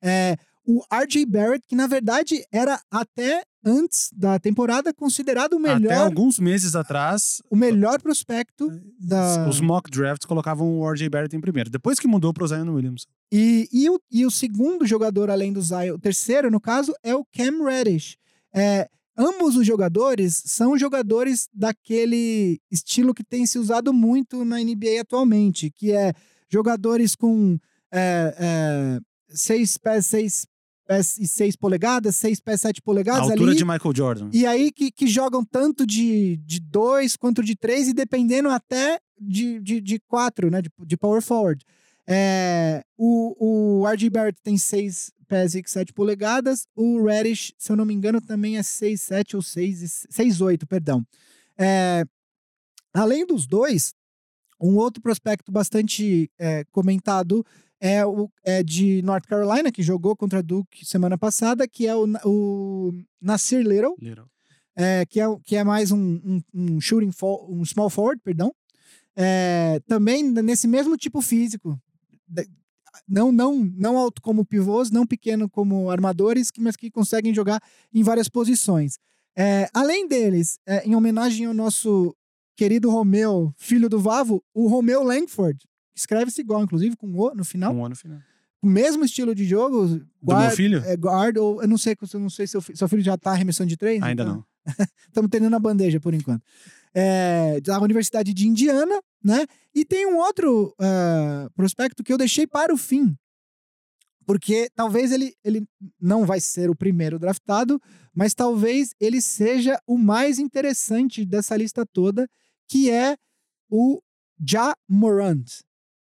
é, 0.03 0.37
o 0.67 0.83
RJ 0.93 1.27
Barrett, 1.27 1.67
que 1.67 1.75
na 1.75 1.87
verdade 1.87 2.45
era 2.51 2.81
até 2.91 3.43
antes 3.65 4.11
da 4.13 4.39
temporada 4.39 4.93
considerado 4.93 5.55
o 5.55 5.59
Até 5.59 5.75
melhor, 5.75 6.07
alguns 6.07 6.39
meses 6.39 6.75
atrás, 6.75 7.41
o 7.51 7.57
melhor 7.57 8.01
prospecto 8.01 8.69
da... 8.99 9.49
os 9.49 9.61
mock 9.61 9.91
drafts 9.91 10.27
colocavam 10.27 10.81
o 10.81 10.91
RJ 10.91 11.09
Barrett 11.09 11.37
em 11.37 11.41
primeiro. 11.41 11.71
Depois 11.71 11.99
que 11.99 12.09
mudou 12.09 12.33
pro 12.33 12.47
Zion 12.47 12.73
Williams. 12.73 13.07
E, 13.33 13.69
e, 13.73 13.89
o, 13.89 14.01
e 14.11 14.27
o 14.27 14.31
segundo 14.31 14.87
jogador 14.87 15.31
além 15.31 15.53
do 15.53 15.63
Zion, 15.63 15.95
o 15.95 15.99
terceiro 15.99 16.51
no 16.51 16.61
caso, 16.61 16.93
é 17.03 17.15
o 17.15 17.25
Cam 17.25 17.65
Reddish. 17.65 18.17
É, 18.55 18.89
ambos 19.17 19.57
os 19.57 19.67
jogadores 19.67 20.43
são 20.45 20.79
jogadores 20.79 21.49
daquele 21.53 22.61
estilo 22.71 23.15
que 23.15 23.25
tem 23.25 23.47
se 23.47 23.59
usado 23.59 23.93
muito 23.93 24.45
na 24.45 24.59
NBA 24.59 25.01
atualmente, 25.01 25.71
que 25.71 25.93
é 25.93 26.13
jogadores 26.49 27.15
com 27.15 27.59
é, 27.93 28.35
é, 28.39 29.01
seis 29.29 29.77
pés, 29.79 30.07
seis 30.07 30.47
pés 30.87 31.19
e 31.19 31.27
seis 31.27 31.57
polegadas, 31.57 32.17
seis 32.17 32.41
pés, 32.41 32.61
sete 32.61 32.81
A 32.81 32.83
polegadas 32.83 33.31
altura 33.31 33.51
ali. 33.51 33.59
de 33.59 33.65
Michael 33.65 33.95
Jordan. 33.95 34.31
E 34.33 34.47
aí 34.47 34.71
que, 34.71 34.91
que 34.91 35.07
jogam 35.07 35.45
tanto 35.45 35.87
de, 35.87 36.37
de 36.39 36.61
dois 36.61 37.17
quanto 37.17 37.43
de 37.43 37.55
três 37.55 37.89
e 37.89 37.93
dependendo 37.93 38.49
até 38.49 38.99
de, 39.19 39.61
de, 39.61 39.81
de 39.81 40.01
quatro, 40.01 40.51
né? 40.51 40.61
De, 40.61 40.71
de 40.87 40.97
power 40.97 41.23
forward. 41.23 41.65
É, 42.07 42.83
o, 42.97 43.81
o 43.83 43.89
RG 43.89 44.11
Barrett 44.11 44.41
tem 44.43 44.59
seis 44.59 45.13
pés 45.29 45.55
e 45.55 45.63
sete 45.67 45.93
polegadas. 45.93 46.67
O 46.75 47.03
Reddish, 47.05 47.53
se 47.57 47.73
eu 47.73 47.77
não 47.77 47.85
me 47.85 47.95
engano, 47.95 48.21
também 48.21 48.59
é 48.59 48.63
seis, 48.63 49.01
sete 49.03 49.37
ou 49.37 49.43
seis, 49.43 49.83
e- 49.83 50.07
seis, 50.11 50.41
oito, 50.41 50.67
perdão. 50.67 51.05
É, 51.57 52.05
além 52.93 53.27
dos 53.27 53.47
dois, 53.47 53.95
um 54.61 54.77
outro 54.77 55.03
prospecto 55.03 55.51
bastante 55.51 56.31
é, 56.39 56.65
comentado 56.71 57.45
é 57.81 58.05
o 58.07 58.31
é 58.45 58.63
de 58.63 59.03
North 59.03 59.27
Carolina, 59.27 59.73
que 59.73 59.83
jogou 59.83 60.15
contra 60.15 60.43
Duke 60.43 60.87
semana 60.87 61.19
passada, 61.19 61.67
que 61.67 61.87
é 61.87 61.95
o, 61.97 62.07
o 62.25 62.93
Nasir 63.21 63.67
Little 63.67 63.97
Little. 63.99 64.27
é, 64.77 65.05
que, 65.07 65.21
é, 65.21 65.25
que 65.45 65.57
é 65.57 65.65
mais 65.65 65.91
um, 65.91 65.99
um, 66.25 66.41
um 66.55 66.81
shooting 66.81 67.11
for, 67.11 67.51
um 67.51 67.65
small 67.65 67.91
forward, 67.91 68.21
perdão. 68.23 68.55
É, 69.17 69.81
também 69.87 70.23
nesse 70.23 70.69
mesmo 70.69 70.97
tipo 70.97 71.21
físico. 71.21 71.77
Não, 73.09 73.33
não, 73.33 73.57
não 73.77 73.97
alto 73.97 74.21
como 74.21 74.45
pivôs, 74.45 74.91
não 74.91 75.07
pequeno 75.07 75.49
como 75.49 75.91
armadores, 75.91 76.51
mas 76.59 76.77
que 76.77 76.91
conseguem 76.91 77.35
jogar 77.35 77.61
em 77.93 78.03
várias 78.03 78.29
posições. 78.29 78.99
É, 79.37 79.67
além 79.73 80.07
deles, 80.07 80.59
é, 80.67 80.87
em 80.87 80.95
homenagem 80.95 81.47
ao 81.47 81.55
nosso 81.55 82.15
querido 82.55 82.91
Romeu, 82.91 83.53
filho 83.57 83.89
do 83.89 83.99
Vavo, 83.99 84.45
o 84.55 84.69
Romeu 84.69 85.03
Langford, 85.03 85.59
escreve-se 85.97 86.43
igual, 86.43 86.63
inclusive, 86.63 86.95
com 86.97 87.11
O 87.19 87.35
no 87.35 87.45
final, 87.45 87.75
Um 87.75 87.85
ano 87.85 87.97
final. 87.97 88.19
o 88.63 88.67
mesmo 88.67 89.05
estilo 89.05 89.35
de 89.35 89.45
jogo. 89.47 89.87
Do 89.87 90.07
guard- 90.23 90.47
meu 90.49 90.57
filho? 90.57 90.83
é, 90.85 90.95
guard, 90.95 91.39
ou 91.39 91.63
eu 91.63 91.69
não 91.69 91.79
sei, 91.79 91.97
eu 92.13 92.21
não 92.21 92.31
sei 92.31 92.47
se 92.47 92.53
seu, 92.53 92.61
fi- 92.63 92.77
seu 92.77 92.89
filho 92.89 93.03
já 93.03 93.17
tá 93.17 93.31
arremessando 93.31 93.71
de 93.71 93.77
três. 93.79 94.03
Ainda 94.03 94.23
então- 94.23 94.35
não. 94.37 94.45
Estamos 95.09 95.31
tendo 95.31 95.49
na 95.49 95.59
bandeja 95.59 95.99
por 95.99 96.13
enquanto. 96.15 96.43
É, 96.95 97.59
da 97.63 97.81
Universidade 97.81 98.35
de 98.35 98.47
Indiana, 98.47 99.01
né? 99.25 99.47
E 99.75 99.85
tem 99.85 100.07
um 100.07 100.17
outro 100.17 100.75
ah, 100.79 101.49
prospecto 101.55 102.03
que 102.03 102.13
eu 102.13 102.19
deixei 102.19 102.47
para 102.47 102.73
o 102.73 102.77
fim. 102.77 103.17
Porque 104.25 104.69
talvez 104.75 105.11
ele, 105.11 105.35
ele 105.43 105.67
não 106.01 106.25
vai 106.25 106.41
ser 106.41 106.71
o 106.71 106.77
primeiro 106.77 107.19
draftado, 107.19 107.81
mas 108.15 108.35
talvez 108.35 108.95
ele 109.01 109.21
seja 109.21 109.81
o 109.87 109.99
mais 109.99 110.39
interessante 110.39 111.25
dessa 111.25 111.57
lista 111.57 111.85
toda, 111.85 112.29
que 112.69 112.91
é 112.91 113.17
o 113.69 114.01
Ja 114.39 114.75
Morant. 114.89 115.45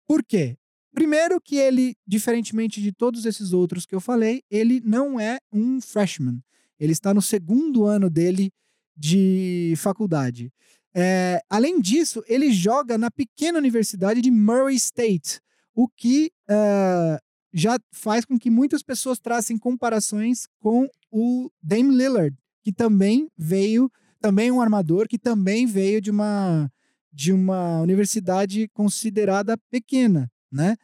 Por 0.08 0.24
quê? 0.24 0.58
Primeiro 0.94 1.40
que 1.40 1.56
ele, 1.56 1.96
diferentemente 2.06 2.82
de 2.82 2.92
todos 2.92 3.26
esses 3.26 3.54
outros 3.54 3.86
que 3.86 3.96
eu 3.96 4.02
falei, 4.02 4.44
ele 4.52 4.82
não 4.82 5.20
é 5.20 5.40
um 5.52 5.80
freshman. 5.80 6.40
Ele 6.78 6.92
está 6.92 7.14
no 7.14 7.22
segundo 7.22 7.86
ano 7.86 8.10
dele 8.10 8.52
de 8.96 9.74
faculdade. 9.78 10.52
É, 10.94 11.42
além 11.50 11.80
disso, 11.80 12.24
ele 12.28 12.52
joga 12.52 12.98
na 12.98 13.10
pequena 13.10 13.58
universidade 13.58 14.22
de 14.22 14.30
Murray 14.30 14.76
State, 14.76 15.40
o 15.74 15.88
que 15.88 16.32
uh, 16.50 17.18
já 17.54 17.80
faz 17.94 18.26
com 18.26 18.38
que 18.38 18.50
muitas 18.50 18.84
pessoas 18.84 19.20
tracem 19.20 19.58
comparações 19.58 20.48
com 20.60 20.88
o 21.10 21.50
Dame 21.62 21.96
Lillard, 21.96 22.36
que 22.64 22.72
também 22.72 23.30
veio, 23.38 23.90
também 24.20 24.52
um 24.52 24.62
armador, 24.62 25.08
que 25.08 25.18
também 25.18 25.66
veio 25.66 26.02
de 26.02 26.12
uma, 26.12 26.70
de 27.12 27.32
uma 27.32 27.82
universidade 27.82 28.68
considerada 28.74 29.58
pequena, 29.70 30.30
né? 30.52 30.76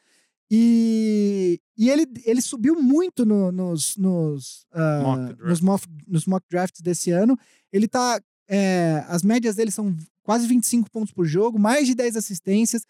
E, 0.49 1.59
e 1.77 1.89
ele, 1.89 2.05
ele 2.23 2.41
subiu 2.41 2.81
muito 2.81 3.25
no, 3.25 3.51
nos, 3.51 3.97
nos, 3.97 4.65
uh, 4.73 5.03
mock 5.03 5.43
nos, 5.43 5.61
mock, 5.61 5.85
nos 6.07 6.25
mock 6.25 6.45
drafts 6.49 6.81
desse 6.81 7.11
ano. 7.11 7.37
Ele 7.71 7.87
tá. 7.87 8.21
É, 8.47 9.03
as 9.07 9.23
médias 9.23 9.55
dele 9.55 9.71
são 9.71 9.95
quase 10.23 10.47
25 10.47 10.89
pontos 10.89 11.13
por 11.13 11.25
jogo, 11.25 11.59
mais 11.59 11.87
de 11.87 11.95
10 11.95 12.15
assistências, 12.15 12.85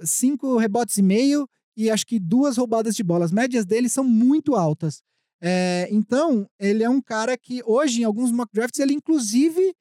5 0.00 0.58
é, 0.58 0.62
rebotes 0.62 0.96
e 0.96 1.02
meio 1.02 1.48
e 1.76 1.90
acho 1.90 2.06
que 2.06 2.18
duas 2.18 2.56
roubadas 2.56 2.96
de 2.96 3.04
bola. 3.04 3.24
As 3.24 3.32
médias 3.32 3.64
dele 3.64 3.88
são 3.88 4.02
muito 4.02 4.56
altas. 4.56 5.02
É, 5.40 5.88
então, 5.90 6.48
ele 6.58 6.82
é 6.82 6.90
um 6.90 7.00
cara 7.00 7.36
que 7.38 7.62
hoje, 7.64 8.00
em 8.00 8.04
alguns 8.04 8.32
mock 8.32 8.52
drafts, 8.52 8.80
ele 8.80 8.94
inclusive 8.94 9.74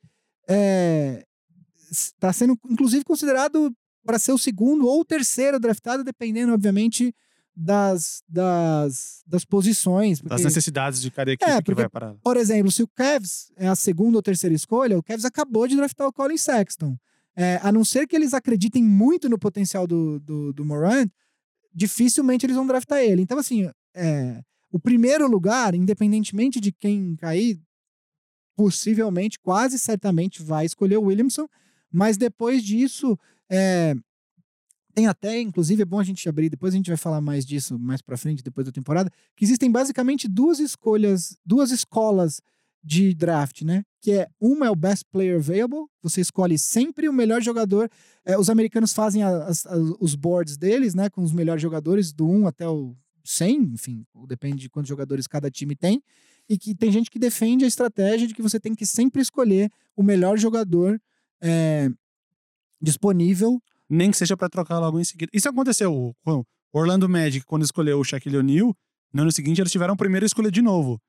está 1.92 2.30
é, 2.30 2.34
sendo 2.34 2.58
inclusive 2.70 3.04
considerado 3.04 3.76
para 4.06 4.20
ser 4.20 4.32
o 4.32 4.38
segundo 4.38 4.88
ou 4.88 5.04
terceiro 5.04 5.60
draftado, 5.60 6.04
dependendo, 6.04 6.54
obviamente, 6.54 7.14
das, 7.60 8.22
das, 8.30 9.24
das 9.26 9.44
posições. 9.44 10.22
Porque... 10.22 10.36
Das 10.36 10.44
necessidades 10.44 11.02
de 11.02 11.10
cada 11.10 11.32
equipe 11.32 11.50
é, 11.50 11.56
porque, 11.56 11.72
que 11.72 11.76
vai 11.76 11.90
parar. 11.90 12.14
Por 12.22 12.38
exemplo, 12.38 12.72
se 12.72 12.84
o 12.84 12.88
Cavs 12.88 13.52
é 13.56 13.68
a 13.68 13.76
segunda 13.76 14.20
ou 14.20 14.22
terceira 14.22 14.56
escolha, 14.56 14.98
o 14.98 15.02
Cavs 15.02 15.26
acabou 15.26 15.68
de 15.68 15.76
draftar 15.76 16.08
o 16.08 16.14
Colin 16.14 16.38
Sexton. 16.38 16.96
É, 17.36 17.60
a 17.64 17.72
não 17.72 17.84
ser 17.84 18.06
que 18.06 18.16
eles 18.16 18.34
acreditem 18.34 18.84
muito 18.84 19.28
no 19.28 19.40
potencial 19.40 19.88
do, 19.88 20.20
do, 20.20 20.54
do 20.54 20.64
Moran, 20.64 21.08
dificilmente 21.74 22.46
eles 22.46 22.56
vão 22.56 22.68
draftar 22.68 23.00
ele. 23.00 23.24
Então, 23.24 23.40
assim, 23.40 23.70
é, 23.96 24.42
o 24.72 24.80
primeiro 24.80 25.28
lugar, 25.28 25.74
independentemente 25.74 26.60
de 26.60 26.72
quem 26.72 27.16
cair, 27.16 27.60
possivelmente, 28.56 29.40
quase 29.40 29.80
certamente 29.80 30.44
vai 30.44 30.66
escolher 30.66 30.98
o 30.98 31.04
Williamson, 31.06 31.48
mas 31.92 32.18
depois 32.18 32.64
disso, 32.64 33.18
é, 33.50 33.96
tem 34.98 35.06
até, 35.06 35.40
inclusive, 35.40 35.84
é 35.84 35.86
bom 35.86 36.00
a 36.00 36.04
gente 36.04 36.28
abrir, 36.28 36.50
depois 36.50 36.74
a 36.74 36.78
gente 36.78 36.90
vai 36.90 36.98
falar 36.98 37.22
mais 37.22 37.46
disso 37.46 37.78
mais 37.78 38.02
pra 38.02 38.18
frente, 38.18 38.42
depois 38.42 38.66
da 38.66 38.72
temporada, 38.72 39.12
que 39.36 39.46
existem 39.46 39.70
basicamente 39.70 40.28
duas 40.28 40.60
escolhas, 40.60 41.38
duas 41.46 41.70
escolas 41.70 42.42
de 42.84 43.14
draft, 43.14 43.62
né? 43.62 43.84
Que 44.02 44.14
é 44.14 44.28
uma 44.42 44.66
é 44.66 44.72
o 44.72 44.76
best 44.76 45.06
player 45.12 45.38
available, 45.38 45.86
você 46.02 46.20
escolhe 46.20 46.58
sempre 46.58 47.08
o 47.08 47.14
melhor 47.14 47.44
jogador. 47.44 47.92
É, 48.26 48.40
os 48.40 48.50
americanos 48.50 48.92
fazem 48.92 49.22
as, 49.22 49.68
as, 49.68 49.80
os 50.00 50.16
boards 50.16 50.58
deles, 50.58 50.96
né? 50.96 51.12
Com 51.12 51.22
os 51.22 51.32
melhores 51.32 51.62
jogadores, 51.62 52.12
do 52.12 52.28
1 52.28 52.48
até 52.48 52.68
o 52.68 52.96
100, 53.24 53.74
enfim, 53.74 54.04
depende 54.28 54.62
de 54.62 54.70
quantos 54.70 54.90
jogadores 54.90 55.28
cada 55.28 55.52
time 55.52 55.76
tem. 55.76 56.02
E 56.50 56.58
que 56.58 56.74
tem 56.74 56.92
gente 56.92 57.12
que 57.12 57.20
defende 57.20 57.66
a 57.66 57.68
estratégia 57.68 58.28
de 58.28 58.34
que 58.34 58.42
você 58.42 58.60
tem 58.60 58.74
que 58.74 58.86
sempre 58.86 59.22
escolher 59.22 59.70
o 59.96 60.02
melhor 60.02 60.40
jogador 60.40 61.00
é, 61.40 61.88
disponível. 62.82 63.62
Nem 63.90 64.12
que 64.12 64.18
seja 64.18 64.36
para 64.36 64.50
trocar 64.50 64.80
logo 64.80 65.00
em 65.00 65.04
seguida. 65.04 65.32
Isso 65.34 65.48
aconteceu 65.48 66.14
com 66.24 66.44
o 66.74 66.80
Orlando 66.80 67.08
Magic, 67.08 67.46
quando 67.46 67.64
escolheu 67.64 68.00
o 68.00 68.04
Shaquille 68.04 68.38
O'Neal. 68.38 68.76
No 69.14 69.22
ano 69.22 69.32
seguinte, 69.32 69.62
eles 69.62 69.72
tiveram 69.72 69.94
a 69.94 69.98
primeira 69.98 70.26
escolha 70.26 70.52
de 70.52 70.62
novo. 70.62 71.00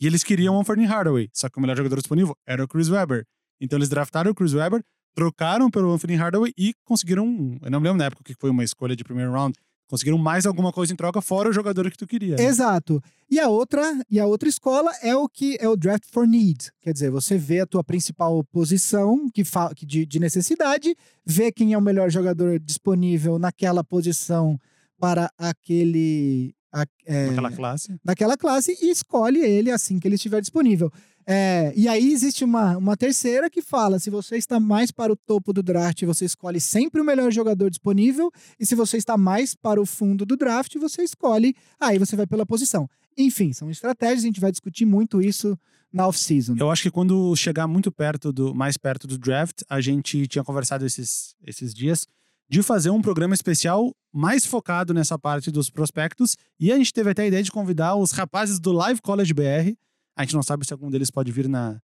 E 0.00 0.06
eles 0.06 0.24
queriam 0.24 0.56
o 0.56 0.60
Anthony 0.60 0.84
Hardaway, 0.84 1.28
só 1.32 1.48
que 1.48 1.58
o 1.58 1.60
melhor 1.60 1.76
jogador 1.76 1.96
disponível 1.96 2.34
era 2.46 2.64
o 2.64 2.68
Chris 2.68 2.88
Webber. 2.88 3.24
Então 3.60 3.78
eles 3.78 3.88
draftaram 3.88 4.30
o 4.30 4.34
Chris 4.34 4.54
Webber, 4.54 4.82
trocaram 5.14 5.70
pelo 5.70 5.92
Anthony 5.92 6.16
Hardaway 6.16 6.52
e 6.58 6.74
conseguiram, 6.84 7.26
eu 7.62 7.70
não 7.70 7.80
me 7.80 7.86
lembro 7.86 7.98
na 7.98 8.06
época 8.06 8.22
que 8.24 8.34
foi 8.34 8.50
uma 8.50 8.64
escolha 8.64 8.96
de 8.96 9.04
primeiro 9.04 9.30
round, 9.30 9.56
conseguiram 9.92 10.16
mais 10.16 10.46
alguma 10.46 10.72
coisa 10.72 10.90
em 10.90 10.96
troca 10.96 11.20
fora 11.20 11.50
o 11.50 11.52
jogador 11.52 11.90
que 11.90 11.98
tu 11.98 12.06
queria. 12.06 12.36
Né? 12.36 12.44
Exato. 12.44 13.02
E 13.30 13.38
a 13.38 13.50
outra, 13.50 13.82
e 14.10 14.18
a 14.18 14.24
outra 14.24 14.48
escola 14.48 14.90
é 15.02 15.14
o 15.14 15.28
que 15.28 15.58
é 15.60 15.68
o 15.68 15.76
draft 15.76 16.04
for 16.10 16.26
need, 16.26 16.72
quer 16.80 16.94
dizer, 16.94 17.10
você 17.10 17.36
vê 17.36 17.60
a 17.60 17.66
tua 17.66 17.84
principal 17.84 18.42
posição 18.44 19.28
que, 19.28 19.42
que 19.76 19.84
de, 19.84 20.06
de 20.06 20.18
necessidade, 20.18 20.96
vê 21.26 21.52
quem 21.52 21.74
é 21.74 21.78
o 21.78 21.82
melhor 21.82 22.08
jogador 22.10 22.58
disponível 22.58 23.38
naquela 23.38 23.84
posição 23.84 24.58
para 24.98 25.30
aquele 25.36 26.54
a, 26.72 26.86
é, 27.04 27.26
naquela 27.26 27.52
classe. 27.52 28.00
Naquela 28.02 28.36
classe 28.38 28.78
e 28.80 28.90
escolhe 28.90 29.40
ele 29.40 29.70
assim 29.70 29.98
que 29.98 30.08
ele 30.08 30.14
estiver 30.14 30.40
disponível. 30.40 30.90
É, 31.26 31.72
e 31.76 31.88
aí 31.88 32.12
existe 32.12 32.44
uma, 32.44 32.76
uma 32.76 32.96
terceira 32.96 33.48
que 33.48 33.62
fala: 33.62 33.98
se 33.98 34.10
você 34.10 34.36
está 34.36 34.58
mais 34.58 34.90
para 34.90 35.12
o 35.12 35.16
topo 35.16 35.52
do 35.52 35.62
draft, 35.62 36.02
você 36.04 36.24
escolhe 36.24 36.60
sempre 36.60 37.00
o 37.00 37.04
melhor 37.04 37.30
jogador 37.30 37.70
disponível, 37.70 38.30
e 38.58 38.66
se 38.66 38.74
você 38.74 38.96
está 38.96 39.16
mais 39.16 39.54
para 39.54 39.80
o 39.80 39.86
fundo 39.86 40.26
do 40.26 40.36
draft, 40.36 40.76
você 40.76 41.02
escolhe, 41.02 41.54
aí 41.80 41.98
você 41.98 42.16
vai 42.16 42.26
pela 42.26 42.46
posição. 42.46 42.88
Enfim, 43.16 43.52
são 43.52 43.70
estratégias, 43.70 44.24
a 44.24 44.26
gente 44.26 44.40
vai 44.40 44.50
discutir 44.50 44.86
muito 44.86 45.20
isso 45.20 45.58
na 45.92 46.06
off-season. 46.06 46.56
Eu 46.58 46.70
acho 46.70 46.82
que 46.82 46.90
quando 46.90 47.36
chegar 47.36 47.66
muito 47.68 47.92
perto 47.92 48.32
do, 48.32 48.54
mais 48.54 48.76
perto 48.76 49.06
do 49.06 49.18
draft, 49.18 49.62
a 49.68 49.80
gente 49.80 50.26
tinha 50.26 50.42
conversado 50.42 50.86
esses, 50.86 51.34
esses 51.46 51.74
dias 51.74 52.06
de 52.48 52.62
fazer 52.62 52.90
um 52.90 53.00
programa 53.00 53.34
especial 53.34 53.94
mais 54.12 54.44
focado 54.44 54.92
nessa 54.92 55.18
parte 55.18 55.50
dos 55.50 55.70
prospectos. 55.70 56.36
E 56.60 56.70
a 56.70 56.76
gente 56.76 56.92
teve 56.92 57.10
até 57.10 57.22
a 57.22 57.26
ideia 57.26 57.42
de 57.42 57.50
convidar 57.50 57.96
os 57.96 58.12
rapazes 58.12 58.58
do 58.58 58.72
Live 58.72 59.00
College 59.00 59.32
BR. 59.32 59.74
A 60.16 60.22
gente 60.22 60.34
não 60.34 60.42
sabe 60.42 60.66
se 60.66 60.72
algum 60.72 60.90
deles 60.90 61.10
pode 61.10 61.32
vir 61.32 61.48
na, 61.48 61.80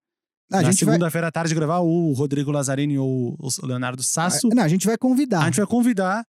ah, 0.51 0.61
na 0.61 0.73
segunda-feira 0.73 1.27
à 1.27 1.31
tarde 1.31 1.53
gravar, 1.53 1.79
o 1.79 2.13
Rodrigo 2.13 2.51
Lazzarini 2.51 2.97
ou 2.97 3.37
o 3.39 3.65
Leonardo 3.65 4.03
Sasso. 4.03 4.47
Ah, 4.47 4.55
não, 4.55 4.63
a 4.63 4.67
gente 4.67 4.85
vai 4.85 4.97
convidar. 4.97 5.41
A 5.41 5.45
gente 5.45 5.57
vai 5.57 5.67
convidar 5.67 6.25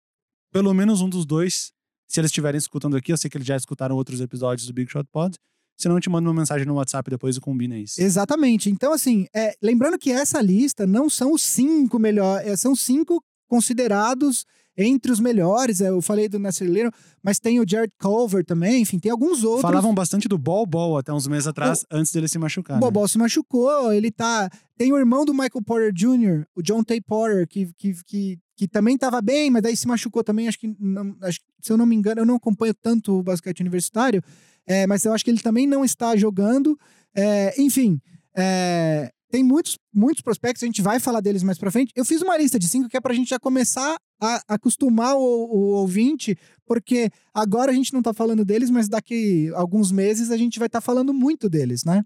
pelo 0.52 0.74
menos 0.74 1.02
um 1.02 1.10
dos 1.10 1.26
dois, 1.26 1.74
se 2.08 2.20
eles 2.20 2.30
estiverem 2.30 2.58
escutando 2.58 2.96
aqui. 2.96 3.12
Eu 3.12 3.18
sei 3.18 3.30
que 3.30 3.38
eles 3.38 3.48
já 3.48 3.58
escutaram 3.58 3.96
outros 3.96 4.22
episódios 4.22 4.66
do 4.68 4.74
Big 4.74 4.89
Shot 4.89 5.06
Pod. 5.12 5.38
Se 5.78 5.89
não, 5.89 5.98
eu 5.98 6.02
te 6.02 6.10
mando 6.10 6.30
uma 6.30 6.39
mensagem 6.39 6.66
no 6.66 6.76
WhatsApp 6.76 7.10
depois 7.10 7.36
e 7.36 7.41
combina 7.41 7.78
isso. 7.78 8.02
Exatamente. 8.02 8.70
Então, 8.70 8.93
assim, 8.93 9.28
é, 9.36 9.54
lembrando 9.62 10.00
que 10.00 10.12
essa 10.12 10.41
lista 10.41 10.88
não 10.88 11.10
são 11.10 11.34
os 11.34 11.41
cinco 11.41 12.00
melhores, 12.00 12.48
é, 12.48 12.56
são 12.56 12.74
cinco 12.74 13.22
considerados 13.50 14.46
entre 14.78 15.12
os 15.12 15.20
melhores. 15.20 15.82
É, 15.82 15.90
eu 15.90 16.02
falei 16.02 16.28
do 16.28 16.40
Nasser 16.40 16.68
Little, 16.68 16.92
mas 17.24 17.40
tem 17.40 17.60
o 17.60 17.66
Jared 17.68 17.94
Culver 18.00 18.44
também, 18.44 18.82
enfim, 18.82 19.00
tem 19.00 19.12
alguns 19.12 19.44
outros. 19.44 19.62
Falavam 19.62 19.94
bastante 19.94 20.28
do 20.28 20.38
Bol 20.38 20.66
Bol 20.66 20.98
até 20.98 21.14
uns 21.14 21.28
meses 21.28 21.48
atrás, 21.48 21.82
o, 21.84 21.96
antes 21.96 22.12
dele 22.12 22.28
se 22.28 22.38
machucar. 22.38 22.78
O 22.78 22.80
Bol 22.80 22.90
né? 22.90 22.94
Bol 22.94 23.08
se 23.08 23.18
machucou, 23.18 23.92
ele 23.92 24.12
tá. 24.12 24.50
Tem 24.78 24.92
o 24.92 24.98
irmão 24.98 25.24
do 25.24 25.34
Michael 25.34 25.64
Porter 25.66 25.94
Jr., 25.94 26.46
o 26.56 26.62
John 26.62 26.84
Tay 26.84 27.00
Porter, 27.00 27.48
que, 27.48 27.70
que, 27.78 27.94
que, 28.06 28.40
que 28.58 28.68
também 28.68 28.96
estava 28.96 29.22
bem, 29.22 29.50
mas 29.50 29.64
daí 29.64 29.76
se 29.76 29.88
machucou 29.88 30.24
também. 30.24 30.48
Acho 30.48 30.60
que, 30.60 30.76
não, 30.80 31.16
acho, 31.22 31.40
se 31.62 31.72
eu 31.72 31.78
não 31.78 31.86
me 31.86 31.96
engano, 31.96 32.22
eu 32.22 32.26
não 32.26 32.36
acompanho 32.36 32.74
tanto 32.74 33.14
o 33.20 33.24
basquete 33.24 33.62
universitário, 33.62 34.22
é, 34.68 34.86
mas 34.86 35.06
eu 35.06 35.14
acho 35.14 35.24
que 35.24 35.32
ele 35.32 35.40
também 35.40 35.66
não 35.66 35.86
está 35.86 36.16
jogando. 36.16 36.78
É, 37.16 37.54
enfim, 37.62 38.02
é, 38.36 39.12
tem 39.36 39.44
muitos, 39.44 39.78
muitos 39.94 40.22
prospectos, 40.22 40.64
a 40.64 40.66
gente 40.66 40.82
vai 40.82 40.98
falar 40.98 41.20
deles 41.20 41.44
mais 41.44 41.58
pra 41.58 41.70
frente. 41.70 41.92
Eu 41.94 42.06
fiz 42.06 42.22
uma 42.22 42.38
lista 42.38 42.58
de 42.58 42.70
cinco 42.70 42.88
que 42.88 42.96
é 42.96 43.02
pra 43.02 43.14
gente 43.14 43.32
já 43.32 43.38
começar 43.38 43.98
a 44.22 44.42
acostumar 44.48 45.14
o, 45.18 45.20
o 45.20 45.60
ouvinte, 45.74 46.38
porque 46.66 47.12
agora 47.34 47.70
a 47.70 47.76
gente 47.76 47.92
não 47.92 48.02
tá 48.02 48.14
falando 48.14 48.46
deles, 48.46 48.70
mas 48.70 48.88
daqui 48.88 49.52
alguns 49.54 49.92
meses 49.92 50.32
a 50.32 50.38
gente 50.38 50.58
vai 50.58 50.68
estar 50.68 50.80
tá 50.80 50.86
falando 50.86 51.14
muito 51.14 51.50
deles, 51.50 51.84
né? 51.84 52.02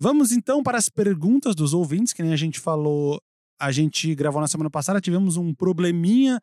Vamos 0.00 0.32
então 0.32 0.62
para 0.62 0.78
as 0.78 0.88
perguntas 0.88 1.54
dos 1.54 1.74
ouvintes, 1.74 2.14
que 2.14 2.22
nem 2.22 2.32
a 2.32 2.36
gente 2.36 2.58
falou, 2.58 3.20
a 3.60 3.70
gente 3.70 4.14
gravou 4.14 4.40
na 4.40 4.48
semana 4.48 4.70
passada, 4.70 4.98
tivemos 4.98 5.36
um 5.36 5.52
probleminha 5.52 6.40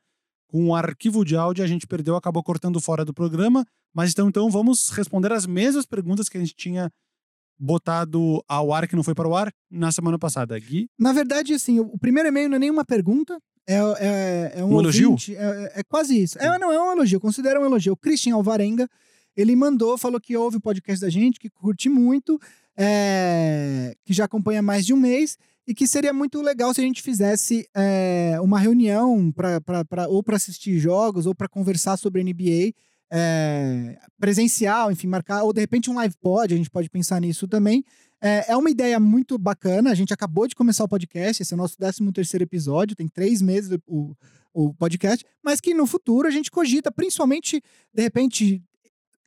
com 0.47 0.67
o 0.67 0.75
arquivo 0.75 1.25
de 1.25 1.35
áudio, 1.35 1.63
a 1.63 1.67
gente 1.67 1.87
perdeu, 1.87 2.15
acabou 2.15 2.43
cortando 2.43 2.79
fora 2.79 3.03
do 3.03 3.15
programa, 3.15 3.65
mas 3.95 4.11
então, 4.11 4.29
então 4.29 4.47
vamos 4.51 4.89
responder 4.89 5.33
as 5.33 5.47
mesmas 5.47 5.87
perguntas 5.87 6.29
que 6.29 6.37
a 6.37 6.39
gente 6.39 6.53
tinha 6.53 6.91
botado 7.59 8.43
ao 8.47 8.73
ar 8.73 8.87
que 8.87 8.95
não 8.95 9.03
foi 9.03 9.13
para 9.13 9.27
o 9.27 9.35
ar 9.35 9.51
na 9.69 9.91
semana 9.91 10.17
passada. 10.17 10.57
Gui? 10.57 10.89
Na 10.97 11.11
verdade, 11.11 11.53
assim, 11.53 11.79
o 11.79 11.97
primeiro 11.97 12.29
e-mail 12.29 12.49
não 12.49 12.55
é 12.55 12.59
nenhuma 12.59 12.85
pergunta. 12.85 13.37
É, 13.67 13.75
é, 13.75 14.53
é 14.55 14.63
um, 14.63 14.75
um 14.75 14.79
elogio? 14.79 15.15
É, 15.29 15.79
é, 15.81 15.83
quase 15.83 16.19
isso. 16.19 16.39
É, 16.39 16.57
não, 16.57 16.71
é 16.71 16.81
um 16.81 16.91
elogio, 16.93 17.19
considera 17.19 17.59
um 17.59 17.65
elogio. 17.65 17.93
O 17.93 17.97
Christian 17.97 18.35
Alvarenga, 18.35 18.87
ele 19.35 19.55
mandou, 19.55 19.97
falou 19.97 20.19
que 20.19 20.35
ouve 20.35 20.57
o 20.57 20.61
podcast 20.61 21.01
da 21.01 21.09
gente, 21.09 21.39
que 21.39 21.49
curte 21.49 21.89
muito, 21.89 22.39
é, 22.77 23.93
que 24.05 24.13
já 24.13 24.25
acompanha 24.25 24.61
mais 24.61 24.85
de 24.85 24.93
um 24.93 24.97
mês 24.97 25.37
e 25.67 25.73
que 25.75 25.87
seria 25.87 26.11
muito 26.11 26.41
legal 26.41 26.73
se 26.73 26.81
a 26.81 26.83
gente 26.83 27.03
fizesse 27.03 27.67
é, 27.75 28.37
uma 28.41 28.57
reunião 28.57 29.31
pra, 29.31 29.61
pra, 29.61 29.85
pra 29.85 30.07
ou 30.07 30.23
para 30.23 30.35
assistir 30.35 30.79
jogos 30.79 31.27
ou 31.27 31.35
para 31.35 31.47
conversar 31.47 31.95
sobre 31.95 32.23
NBA 32.23 32.73
é, 33.11 33.97
presencial, 34.19 34.91
enfim, 34.91 35.07
marcar, 35.07 35.43
ou 35.43 35.51
de 35.51 35.59
repente 35.59 35.89
um 35.89 35.95
live 35.95 36.15
pod, 36.21 36.53
a 36.53 36.57
gente 36.57 36.69
pode 36.69 36.89
pensar 36.89 37.19
nisso 37.19 37.47
também. 37.47 37.83
É, 38.21 38.51
é 38.51 38.57
uma 38.57 38.69
ideia 38.69 38.99
muito 38.99 39.37
bacana. 39.37 39.91
A 39.91 39.95
gente 39.95 40.13
acabou 40.13 40.47
de 40.47 40.55
começar 40.55 40.83
o 40.83 40.87
podcast, 40.87 41.41
esse 41.41 41.53
é 41.53 41.55
o 41.55 41.57
nosso 41.57 41.77
13 41.77 42.11
terceiro 42.11 42.43
episódio, 42.43 42.95
tem 42.95 43.07
três 43.07 43.41
meses 43.41 43.77
o, 43.87 44.15
o 44.53 44.73
podcast, 44.73 45.25
mas 45.43 45.59
que 45.59 45.73
no 45.73 45.87
futuro 45.87 46.27
a 46.27 46.31
gente 46.31 46.51
cogita, 46.51 46.91
principalmente, 46.91 47.61
de 47.93 48.01
repente, 48.01 48.61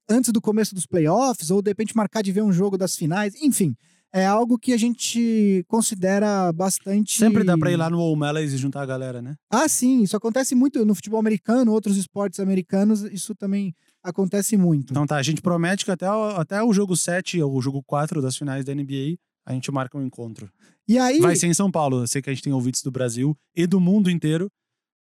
antes 0.09 0.31
do 0.33 0.41
começo 0.41 0.75
dos 0.75 0.87
playoffs, 0.87 1.51
ou 1.51 1.63
de 1.63 1.71
repente 1.71 1.97
marcar 1.97 2.23
de 2.23 2.33
ver 2.33 2.43
um 2.43 2.53
jogo 2.53 2.77
das 2.77 2.97
finais, 2.97 3.35
enfim. 3.41 3.75
É 4.13 4.27
algo 4.27 4.59
que 4.59 4.73
a 4.73 4.77
gente 4.77 5.65
considera 5.67 6.53
bastante. 6.53 7.17
Sempre 7.17 7.45
dá 7.45 7.57
pra 7.57 7.71
ir 7.71 7.77
lá 7.77 7.89
no 7.89 7.99
O'Malley's 7.99 8.53
e 8.53 8.59
juntar 8.59 8.83
a 8.83 8.87
galera, 8.87 9.23
né? 9.23 9.37
Ah, 9.51 9.67
sim. 9.69 10.03
Isso 10.03 10.17
acontece 10.17 10.55
muito 10.55 10.85
no 10.85 10.95
futebol 10.95 11.19
americano, 11.19 11.73
outros 11.73 11.97
esportes 11.97 12.39
americanos, 12.39 13.03
isso 13.03 13.35
também 13.35 13.75
acontece 14.03 14.57
muito. 14.57 14.93
Então 14.93 15.07
tá, 15.07 15.17
a 15.17 15.23
gente 15.23 15.41
promete 15.41 15.85
que 15.85 15.91
até 15.91 16.11
o, 16.11 16.29
até 16.37 16.63
o 16.63 16.73
jogo 16.75 16.95
7 16.95 17.41
ou 17.41 17.57
o 17.57 17.63
jogo 17.63 17.83
4 17.85 18.21
das 18.21 18.37
finais 18.37 18.65
da 18.65 18.75
NBA, 18.75 19.17
a 19.47 19.53
gente 19.55 19.71
marca 19.73 19.97
um 19.97 20.05
encontro. 20.05 20.51
E 20.87 20.99
aí. 20.99 21.21
Vai 21.21 21.37
ser 21.37 21.47
em 21.47 21.55
São 21.55 21.71
Paulo. 21.71 22.03
Eu 22.03 22.07
sei 22.07 22.21
que 22.21 22.29
a 22.29 22.35
gente 22.35 22.43
tem 22.43 22.53
ouvintes 22.53 22.83
do 22.83 22.91
Brasil 22.91 23.37
e 23.57 23.67
do 23.67 23.81
mundo 23.81 24.11
inteiro 24.11 24.51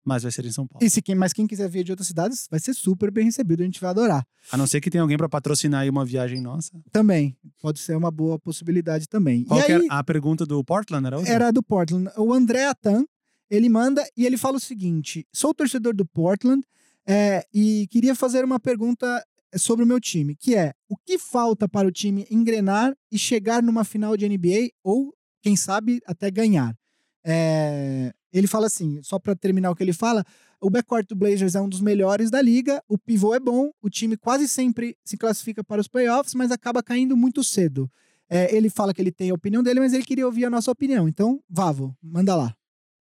mas 0.03 0.23
vai 0.23 0.31
ser 0.31 0.45
em 0.45 0.51
São 0.51 0.67
Paulo. 0.67 0.85
E 0.85 0.89
se 0.89 1.01
quem, 1.01 1.15
mas 1.15 1.33
quem 1.33 1.45
quiser 1.45 1.69
vir 1.69 1.83
de 1.83 1.91
outras 1.91 2.07
cidades, 2.07 2.47
vai 2.49 2.59
ser 2.59 2.73
super 2.73 3.11
bem 3.11 3.25
recebido, 3.25 3.61
a 3.61 3.65
gente 3.65 3.79
vai 3.79 3.89
adorar. 3.89 4.25
A 4.51 4.57
não 4.57 4.65
ser 4.65 4.81
que 4.81 4.89
tenha 4.89 5.01
alguém 5.01 5.17
para 5.17 5.29
patrocinar 5.29 5.81
aí 5.81 5.89
uma 5.89 6.05
viagem 6.05 6.41
nossa. 6.41 6.71
Também, 6.91 7.37
pode 7.61 7.79
ser 7.79 7.95
uma 7.95 8.11
boa 8.11 8.39
possibilidade 8.39 9.07
também. 9.07 9.43
Qual 9.43 9.59
aí, 9.59 9.71
era 9.71 9.83
a 9.89 10.03
pergunta 10.03 10.45
do 10.45 10.63
Portland 10.63 11.05
era 11.05 11.17
outra? 11.17 11.33
Era 11.33 11.51
do 11.51 11.61
Portland. 11.61 12.09
O 12.17 12.33
André 12.33 12.65
Atan, 12.65 13.05
ele 13.49 13.69
manda 13.69 14.05
e 14.15 14.25
ele 14.25 14.37
fala 14.37 14.57
o 14.57 14.59
seguinte: 14.59 15.27
sou 15.33 15.53
torcedor 15.53 15.95
do 15.95 16.05
Portland 16.05 16.63
é, 17.05 17.45
e 17.53 17.87
queria 17.89 18.15
fazer 18.15 18.43
uma 18.45 18.59
pergunta 18.59 19.23
sobre 19.57 19.83
o 19.83 19.87
meu 19.87 19.99
time, 19.99 20.35
que 20.35 20.55
é 20.55 20.73
o 20.87 20.95
que 20.95 21.17
falta 21.17 21.67
para 21.67 21.87
o 21.87 21.91
time 21.91 22.27
engrenar 22.29 22.95
e 23.11 23.17
chegar 23.17 23.63
numa 23.63 23.83
final 23.83 24.15
de 24.15 24.29
NBA 24.29 24.69
ou, 24.83 25.13
quem 25.41 25.55
sabe, 25.55 25.99
até 26.05 26.29
ganhar? 26.29 26.75
É, 27.23 28.13
ele 28.31 28.47
fala 28.47 28.67
assim, 28.67 29.01
só 29.01 29.17
para 29.19 29.35
terminar 29.35 29.71
o 29.71 29.75
que 29.75 29.83
ele 29.83 29.93
fala, 29.93 30.23
o 30.61 30.69
backcourt 30.69 31.07
do 31.07 31.15
Blazers 31.15 31.55
é 31.55 31.61
um 31.61 31.69
dos 31.69 31.81
melhores 31.81 32.29
da 32.29 32.41
liga, 32.41 32.81
o 32.87 32.97
pivô 32.97 33.33
é 33.33 33.39
bom, 33.39 33.71
o 33.81 33.89
time 33.89 34.17
quase 34.17 34.47
sempre 34.47 34.95
se 35.03 35.17
classifica 35.17 35.63
para 35.63 35.81
os 35.81 35.87
playoffs, 35.87 36.33
mas 36.35 36.51
acaba 36.51 36.83
caindo 36.83 37.15
muito 37.15 37.43
cedo. 37.43 37.89
É, 38.29 38.55
ele 38.55 38.69
fala 38.69 38.93
que 38.93 39.01
ele 39.01 39.11
tem 39.11 39.31
a 39.31 39.33
opinião 39.33 39.63
dele, 39.63 39.79
mas 39.79 39.93
ele 39.93 40.03
queria 40.03 40.25
ouvir 40.25 40.45
a 40.45 40.49
nossa 40.49 40.69
opinião. 40.69 41.07
Então, 41.07 41.41
Vavo, 41.49 41.95
manda 42.01 42.35
lá. 42.35 42.53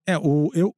É, 0.07 0.17
o, 0.17 0.51
eu, 0.55 0.75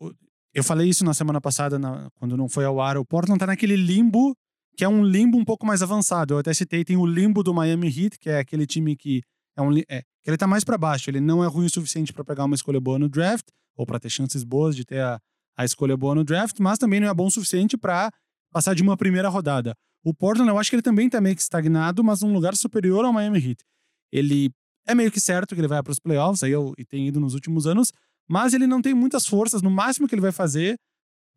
eu 0.53 0.65
falei 0.65 0.89
isso 0.89 1.05
na 1.05 1.15
semana 1.15 1.41
passada, 1.41 1.79
na, 1.79 2.11
quando 2.17 2.37
não 2.37 2.49
foi 2.49 2.65
ao 2.65 2.81
ar. 2.81 2.99
O 2.99 3.05
Portland 3.05 3.39
tá 3.39 3.47
naquele 3.47 3.77
limbo, 3.77 4.37
que 4.77 4.85
é 4.85 4.89
um 4.89 5.05
limbo 5.05 5.39
um 5.39 5.45
pouco 5.45 5.65
mais 5.65 5.83
avançado. 5.83 6.35
Eu 6.35 6.39
até 6.39 6.53
citei, 6.53 6.85
tem 6.85 6.97
o 6.97 7.07
limbo 7.07 7.45
do 7.45 7.55
Miami 7.55 7.87
Heat, 7.87 8.19
que 8.19 8.29
é 8.29 8.41
aquele 8.41 8.67
time 8.67 8.97
que 8.97 9.23
é 9.57 9.63
um, 9.63 9.77
é, 9.89 10.03
que 10.23 10.31
ele 10.31 10.37
tá 10.37 10.49
mais 10.49 10.65
para 10.65 10.77
baixo. 10.77 11.09
Ele 11.09 11.21
não 11.21 11.45
é 11.45 11.47
ruim 11.47 11.67
o 11.67 11.71
suficiente 11.71 12.13
para 12.13 12.25
pegar 12.25 12.45
uma 12.45 12.57
escolha 12.57 12.81
boa 12.81 12.99
no 12.99 13.09
draft, 13.09 13.47
ou 13.81 13.87
para 13.87 13.99
ter 13.99 14.11
chances 14.11 14.45
boas 14.45 14.77
de 14.77 14.85
ter 14.85 15.01
a, 15.01 15.19
a 15.57 15.65
escolha 15.65 15.97
boa 15.97 16.15
no 16.15 16.23
draft, 16.23 16.59
mas 16.61 16.79
também 16.79 17.01
não 17.01 17.09
é 17.09 17.15
bom 17.15 17.27
o 17.27 17.31
suficiente 17.31 17.79
para 17.79 18.13
passar 18.53 18.75
de 18.75 18.83
uma 18.83 18.95
primeira 18.95 19.27
rodada. 19.31 19.75
O 20.05 20.13
Portland, 20.13 20.51
eu 20.51 20.59
acho 20.59 20.69
que 20.69 20.77
ele 20.77 20.83
também 20.83 21.09
tá 21.09 21.19
meio 21.19 21.35
que 21.35 21.41
estagnado, 21.41 22.05
mas 22.05 22.21
num 22.21 22.31
lugar 22.31 22.55
superior 22.55 23.07
ao 23.07 23.13
Miami 23.13 23.39
Heat. 23.39 23.65
Ele 24.13 24.51
é 24.87 24.95
meio 24.95 25.11
que 25.11 25.19
certo 25.19 25.55
que 25.55 25.61
ele 25.63 25.69
vai 25.69 25.83
para 25.83 25.93
os 25.93 25.99
playoffs, 25.99 26.43
aí 26.43 26.53
eu, 26.53 26.75
e 26.77 26.85
tem 26.85 27.09
ido 27.09 27.19
nos 27.19 27.33
últimos 27.33 27.67
anos, 27.67 27.91
mas 28.29 28.53
ele 28.53 28.67
não 28.67 28.83
tem 28.83 28.93
muitas 28.93 29.27
forças. 29.27 29.63
No 29.63 29.71
máximo 29.71 30.07
que 30.07 30.15
ele 30.15 30.21
vai 30.21 30.33
fazer 30.33 30.79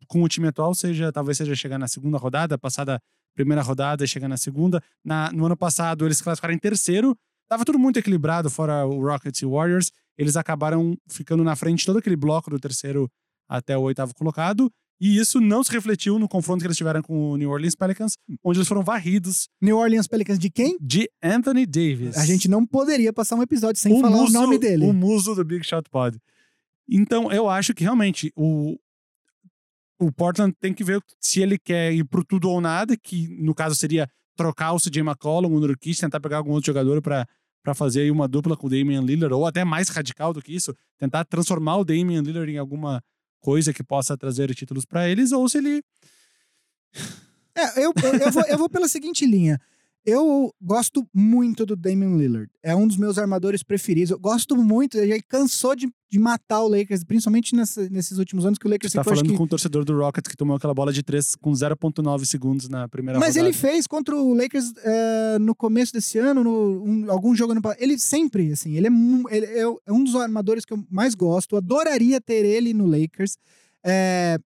com 0.06 0.22
o 0.22 0.28
time 0.28 0.48
atual, 0.48 0.74
seja 0.74 1.10
talvez 1.10 1.38
seja 1.38 1.54
chegar 1.54 1.78
na 1.78 1.88
segunda 1.88 2.18
rodada, 2.18 2.58
passar 2.58 2.84
da 2.84 3.00
primeira 3.34 3.62
rodada 3.62 4.04
e 4.04 4.08
chegar 4.08 4.28
na 4.28 4.36
segunda. 4.36 4.82
Na, 5.02 5.32
no 5.32 5.46
ano 5.46 5.56
passado, 5.56 6.04
eles 6.04 6.20
classificaram 6.20 6.54
em 6.54 6.58
terceiro. 6.58 7.16
Tava 7.48 7.64
tudo 7.64 7.78
muito 7.78 7.98
equilibrado, 7.98 8.50
fora 8.50 8.86
o 8.86 9.00
Rockets 9.00 9.42
e 9.42 9.46
o 9.46 9.52
Warriors 9.52 9.90
eles 10.16 10.36
acabaram 10.36 10.96
ficando 11.08 11.42
na 11.42 11.56
frente 11.56 11.84
todo 11.84 11.98
aquele 11.98 12.16
bloco 12.16 12.50
do 12.50 12.58
terceiro 12.58 13.10
até 13.48 13.76
o 13.76 13.82
oitavo 13.82 14.14
colocado. 14.14 14.70
E 15.00 15.18
isso 15.18 15.40
não 15.40 15.62
se 15.62 15.72
refletiu 15.72 16.18
no 16.18 16.28
confronto 16.28 16.60
que 16.60 16.66
eles 16.68 16.76
tiveram 16.76 17.02
com 17.02 17.32
o 17.32 17.36
New 17.36 17.50
Orleans 17.50 17.74
Pelicans, 17.74 18.16
onde 18.42 18.58
eles 18.58 18.68
foram 18.68 18.82
varridos. 18.82 19.48
New 19.60 19.76
Orleans 19.76 20.06
Pelicans 20.06 20.38
de 20.38 20.48
quem? 20.48 20.78
De 20.80 21.10
Anthony 21.22 21.66
Davis. 21.66 22.16
A 22.16 22.24
gente 22.24 22.48
não 22.48 22.64
poderia 22.64 23.12
passar 23.12 23.34
um 23.34 23.42
episódio 23.42 23.80
sem 23.80 23.92
o 23.92 24.00
falar 24.00 24.16
muso, 24.16 24.38
o 24.38 24.40
nome 24.40 24.56
dele. 24.56 24.86
O 24.86 24.92
muso 24.92 25.34
do 25.34 25.44
Big 25.44 25.66
Shot 25.66 25.90
Pod. 25.90 26.16
Então, 26.88 27.30
eu 27.32 27.48
acho 27.48 27.74
que 27.74 27.82
realmente 27.82 28.32
o, 28.36 28.78
o 29.98 30.12
Portland 30.12 30.54
tem 30.60 30.72
que 30.72 30.84
ver 30.84 31.02
se 31.20 31.40
ele 31.40 31.58
quer 31.58 31.92
ir 31.92 32.04
pro 32.04 32.24
tudo 32.24 32.48
ou 32.48 32.60
nada, 32.60 32.96
que 32.96 33.28
no 33.42 33.54
caso 33.54 33.74
seria 33.74 34.08
trocar 34.36 34.72
o 34.72 34.78
CJ 34.78 35.00
McCollum, 35.00 35.54
o 35.54 35.60
Nurkic, 35.60 35.98
tentar 35.98 36.20
pegar 36.20 36.38
algum 36.38 36.52
outro 36.52 36.66
jogador 36.66 37.00
para 37.00 37.26
para 37.64 37.74
fazer 37.74 38.02
aí 38.02 38.10
uma 38.10 38.28
dupla 38.28 38.58
com 38.58 38.66
o 38.66 38.70
Damian 38.70 39.00
Lillard, 39.00 39.32
ou 39.32 39.46
até 39.46 39.64
mais 39.64 39.88
radical 39.88 40.34
do 40.34 40.42
que 40.42 40.54
isso, 40.54 40.76
tentar 40.98 41.24
transformar 41.24 41.78
o 41.78 41.84
Damian 41.84 42.20
Lillard 42.20 42.52
em 42.52 42.58
alguma 42.58 43.02
coisa 43.40 43.72
que 43.72 43.82
possa 43.82 44.18
trazer 44.18 44.54
títulos 44.54 44.84
para 44.84 45.08
eles, 45.08 45.32
ou 45.32 45.48
se 45.48 45.56
ele. 45.56 45.82
É, 47.54 47.82
eu, 47.82 47.94
eu, 48.02 48.14
eu, 48.20 48.32
vou, 48.32 48.42
eu 48.48 48.58
vou 48.58 48.68
pela 48.68 48.86
seguinte 48.86 49.24
linha. 49.24 49.58
Eu 50.06 50.52
gosto 50.60 51.06
muito 51.14 51.64
do 51.64 51.74
Damian 51.74 52.16
Lillard. 52.16 52.50
É 52.62 52.76
um 52.76 52.86
dos 52.86 52.98
meus 52.98 53.16
armadores 53.16 53.62
preferidos. 53.62 54.10
Eu 54.10 54.18
gosto 54.18 54.54
muito. 54.54 54.98
Ele 54.98 55.18
cansou 55.22 55.74
de, 55.74 55.90
de 56.10 56.18
matar 56.18 56.60
o 56.60 56.68
Lakers, 56.68 57.02
principalmente 57.04 57.56
nessa, 57.56 57.88
nesses 57.88 58.18
últimos 58.18 58.44
anos 58.44 58.58
que 58.58 58.66
o 58.66 58.70
Lakers 58.70 58.92
Você 58.92 58.98
tá 58.98 59.04
falando 59.04 59.30
que... 59.30 59.36
com 59.36 59.44
o 59.44 59.48
torcedor 59.48 59.82
do 59.82 59.98
Rockets 59.98 60.28
que 60.28 60.36
tomou 60.36 60.56
aquela 60.56 60.74
bola 60.74 60.92
de 60.92 61.02
três 61.02 61.34
com 61.34 61.52
0,9 61.52 62.26
segundos 62.26 62.68
na 62.68 62.86
primeira 62.86 63.18
Mas 63.18 63.36
rodada. 63.36 63.48
ele 63.48 63.56
fez 63.56 63.86
contra 63.86 64.14
o 64.14 64.34
Lakers 64.34 64.72
é, 64.84 65.38
no 65.38 65.54
começo 65.54 65.92
desse 65.92 66.18
ano, 66.18 66.44
no, 66.44 66.84
um, 66.84 67.10
algum 67.10 67.34
jogo 67.34 67.54
no 67.54 67.62
Ele 67.78 67.98
sempre, 67.98 68.52
assim, 68.52 68.76
ele 68.76 68.88
é, 68.88 68.90
ele 69.34 69.46
é, 69.46 69.62
é 69.86 69.92
um 69.92 70.04
dos 70.04 70.14
armadores 70.16 70.66
que 70.66 70.74
eu 70.74 70.84
mais 70.90 71.14
gosto. 71.14 71.56
Adoraria 71.56 72.20
ter 72.20 72.44
ele 72.44 72.74
no 72.74 72.86
Lakers. 72.86 73.38
É, 73.82 74.38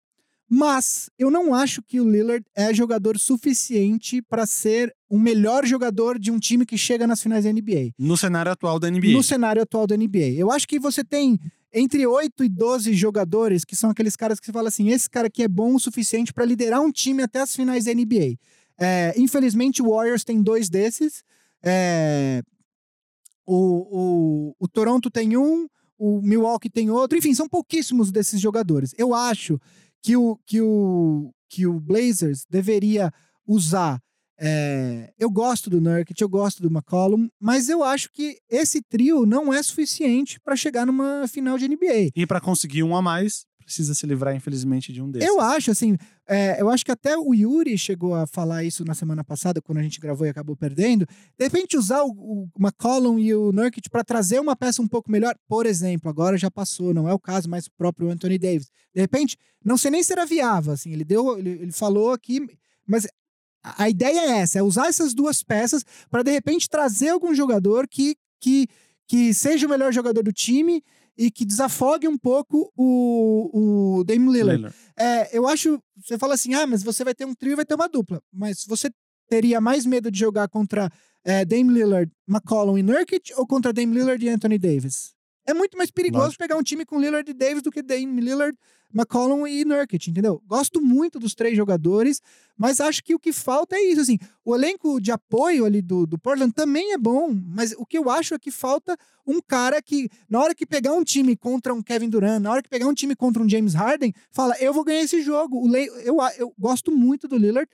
mas 0.49 1.11
eu 1.18 1.30
não 1.30 1.55
acho 1.55 1.82
que 1.82 2.01
o 2.01 2.09
Lillard 2.09 2.44
é 2.55 2.72
jogador 2.72 3.18
suficiente 3.18 4.22
para 4.22 4.47
ser 4.47 4.94
o 5.09 5.18
melhor 5.18 5.66
jogador 5.66 6.18
de 6.18 6.30
um 6.30 6.38
time 6.38 6.64
que 6.64 6.78
chega 6.78 7.07
nas 7.07 7.22
finais 7.22 7.44
da 7.44 7.53
NBA. 7.53 7.92
No 7.99 8.16
cenário 8.16 8.53
atual 8.53 8.78
da 8.78 8.90
NBA. 8.90 9.09
No 9.09 9.22
cenário 9.22 9.62
atual 9.62 9.86
da 9.86 9.97
NBA. 9.97 10.34
Eu 10.36 10.51
acho 10.51 10.66
que 10.68 10.78
você 10.78 11.03
tem 11.03 11.38
entre 11.72 12.07
8 12.07 12.44
e 12.44 12.49
12 12.49 12.94
jogadores 12.94 13.64
que 13.64 13.74
são 13.74 13.90
aqueles 13.90 14.14
caras 14.14 14.38
que 14.38 14.47
você 14.47 14.53
fala 14.53 14.68
assim: 14.68 14.90
esse 14.90 15.11
cara 15.11 15.26
aqui 15.26 15.42
é 15.42 15.49
bom 15.49 15.74
o 15.74 15.80
suficiente 15.80 16.32
para 16.32 16.44
liderar 16.44 16.80
um 16.80 16.92
time 16.92 17.22
até 17.22 17.40
as 17.40 17.55
finais 17.55 17.84
da 17.84 17.94
NBA. 17.94 18.38
É, 18.78 19.14
infelizmente, 19.16 19.82
o 19.82 19.90
Warriors 19.90 20.22
tem 20.22 20.42
dois 20.42 20.68
desses. 20.68 21.24
É, 21.62 22.42
o, 23.44 24.53
o, 24.55 24.55
o 24.59 24.68
Toronto 24.68 25.11
tem 25.11 25.36
um, 25.36 25.66
o 25.99 26.20
Milwaukee 26.22 26.70
tem 26.70 26.90
outro. 26.90 27.18
Enfim, 27.18 27.34
são 27.34 27.49
pouquíssimos 27.49 28.12
desses 28.12 28.40
jogadores. 28.40 28.94
Eu 28.97 29.14
acho 29.14 29.59
que 30.07 30.16
o, 30.16 30.38
que 30.46 30.61
o, 30.61 31.32
que 31.48 31.66
o 31.66 31.80
Blazers 31.80 32.46
deveria 32.48 33.12
usar. 33.44 34.00
É, 34.38 35.12
eu 35.18 35.28
gosto 35.28 35.68
do 35.68 35.80
Nurkic, 35.80 36.20
eu 36.20 36.28
gosto 36.28 36.62
do 36.62 36.68
McCollum, 36.68 37.26
mas 37.40 37.68
eu 37.68 37.82
acho 37.82 38.12
que 38.12 38.38
esse 38.48 38.80
trio 38.82 39.26
não 39.26 39.52
é 39.52 39.61
suficiente 39.61 40.38
para 40.38 40.54
chegar 40.54 40.86
numa 40.86 41.26
final 41.26 41.59
de 41.59 41.66
NBA. 41.66 42.11
E 42.14 42.24
para 42.24 42.40
conseguir 42.40 42.84
um 42.84 42.94
a 42.94 43.02
mais, 43.02 43.46
precisa 43.67 43.95
se 43.95 44.07
livrar, 44.07 44.35
infelizmente, 44.35 44.93
de 44.93 45.03
um 45.03 45.11
desses. 45.11 45.29
Eu 45.29 45.41
acho, 45.41 45.73
assim, 45.73 45.99
é, 46.27 46.61
eu 46.61 46.71
acho 46.71 46.85
que 46.85 46.93
até 46.93 47.19
o 47.19 47.35
Yuri 47.35 47.77
chegou 47.77 48.14
a 48.14 48.25
falar 48.25 48.62
isso 48.62 48.85
na 48.85 48.95
semana 48.95 49.25
passada, 49.25 49.61
quando 49.61 49.79
a 49.79 49.83
gente 49.83 50.01
gravou 50.01 50.25
e 50.25 50.31
acabou 50.31 50.57
perdendo. 50.57 51.05
De 51.37 51.45
repente, 51.45 51.77
usar 51.77 52.05
o, 52.05 52.11
o 52.11 52.49
McCollum 52.59 53.19
e 53.19 53.35
o 53.35 53.51
Nurkic 53.51 53.91
para 53.91 54.05
trazer 54.05 54.41
uma 54.41 54.55
peça 54.55 54.81
um 54.81 54.87
pouco 54.87 55.11
melhor. 55.11 55.35
Por 55.49 55.67
exemplo, 55.67 56.09
agora 56.09 56.39
já 56.39 56.49
passou, 56.49 56.95
não 56.95 57.09
é 57.09 57.12
o 57.12 57.19
caso, 57.19 57.51
mas 57.51 57.67
o 57.67 57.73
próprio 57.73 58.09
Anthony 58.09 58.39
Davis. 58.39 58.71
De 58.95 59.01
repente, 59.01 59.37
não 59.64 59.77
sei 59.77 59.91
nem 59.91 60.03
se 60.03 60.12
era 60.12 60.25
viável, 60.25 60.73
assim, 60.73 60.93
ele 60.93 61.05
deu, 61.05 61.37
ele, 61.37 61.51
ele 61.51 61.73
falou 61.73 62.12
aqui, 62.12 62.47
mas 62.87 63.05
a 63.77 63.91
ideia 63.91 64.21
é 64.21 64.39
essa, 64.39 64.61
é 64.61 64.62
usar 64.62 64.87
essas 64.87 65.12
duas 65.12 65.43
peças 65.43 65.85
para 66.09 66.23
de 66.23 66.31
repente 66.31 66.71
trazer 66.71 67.09
algum 67.09 67.35
jogador 67.35 67.89
que, 67.89 68.14
que, 68.41 68.69
que 69.09 69.35
seja 69.35 69.67
o 69.67 69.71
melhor 69.71 69.93
jogador 69.93 70.23
do 70.23 70.33
time 70.33 70.85
e 71.17 71.31
que 71.31 71.45
desafogue 71.45 72.07
um 72.07 72.19
pouco 72.19 72.73
o, 72.77 73.99
o 73.99 74.05
Dame 74.05 74.31
Lillard. 74.33 74.57
Lillard. 74.57 74.77
É, 74.99 75.37
eu 75.37 75.47
acho, 75.49 75.81
você 75.97 76.19
fala 76.19 76.35
assim, 76.35 76.55
ah, 76.55 76.67
mas 76.67 76.83
você 76.83 77.05
vai 77.05 77.14
ter 77.14 77.25
um 77.25 77.35
trio 77.35 77.53
e 77.53 77.57
vai 77.57 77.64
ter 77.64 77.75
uma 77.75 77.89
dupla, 77.89 78.21
mas 78.33 78.64
você 78.67 78.91
teria 79.29 79.61
mais 79.61 79.87
medo 79.87 80.11
de 80.11 80.19
jogar 80.19 80.49
contra 80.49 80.91
é, 81.25 81.45
Dame 81.45 81.73
Lillard, 81.73 82.11
McCollum 82.29 82.79
e 82.79 82.83
Nurkic 82.83 83.33
ou 83.37 83.47
contra 83.47 83.73
Dame 83.73 83.95
Lillard 83.95 84.25
e 84.25 84.29
Anthony 84.29 84.59
Davis? 84.59 85.16
É 85.47 85.55
muito 85.55 85.78
mais 85.78 85.90
perigoso 85.90 86.24
Lógico. 86.24 86.42
pegar 86.42 86.57
um 86.57 86.62
time 86.62 86.84
com 86.84 87.01
Lillard 87.01 87.30
e 87.30 87.34
Davis 87.34 87.62
do 87.62 87.70
que 87.70 87.82
Dame 87.82 88.20
Lillard, 88.20 88.57
McCollum 88.92 89.47
e 89.47 89.64
Nurkic, 89.64 90.11
entendeu? 90.11 90.42
Gosto 90.47 90.80
muito 90.80 91.18
dos 91.18 91.34
três 91.34 91.57
jogadores, 91.57 92.20
mas 92.57 92.80
acho 92.80 93.03
que 93.05 93.14
o 93.14 93.18
que 93.18 93.32
falta 93.32 93.76
é 93.76 93.80
isso, 93.80 94.01
assim, 94.01 94.18
o 94.44 94.55
elenco 94.55 95.01
de 95.01 95.12
apoio 95.12 95.64
ali 95.64 95.82
do, 95.82 96.07
do 96.07 96.18
Portland 96.18 96.53
também 96.53 96.92
é 96.92 96.99
bom, 96.99 97.30
mas 97.32 97.74
o 97.76 97.84
que 97.84 97.99
eu 97.99 98.09
acho 98.09 98.34
é 98.34 98.38
que 98.38 98.51
falta 98.51 98.97
um 99.26 99.40
cara 99.40 99.82
que, 99.82 100.09
na 100.28 100.40
hora 100.40 100.55
que 100.55 100.64
pegar 100.64 100.92
um 100.92 101.05
time 101.05 101.36
contra 101.36 101.74
um 101.74 101.82
Kevin 101.82 102.09
Durant, 102.09 102.40
na 102.40 102.51
hora 102.51 102.62
que 102.62 102.68
pegar 102.68 102.86
um 102.86 102.94
time 102.94 103.14
contra 103.14 103.42
um 103.42 103.49
James 103.49 103.74
Harden, 103.74 104.12
fala, 104.30 104.57
eu 104.59 104.72
vou 104.72 104.84
ganhar 104.84 105.03
esse 105.03 105.20
jogo. 105.20 105.59
O 105.59 105.68
Le 105.68 105.86
eu, 106.05 106.16
eu 106.38 106.55
gosto 106.59 106.90
muito 106.92 107.26
do 107.28 107.36
Lillard, 107.36 107.68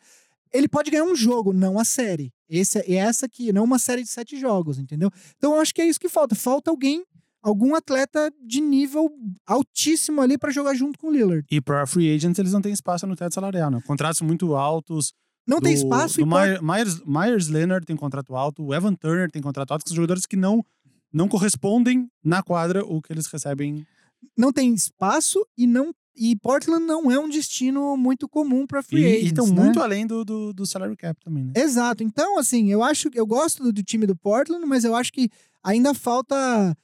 ele 0.53 0.69
pode 0.69 0.91
ganhar 0.91 1.05
um 1.05 1.17
jogo, 1.17 1.53
não 1.53 1.79
a 1.79 1.85
série. 1.85 2.33
Esse, 2.49 2.79
é 2.81 2.95
essa 2.97 3.27
aqui, 3.27 3.53
não 3.53 3.65
uma 3.65 3.79
série 3.79 4.03
de 4.03 4.09
sete 4.09 4.39
jogos, 4.39 4.79
entendeu? 4.79 5.11
Então 5.39 5.55
eu 5.55 5.61
acho 5.61 5.75
que 5.75 5.81
é 5.81 5.87
isso 5.87 6.01
que 6.01 6.09
falta. 6.09 6.35
Falta 6.35 6.71
alguém, 6.71 7.05
algum 7.43 7.75
atleta 7.75 8.33
de 8.47 8.61
nível 8.61 9.11
altíssimo 9.47 10.21
ali 10.21 10.39
para 10.39 10.51
jogar 10.53 10.75
junto 10.75 10.99
com 10.99 11.09
o 11.09 11.13
Lillard. 11.13 11.45
E 11.51 11.61
para 11.61 11.87
free 11.87 12.15
agents, 12.15 12.39
eles 12.39 12.53
não 12.53 12.61
têm 12.63 12.73
espaço 12.73 13.07
no 13.07 13.17
teto 13.17 13.35
salarial, 13.35 13.71
né? 13.71 13.81
Contratos 13.87 14.21
muito 14.23 14.55
altos. 14.55 15.13
Não 15.47 15.59
do, 15.59 15.65
tem 15.65 15.75
espaço 15.75 16.17
do 16.17 16.23
e 16.23 16.29
pode- 16.29 16.47
Myers, 16.49 16.61
Myers, 16.63 17.03
Myers 17.05 17.49
Leonard 17.49 17.85
tem 17.85 17.97
contrato 17.97 18.37
alto, 18.37 18.65
o 18.65 18.73
Evan 18.75 18.95
Turner 18.95 19.31
tem 19.31 19.43
contrato 19.43 19.73
alto, 19.73 19.83
que 19.83 19.89
são 19.89 19.97
jogadores 19.97 20.25
que 20.25 20.37
não, 20.37 20.65
não 21.13 21.27
correspondem 21.29 22.09
na 22.25 22.43
quadra 22.43 22.85
o 22.85 23.03
que 23.03 23.13
eles 23.13 23.27
recebem. 23.27 23.85
não 24.39 24.53
tem 24.53 24.73
espaço 24.73 25.45
e 25.59 25.67
não 25.67 25.93
e 26.15 26.37
Portland 26.37 26.85
não 26.85 27.11
é 27.11 27.19
um 27.19 27.27
destino 27.29 27.97
muito 27.97 28.29
comum 28.29 28.67
para 28.67 28.83
free 28.83 29.01
E 29.03 29.07
agents, 29.07 29.27
estão 29.29 29.47
né? 29.47 29.63
muito 29.65 29.81
além 29.81 30.07
do, 30.07 30.25
do, 30.27 30.53
do 30.53 30.67
salary 30.67 30.95
cap 30.95 31.19
também, 31.25 31.45
né? 31.45 31.53
Exato. 31.57 32.05
Então, 32.05 32.39
assim, 32.39 32.71
eu 32.71 32.83
acho 32.83 33.09
eu 33.15 33.27
gosto 33.27 33.63
do, 33.65 33.73
do 33.73 33.83
time 33.83 34.07
do 34.07 34.15
Portland, 34.15 34.65
mas 34.67 34.85
eu 34.85 34.95
acho 34.95 35.11
que 35.11 35.31
ainda 35.65 35.95
falta 35.95 36.77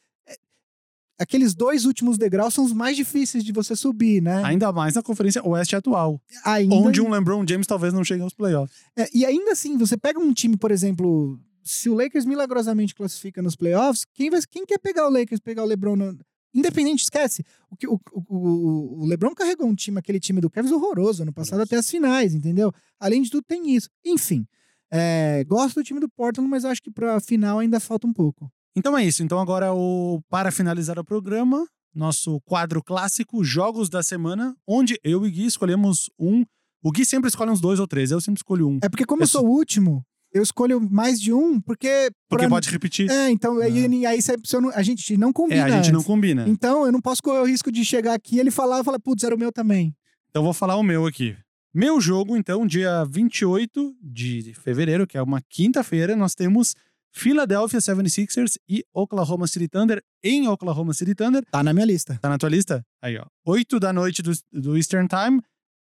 aqueles 1.18 1.54
dois 1.54 1.84
últimos 1.84 2.16
degraus 2.16 2.54
são 2.54 2.64
os 2.64 2.72
mais 2.72 2.96
difíceis 2.96 3.42
de 3.44 3.52
você 3.52 3.74
subir, 3.74 4.22
né? 4.22 4.42
Ainda 4.44 4.72
mais 4.72 4.94
na 4.94 5.02
conferência 5.02 5.44
oeste 5.46 5.74
atual, 5.76 6.20
Ainda, 6.44 6.74
onde 6.74 7.00
um 7.00 7.10
LeBron 7.10 7.44
James 7.48 7.66
talvez 7.66 7.92
não 7.92 8.04
chegue 8.04 8.22
aos 8.22 8.32
playoffs. 8.34 8.76
É, 8.96 9.08
e 9.12 9.24
ainda 9.24 9.52
assim, 9.52 9.76
você 9.76 9.96
pega 9.96 10.18
um 10.18 10.32
time, 10.32 10.56
por 10.56 10.70
exemplo, 10.70 11.38
se 11.64 11.90
o 11.90 11.94
Lakers 11.94 12.24
milagrosamente 12.24 12.94
classifica 12.94 13.42
nos 13.42 13.56
playoffs, 13.56 14.04
quem, 14.14 14.30
vai, 14.30 14.40
quem 14.48 14.64
quer 14.64 14.78
pegar 14.78 15.06
o 15.06 15.10
Lakers, 15.10 15.40
pegar 15.40 15.62
o 15.64 15.66
LeBron 15.66 15.96
no- 15.96 16.18
Independente, 16.54 17.02
esquece. 17.02 17.44
O, 17.70 17.76
que- 17.76 17.86
o, 17.86 18.00
o, 18.26 19.02
o 19.02 19.06
LeBron 19.06 19.34
carregou 19.34 19.66
um 19.68 19.74
time, 19.74 19.98
aquele 19.98 20.18
time 20.18 20.40
do 20.40 20.48
Cavs 20.48 20.72
horroroso 20.72 21.22
ano 21.22 21.32
passado 21.32 21.54
Horroroso. 21.56 21.68
até 21.68 21.76
as 21.76 21.90
finais, 21.90 22.34
entendeu? 22.34 22.72
Além 22.98 23.20
de 23.20 23.30
tudo, 23.30 23.44
tem 23.46 23.74
isso. 23.76 23.88
Enfim, 24.04 24.46
é, 24.90 25.44
gosto 25.46 25.74
do 25.76 25.84
time 25.84 26.00
do 26.00 26.08
Portland, 26.08 26.48
mas 26.48 26.64
acho 26.64 26.82
que 26.82 26.90
pra 26.90 27.20
final 27.20 27.58
ainda 27.58 27.78
falta 27.78 28.06
um 28.06 28.12
pouco. 28.14 28.50
Então 28.78 28.96
é 28.96 29.04
isso. 29.04 29.22
Então 29.22 29.38
agora, 29.38 29.72
o, 29.74 30.20
para 30.30 30.50
finalizar 30.50 30.98
o 30.98 31.04
programa, 31.04 31.66
nosso 31.94 32.40
quadro 32.44 32.82
clássico, 32.82 33.42
Jogos 33.44 33.88
da 33.88 34.02
Semana, 34.02 34.54
onde 34.66 34.98
eu 35.02 35.26
e 35.26 35.30
Gui 35.30 35.46
escolhemos 35.46 36.08
um. 36.18 36.44
O 36.82 36.92
Gui 36.92 37.04
sempre 37.04 37.28
escolhe 37.28 37.50
uns 37.50 37.60
dois 37.60 37.80
ou 37.80 37.86
três, 37.86 38.10
eu 38.10 38.20
sempre 38.20 38.38
escolho 38.38 38.68
um. 38.68 38.78
É 38.82 38.88
porque, 38.88 39.04
como 39.04 39.22
eu 39.22 39.24
Isso. 39.24 39.32
sou 39.38 39.46
o 39.46 39.50
último, 39.50 40.04
eu 40.32 40.42
escolho 40.42 40.80
mais 40.80 41.20
de 41.20 41.32
um, 41.32 41.60
porque. 41.60 42.10
Porque 42.28 42.44
pra- 42.44 42.56
pode 42.56 42.70
repetir. 42.70 43.10
É, 43.10 43.30
então, 43.30 43.58
aí, 43.58 44.06
aí 44.06 44.22
se 44.22 44.32
eu 44.52 44.60
não- 44.60 44.70
a 44.70 44.82
gente 44.82 45.16
não 45.16 45.30
É, 45.30 45.32
combina. 45.32 45.64
a 45.64 45.70
gente 45.70 45.90
não 45.90 45.98
antes. 45.98 46.06
combina. 46.06 46.44
Então, 46.48 46.86
eu 46.86 46.92
não 46.92 47.00
posso 47.00 47.20
correr 47.22 47.40
o 47.40 47.46
risco 47.46 47.72
de 47.72 47.84
chegar 47.84 48.14
aqui 48.14 48.36
e 48.36 48.40
ele 48.40 48.50
falar 48.50 48.80
e 48.80 48.84
falar, 48.84 49.00
putz, 49.00 49.24
era 49.24 49.34
o 49.34 49.38
meu 49.38 49.50
também. 49.50 49.92
Então 50.30 50.42
vou 50.44 50.52
falar 50.52 50.76
o 50.76 50.82
meu 50.84 51.04
aqui. 51.06 51.36
Meu 51.74 52.00
jogo, 52.00 52.36
então, 52.36 52.66
dia 52.66 53.04
28 53.04 53.94
de 54.02 54.54
fevereiro, 54.54 55.06
que 55.06 55.18
é 55.18 55.22
uma 55.22 55.40
quinta-feira, 55.48 56.14
nós 56.16 56.34
temos 56.34 56.74
Philadelphia 57.12 57.78
76ers 57.80 58.58
e 58.68 58.84
Oklahoma 58.92 59.46
City 59.46 59.68
Thunder 59.68 60.02
em 60.22 60.46
Oklahoma 60.48 60.92
City 60.94 61.14
Thunder. 61.14 61.44
Tá 61.50 61.62
na 61.62 61.72
minha 61.72 61.86
lista. 61.86 62.18
Tá 62.20 62.28
na 62.28 62.38
tua 62.38 62.48
lista? 62.48 62.84
Aí, 63.02 63.16
ó. 63.18 63.24
8 63.46 63.80
da 63.80 63.92
noite 63.92 64.22
do, 64.22 64.32
do 64.52 64.76
Eastern 64.76 65.08
Time. 65.08 65.40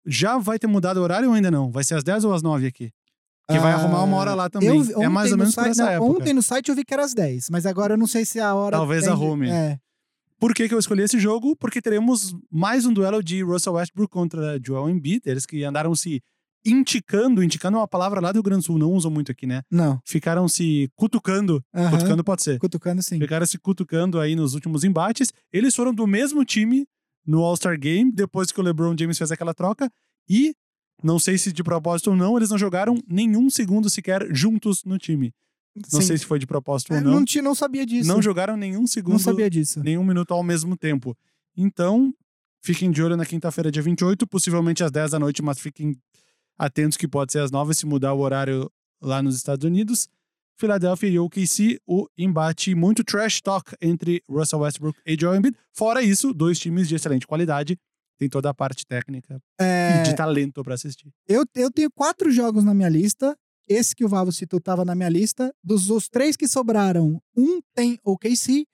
Já 0.07 0.37
vai 0.39 0.59
ter 0.59 0.67
mudado 0.67 0.99
o 0.99 1.03
horário 1.03 1.29
ou 1.31 1.35
ainda 1.35 1.51
não? 1.51 1.71
Vai 1.73 1.83
ser 1.83 1.95
às 1.95 2.05
10 2.05 2.25
ou 2.25 2.35
às 2.35 2.43
9 2.43 2.67
aqui? 2.67 2.91
Que 3.51 3.59
vai 3.59 3.73
Ah, 3.73 3.77
arrumar 3.77 4.03
uma 4.05 4.17
hora 4.17 4.35
lá 4.35 4.49
também. 4.51 4.69
Eu, 4.69 5.03
é 5.03 5.09
mais 5.09 5.31
ou 5.31 5.37
no 5.37 5.43
menos 5.43 5.55
site- 5.55 5.71
essa 5.71 5.85
não, 5.85 5.91
época. 5.93 6.13
Ontem 6.13 6.33
no 6.35 6.43
site 6.43 6.69
eu 6.69 6.75
vi 6.75 6.85
que 6.85 6.95
era 6.95 7.05
às 7.05 7.15
10, 7.15 7.51
mas 7.51 7.67
agora 7.67 7.95
eu 7.95 7.99
não 7.99 8.07
sei 8.07 8.25
se 8.25 8.39
a 8.41 8.55
hora. 8.55 8.77
Talvez 8.77 9.03
tem- 9.05 9.13
arrume. 9.13 9.49
É. 9.51 9.79
Por 10.39 10.55
que, 10.55 10.69
que 10.69 10.75
eu 10.75 10.79
escolhi 10.79 11.03
esse 11.03 11.19
jogo? 11.19 11.57
Porque 11.57 11.81
teremos 11.81 12.35
mais 12.51 12.85
um 12.87 12.93
duelo 12.93 13.23
de 13.23 13.43
Russell 13.43 13.75
Westbrook 13.75 14.11
contra 14.13 14.59
Joel 14.63 14.91
Embiid. 14.91 15.23
Eles 15.27 15.47
que 15.47 15.65
andaram 15.65 15.95
se 15.95 16.23
indicando, 16.65 17.43
indicando 17.43 17.77
é 17.77 17.81
uma 17.81 17.89
palavra 17.89 18.21
lá 18.21 18.33
do 18.33 18.37
Rio 18.37 18.43
Grande 18.43 18.61
do 18.63 18.65
Sul, 18.67 18.79
não 18.79 18.93
usam 18.93 19.11
muito 19.11 19.31
aqui, 19.31 19.47
né? 19.47 19.63
Não. 19.71 20.01
Ficaram 20.05 20.49
se 20.49 20.89
cutucando. 20.97 21.63
Aham. 21.75 21.91
Cutucando 21.91 22.25
pode 22.25 22.43
ser. 22.43 22.59
Cutucando 22.59 23.03
sim. 23.03 23.19
Ficaram 23.19 23.47
se 23.47 23.59
cutucando 23.59 24.19
aí 24.19 24.35
nos 24.35 24.55
últimos 24.55 24.85
embates. 24.85 25.33
Eles 25.53 25.75
foram 25.75 25.93
do 25.95 26.07
mesmo 26.07 26.45
time 26.45 26.87
no 27.27 27.43
All-Star 27.43 27.79
Game, 27.79 28.11
depois 28.13 28.51
que 28.53 28.61
o 28.61 28.63
LeBron 28.63 28.95
James 28.99 29.17
fez 29.19 29.31
aquela 29.31 29.53
troca. 29.55 29.91
E, 30.29 30.55
não 31.03 31.19
sei 31.19 31.37
se 31.39 31.53
de 31.53 31.63
propósito 31.63 32.11
ou 32.11 32.17
não, 32.17 32.37
eles 32.37 32.51
não 32.51 32.59
jogaram 32.59 32.97
nenhum 33.09 33.49
segundo 33.51 33.89
sequer 33.91 34.27
juntos 34.35 34.83
no 34.85 34.99
time. 34.99 35.33
Não 35.93 36.01
Sim. 36.01 36.07
sei 36.07 36.19
se 36.19 36.25
foi 36.25 36.39
de 36.39 36.47
propósito 36.47 36.93
É, 36.95 36.99
ou 36.99 37.03
não. 37.03 37.11
não, 37.15 37.25
tinha, 37.25 37.43
não 37.43 37.55
sabia 37.55 37.85
disso. 37.85 38.09
Não 38.09 38.23
jogaram 38.23 38.57
nenhum 38.57 38.87
segundo 38.87 39.15
Não 39.15 39.19
sabia 39.19 39.51
disso. 39.51 39.83
nenhum 39.83 40.05
minuto 40.05 40.33
ao 40.33 40.43
mesmo 40.43 40.77
tempo. 40.77 41.17
Então, 41.57 42.15
fiquem 42.63 42.91
de 42.93 43.03
olho 43.03 43.17
na 43.17 43.27
quinta-feira, 43.27 43.73
dia 43.73 43.83
28, 43.83 44.25
possivelmente 44.27 44.85
às 44.85 44.91
10 44.93 45.11
da 45.11 45.19
noite, 45.19 45.43
mas 45.43 45.59
fiquem 45.59 45.97
atentos 46.59 46.97
que 46.97 47.09
pode 47.09 47.33
ser 47.33 47.41
às 47.41 47.51
9 47.51 47.75
se 47.75 47.87
mudar 47.87 48.13
o 48.15 48.21
horário 48.21 48.71
lá 49.03 49.23
nos 49.23 49.37
Estados 49.37 49.65
Unidos. 49.65 50.09
Philadelphia 50.57 51.09
e 51.09 51.19
OKC, 51.19 51.81
o 51.87 52.07
embate 52.17 52.75
muito 52.77 53.03
trash 53.03 53.41
talk 53.41 53.75
entre 53.81 54.23
Russell 54.29 54.61
Westbrook 54.61 54.99
e 55.05 55.17
Joel 55.21 55.37
Embiid. 55.37 55.57
Fora 55.73 56.01
isso, 56.01 56.33
dois 56.33 56.59
times 56.59 56.89
de 56.89 56.95
excelente 56.95 57.27
qualidade. 57.27 57.77
Tem 58.17 58.29
toda 58.29 58.51
a 58.51 58.55
parte 58.55 58.87
técnica 58.87 59.41
É, 59.61 60.01
e 60.01 60.03
de 60.05 60.15
talento 60.15 60.63
para 60.63 60.75
assistir. 60.75 61.11
eu, 61.29 61.45
eu 61.57 61.71
tenho 61.73 61.91
quatro 61.91 62.31
jogos 62.31 62.63
na 62.63 62.73
minha 62.73 62.89
lista. 62.89 63.37
Esse 63.69 63.97
que 63.97 64.05
o 64.05 64.09
Vavo 64.09 64.31
citou 64.31 64.59
estava 64.59 64.85
na 64.85 64.95
minha 64.95 65.09
lista. 65.09 65.53
Dos 65.63 65.91
os 65.91 66.09
três 66.09 66.37
que 66.37 66.47
sobraram, 66.47 67.21
um 67.37 67.61
tem 67.75 67.99
OKC, 68.05 68.65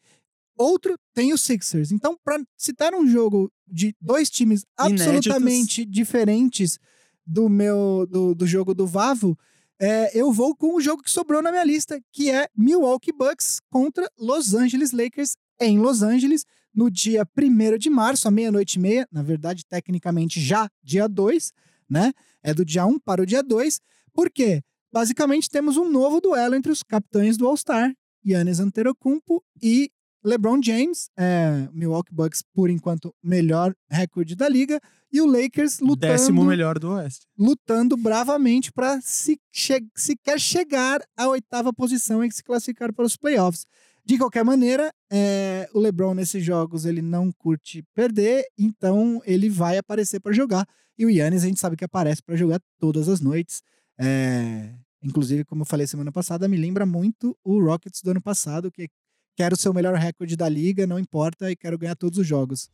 outro 0.58 0.98
tem 1.14 1.32
o 1.32 1.38
Sixers. 1.38 1.92
Então, 1.92 2.18
para 2.22 2.42
citar 2.58 2.92
um 2.92 3.06
jogo 3.06 3.50
de 3.66 3.94
dois 4.00 4.28
times 4.28 4.64
Inéditos. 4.78 5.06
absolutamente 5.06 5.86
diferentes 5.86 6.78
do 7.26 7.48
meu 7.48 8.06
do, 8.08 8.34
do 8.34 8.46
jogo 8.46 8.74
do 8.74 8.86
Vavo, 8.86 9.36
é, 9.80 10.18
eu 10.18 10.30
vou 10.30 10.54
com 10.54 10.74
o 10.74 10.80
jogo 10.80 11.02
que 11.02 11.10
sobrou 11.10 11.40
na 11.40 11.50
minha 11.50 11.64
lista, 11.64 11.98
que 12.12 12.30
é 12.30 12.48
Milwaukee 12.54 13.12
Bucks 13.12 13.60
contra 13.70 14.06
Los 14.18 14.52
Angeles 14.52 14.92
Lakers 14.92 15.36
em 15.58 15.78
Los 15.78 16.02
Angeles, 16.02 16.44
no 16.74 16.90
dia 16.90 17.26
1 17.36 17.78
de 17.78 17.88
março, 17.88 18.28
à 18.28 18.30
meia-noite 18.30 18.74
e 18.74 18.78
meia. 18.78 19.08
Na 19.10 19.22
verdade, 19.22 19.64
tecnicamente 19.66 20.40
já 20.40 20.68
dia 20.82 21.08
2, 21.08 21.52
né? 21.88 22.12
É 22.42 22.52
do 22.52 22.64
dia 22.64 22.84
1 22.84 22.98
para 22.98 23.22
o 23.22 23.26
dia 23.26 23.42
2. 23.42 23.80
Por 24.12 24.30
quê? 24.30 24.62
Basicamente, 24.92 25.48
temos 25.48 25.76
um 25.76 25.88
novo 25.88 26.20
duelo 26.20 26.54
entre 26.54 26.70
os 26.70 26.82
capitães 26.82 27.36
do 27.36 27.46
All-Star, 27.46 27.94
Giannis 28.24 28.60
Antetokounmpo 28.60 29.42
e 29.62 29.90
LeBron 30.24 30.60
James, 30.62 31.10
é, 31.16 31.68
Milwaukee 31.72 32.14
Bucks, 32.14 32.42
por 32.54 32.68
enquanto, 32.68 33.14
melhor 33.22 33.74
recorde 33.90 34.34
da 34.34 34.48
liga, 34.48 34.80
e 35.12 35.20
o 35.20 35.26
Lakers 35.26 35.80
lutando 35.80 36.12
Décimo 36.12 36.44
melhor 36.44 36.78
do 36.78 36.90
Oeste. 36.92 37.26
lutando 37.36 37.96
bravamente 37.96 38.70
para 38.72 39.00
se 39.00 39.40
che 39.52 39.80
sequer 39.96 40.38
chegar 40.38 41.00
à 41.16 41.28
oitava 41.28 41.72
posição 41.72 42.22
e 42.22 42.30
se 42.30 42.42
classificar 42.44 42.92
para 42.92 43.04
os 43.04 43.16
playoffs. 43.16 43.66
De 44.04 44.16
qualquer 44.18 44.44
maneira, 44.44 44.92
é, 45.10 45.68
o 45.74 45.80
LeBron 45.80 46.14
nesses 46.14 46.44
jogos 46.44 46.84
ele 46.84 47.02
não 47.02 47.30
curte 47.32 47.84
perder, 47.94 48.44
então 48.58 49.20
ele 49.24 49.48
vai 49.48 49.78
aparecer 49.78 50.20
para 50.20 50.32
jogar. 50.32 50.66
E 50.98 51.04
o 51.06 51.10
Yannis 51.10 51.44
a 51.44 51.46
gente 51.46 51.60
sabe 51.60 51.76
que 51.76 51.84
aparece 51.84 52.22
para 52.22 52.36
jogar 52.36 52.60
todas 52.78 53.08
as 53.08 53.20
noites. 53.20 53.62
É, 53.98 54.74
inclusive, 55.02 55.44
como 55.44 55.62
eu 55.62 55.66
falei 55.66 55.86
semana 55.86 56.12
passada, 56.12 56.48
me 56.48 56.56
lembra 56.56 56.86
muito 56.86 57.36
o 57.44 57.62
Rockets 57.62 58.00
do 58.02 58.10
ano 58.10 58.22
passado, 58.22 58.70
que 58.70 58.88
quero 59.36 59.56
ser 59.56 59.68
o 59.68 59.74
melhor 59.74 59.94
recorde 59.94 60.36
da 60.36 60.48
liga, 60.48 60.86
não 60.86 60.98
importa, 60.98 61.50
e 61.50 61.56
quero 61.56 61.78
ganhar 61.78 61.94
todos 61.94 62.18
os 62.18 62.26
jogos. 62.26 62.68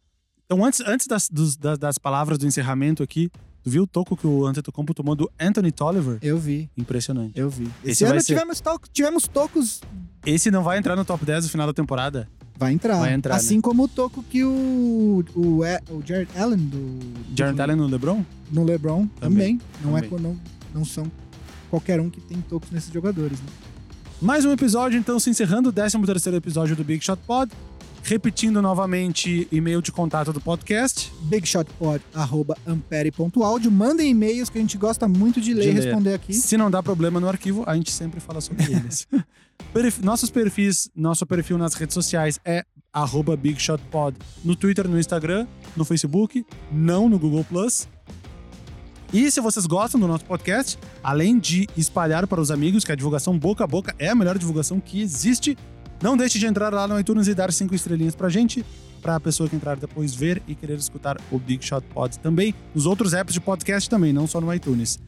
Então, 0.45 0.65
antes, 0.65 0.81
antes 0.81 1.07
das, 1.07 1.29
dos- 1.29 1.57
das, 1.57 1.79
das 1.79 1.99
palavras 1.99 2.39
do 2.39 2.47
encerramento 2.47 3.03
aqui, 3.03 3.29
tu 3.63 3.71
viu 3.71 3.83
o 3.83 3.87
toco 3.87 4.17
que 4.17 4.27
o 4.27 4.47
Antetokounmpo 4.47 4.95
tomou 4.95 5.15
do 5.17 5.31
Anthony 5.41 5.73
Tolliver? 5.73 6.19
Eu 6.23 6.39
vi, 6.39 6.71
Impressionante. 6.77 7.39
eu 7.39 7.51
vi. 7.51 7.65
Esse, 7.83 7.91
Esse 7.91 8.05
ano 8.05 8.21
ser- 8.21 8.27
tivemos, 8.35 8.61
to- 8.61 8.81
tivemos 8.93 9.27
tocos 9.29 9.81
Esse 10.25 10.51
não 10.51 10.63
vai 10.63 10.79
entrar 10.79 10.95
no 10.97 11.05
top 11.05 11.25
10 11.25 11.45
no 11.45 11.51
final 11.51 11.67
da 11.67 11.73
temporada? 11.73 12.29
Vai 12.59 12.73
entrar. 12.73 12.99
Vai 13.01 13.13
entrar, 13.13 13.35
né? 13.35 13.41
assim 13.41 13.61
como 13.61 13.83
o 13.85 13.89
toco 13.89 14.23
que 14.23 14.43
o, 14.43 15.25
o, 15.35 15.65
é- 15.65 15.81
o 15.91 16.01
Jared 16.05 16.31
Allen 16.39 16.59
do, 16.67 16.99
Jared 17.37 17.57
do- 17.57 17.63
Allen 17.63 17.77
no 17.77 17.87
LeBron? 17.87 18.25
no 18.51 18.65
LeBron 18.65 19.07
também. 19.21 19.59
Também, 19.59 19.61
Não, 19.85 19.99
É, 19.99 20.03
também. 20.03 20.11
co- 20.11 20.19
não, 20.19 20.37
não 20.75 20.85
são 20.85 21.11
qualquer 21.69 22.01
um 22.01 22.09
que 22.09 22.21
tem 22.21 22.41
tocos 22.41 22.71
nesses 22.71 22.93
jogadores. 22.93 23.39
Né? 23.41 23.47
Mais 24.21 24.45
um 24.47 24.53
episódio, 24.53 24.99
então, 24.99 25.21
se 25.21 25.29
encerrando, 25.29 25.69
o 25.69 25.73
13 25.73 25.99
terceiro 26.07 26.39
episódio 26.39 26.75
do 26.75 26.83
Big 26.83 27.05
Shot 27.05 27.21
Pod. 27.27 27.53
Repetindo 28.03 28.63
novamente, 28.63 29.47
e-mail 29.51 29.83
de 29.83 29.93
contato 29.93 30.33
do 30.33 30.41
podcast. 30.41 31.13
bigshotpod.ampere.audio. 31.23 33.71
Mandem 33.71 34.13
e-mails 34.13 34.49
que 34.49 34.57
a 34.57 34.61
gente 34.61 34.79
gosta 34.79 35.07
muito 35.09 35.39
de 35.41 35.53
ler 35.53 35.69
e 35.69 35.73
responder 35.73 36.15
aqui. 36.15 36.33
Se 36.33 36.57
não 36.57 36.71
dá 36.71 36.81
problema 36.83 37.21
no 37.21 37.29
arquivo, 37.29 37.63
a 37.67 37.75
gente 37.75 37.91
sempre 37.91 38.21
fala 38.21 38.41
sobre 38.41 38.65
eles. 38.73 39.07
Nossos 40.03 40.31
perfis, 40.31 40.89
nosso 40.95 41.27
perfil 41.27 41.59
nas 41.59 41.75
redes 41.75 41.93
sociais 41.95 42.41
é 42.45 42.65
arroba 42.93 43.37
BigShotPod. 43.37 44.17
No 44.45 44.55
Twitter, 44.57 44.89
no 44.89 44.99
Instagram, 44.99 45.47
no 45.77 45.85
Facebook, 45.85 46.47
não 46.71 47.09
no 47.09 47.19
Google 47.19 47.45
Plus. 47.45 47.89
E 49.17 49.31
se 49.31 49.41
vocês 49.41 49.65
gostam 49.65 49.99
do 49.99 50.07
nosso 50.07 50.27
podcast, 50.27 50.79
além 51.03 51.39
de 51.39 51.67
espalhar 51.75 52.27
para 52.27 52.39
os 52.39 52.51
amigos, 52.51 52.85
que 52.85 52.93
a 52.93 52.95
divulgação 52.95 53.39
boca 53.39 53.65
a 53.65 53.67
boca 53.67 53.97
é 53.99 54.11
a 54.11 54.15
melhor 54.15 54.37
divulgação 54.37 54.79
que 54.79 55.01
existe, 55.01 55.57
não 56.03 56.19
deixe 56.19 56.39
de 56.39 56.45
entrar 56.45 56.71
lá 56.71 56.87
no 56.87 57.01
iTunes 57.01 57.27
e 57.27 57.35
dar 57.35 57.51
cinco 57.51 57.75
estrelinhas 57.75 58.15
pra 58.15 58.29
gente, 58.29 58.63
pra 59.01 59.17
a 59.17 59.21
pessoa 59.21 59.49
que 59.49 59.57
entrar 59.57 59.77
depois 59.77 60.15
ver 60.15 60.43
e 60.47 60.55
querer 60.55 60.77
escutar 60.77 61.17
o 61.33 61.39
Big 61.39 61.65
Shot 61.65 61.83
Pod 61.95 62.19
também, 62.19 62.55
nos 62.75 62.85
outros 62.85 63.15
apps 63.15 63.33
de 63.33 63.41
podcast 63.41 63.89
também, 63.89 64.13
não 64.13 64.27
só 64.27 64.39
no 64.39 64.53
iTunes. 64.53 64.99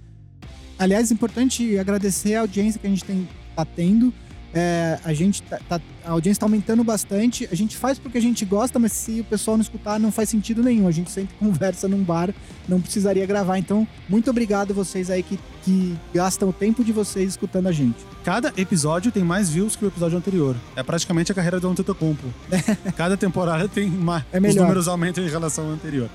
Aliás, 0.79 1.11
é 1.11 1.15
importante 1.15 1.79
agradecer 1.79 2.35
a 2.35 2.41
audiência 2.41 2.81
que 2.81 2.87
a 2.87 2.91
gente 2.91 3.05
tem, 3.05 3.29
tá 3.55 3.67
tendo. 3.67 4.11
É, 4.55 4.99
a 5.05 5.13
gente 5.13 5.43
tá, 5.43 5.59
tá- 5.69 5.81
a 6.05 6.11
audiência 6.13 6.41
tá 6.41 6.47
aumentando 6.47 6.83
bastante. 6.83 7.47
A 7.53 7.55
gente 7.55 7.77
faz 7.77 7.99
porque 7.99 8.17
a 8.17 8.21
gente 8.23 8.45
gosta, 8.47 8.79
mas 8.79 8.93
se 8.93 9.21
o 9.21 9.25
pessoal 9.25 9.57
não 9.59 9.63
escutar, 9.63 10.01
não 10.01 10.11
faz 10.11 10.31
sentido 10.31 10.63
nenhum. 10.63 10.89
A 10.89 10.91
gente 10.91 11.11
sempre 11.11 11.35
conversa 11.41 11.87
num 11.87 12.03
bar, 12.03 12.33
não 12.69 12.81
precisaria 12.81 13.27
gravar. 13.27 13.59
Então, 13.59 13.87
muito 14.09 14.31
obrigado 14.31 14.73
vocês 14.73 15.11
aí 15.11 15.23
que, 15.23 15.39
que 15.63 15.95
gastam 16.15 16.49
o 16.49 16.53
tempo 16.53 16.83
de 16.83 16.93
vocês 16.93 17.31
escutando 17.31 17.67
a 17.67 17.73
gente. 17.73 17.97
Cada 18.25 18.53
episódio 18.57 19.13
tem 19.13 19.23
mais 19.23 19.51
views 19.51 19.77
que 19.77 19.85
o 19.85 19.89
episódio 19.89 20.17
anterior. 20.17 20.57
É 20.75 20.83
praticamente 20.83 21.31
a 21.31 21.35
carreira 21.35 21.61
do 21.61 21.69
Antetokounmpo. 21.69 22.27
Cada 22.97 23.17
temporada 23.17 23.69
tem 23.69 23.89
mais. 23.89 24.25
É 24.33 24.39
Os 24.39 24.43
melhor. 24.43 24.63
números 24.63 24.89
aumentam 24.89 25.23
em 25.25 25.29
relação 25.29 25.67
ao 25.67 25.73
anterior. 25.73 26.09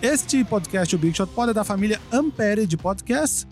Este 0.00 0.42
podcast, 0.44 0.94
o 0.94 0.98
Big 0.98 1.14
Shot 1.16 1.30
Pod, 1.34 1.50
é 1.50 1.54
da 1.54 1.62
família 1.64 2.00
Ampere 2.12 2.66
de 2.66 2.76
podcast. 2.76 3.46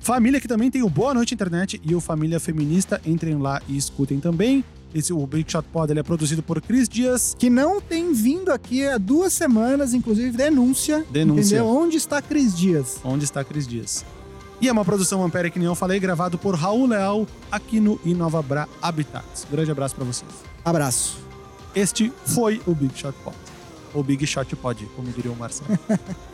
Família 0.00 0.40
que 0.40 0.48
também 0.48 0.70
tem 0.70 0.82
o 0.82 0.88
Boa 0.88 1.14
Noite 1.14 1.34
Internet 1.34 1.80
e 1.84 1.94
o 1.94 2.00
Família 2.00 2.38
Feminista. 2.38 3.00
Entrem 3.04 3.38
lá 3.38 3.60
e 3.68 3.76
escutem 3.76 4.20
também. 4.20 4.64
Esse, 4.94 5.12
o 5.12 5.26
Big 5.26 5.50
Shot 5.50 5.66
Pod 5.72 5.92
ele 5.92 5.98
é 5.98 6.02
produzido 6.04 6.42
por 6.42 6.62
Cris 6.62 6.88
Dias. 6.88 7.34
Que 7.36 7.50
não 7.50 7.80
tem 7.80 8.12
vindo 8.12 8.52
aqui 8.52 8.86
há 8.86 8.96
duas 8.96 9.32
semanas, 9.32 9.92
inclusive 9.92 10.36
denúncia. 10.36 11.04
Denúncia. 11.10 11.56
Entendeu? 11.56 11.66
Onde 11.66 11.96
está 11.96 12.22
Cris 12.22 12.56
Dias? 12.56 13.00
Onde 13.02 13.24
está 13.24 13.42
Cris 13.42 13.66
Dias? 13.66 14.04
E 14.60 14.68
é 14.68 14.72
uma 14.72 14.84
produção 14.84 15.22
Ampere, 15.24 15.50
que 15.50 15.58
nem 15.58 15.66
eu 15.66 15.74
falei, 15.74 15.98
gravado 15.98 16.38
por 16.38 16.54
Raul 16.54 16.86
Leal 16.86 17.26
aqui 17.50 17.80
no 17.80 18.00
Inova 18.04 18.40
Bra 18.40 18.68
Habitats. 18.80 19.44
Grande 19.50 19.70
abraço 19.70 19.96
pra 19.96 20.04
vocês. 20.04 20.30
Abraço. 20.64 21.18
Este 21.74 22.12
foi 22.24 22.62
o 22.64 22.72
Big 22.72 22.96
Shot 22.96 23.14
Pod. 23.24 23.36
Ou 23.92 24.02
Big 24.04 24.24
Shot 24.26 24.54
Pod, 24.54 24.86
como 24.94 25.10
diria 25.10 25.32
o 25.32 25.36
Marcelo. 25.36 25.76